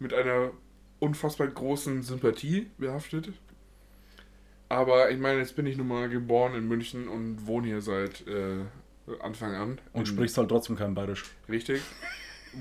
mit 0.00 0.12
einer 0.12 0.50
unfassbar 0.98 1.46
großen 1.46 2.02
Sympathie 2.02 2.68
behaftet. 2.78 3.28
Aber 4.68 5.10
ich 5.10 5.18
meine, 5.20 5.38
jetzt 5.40 5.54
bin 5.54 5.66
ich 5.66 5.76
nun 5.76 5.86
mal 5.86 6.08
geboren 6.08 6.54
in 6.54 6.66
München 6.66 7.06
und 7.06 7.46
wohne 7.46 7.68
hier 7.68 7.80
seit 7.82 8.26
äh, 8.26 8.64
Anfang 9.20 9.54
an. 9.54 9.78
Und 9.92 10.08
sprichst 10.08 10.38
halt 10.38 10.48
trotzdem 10.48 10.74
kein 10.76 10.94
Bayerisch. 10.94 11.24
Richtig. 11.48 11.82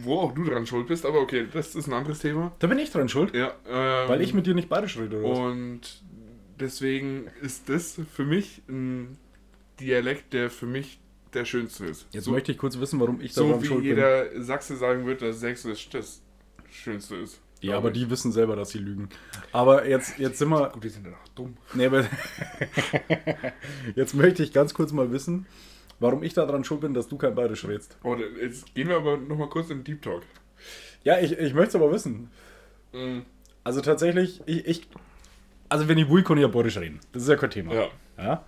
Wo 0.03 0.19
auch 0.19 0.33
du 0.33 0.43
dran 0.43 0.65
schuld 0.65 0.87
bist, 0.87 1.05
aber 1.05 1.19
okay, 1.19 1.47
das 1.51 1.75
ist 1.75 1.87
ein 1.87 1.93
anderes 1.93 2.19
Thema. 2.19 2.53
Da 2.59 2.67
bin 2.67 2.79
ich 2.79 2.91
dran 2.91 3.09
schuld, 3.09 3.35
Ja, 3.35 3.53
ähm, 3.67 4.09
weil 4.09 4.21
ich 4.21 4.33
mit 4.33 4.45
dir 4.45 4.53
nicht 4.53 4.69
Bayerisch 4.69 4.97
rede, 4.97 5.19
oder 5.19 5.29
was? 5.29 5.39
Und 5.39 6.03
deswegen 6.59 7.27
ist 7.41 7.67
das 7.69 7.99
für 8.13 8.23
mich 8.23 8.61
ein 8.69 9.17
Dialekt, 9.79 10.33
der 10.33 10.49
für 10.49 10.65
mich 10.65 10.99
der 11.33 11.45
schönste 11.45 11.85
ist. 11.85 12.07
Jetzt 12.11 12.25
so, 12.25 12.31
möchte 12.31 12.51
ich 12.51 12.57
kurz 12.57 12.79
wissen, 12.79 12.99
warum 12.99 13.21
ich 13.21 13.33
da 13.33 13.41
so 13.41 13.61
wie 13.61 13.65
schuld 13.67 13.81
bin. 13.81 13.89
jeder 13.89 14.41
Sachse 14.41 14.75
sagen 14.75 15.05
wird, 15.05 15.21
dass 15.21 15.39
Sächsisch 15.39 15.89
das 15.89 16.21
schönste 16.69 17.15
ist. 17.15 17.41
Ja, 17.61 17.77
aber 17.77 17.89
ich. 17.89 17.93
die 17.93 18.09
wissen 18.09 18.31
selber, 18.31 18.55
dass 18.55 18.71
sie 18.71 18.79
lügen. 18.79 19.09
Aber 19.51 19.87
jetzt, 19.87 20.17
jetzt 20.17 20.39
sind 20.39 20.49
wir. 20.49 20.69
Gut, 20.69 20.83
die 20.83 20.89
sind 20.89 21.05
ja 21.05 21.13
auch 21.13 21.27
dumm. 21.35 21.55
Nee, 21.73 21.85
aber 21.85 22.05
jetzt 23.95 24.15
möchte 24.15 24.43
ich 24.43 24.51
ganz 24.51 24.73
kurz 24.73 24.91
mal 24.91 25.11
wissen, 25.11 25.45
warum 26.01 26.21
ich 26.23 26.33
daran 26.33 26.63
schuld 26.65 26.81
bin, 26.81 26.93
dass 26.93 27.07
du 27.07 27.17
kein 27.17 27.33
Bayerisch 27.33 27.65
redest. 27.65 27.97
Oh, 28.03 28.15
jetzt 28.41 28.73
gehen 28.75 28.89
wir 28.89 28.97
aber 28.97 29.15
nochmal 29.17 29.47
kurz 29.47 29.69
in 29.69 29.77
den 29.79 29.83
Deep 29.85 30.01
Talk. 30.01 30.23
Ja, 31.03 31.17
ich, 31.19 31.31
ich 31.31 31.53
möchte 31.53 31.69
es 31.69 31.75
aber 31.75 31.91
wissen. 31.91 32.29
Mhm. 32.91 33.23
Also 33.63 33.79
tatsächlich, 33.81 34.41
ich. 34.45 34.67
ich 34.67 34.87
also, 35.69 35.87
wenn 35.87 35.97
ich 35.97 36.09
will, 36.09 36.23
kann 36.23 36.35
ich 36.37 36.41
ja 36.41 36.49
Bayerisch 36.49 36.77
reden. 36.77 36.99
Das 37.13 37.23
ist 37.23 37.29
ja 37.29 37.37
kein 37.37 37.49
Thema. 37.49 37.73
Ja. 37.73 37.87
ja? 38.17 38.43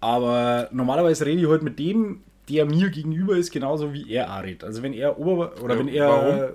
Aber 0.00 0.68
normalerweise 0.72 1.24
rede 1.26 1.40
ich 1.40 1.46
heute 1.46 1.64
mit 1.64 1.78
dem, 1.78 2.22
der 2.48 2.66
mir 2.66 2.90
gegenüber 2.90 3.36
ist, 3.36 3.52
genauso 3.52 3.92
wie 3.92 4.10
er 4.12 4.34
auch 4.36 4.42
redet. 4.42 4.64
Also, 4.64 4.82
wenn 4.82 4.92
er 4.92 5.18
Ober. 5.18 5.52
Oder 5.62 5.74
Ja, 5.74 5.78
wenn 5.80 5.88
er. 5.88 6.08
warum? 6.08 6.54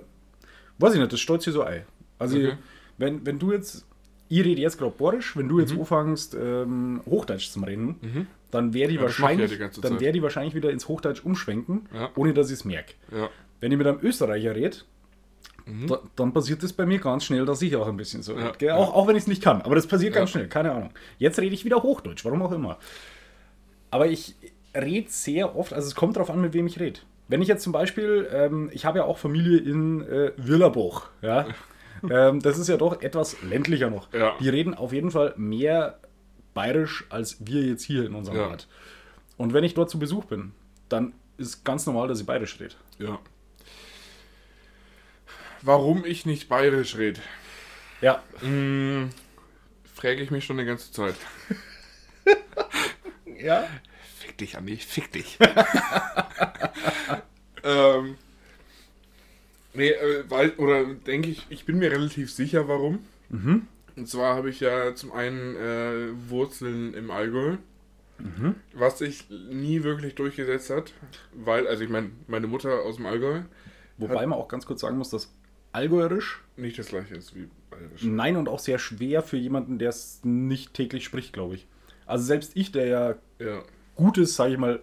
Weiß 0.78 0.94
ich 0.94 1.00
nicht, 1.00 1.12
das 1.12 1.20
stolz 1.20 1.44
hier 1.44 1.52
so 1.52 1.62
ein. 1.62 1.82
Also, 2.18 2.36
Okay. 2.36 2.54
wenn, 2.98 3.24
wenn 3.26 3.38
du 3.38 3.52
jetzt. 3.52 3.86
Ich 4.28 4.44
rede 4.44 4.60
jetzt 4.60 4.78
gerade 4.78 4.92
Borisch, 4.96 5.36
wenn 5.36 5.48
du 5.48 5.58
jetzt 5.58 5.72
Mhm. 5.74 5.80
anfängst, 5.80 6.36
ähm, 6.40 7.00
Hochdeutsch 7.06 7.50
zu 7.50 7.58
reden, 7.60 8.26
dann 8.50 8.74
werde 8.74 8.92
ich, 8.92 8.96
Ja, 8.98 9.02
wahrscheinlich, 9.04 9.50
die 9.74 9.80
dann 9.80 10.00
werde 10.00 10.18
ich 10.18 10.22
wahrscheinlich 10.22 10.54
wieder 10.54 10.70
ins 10.70 10.88
Hochdeutsch 10.88 11.24
umschwenken, 11.24 11.88
Ja. 11.94 12.10
ohne 12.16 12.32
dass 12.34 12.48
ich 12.48 12.54
es 12.54 12.64
merke. 12.64 12.94
Ja. 13.12 13.28
Wenn 13.60 13.72
ich 13.72 13.78
mit 13.78 13.86
einem 13.86 13.98
Österreicher 14.02 14.54
rede, 14.54 14.78
da, 15.86 16.00
dann 16.16 16.32
passiert 16.32 16.62
das 16.62 16.72
bei 16.72 16.84
mir 16.86 16.98
ganz 16.98 17.24
schnell, 17.24 17.44
dass 17.44 17.62
ich 17.62 17.76
auch 17.76 17.86
ein 17.86 17.96
bisschen 17.96 18.22
so 18.22 18.34
Mhm. 18.34 18.42
Rede. 18.46 18.74
Auch, 18.74 18.94
auch 18.94 19.06
wenn 19.06 19.14
ich 19.16 19.22
es 19.22 19.26
nicht 19.28 19.42
kann. 19.42 19.62
Aber 19.62 19.74
das 19.76 19.86
passiert 19.86 20.14
ganz 20.14 20.30
schnell, 20.30 20.48
keine 20.48 20.72
Ahnung. 20.72 20.90
Jetzt 21.18 21.38
rede 21.38 21.54
ich 21.54 21.64
wieder 21.64 21.82
Hochdeutsch, 21.82 22.24
warum 22.24 22.42
auch 22.42 22.52
immer. 22.52 22.78
Aber 23.90 24.06
ich 24.08 24.34
rede 24.74 25.10
sehr 25.10 25.56
oft, 25.56 25.72
also 25.72 25.86
es 25.86 25.94
kommt 25.94 26.16
darauf 26.16 26.30
an, 26.30 26.40
mit 26.40 26.54
wem 26.54 26.66
ich 26.66 26.80
rede. 26.80 27.00
Wenn 27.28 27.42
ich 27.42 27.48
jetzt 27.48 27.62
zum 27.62 27.72
Beispiel, 27.72 28.28
ähm, 28.32 28.70
ich 28.72 28.84
habe 28.84 28.98
ja 28.98 29.04
auch 29.04 29.18
Familie 29.18 29.58
in 29.58 30.00
äh, 30.02 30.32
Willerbruch, 30.36 31.08
ja. 31.22 31.46
ähm, 32.10 32.40
das 32.40 32.58
ist 32.58 32.68
ja 32.68 32.76
doch 32.76 33.02
etwas 33.02 33.36
ländlicher 33.42 33.90
noch. 33.90 34.12
Ja. 34.12 34.34
Die 34.40 34.48
reden 34.48 34.74
auf 34.74 34.92
jeden 34.92 35.10
Fall 35.12 35.34
mehr 35.36 35.98
bayerisch 36.54 37.04
als 37.10 37.36
wir 37.40 37.62
jetzt 37.62 37.84
hier 37.84 38.04
in 38.06 38.14
unserem 38.14 38.38
Ja. 38.38 38.46
Ort. 38.48 38.68
Und 39.36 39.52
wenn 39.52 39.64
ich 39.64 39.74
dort 39.74 39.90
zu 39.90 39.98
Besuch 39.98 40.24
bin, 40.26 40.52
dann 40.88 41.12
ist 41.38 41.64
ganz 41.64 41.86
normal, 41.86 42.08
dass 42.08 42.20
ich 42.20 42.26
bayerisch 42.26 42.58
rede. 42.60 42.74
ja. 42.98 43.18
Warum 45.62 46.06
ich 46.06 46.24
nicht 46.24 46.48
bayerisch 46.48 46.96
rede, 46.96 47.20
Ja, 48.00 48.22
mm, 48.40 49.10
frage 49.94 50.22
ich 50.22 50.30
mich 50.30 50.46
schon 50.46 50.56
die 50.56 50.64
ganze 50.64 50.90
Zeit. 50.90 51.14
ja. 53.38 53.68
Fick 54.18 54.38
dich, 54.38 54.56
Andi, 54.56 54.76
fick 54.78 55.12
dich. 55.12 55.38
ähm, 57.62 58.16
nee, 59.74 59.90
äh, 59.90 60.24
weil, 60.30 60.50
oder 60.52 60.86
denke 60.94 61.28
ich, 61.28 61.44
ich 61.50 61.66
bin 61.66 61.78
mir 61.78 61.90
relativ 61.90 62.32
sicher, 62.32 62.66
warum. 62.68 63.04
Mhm. 63.28 63.68
Und 64.00 64.06
zwar 64.06 64.34
habe 64.34 64.48
ich 64.48 64.60
ja 64.60 64.94
zum 64.94 65.12
einen 65.12 65.56
äh, 65.56 66.30
Wurzeln 66.30 66.94
im 66.94 67.10
Allgäu, 67.10 67.58
was 68.72 68.98
sich 68.98 69.28
nie 69.28 69.82
wirklich 69.82 70.14
durchgesetzt 70.14 70.70
hat, 70.70 70.94
weil, 71.34 71.68
also 71.68 71.84
ich 71.84 71.90
meine, 71.90 72.10
meine 72.26 72.46
Mutter 72.46 72.80
aus 72.82 72.96
dem 72.96 73.04
Allgäu 73.04 73.42
Wobei 73.98 74.26
man 74.26 74.38
auch 74.38 74.48
ganz 74.48 74.64
kurz 74.64 74.80
sagen 74.80 74.96
muss, 74.96 75.10
dass 75.10 75.30
Allgäuerisch 75.72 76.42
nicht 76.56 76.78
das 76.78 76.86
gleiche 76.86 77.14
ist 77.14 77.36
wie 77.36 77.50
bayerisch. 77.68 78.02
nein 78.02 78.38
und 78.38 78.48
auch 78.48 78.58
sehr 78.58 78.78
schwer 78.78 79.22
für 79.22 79.36
jemanden, 79.36 79.78
der 79.78 79.90
es 79.90 80.20
nicht 80.24 80.72
täglich 80.72 81.04
spricht, 81.04 81.34
glaube 81.34 81.56
ich. 81.56 81.68
Also 82.06 82.24
selbst 82.24 82.52
ich, 82.54 82.72
der 82.72 82.86
ja 82.86 83.14
Ja, 83.38 83.62
gutes, 83.96 84.34
sage 84.34 84.54
ich 84.54 84.58
mal, 84.58 84.80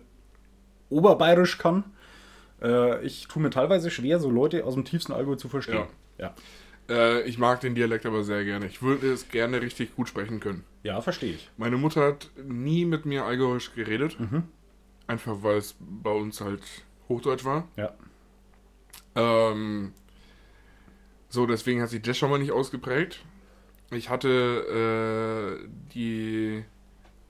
Oberbayerisch 0.91 1.57
kann, 1.57 1.86
äh, 2.61 3.03
ich 3.03 3.28
tue 3.28 3.41
mir 3.41 3.49
teilweise 3.49 3.89
schwer, 3.89 4.20
so 4.20 4.30
Leute 4.30 4.63
aus 4.63 4.76
dem 4.76 4.86
tiefsten 4.86 5.11
Allgäu 5.11 5.38
zu 5.38 5.49
verstehen. 5.49 5.88
Ja. 6.20 6.36
Äh, 6.90 7.24
ich 7.28 7.38
mag 7.38 7.60
den 7.62 7.76
Dialekt 7.76 8.06
aber 8.06 8.24
sehr 8.24 8.44
gerne. 8.46 8.66
Ich 8.68 8.82
würde 8.82 9.12
es 9.12 9.30
gerne 9.30 9.62
richtig 9.62 9.96
gut 9.96 10.08
sprechen 10.10 10.40
können. 10.40 10.64
Ja, 10.84 11.02
verstehe 11.02 11.34
ich. 11.34 11.50
Meine 11.58 11.78
Mutter 11.78 12.02
hat 12.06 12.30
nie 12.48 12.86
mit 12.86 13.06
mir 13.06 13.26
allgäuisch 13.26 13.74
geredet. 13.74 14.18
Einfach 15.08 15.38
weil 15.44 15.58
es 15.58 15.76
bei 15.80 16.12
uns 16.12 16.40
halt 16.42 16.62
Hochdeutsch 17.10 17.44
war. 17.46 17.68
Ja. 17.76 17.94
Ähm, 19.16 19.94
so, 21.30 21.46
deswegen 21.46 21.82
hat 21.82 21.90
sich 21.90 22.02
das 22.02 22.18
schon 22.18 22.30
mal 22.30 22.40
nicht 22.40 22.52
ausgeprägt. 22.52 23.24
Ich 23.92 24.10
hatte 24.10 25.58
äh, 25.64 25.68
die, 25.94 26.64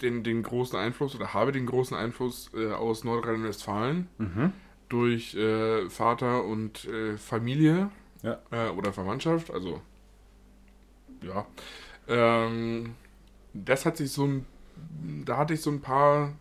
den, 0.02 0.24
den 0.24 0.44
großen 0.44 0.78
Einfluss 0.78 1.16
oder 1.16 1.34
habe 1.34 1.52
den 1.52 1.66
großen 1.66 1.96
Einfluss 1.96 2.52
äh, 2.56 2.72
aus 2.72 3.04
Nordrhein-Westfalen 3.04 4.08
Mhm. 4.18 4.54
durch 4.90 5.36
äh, 5.36 5.90
Vater 5.90 6.44
und 6.46 6.86
äh, 6.86 7.18
Familie 7.18 7.90
Ja. 8.24 8.40
äh, 8.52 8.70
oder 8.70 8.94
Verwandtschaft. 8.94 9.52
Also, 9.52 9.82
ja. 11.22 11.46
Ähm, 12.08 12.96
das 13.54 13.86
hat 13.86 13.98
sich 13.98 14.12
so 14.12 14.26
ein, 14.26 14.46
da 15.26 15.38
hatte 15.38 15.54
ich 15.54 15.62
so 15.62 15.72
ein 15.72 15.82
paar 15.82 16.34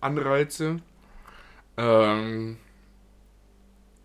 Anreize. 0.00 0.80
Ähm, 1.76 2.58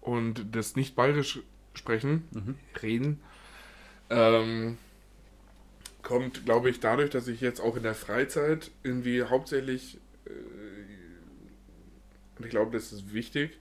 und 0.02 0.56
das 0.56 0.76
nicht 0.76 0.96
bayerisch 0.96 1.40
sprechen, 1.74 2.28
Mhm. 2.32 2.56
reden, 2.82 3.20
ähm, 4.10 4.78
kommt, 6.02 6.46
glaube 6.46 6.70
ich, 6.70 6.80
dadurch, 6.80 7.10
dass 7.10 7.28
ich 7.28 7.42
jetzt 7.42 7.60
auch 7.62 7.76
in 7.76 7.84
der 7.84 7.96
Freizeit 7.96 8.72
irgendwie 8.84 9.24
hauptsächlich, 9.24 9.98
äh, 10.26 10.30
und 12.38 12.46
ich 12.46 12.52
glaube, 12.52 12.72
das 12.72 12.92
ist 12.94 13.14
wichtig, 13.14 13.58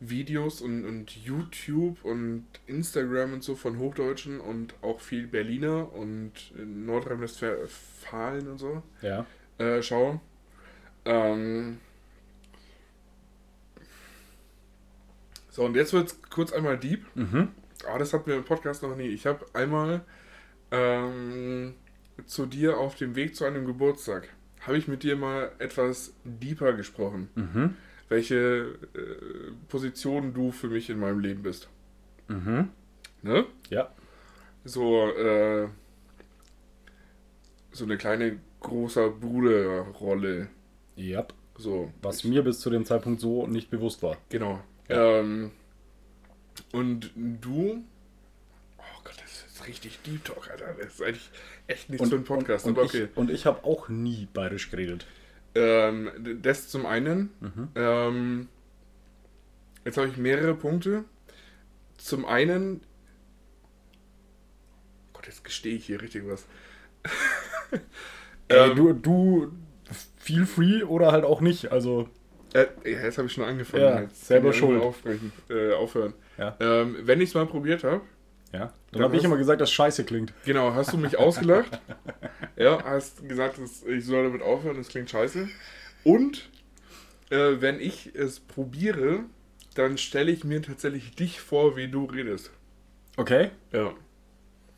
Videos 0.00 0.60
und, 0.60 0.84
und 0.84 1.10
YouTube 1.24 2.04
und 2.04 2.46
Instagram 2.66 3.32
und 3.34 3.42
so 3.42 3.54
von 3.56 3.78
Hochdeutschen 3.78 4.40
und 4.40 4.74
auch 4.82 5.00
viel 5.00 5.26
Berliner 5.26 5.92
und 5.92 6.32
Nordrhein-Westfalen 6.56 8.48
und 8.48 8.58
so 8.58 8.82
Ja. 9.02 9.26
äh, 9.58 9.82
schaue. 9.82 10.20
Ähm, 11.04 11.78
so, 15.50 15.64
und 15.64 15.74
jetzt 15.74 15.92
wird 15.92 16.08
es 16.08 16.22
kurz 16.22 16.52
einmal 16.52 16.78
deep. 16.78 17.04
Mhm. 17.14 17.48
Aber 17.88 17.98
das 17.98 18.12
hatten 18.12 18.26
wir 18.26 18.36
im 18.36 18.44
Podcast 18.44 18.82
noch 18.82 18.96
nie. 18.96 19.08
Ich 19.08 19.26
habe 19.26 19.46
einmal 19.52 20.02
ähm, 20.70 21.74
zu 22.26 22.46
dir 22.46 22.78
auf 22.78 22.96
dem 22.96 23.14
Weg 23.16 23.34
zu 23.36 23.44
einem 23.44 23.64
Geburtstag, 23.66 24.28
habe 24.60 24.76
ich 24.78 24.88
mit 24.88 25.02
dir 25.02 25.16
mal 25.16 25.52
etwas 25.58 26.12
deeper 26.24 26.72
gesprochen. 26.72 27.28
Mhm. 27.34 27.76
Welche 28.08 28.78
äh, 28.94 29.52
Position 29.68 30.32
du 30.32 30.50
für 30.50 30.68
mich 30.68 30.88
in 30.88 30.98
meinem 30.98 31.20
Leben 31.20 31.42
bist. 31.42 31.68
Mhm. 32.28 32.70
Ne? 33.22 33.44
Ja. 33.70 33.90
So, 34.64 35.08
äh, 35.10 35.68
so 37.72 37.84
eine 37.84 37.96
kleine 37.96 38.38
großer 38.60 39.10
Bruder-Rolle. 39.10 40.48
Ja. 40.96 41.26
So. 41.56 41.92
Was 42.02 42.24
mir 42.24 42.42
bis 42.42 42.60
zu 42.60 42.70
dem 42.70 42.84
Zeitpunkt 42.84 43.20
so 43.20 43.46
nicht 43.46 43.70
bewusst 43.70 44.02
war. 44.02 44.16
Genau. 44.28 44.60
Ja. 44.88 45.18
Ähm, 45.18 45.50
und 46.72 47.10
du. 47.14 47.84
Oh 48.78 49.00
Gott, 49.04 49.16
das 49.20 49.44
ist 49.46 49.66
richtig 49.66 49.98
Deep 50.02 50.24
Talk, 50.24 50.50
Alter. 50.50 50.74
Das 50.78 50.94
ist 50.94 51.02
eigentlich 51.02 51.30
echt 51.66 51.90
nichts 51.90 52.08
für 52.08 52.14
einen 52.14 52.24
Podcast, 52.24 52.66
und, 52.66 52.72
aber 52.72 52.82
und 52.82 52.88
okay. 52.88 53.08
ich, 53.10 53.16
und 53.16 53.30
ich 53.30 53.46
habe 53.46 53.64
auch 53.64 53.88
nie 53.88 54.28
bayerisch 54.32 54.70
geredet. 54.70 55.06
Ähm, 55.58 56.10
das 56.42 56.68
zum 56.68 56.86
einen. 56.86 57.30
Mhm. 57.40 57.68
Ähm, 57.74 58.48
jetzt 59.84 59.96
habe 59.96 60.08
ich 60.08 60.16
mehrere 60.16 60.54
Punkte. 60.54 61.04
Zum 61.96 62.24
einen. 62.26 62.80
Gott, 65.12 65.26
jetzt 65.26 65.44
gestehe 65.44 65.74
ich 65.76 65.86
hier 65.86 66.00
richtig 66.00 66.22
was. 66.26 66.46
Ey, 68.48 68.70
Ähm, 68.70 68.76
du, 68.76 68.92
du 68.92 69.52
feel 70.16 70.46
free 70.46 70.82
oder 70.82 71.12
halt 71.12 71.24
auch 71.24 71.40
nicht. 71.40 71.70
Also, 71.72 72.08
Äh, 72.54 72.66
jetzt 72.84 73.18
habe 73.18 73.26
ich 73.26 73.34
schon 73.34 73.44
angefangen. 73.44 73.82
Ja, 73.82 74.00
jetzt 74.02 74.26
selber 74.26 74.52
schuld. 74.52 74.80
Aufbrechen, 74.80 75.32
äh, 75.50 75.72
aufhören. 75.74 76.14
Ja. 76.38 76.56
Ähm, 76.60 76.96
wenn 77.02 77.20
ich 77.20 77.30
es 77.30 77.34
mal 77.34 77.46
probiert 77.46 77.84
habe, 77.84 78.00
ja. 78.52 78.58
Dann 78.58 78.72
Dann 78.92 79.02
habe 79.02 79.16
ich 79.16 79.24
immer 79.24 79.36
gesagt, 79.36 79.60
dass 79.60 79.70
scheiße 79.70 80.04
klingt. 80.04 80.32
Genau, 80.44 80.72
hast 80.74 80.92
du 80.92 80.96
mich 80.96 81.18
ausgelacht? 81.18 81.80
ja, 82.56 82.82
hast 82.84 83.28
gesagt, 83.28 83.58
dass 83.58 83.82
ich 83.84 84.04
soll 84.04 84.24
damit 84.24 84.42
aufhören, 84.42 84.76
das 84.76 84.88
klingt 84.88 85.10
scheiße. 85.10 85.48
Und 86.04 86.48
äh, 87.30 87.60
wenn 87.60 87.80
ich 87.80 88.14
es 88.14 88.40
probiere, 88.40 89.20
dann 89.74 89.98
stelle 89.98 90.30
ich 90.30 90.44
mir 90.44 90.62
tatsächlich 90.62 91.14
dich 91.14 91.40
vor, 91.40 91.76
wie 91.76 91.88
du 91.88 92.06
redest. 92.06 92.50
Okay. 93.16 93.50
Ja. 93.72 93.94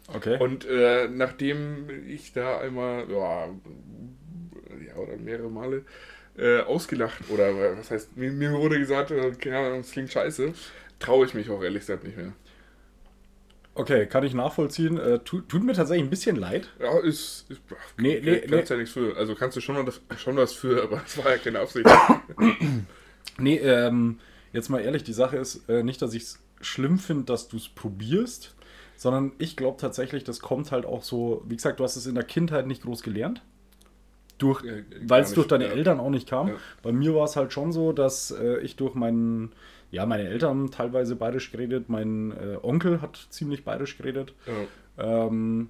Okay. 0.08 0.38
Und 0.38 0.66
äh, 0.66 1.08
nachdem 1.08 1.88
ich 2.08 2.32
da 2.32 2.58
einmal, 2.58 3.08
ja, 3.10 3.46
ja 4.84 4.96
oder 4.96 5.16
mehrere 5.16 5.50
Male 5.50 5.84
äh, 6.36 6.60
ausgelacht, 6.60 7.30
oder 7.30 7.78
was 7.78 7.90
heißt, 7.90 8.16
mir, 8.16 8.32
mir 8.32 8.52
wurde 8.52 8.78
gesagt, 8.78 9.12
äh, 9.12 9.30
keine 9.32 9.58
Ahnung, 9.58 9.82
das 9.82 9.92
klingt 9.92 10.10
scheiße, 10.10 10.52
traue 10.98 11.26
ich 11.26 11.34
mich 11.34 11.48
auch 11.50 11.62
ehrlich 11.62 11.80
gesagt 11.80 12.02
nicht 12.02 12.16
mehr. 12.16 12.32
Okay, 13.80 14.06
kann 14.06 14.24
ich 14.24 14.34
nachvollziehen. 14.34 14.98
Äh, 14.98 15.18
tu, 15.20 15.40
tut 15.40 15.64
mir 15.64 15.72
tatsächlich 15.72 16.06
ein 16.06 16.10
bisschen 16.10 16.36
leid. 16.36 16.68
Ja, 16.80 16.98
ist. 17.00 17.46
ist 17.50 17.60
Nee, 17.96 18.20
nee, 18.22 18.40
kannst 18.40 18.50
nee. 18.70 18.74
ja 18.74 18.76
nichts 18.76 18.92
für. 18.92 19.16
Also 19.16 19.34
kannst 19.34 19.56
du 19.56 19.60
schon, 19.60 19.76
was- 19.86 20.00
schon 20.18 20.36
was 20.36 20.52
für, 20.52 20.82
aber 20.82 20.98
das 20.98 21.16
war 21.18 21.30
ja 21.30 21.38
keine 21.38 21.60
Absicht. 21.60 21.86
Nee, 23.38 23.56
ähm, 23.58 24.18
jetzt 24.52 24.68
mal 24.68 24.80
ehrlich, 24.80 25.02
die 25.04 25.12
Sache 25.12 25.36
ist 25.36 25.68
äh, 25.68 25.82
nicht, 25.82 26.02
dass 26.02 26.14
ich 26.14 26.22
es 26.24 26.38
schlimm 26.60 26.98
finde, 26.98 27.24
dass 27.24 27.48
du 27.48 27.56
es 27.56 27.68
probierst, 27.68 28.54
sondern 28.96 29.32
ich 29.38 29.56
glaube 29.56 29.78
tatsächlich, 29.80 30.24
das 30.24 30.40
kommt 30.40 30.72
halt 30.72 30.84
auch 30.84 31.02
so, 31.02 31.42
wie 31.46 31.56
gesagt, 31.56 31.80
du 31.80 31.84
hast 31.84 31.96
es 31.96 32.06
in 32.06 32.14
der 32.14 32.24
Kindheit 32.24 32.66
nicht 32.66 32.82
groß 32.82 33.02
gelernt. 33.02 33.42
Durch, 34.38 34.62
Ja, 34.64 34.72
gar 34.72 34.82
weil 35.02 35.22
es 35.22 35.34
durch 35.34 35.46
deine 35.48 35.66
ja. 35.66 35.70
Eltern 35.72 36.00
auch 36.00 36.10
nicht 36.10 36.28
kam. 36.28 36.48
Ja. 36.48 36.54
Bei 36.82 36.92
mir 36.92 37.14
war 37.14 37.24
es 37.24 37.36
halt 37.36 37.52
schon 37.52 37.72
so, 37.72 37.92
dass 37.92 38.30
äh, 38.30 38.58
ich 38.60 38.76
durch 38.76 38.94
meinen, 38.94 39.52
ja, 39.91 40.07
meine 40.07 40.28
Eltern 40.28 40.70
teilweise 40.70 41.16
bayerisch 41.16 41.51
geredet, 41.53 41.88
mein 41.88 42.32
äh, 42.32 42.59
Onkel 42.62 43.01
hat 43.03 43.26
ziemlich 43.30 43.64
bayerisch 43.64 43.97
geredet. 43.99 44.34
Ja. 44.47 45.26
Ähm, 45.26 45.68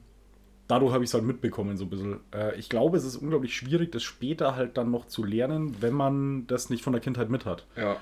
dadurch 0.69 0.93
habe 0.93 1.03
ich 1.05 1.11
es 1.11 1.15
halt 1.15 1.25
mitbekommen, 1.25 1.77
so 1.77 1.85
ein 1.85 1.91
bisschen. 1.91 2.21
Äh, 2.35 2.57
ich 2.59 2.69
glaube, 2.69 2.97
es 2.97 3.05
ist 3.05 3.17
unglaublich 3.17 3.55
schwierig, 3.57 3.93
das 3.93 4.03
später 4.03 4.57
halt 4.57 4.77
dann 4.77 4.91
noch 4.91 5.07
zu 5.07 5.25
lernen, 5.25 5.77
wenn 5.81 5.95
man 5.95 6.47
das 6.47 6.69
nicht 6.71 6.83
von 6.85 6.93
der 6.93 7.01
Kindheit 7.03 7.31
mit 7.31 7.45
hat. 7.47 7.67
ja. 7.77 7.97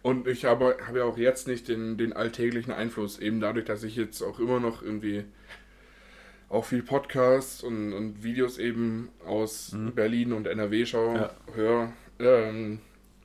Und 0.00 0.28
ich 0.28 0.44
habe, 0.44 0.76
habe 0.86 0.98
ja 1.00 1.04
auch 1.04 1.18
jetzt 1.18 1.48
nicht 1.48 1.66
den, 1.66 1.98
den 1.98 2.12
alltäglichen 2.12 2.72
Einfluss, 2.72 3.18
eben 3.18 3.40
dadurch, 3.40 3.64
dass 3.66 3.82
ich 3.82 3.96
jetzt 3.96 4.22
auch 4.22 4.38
immer 4.38 4.60
noch 4.60 4.80
irgendwie 4.80 5.24
auch 6.48 6.64
viel 6.64 6.82
Podcasts 6.84 7.62
und, 7.64 7.92
und 7.92 8.22
Videos 8.22 8.58
eben 8.58 9.08
aus 9.26 9.76
Berlin 9.96 10.32
und 10.32 10.46
NRW 10.46 10.86
schaue, 10.86 11.10
Mhm. 11.10 11.16
Ja. 11.16 11.30
höre, 11.54 11.92
ähm, 12.20 12.78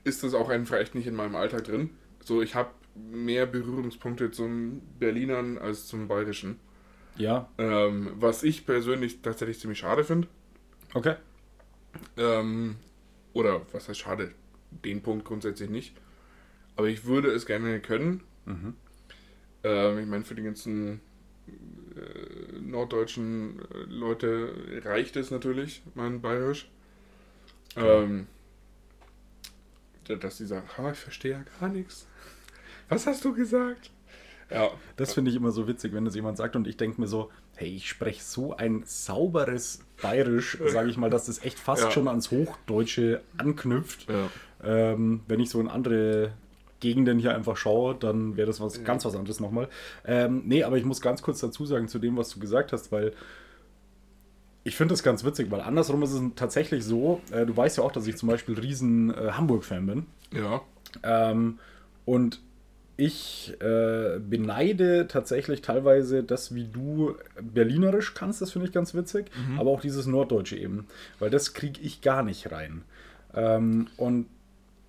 ist 0.03 0.23
das 0.23 0.33
auch 0.33 0.49
einfach 0.49 0.77
echt 0.77 0.95
nicht 0.95 1.07
in 1.07 1.15
meinem 1.15 1.35
Alltag 1.35 1.65
drin. 1.65 1.91
So, 2.23 2.41
ich 2.41 2.55
habe 2.55 2.69
mehr 2.95 3.45
Berührungspunkte 3.45 4.31
zum 4.31 4.81
Berlinern 4.99 5.57
als 5.57 5.87
zum 5.87 6.07
Bayerischen. 6.07 6.59
Ja, 7.15 7.49
Ähm, 7.57 8.11
was 8.15 8.43
ich 8.43 8.65
persönlich 8.65 9.21
tatsächlich 9.21 9.59
ziemlich 9.59 9.79
schade 9.79 10.03
finde. 10.03 10.27
okay. 10.95 11.15
Ähm, 12.17 12.75
oder 13.33 13.61
was 13.71 13.89
heißt 13.89 13.99
schade? 13.99 14.31
Den 14.71 15.01
Punkt 15.01 15.25
grundsätzlich 15.25 15.69
nicht. 15.69 15.95
Aber 16.75 16.87
ich 16.87 17.05
würde 17.05 17.29
es 17.31 17.45
gerne 17.45 17.79
können. 17.81 18.23
Mhm. 18.45 18.75
Ähm, 19.63 19.99
ich 19.99 20.07
meine, 20.07 20.25
für 20.25 20.35
die 20.35 20.43
ganzen 20.43 21.01
äh, 21.95 22.59
norddeutschen 22.59 23.59
äh, 23.59 23.77
Leute 23.87 24.81
reicht 24.83 25.15
es 25.15 25.31
natürlich, 25.31 25.81
mein 25.95 26.21
Bayerisch. 26.21 26.69
Ähm, 27.75 28.27
da- 28.27 28.42
dass 30.07 30.37
sie 30.37 30.45
sagen, 30.45 30.67
"Ha, 30.77 30.91
ich 30.91 30.97
verstehe 30.97 31.31
ja 31.31 31.43
gar 31.59 31.69
nichts. 31.69 32.07
Was 32.89 33.07
hast 33.07 33.23
du 33.25 33.33
gesagt? 33.33 33.91
Ja, 34.51 34.69
Das 34.97 35.13
finde 35.13 35.31
ich 35.31 35.37
immer 35.37 35.51
so 35.51 35.67
witzig, 35.67 35.93
wenn 35.93 36.05
das 36.05 36.13
jemand 36.15 36.37
sagt 36.37 36.55
und 36.55 36.67
ich 36.67 36.77
denke 36.77 37.01
mir 37.01 37.07
so, 37.07 37.31
hey, 37.55 37.69
ich 37.75 37.89
spreche 37.89 38.21
so 38.21 38.55
ein 38.55 38.83
sauberes 38.85 39.79
Bayerisch, 40.01 40.57
sage 40.67 40.89
ich 40.89 40.97
mal, 40.97 41.09
dass 41.09 41.25
das 41.25 41.43
echt 41.43 41.57
fast 41.57 41.83
Ja. 41.83 41.91
schon 41.91 42.07
ans 42.07 42.29
Hochdeutsche 42.29 43.21
anknüpft. 43.37 44.07
ja. 44.09 44.29
Ähm, 44.63 45.21
wenn 45.27 45.39
ich 45.39 45.49
so 45.49 45.59
in 45.59 45.67
andere 45.67 46.33
Gegenden 46.79 47.19
hier 47.19 47.33
einfach 47.35 47.57
schaue, 47.57 47.95
dann 47.95 48.37
wäre 48.37 48.47
das 48.47 48.59
was 48.61 48.83
ganz 48.83 49.05
was 49.05 49.15
anderes 49.15 49.39
nochmal. 49.39 49.67
Ähm, 50.05 50.43
nee, 50.45 50.63
aber 50.63 50.77
ich 50.77 50.85
muss 50.85 51.01
ganz 51.01 51.21
kurz 51.21 51.39
dazu 51.39 51.65
sagen 51.65 51.87
zu 51.87 51.97
dem, 51.99 52.15
was 52.17 52.29
du 52.29 52.39
gesagt 52.39 52.71
hast, 52.73 52.91
weil 52.91 53.13
ich 54.63 54.75
finde 54.75 54.93
das 54.93 55.03
ganz 55.03 55.23
witzig, 55.23 55.51
weil 55.51 55.61
andersrum 55.61 56.03
ist 56.03 56.13
es 56.13 56.21
tatsächlich 56.35 56.83
so, 56.85 57.21
äh, 57.31 57.45
du 57.45 57.55
weißt 57.55 57.77
ja 57.77 57.83
auch, 57.83 57.91
dass 57.91 58.07
ich 58.07 58.15
zum 58.17 58.29
Beispiel 58.29 58.57
riesen 58.57 59.13
äh, 59.13 59.31
Hamburg-Fan 59.31 59.85
bin. 59.85 60.05
Ja, 60.33 60.61
Ähm, 61.03 61.59
und 62.05 62.39
ich 62.95 63.55
äh, 63.59 64.19
beneide 64.19 65.07
tatsächlich 65.07 65.61
teilweise 65.61 66.23
das, 66.23 66.53
wie 66.53 66.65
du 66.65 67.15
Berlinerisch 67.41 68.13
kannst, 68.13 68.41
das 68.41 68.51
finde 68.51 68.67
ich 68.67 68.73
ganz 68.73 68.93
witzig, 68.93 69.31
aber 69.57 69.71
auch 69.71 69.81
dieses 69.81 70.05
Norddeutsche 70.05 70.57
eben, 70.57 70.85
weil 71.19 71.31
das 71.31 71.53
kriege 71.53 71.81
ich 71.81 72.01
gar 72.01 72.21
nicht 72.23 72.51
rein. 72.51 72.83
Ähm, 73.33 73.87
und 73.97 74.27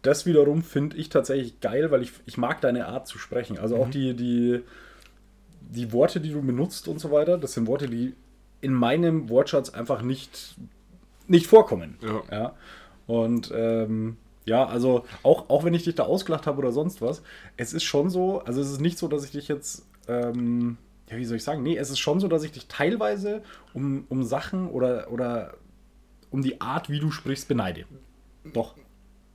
das 0.03 0.27
wiederum 0.27 0.62
finde 0.62 0.99
ich 0.99 1.09
tatsächlich 1.09 1.61
geil, 1.61 1.91
weil 1.91 2.03
ich, 2.03 2.12
ich 2.27 2.37
mag 2.37 2.61
deine 2.61 2.89
Art 2.89 3.09
zu 3.09 3.18
sprechen. 3.18 3.59
Also 3.59 3.77
auch 3.77 3.89
die, 3.89 4.12
die, 4.14 4.61
die 5.62 5.93
Worte, 5.93 6.20
die 6.20 6.31
du 6.31 6.43
benutzt 6.43 6.89
und 6.89 7.01
so 7.01 7.11
weiter, 7.11 7.39
das 7.39 7.55
sind 7.55 7.66
Worte, 7.66 7.89
die 7.89 8.12
in 8.65 8.73
meinem 8.73 9.29
Wortschatz 9.29 9.69
einfach 9.71 10.01
nicht, 10.03 10.57
nicht 11.29 11.47
vorkommen. 11.47 11.99
Ja. 12.03 12.23
Ja. 12.31 12.55
Und 13.07 13.53
ähm, 13.55 14.17
ja, 14.47 14.67
also 14.67 15.05
auch, 15.23 15.51
auch 15.51 15.65
wenn 15.65 15.75
ich 15.75 15.85
dich 15.85 15.95
da 15.95 16.05
ausgelacht 16.05 16.47
habe 16.47 16.59
oder 16.59 16.73
sonst 16.73 17.03
was, 17.03 17.23
es 17.59 17.75
ist 17.75 17.85
schon 17.85 18.09
so, 18.09 18.41
also 18.41 18.61
es 18.62 18.71
ist 18.71 18.81
nicht 18.81 18.97
so, 18.99 19.07
dass 19.09 19.25
ich 19.25 19.33
dich 19.33 19.49
jetzt, 19.49 19.87
ähm, 20.09 20.79
ja, 21.11 21.19
wie 21.19 21.25
soll 21.27 21.37
ich 21.37 21.45
sagen, 21.45 21.62
nee, 21.62 21.77
es 21.77 21.91
ist 21.91 21.99
schon 21.99 22.21
so, 22.21 22.29
dass 22.29 22.43
ich 22.43 22.53
dich 22.53 22.67
teilweise 22.67 23.43
um, 23.75 24.07
um 24.09 24.23
Sachen 24.25 24.69
oder, 24.71 25.12
oder 25.12 25.55
um 26.31 26.41
die 26.43 26.61
Art, 26.62 26.89
wie 26.89 27.01
du 27.01 27.11
sprichst, 27.11 27.47
beneide. 27.47 27.85
Doch, 28.45 28.75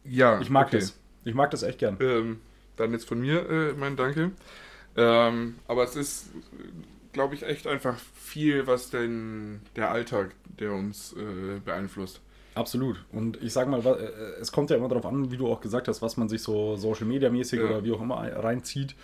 Ja, 0.04 0.40
ich 0.42 0.50
mag 0.50 0.68
okay. 0.68 0.80
das. 0.80 0.98
Ich 1.24 1.36
mag 1.36 1.52
das 1.52 1.62
echt 1.64 1.78
gern. 1.80 1.98
Ähm, 2.00 2.40
dann 2.78 2.92
jetzt 2.94 3.08
von 3.08 3.20
mir 3.22 3.48
äh, 3.50 3.74
mein 3.74 3.96
Danke. 3.96 4.32
Ähm, 4.96 5.56
aber 5.68 5.84
es 5.84 5.96
ist, 5.96 6.30
glaube 7.14 7.36
ich, 7.36 7.44
echt 7.44 7.68
einfach 7.68 7.98
viel, 8.16 8.68
was 8.68 8.90
denn 8.90 9.62
der 9.76 9.92
Alltag, 9.92 10.32
der 10.60 10.72
uns 10.74 11.14
äh, 11.14 11.60
beeinflusst. 11.64 12.22
Absolut. 12.56 13.04
Und 13.12 13.42
ich 13.42 13.54
sag 13.54 13.68
mal, 13.68 13.84
wa- 13.86 13.96
äh, 13.96 14.10
es 14.42 14.52
kommt 14.52 14.70
ja 14.70 14.76
immer 14.76 14.88
darauf 14.90 15.06
an, 15.06 15.32
wie 15.32 15.38
du 15.38 15.48
auch 15.48 15.62
gesagt 15.62 15.88
hast, 15.88 16.02
was 16.02 16.18
man 16.18 16.28
sich 16.30 16.42
so 16.44 16.76
Social 16.76 17.06
Media 17.06 17.30
mäßig 17.30 17.60
Ja. 17.60 17.66
oder 17.66 17.84
wie 17.84 17.92
auch 17.92 18.02
immer 18.02 18.18
reinzieht. 18.18 18.96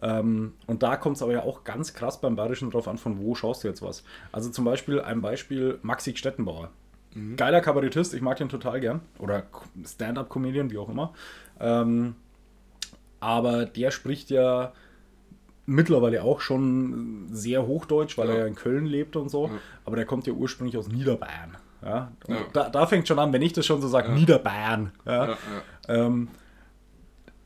Ähm, 0.00 0.54
und 0.66 0.82
da 0.82 0.96
kommt 0.96 1.16
es 1.16 1.22
aber 1.22 1.32
ja 1.32 1.42
auch 1.42 1.62
ganz 1.64 1.94
krass 1.94 2.20
beim 2.20 2.34
Bayerischen 2.36 2.70
drauf 2.70 2.88
an, 2.88 2.98
von 2.98 3.18
wo 3.18 3.34
schaust 3.34 3.62
du 3.64 3.68
jetzt 3.68 3.82
was. 3.82 4.02
Also 4.32 4.50
zum 4.50 4.64
Beispiel 4.64 5.00
ein 5.00 5.20
Beispiel 5.20 5.78
Maxi 5.82 6.16
Stettenbauer. 6.16 6.70
Geiler 7.36 7.60
Kabarettist, 7.60 8.14
ich 8.14 8.22
mag 8.22 8.38
den 8.38 8.48
total 8.48 8.80
gern. 8.80 9.02
Oder 9.18 9.42
Stand-up-Comedian, 9.84 10.70
wie 10.70 10.78
auch 10.78 10.88
immer. 10.88 11.12
Ähm, 11.60 12.14
aber 13.20 13.66
der 13.66 13.90
spricht 13.90 14.30
ja 14.30 14.72
mittlerweile 15.66 16.22
auch 16.22 16.40
schon 16.40 17.28
sehr 17.30 17.66
Hochdeutsch, 17.66 18.18
weil 18.18 18.28
Ja. 18.28 18.34
er 18.34 18.40
ja 18.40 18.46
in 18.46 18.54
Köln 18.54 18.86
lebt 18.86 19.16
und 19.16 19.28
so. 19.30 19.46
Ja. 19.46 19.52
Aber 19.84 19.96
der 19.96 20.04
kommt 20.06 20.26
ja 20.26 20.32
ursprünglich 20.32 20.76
aus 20.76 20.88
Niederbayern. 20.88 21.56
Ja? 21.84 22.12
Da, 22.52 22.68
da 22.70 22.86
fängt 22.86 23.08
schon 23.08 23.18
an, 23.18 23.32
wenn 23.32 23.42
ich 23.42 23.52
das 23.52 23.66
schon 23.66 23.80
so 23.80 23.88
sage. 23.88 24.12
Niederbayern. 24.12 24.92
Ähm, 25.88 26.28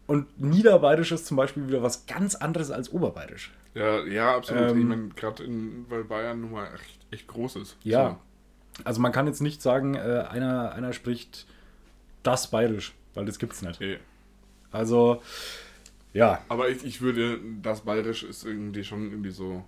und 0.06 0.40
Niederbayerisch 0.40 1.12
ist 1.12 1.26
zum 1.26 1.36
Beispiel 1.36 1.66
wieder 1.68 1.82
was 1.82 2.06
ganz 2.06 2.34
anderes 2.34 2.70
als 2.70 2.90
Oberbayerisch. 2.92 3.52
ja, 3.74 4.04
ja, 4.04 4.36
absolut. 4.36 4.70
Ähm, 4.70 4.78
ich 4.78 4.84
meine, 4.84 5.08
gerade 5.10 5.44
weil 5.88 6.04
Bayern 6.04 6.40
nun 6.42 6.52
mal 6.52 6.68
echt, 6.74 7.06
echt 7.10 7.26
groß 7.28 7.56
ist. 7.56 7.76
Ja. 7.82 8.18
Also 8.84 9.00
man 9.00 9.10
kann 9.12 9.26
jetzt 9.26 9.40
nicht 9.40 9.62
sagen, 9.62 9.94
äh, 9.94 10.24
einer, 10.28 10.72
einer 10.72 10.92
spricht 10.92 11.46
das 12.22 12.50
Bayerisch, 12.50 12.94
weil 13.14 13.24
das 13.24 13.38
gibt's 13.38 13.62
nicht. 13.62 13.78
So. 13.78 13.84
Nee. 13.84 13.98
Also, 14.70 15.22
ja, 16.16 16.40
Aber 16.48 16.68
ich, 16.68 16.84
ich 16.84 17.00
würde, 17.00 17.38
das 17.62 17.82
Bayerisch 17.82 18.22
ist 18.24 18.44
irgendwie 18.44 18.82
schon 18.84 19.10
irgendwie 19.10 19.30
so 19.30 19.62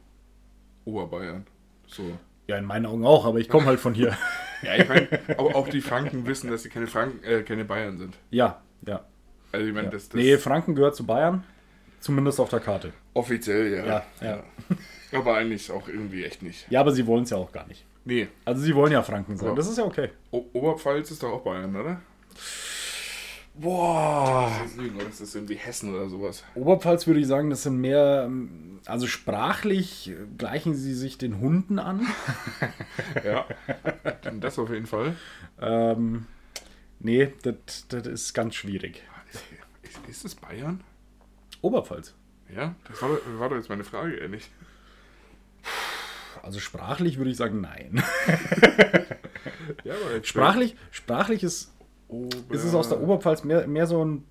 Oberbayern. 0.85 1.47
So. 1.87 2.03
ja, 2.47 2.57
in 2.57 2.65
meinen 2.65 2.87
Augen 2.87 3.05
auch, 3.07 3.25
aber 3.27 3.39
ich 3.39 3.49
komme 3.49 3.67
halt 3.67 3.81
von 3.81 3.95
hier. 3.95 4.17
Ja, 4.61 4.75
ich 4.75 4.89
meine, 4.89 5.09
auch, 5.39 5.55
auch 5.55 5.69
die 5.69 5.81
Franken 5.81 6.27
wissen, 6.27 6.51
dass 6.51 6.65
sie 6.65 6.69
keine 6.69 6.89
Franken, 6.89 7.23
äh, 7.23 7.43
keine 7.45 7.65
Bayern 7.65 7.97
sind. 7.97 8.17
ja, 8.33 8.61
ja. 8.85 9.05
Also 9.53 9.65
ich 9.69 9.73
meine, 9.73 9.87
ja. 9.87 9.93
das, 9.93 10.09
das 10.09 10.17
Nee, 10.17 10.37
Franken 10.37 10.75
gehört 10.75 10.97
zu 10.97 11.07
Bayern, 11.07 11.45
zumindest 12.01 12.41
auf 12.41 12.49
der 12.51 12.59
Karte. 12.59 12.93
offiziell, 13.15 13.73
ja. 13.73 13.87
Ja, 13.87 14.03
ja. 14.21 14.43
Aber 15.13 15.37
eigentlich 15.37 15.71
auch 15.71 15.87
irgendwie 15.87 16.25
echt 16.25 16.43
nicht. 16.43 16.67
Ja, 16.71 16.81
aber 16.81 16.91
sie 16.91 17.07
wollen 17.07 17.23
es 17.23 17.31
ja 17.31 17.37
auch 17.37 17.53
gar 17.53 17.69
nicht. 17.69 17.87
Nee, 18.05 18.27
Also 18.45 18.61
sie 18.63 18.75
wollen 18.75 18.91
ja 18.91 19.01
Franken 19.05 19.37
sein, 19.37 19.51
Ja. 19.51 19.55
das 19.55 19.69
ist 19.69 19.79
ja 19.79 19.85
okay. 19.85 20.11
o 20.33 20.45
Oberpfalz 20.55 21.09
ist 21.13 21.23
doch 21.23 21.31
auch 21.35 21.43
Bayern, 21.43 21.77
oder? 21.77 22.01
Boah. 23.61 24.51
Oder 24.97 25.09
ist 25.09 25.21
das 25.21 25.35
irgendwie 25.35 25.57
Hessen 25.57 25.95
oder 25.95 26.09
sowas? 26.09 26.45
Oberpfalz 26.55 27.07
würde 27.07 27.21
ich 27.21 27.27
sagen, 27.27 27.51
das 27.51 27.65
sind 27.65 27.79
mehr, 27.81 28.31
also 28.87 29.07
sprachlich 29.07 30.13
gleichen 30.37 30.75
sie 30.75 30.95
sich 30.95 31.19
den 31.19 31.41
Hunden 31.41 31.79
an. 31.79 32.07
Ja. 33.25 33.47
Das 34.41 34.59
auf 34.59 34.71
jeden 34.71 34.87
Fall. 34.87 35.17
ähm, 35.61 36.27
nee, 37.01 37.33
das 37.43 37.87
das 37.89 38.07
ist 38.07 38.35
ganz 38.35 38.55
schwierig. 38.55 39.03
Ist, 39.83 39.99
ist 40.09 40.25
es 40.25 40.35
Bayern? 40.35 40.83
Oberpfalz. 41.63 42.15
Ja, 42.55 42.75
das 42.89 43.01
war, 43.03 43.09
doch- 43.11 43.39
war 43.41 43.49
doch 43.49 43.57
jetzt 43.57 43.69
meine 43.69 43.85
Frage, 43.85 44.15
ehrlich. 44.17 44.51
Also 46.43 46.61
sprachlich 46.61 47.19
würde 47.19 47.31
ich 47.31 47.37
sagen, 47.37 47.61
nein. 47.61 48.03
Ja, 49.85 49.95
Sprachlich, 50.23 50.77
sprachlich 50.91 51.43
ist, 51.43 51.73
Ober 52.09 52.55
ist 52.55 52.65
es 52.65 52.75
aus 52.75 52.89
der 52.89 53.01
Oberpfalz 53.01 53.45
mehr, 53.45 53.67
mehr 53.67 53.87
so 53.87 54.05
ein 54.05 54.25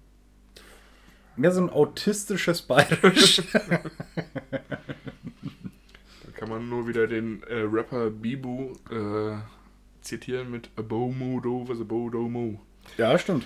mehr 1.35 1.51
so 1.51 1.61
ein 1.61 1.69
autistisches 1.69 2.61
Bayerisch. 2.63 3.41
Da 6.23 6.31
kann 6.35 6.49
man 6.49 6.69
nur 6.69 6.87
wieder 6.87 7.07
den 7.07 7.41
äh, 7.43 7.61
Rapper 7.61 8.09
Bibu 8.09 8.73
äh, 8.91 9.37
zitieren 10.01 10.51
mit 10.51 10.69
A 10.75 10.81
Bo 10.81 11.11
Mo 11.11 11.39
Do 11.39 11.67
was 11.67 11.79
a 11.81 11.83
Bo 11.83 12.09
Do 12.09 12.29
Mo. 12.29 12.59
ja, 12.97 13.17
stimmt. 13.17 13.45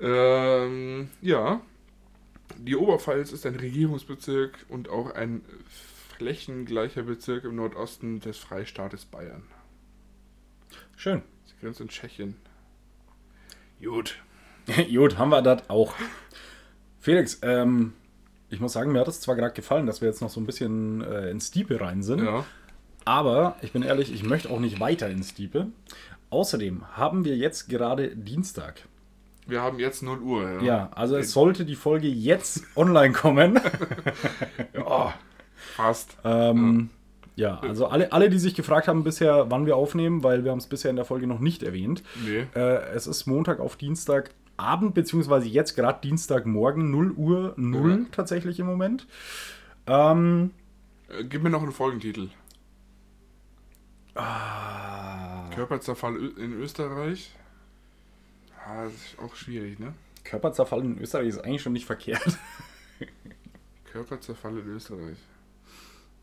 Ähm, 0.00 1.10
ja. 1.20 1.60
Die 2.58 2.76
Oberpfalz 2.76 3.32
ist 3.32 3.44
ein 3.44 3.56
Regierungsbezirk 3.56 4.66
und 4.68 4.88
auch 4.88 5.10
ein 5.10 5.42
flächengleicher 6.16 7.02
Bezirk 7.02 7.44
im 7.44 7.56
Nordosten 7.56 8.20
des 8.20 8.38
Freistaates 8.38 9.04
Bayern. 9.04 9.42
Schön. 10.96 11.22
Sie 11.44 11.54
grenzt 11.60 11.80
in 11.80 11.88
Tschechien. 11.88 12.36
Gut. 13.82 14.16
Gut, 14.92 15.18
haben 15.18 15.30
wir 15.30 15.42
das 15.42 15.68
auch. 15.70 15.94
Felix, 16.98 17.38
ähm, 17.42 17.92
ich 18.50 18.60
muss 18.60 18.72
sagen, 18.72 18.92
mir 18.92 19.00
hat 19.00 19.08
es 19.08 19.20
zwar 19.20 19.36
gerade 19.36 19.54
gefallen, 19.54 19.86
dass 19.86 20.00
wir 20.00 20.08
jetzt 20.08 20.20
noch 20.20 20.30
so 20.30 20.40
ein 20.40 20.46
bisschen 20.46 21.02
äh, 21.02 21.30
ins 21.30 21.50
Diepe 21.50 21.80
rein 21.80 22.02
sind. 22.02 22.24
Ja. 22.24 22.44
Aber 23.04 23.56
ich 23.62 23.72
bin 23.72 23.82
ehrlich, 23.82 24.12
ich 24.12 24.24
möchte 24.24 24.50
auch 24.50 24.58
nicht 24.58 24.80
weiter 24.80 25.08
ins 25.08 25.34
Diepe. 25.34 25.68
Außerdem 26.30 26.96
haben 26.96 27.24
wir 27.24 27.36
jetzt 27.36 27.68
gerade 27.68 28.08
Dienstag. 28.16 28.82
Wir 29.46 29.62
haben 29.62 29.78
jetzt 29.78 30.02
0 30.02 30.18
Uhr. 30.20 30.50
Ja. 30.54 30.62
Ja, 30.62 30.90
also 30.92 31.16
es 31.16 31.30
sollte 31.30 31.64
die 31.64 31.76
Folge 31.76 32.08
jetzt 32.08 32.64
online 32.76 33.12
kommen. 33.12 33.60
Ja, 34.74 35.14
fast. 35.54 36.16
ähm, 36.24 36.90
ja, 37.36 37.58
also 37.60 37.86
alle, 37.86 38.12
alle, 38.12 38.28
die 38.30 38.38
sich 38.38 38.54
gefragt 38.54 38.88
haben 38.88 39.04
bisher, 39.04 39.50
wann 39.50 39.64
wir 39.66 39.76
aufnehmen, 39.76 40.22
weil 40.24 40.42
wir 40.44 40.50
haben 40.50 40.58
es 40.58 40.66
bisher 40.66 40.90
in 40.90 40.96
der 40.96 41.04
Folge 41.04 41.26
noch 41.26 41.38
nicht 41.38 41.62
erwähnt. 41.62 42.02
Nee. 42.24 42.46
Äh, 42.54 42.88
es 42.94 43.06
ist 43.06 43.26
Montag 43.26 43.60
auf 43.60 43.76
Dienstagabend, 43.76 44.94
beziehungsweise 44.94 45.46
jetzt 45.46 45.74
gerade 45.76 46.00
Dienstagmorgen, 46.02 46.90
0 46.90 47.12
Uhr 47.12 47.54
0 47.56 47.90
Ja. 47.90 47.98
tatsächlich 48.10 48.58
im 48.58 48.66
Moment. 48.66 49.06
Ähm, 49.86 50.50
Äh, 51.08 51.24
gib 51.24 51.42
mir 51.42 51.50
noch 51.50 51.62
einen 51.62 51.72
Folgentitel. 51.72 52.28
ah, 54.14 55.48
Körperzerfall 55.54 56.16
in 56.38 56.52
Österreich. 56.54 57.32
Ah, 58.66 58.84
das 58.84 58.94
ist 58.94 59.18
auch 59.22 59.34
schwierig, 59.36 59.78
ne? 59.78 59.92
Körperzerfall 60.24 60.80
in 60.84 60.98
Österreich 60.98 61.28
ist 61.28 61.38
eigentlich 61.44 61.62
schon 61.62 61.72
nicht 61.74 61.86
verkehrt. 61.86 62.38
Körperzerfall 63.92 64.58
in 64.58 64.66
Österreich. 64.68 65.18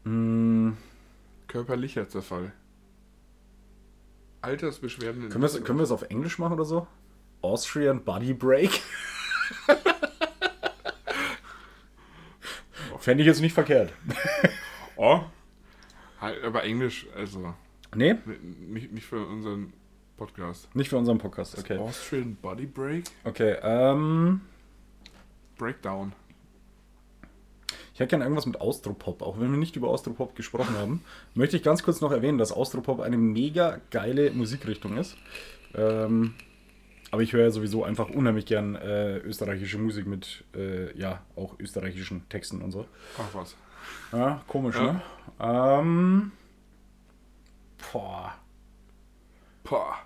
Mm, 0.03 0.71
Körperlicher 1.53 2.09
Zerfall. 2.09 2.51
Altersbeschwerden 4.41 5.29
können, 5.29 5.43
wir 5.43 5.45
es, 5.45 5.63
können 5.63 5.77
wir 5.77 5.83
es 5.83 5.91
auf 5.91 6.01
Englisch 6.01 6.39
machen 6.39 6.53
oder 6.53 6.65
so? 6.65 6.87
Austrian 7.43 8.03
Body 8.03 8.33
Break? 8.33 8.81
Fände 12.97 13.21
ich 13.21 13.27
jetzt 13.27 13.41
nicht 13.41 13.53
verkehrt. 13.53 13.93
Oh. 14.95 15.21
Halt, 16.19 16.43
aber 16.43 16.63
Englisch, 16.63 17.05
also 17.15 17.53
Nee, 17.93 18.15
nicht, 18.59 18.91
nicht 18.91 19.05
für 19.05 19.23
unseren 19.23 19.73
Podcast. 20.17 20.75
nicht 20.75 20.89
für 20.89 20.97
unseren 20.97 21.19
Podcast. 21.19 21.59
Okay. 21.59 21.77
Austrian 21.77 22.35
Body 22.35 22.65
Break? 22.65 23.03
Okay, 23.25 23.57
ähm. 23.61 24.41
Breakdown. 25.59 26.13
Ich 27.93 27.99
hätte 27.99 28.09
gerne 28.09 28.23
irgendwas 28.25 28.45
mit 28.47 28.59
Austropop, 28.59 29.21
auch 29.21 29.39
wenn 29.39 29.51
wir 29.51 29.57
nicht 29.57 29.75
über 29.75 29.89
Austropop 29.89 30.35
gesprochen 30.35 30.75
haben. 30.77 31.03
Möchte 31.35 31.57
ich 31.57 31.63
ganz 31.63 31.83
kurz 31.83 32.01
noch 32.01 32.11
erwähnen, 32.11 32.37
dass 32.39 32.51
Austropop 32.51 32.99
eine 33.01 33.17
mega 33.17 33.79
geile 33.91 34.31
Musikrichtung 34.31 34.97
ist. 34.97 35.15
Ähm, 35.75 36.33
aber 37.11 37.21
ich 37.21 37.33
höre 37.33 37.43
ja 37.43 37.51
sowieso 37.51 37.83
einfach 37.83 38.09
unheimlich 38.09 38.47
gern 38.47 38.73
äh, 38.75 39.17
österreichische 39.17 39.77
Musik 39.77 40.07
mit, 40.07 40.43
äh, 40.55 40.97
ja, 40.97 41.21
auch 41.35 41.59
österreichischen 41.59 42.27
Texten 42.29 42.61
und 42.63 42.71
so. 42.71 42.87
Ach 43.19 43.33
was. 43.33 43.55
Ja, 44.11 44.41
komisch, 44.47 44.75
Ja. 44.75 44.93
ne? 44.93 45.01
Ähm, 45.39 46.31
boah. 47.91 48.33
Boah. 49.63 49.97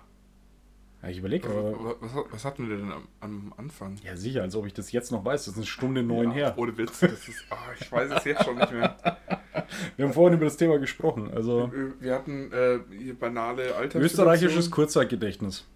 Ja, 1.02 1.08
ich 1.10 1.18
überlege. 1.18 1.48
Was, 1.48 1.96
was, 2.14 2.24
was 2.32 2.44
hatten 2.44 2.68
wir 2.68 2.76
denn 2.76 2.90
am, 2.92 3.06
am 3.20 3.54
Anfang? 3.56 3.96
Ja, 4.02 4.16
sicher, 4.16 4.42
als 4.42 4.56
ob 4.56 4.66
ich 4.66 4.74
das 4.74 4.90
jetzt 4.90 5.12
noch 5.12 5.24
weiß. 5.24 5.44
Das 5.44 5.52
ist 5.54 5.58
eine 5.58 5.66
Stunde 5.66 6.02
neun 6.02 6.30
Ja, 6.30 6.34
her. 6.34 6.54
Ohne 6.56 6.76
Witz. 6.76 6.98
Das 7.00 7.28
ist, 7.28 7.44
ah, 7.50 7.56
ich 7.78 7.90
weiß 7.92 8.10
es 8.16 8.24
jetzt 8.24 8.44
schon 8.44 8.56
nicht 8.56 8.72
mehr. 8.72 8.96
Wir 9.96 10.06
haben 10.06 10.12
vorhin 10.14 10.34
über 10.36 10.46
das 10.46 10.56
Thema 10.56 10.78
gesprochen. 10.78 11.30
Also, 11.34 11.70
Wir 12.00 12.14
hatten 12.14 12.50
äh, 12.52 12.78
hier 12.96 13.14
banale 13.18 13.62
Alterssituationen. 13.76 14.06
österreichisches 14.06 14.70
Kurzzeitgedächtnis. 14.70 15.66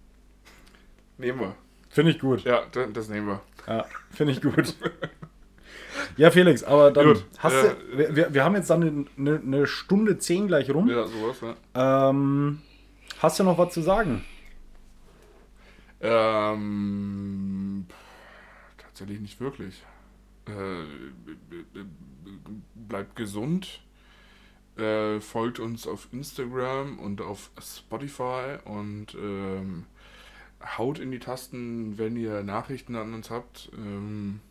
Nehmen 1.17 1.39
wir. 1.39 1.55
Finde 1.89 2.11
ich 2.11 2.19
gut. 2.19 2.43
Ja, 2.43 2.63
da- 2.71 2.87
das 2.87 3.07
nehmen 3.07 3.27
wir. 3.27 3.41
Ja, 3.67 3.85
finde 4.11 4.33
ich 4.33 4.41
gut. 4.41 4.75
Ja, 6.17 6.31
Felix, 6.31 6.63
aber 6.63 6.91
dann 6.91 7.05
Gut, 7.13 7.25
hast 7.37 7.53
äh, 7.53 7.75
du. 7.91 7.97
Wir, 7.97 8.15
wir, 8.15 8.33
wir 8.33 8.43
haben 8.43 8.55
jetzt 8.55 8.69
dann 8.69 9.07
eine, 9.17 9.39
eine 9.45 9.67
Stunde 9.67 10.17
zehn 10.17 10.47
gleich 10.47 10.69
rum. 10.73 10.89
Ja, 10.89 11.05
sowas, 11.07 11.37
ja. 11.75 12.09
Ähm, 12.09 12.61
hast 13.19 13.39
du 13.39 13.43
noch 13.43 13.57
was 13.59 13.73
zu 13.73 13.81
sagen? 13.81 14.23
Ähm, 16.03 17.85
tatsächlich 18.77 19.21
nicht 19.21 19.39
wirklich. 19.39 19.83
Äh, 20.45 20.83
bleibt 22.75 23.15
gesund. 23.15 23.81
Äh, 24.75 25.21
folgt 25.21 25.59
uns 25.59 25.87
auf 25.87 26.09
Instagram 26.11 26.99
und 26.99 27.21
auf 27.21 27.51
Spotify 27.61 28.57
und 28.65 29.15
ähm, 29.15 29.85
haut 30.77 30.99
in 30.99 31.11
die 31.11 31.19
Tasten, 31.19 31.97
wenn 31.97 32.17
ihr 32.17 32.43
Nachrichten 32.43 32.95
an 32.95 33.13
uns 33.13 33.29
habt. 33.29 33.71
Ähm, 33.73 34.41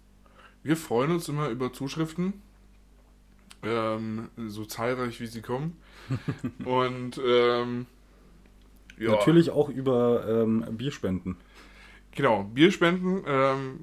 wir 0.62 0.76
freuen 0.76 1.10
uns 1.10 1.28
immer 1.28 1.48
über 1.48 1.72
Zuschriften. 1.72 2.34
Ähm, 3.62 4.30
so 4.36 4.64
zahlreich 4.64 5.20
wie 5.20 5.26
sie 5.26 5.42
kommen. 5.42 5.76
und 6.64 7.20
ähm, 7.24 7.86
ja. 9.02 9.10
Natürlich 9.12 9.50
auch 9.50 9.68
über 9.68 10.24
ähm, 10.28 10.64
Bierspenden. 10.72 11.36
Genau, 12.12 12.44
Bierspenden. 12.44 13.22
Ähm, 13.26 13.80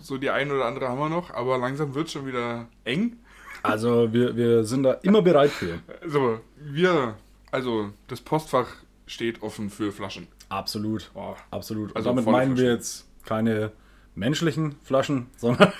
so 0.00 0.18
die 0.18 0.30
ein 0.30 0.50
oder 0.50 0.64
andere 0.66 0.88
haben 0.88 0.98
wir 0.98 1.08
noch, 1.08 1.30
aber 1.32 1.58
langsam 1.58 1.94
wird 1.94 2.06
es 2.06 2.12
schon 2.12 2.26
wieder 2.26 2.68
eng. 2.84 3.16
Also 3.62 4.12
wir, 4.12 4.36
wir 4.36 4.64
sind 4.64 4.84
da 4.84 4.92
immer 4.92 5.22
bereit 5.22 5.50
für. 5.50 5.78
Also, 6.00 6.40
wir, 6.56 7.16
also 7.50 7.90
das 8.06 8.20
Postfach 8.20 8.68
steht 9.06 9.42
offen 9.42 9.70
für 9.70 9.90
Flaschen. 9.90 10.28
Absolut. 10.48 11.10
Oh. 11.14 11.34
Absolut. 11.50 11.90
Und 11.90 11.96
Also 11.96 12.10
damit 12.10 12.26
meinen 12.26 12.56
wir 12.56 12.64
Flaschen. 12.64 12.76
jetzt 12.76 13.08
keine 13.24 13.72
menschlichen 14.14 14.76
Flaschen, 14.82 15.26
sondern 15.36 15.72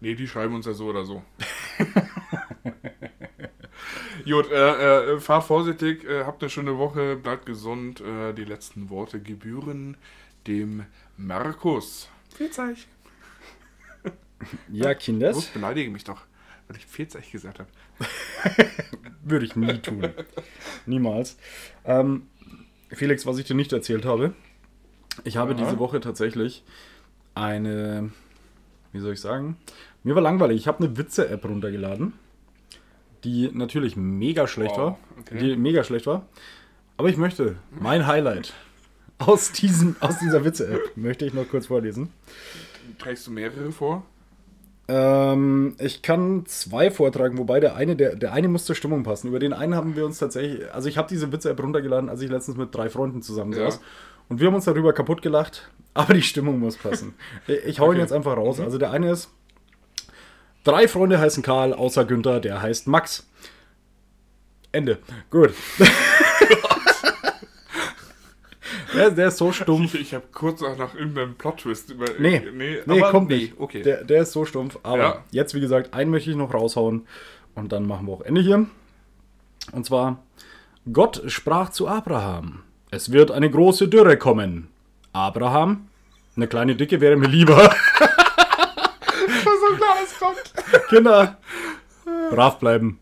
Nee, 0.00 0.14
die 0.14 0.28
schreiben 0.28 0.54
uns 0.54 0.66
ja 0.66 0.74
so 0.74 0.86
oder 0.86 1.04
so. 1.04 1.22
Gut, 4.24 4.50
äh, 4.50 5.14
äh, 5.14 5.20
fahrt 5.20 5.44
vorsichtig, 5.44 6.04
äh, 6.04 6.24
habt 6.24 6.42
eine 6.42 6.50
schöne 6.50 6.78
Woche, 6.78 7.16
bleibt 7.16 7.46
gesund. 7.46 8.00
Äh, 8.00 8.32
die 8.32 8.44
letzten 8.44 8.90
Worte 8.90 9.20
gebühren 9.20 9.96
dem 10.46 10.84
Markus. 11.16 12.08
Fehlzeich. 12.34 12.86
ja, 14.70 14.94
Kinders, 14.94 15.46
beleidige 15.46 15.90
mich 15.90 16.04
doch, 16.04 16.20
weil 16.68 16.76
ich 16.76 16.86
Fehlzeich 16.86 17.30
gesagt 17.30 17.60
habe. 17.60 17.68
würde 19.24 19.46
ich 19.46 19.56
nie 19.56 19.78
tun. 19.78 20.08
Niemals. 20.86 21.36
Ähm, 21.84 22.28
Felix, 22.90 23.24
was 23.26 23.38
ich 23.38 23.46
dir 23.46 23.54
nicht 23.54 23.72
erzählt 23.72 24.04
habe, 24.04 24.34
ich 25.22 25.36
habe 25.36 25.52
Ja. 25.52 25.58
diese 25.58 25.78
Woche 25.78 26.00
tatsächlich 26.00 26.64
eine, 27.34 28.10
wie 28.92 28.98
soll 29.00 29.12
ich 29.14 29.20
sagen, 29.20 29.56
mir 30.02 30.14
war 30.14 30.22
langweilig. 30.22 30.56
Ich 30.58 30.66
habe 30.68 30.84
eine 30.84 30.96
Witze-App 30.96 31.44
runtergeladen, 31.44 32.12
die 33.24 33.50
natürlich 33.52 33.96
mega 33.96 34.46
schlecht 34.46 34.74
Oh, 34.76 34.78
war. 34.78 34.98
okay. 35.20 35.38
Die 35.38 35.56
mega 35.56 35.82
schlecht 35.84 36.06
war. 36.06 36.26
Aber 36.96 37.08
ich 37.08 37.16
möchte 37.16 37.56
mein 37.70 38.06
Highlight 38.06 38.52
aus, 39.18 39.50
diesem, 39.52 39.96
aus 40.00 40.18
dieser 40.18 40.44
Witze-App 40.44 40.96
möchte 40.96 41.24
ich 41.24 41.34
noch 41.34 41.48
kurz 41.48 41.66
vorlesen. 41.66 42.10
Trägst 42.98 43.26
du 43.26 43.30
mehrere 43.32 43.72
vor? 43.72 44.04
Ähm, 44.86 45.74
ich 45.78 46.02
kann 46.02 46.44
zwei 46.46 46.90
vortragen, 46.90 47.38
wobei 47.38 47.58
der 47.58 47.74
eine, 47.74 47.96
der, 47.96 48.16
der 48.16 48.32
eine 48.32 48.48
muss 48.48 48.66
zur 48.66 48.74
Stimmung 48.76 49.02
passen. 49.02 49.28
Über 49.28 49.38
den 49.38 49.52
einen 49.54 49.74
haben 49.74 49.96
wir 49.96 50.04
uns 50.04 50.18
tatsächlich, 50.18 50.72
also 50.74 50.88
ich 50.88 50.98
habe 50.98 51.08
diese 51.08 51.32
Witze-App 51.32 51.62
runtergeladen, 51.62 52.10
als 52.10 52.20
ich 52.20 52.30
letztens 52.30 52.56
mit 52.58 52.74
drei 52.74 52.90
Freunden 52.90 53.22
zusammensaß. 53.22 53.76
Ja. 53.76 53.80
Und 54.28 54.40
wir 54.40 54.46
haben 54.46 54.54
uns 54.54 54.64
darüber 54.66 54.92
kaputt 54.92 55.22
gelacht, 55.22 55.70
aber 55.94 56.14
die 56.14 56.22
Stimmung 56.22 56.58
muss 56.60 56.76
passen. 56.76 57.14
Ich- 57.46 57.64
Ich 57.66 57.80
hau 57.80 57.86
ihn 57.86 57.90
Okay. 57.92 58.00
jetzt 58.00 58.12
einfach 58.12 58.36
raus. 58.36 58.60
Also 58.60 58.76
der 58.78 58.90
eine 58.90 59.10
ist, 59.10 59.30
drei 60.64 60.88
Freunde 60.88 61.18
heißen 61.18 61.42
Karl, 61.42 61.72
außer 61.72 62.04
Günther, 62.04 62.40
der 62.40 62.60
heißt 62.62 62.86
Max. 62.88 63.26
Ende. 64.72 64.98
Gut. 65.30 65.54
der, 68.94 69.10
der 69.10 69.28
ist 69.28 69.38
so 69.38 69.52
stumpf. 69.52 69.94
Ich, 69.94 70.00
ich 70.00 70.14
habe 70.14 70.24
kurz 70.32 70.62
auch 70.62 70.76
nach 70.76 70.94
irgendeinem 70.94 71.36
Plot-Twist 71.36 71.90
über. 71.90 72.06
Nee, 72.18 72.42
nee, 72.52 72.78
nee, 72.84 73.00
kommt 73.02 73.28
nee, 73.28 73.36
nicht. 73.36 73.54
Okay. 73.58 73.82
Der, 73.82 74.02
der 74.02 74.22
ist 74.22 74.32
so 74.32 74.44
stumpf. 74.44 74.78
Aber 74.82 74.98
Ja. 74.98 75.24
jetzt, 75.30 75.54
wie 75.54 75.60
gesagt, 75.60 75.94
einen 75.94 76.10
möchte 76.10 76.30
ich 76.30 76.36
noch 76.36 76.52
raushauen 76.52 77.06
und 77.54 77.72
dann 77.72 77.86
machen 77.86 78.06
wir 78.06 78.14
auch 78.14 78.22
Ende 78.22 78.40
hier. 78.40 78.66
Und 79.72 79.86
zwar, 79.86 80.22
Gott 80.92 81.22
sprach 81.28 81.70
zu 81.70 81.86
Abraham, 81.88 82.62
es 82.90 83.12
wird 83.12 83.30
eine 83.30 83.50
große 83.50 83.88
Dürre 83.88 84.16
kommen. 84.18 84.68
Abraham, 85.12 85.88
eine 86.36 86.48
kleine 86.48 86.74
Dicke 86.76 87.00
wäre 87.00 87.16
mir 87.16 87.28
lieber. 87.28 87.56
so 89.44 89.76
klar, 89.76 89.96
es 90.02 90.18
kommt. 90.18 90.33
Kinder, 90.88 91.36
brav 92.30 92.58
bleiben. 92.58 92.98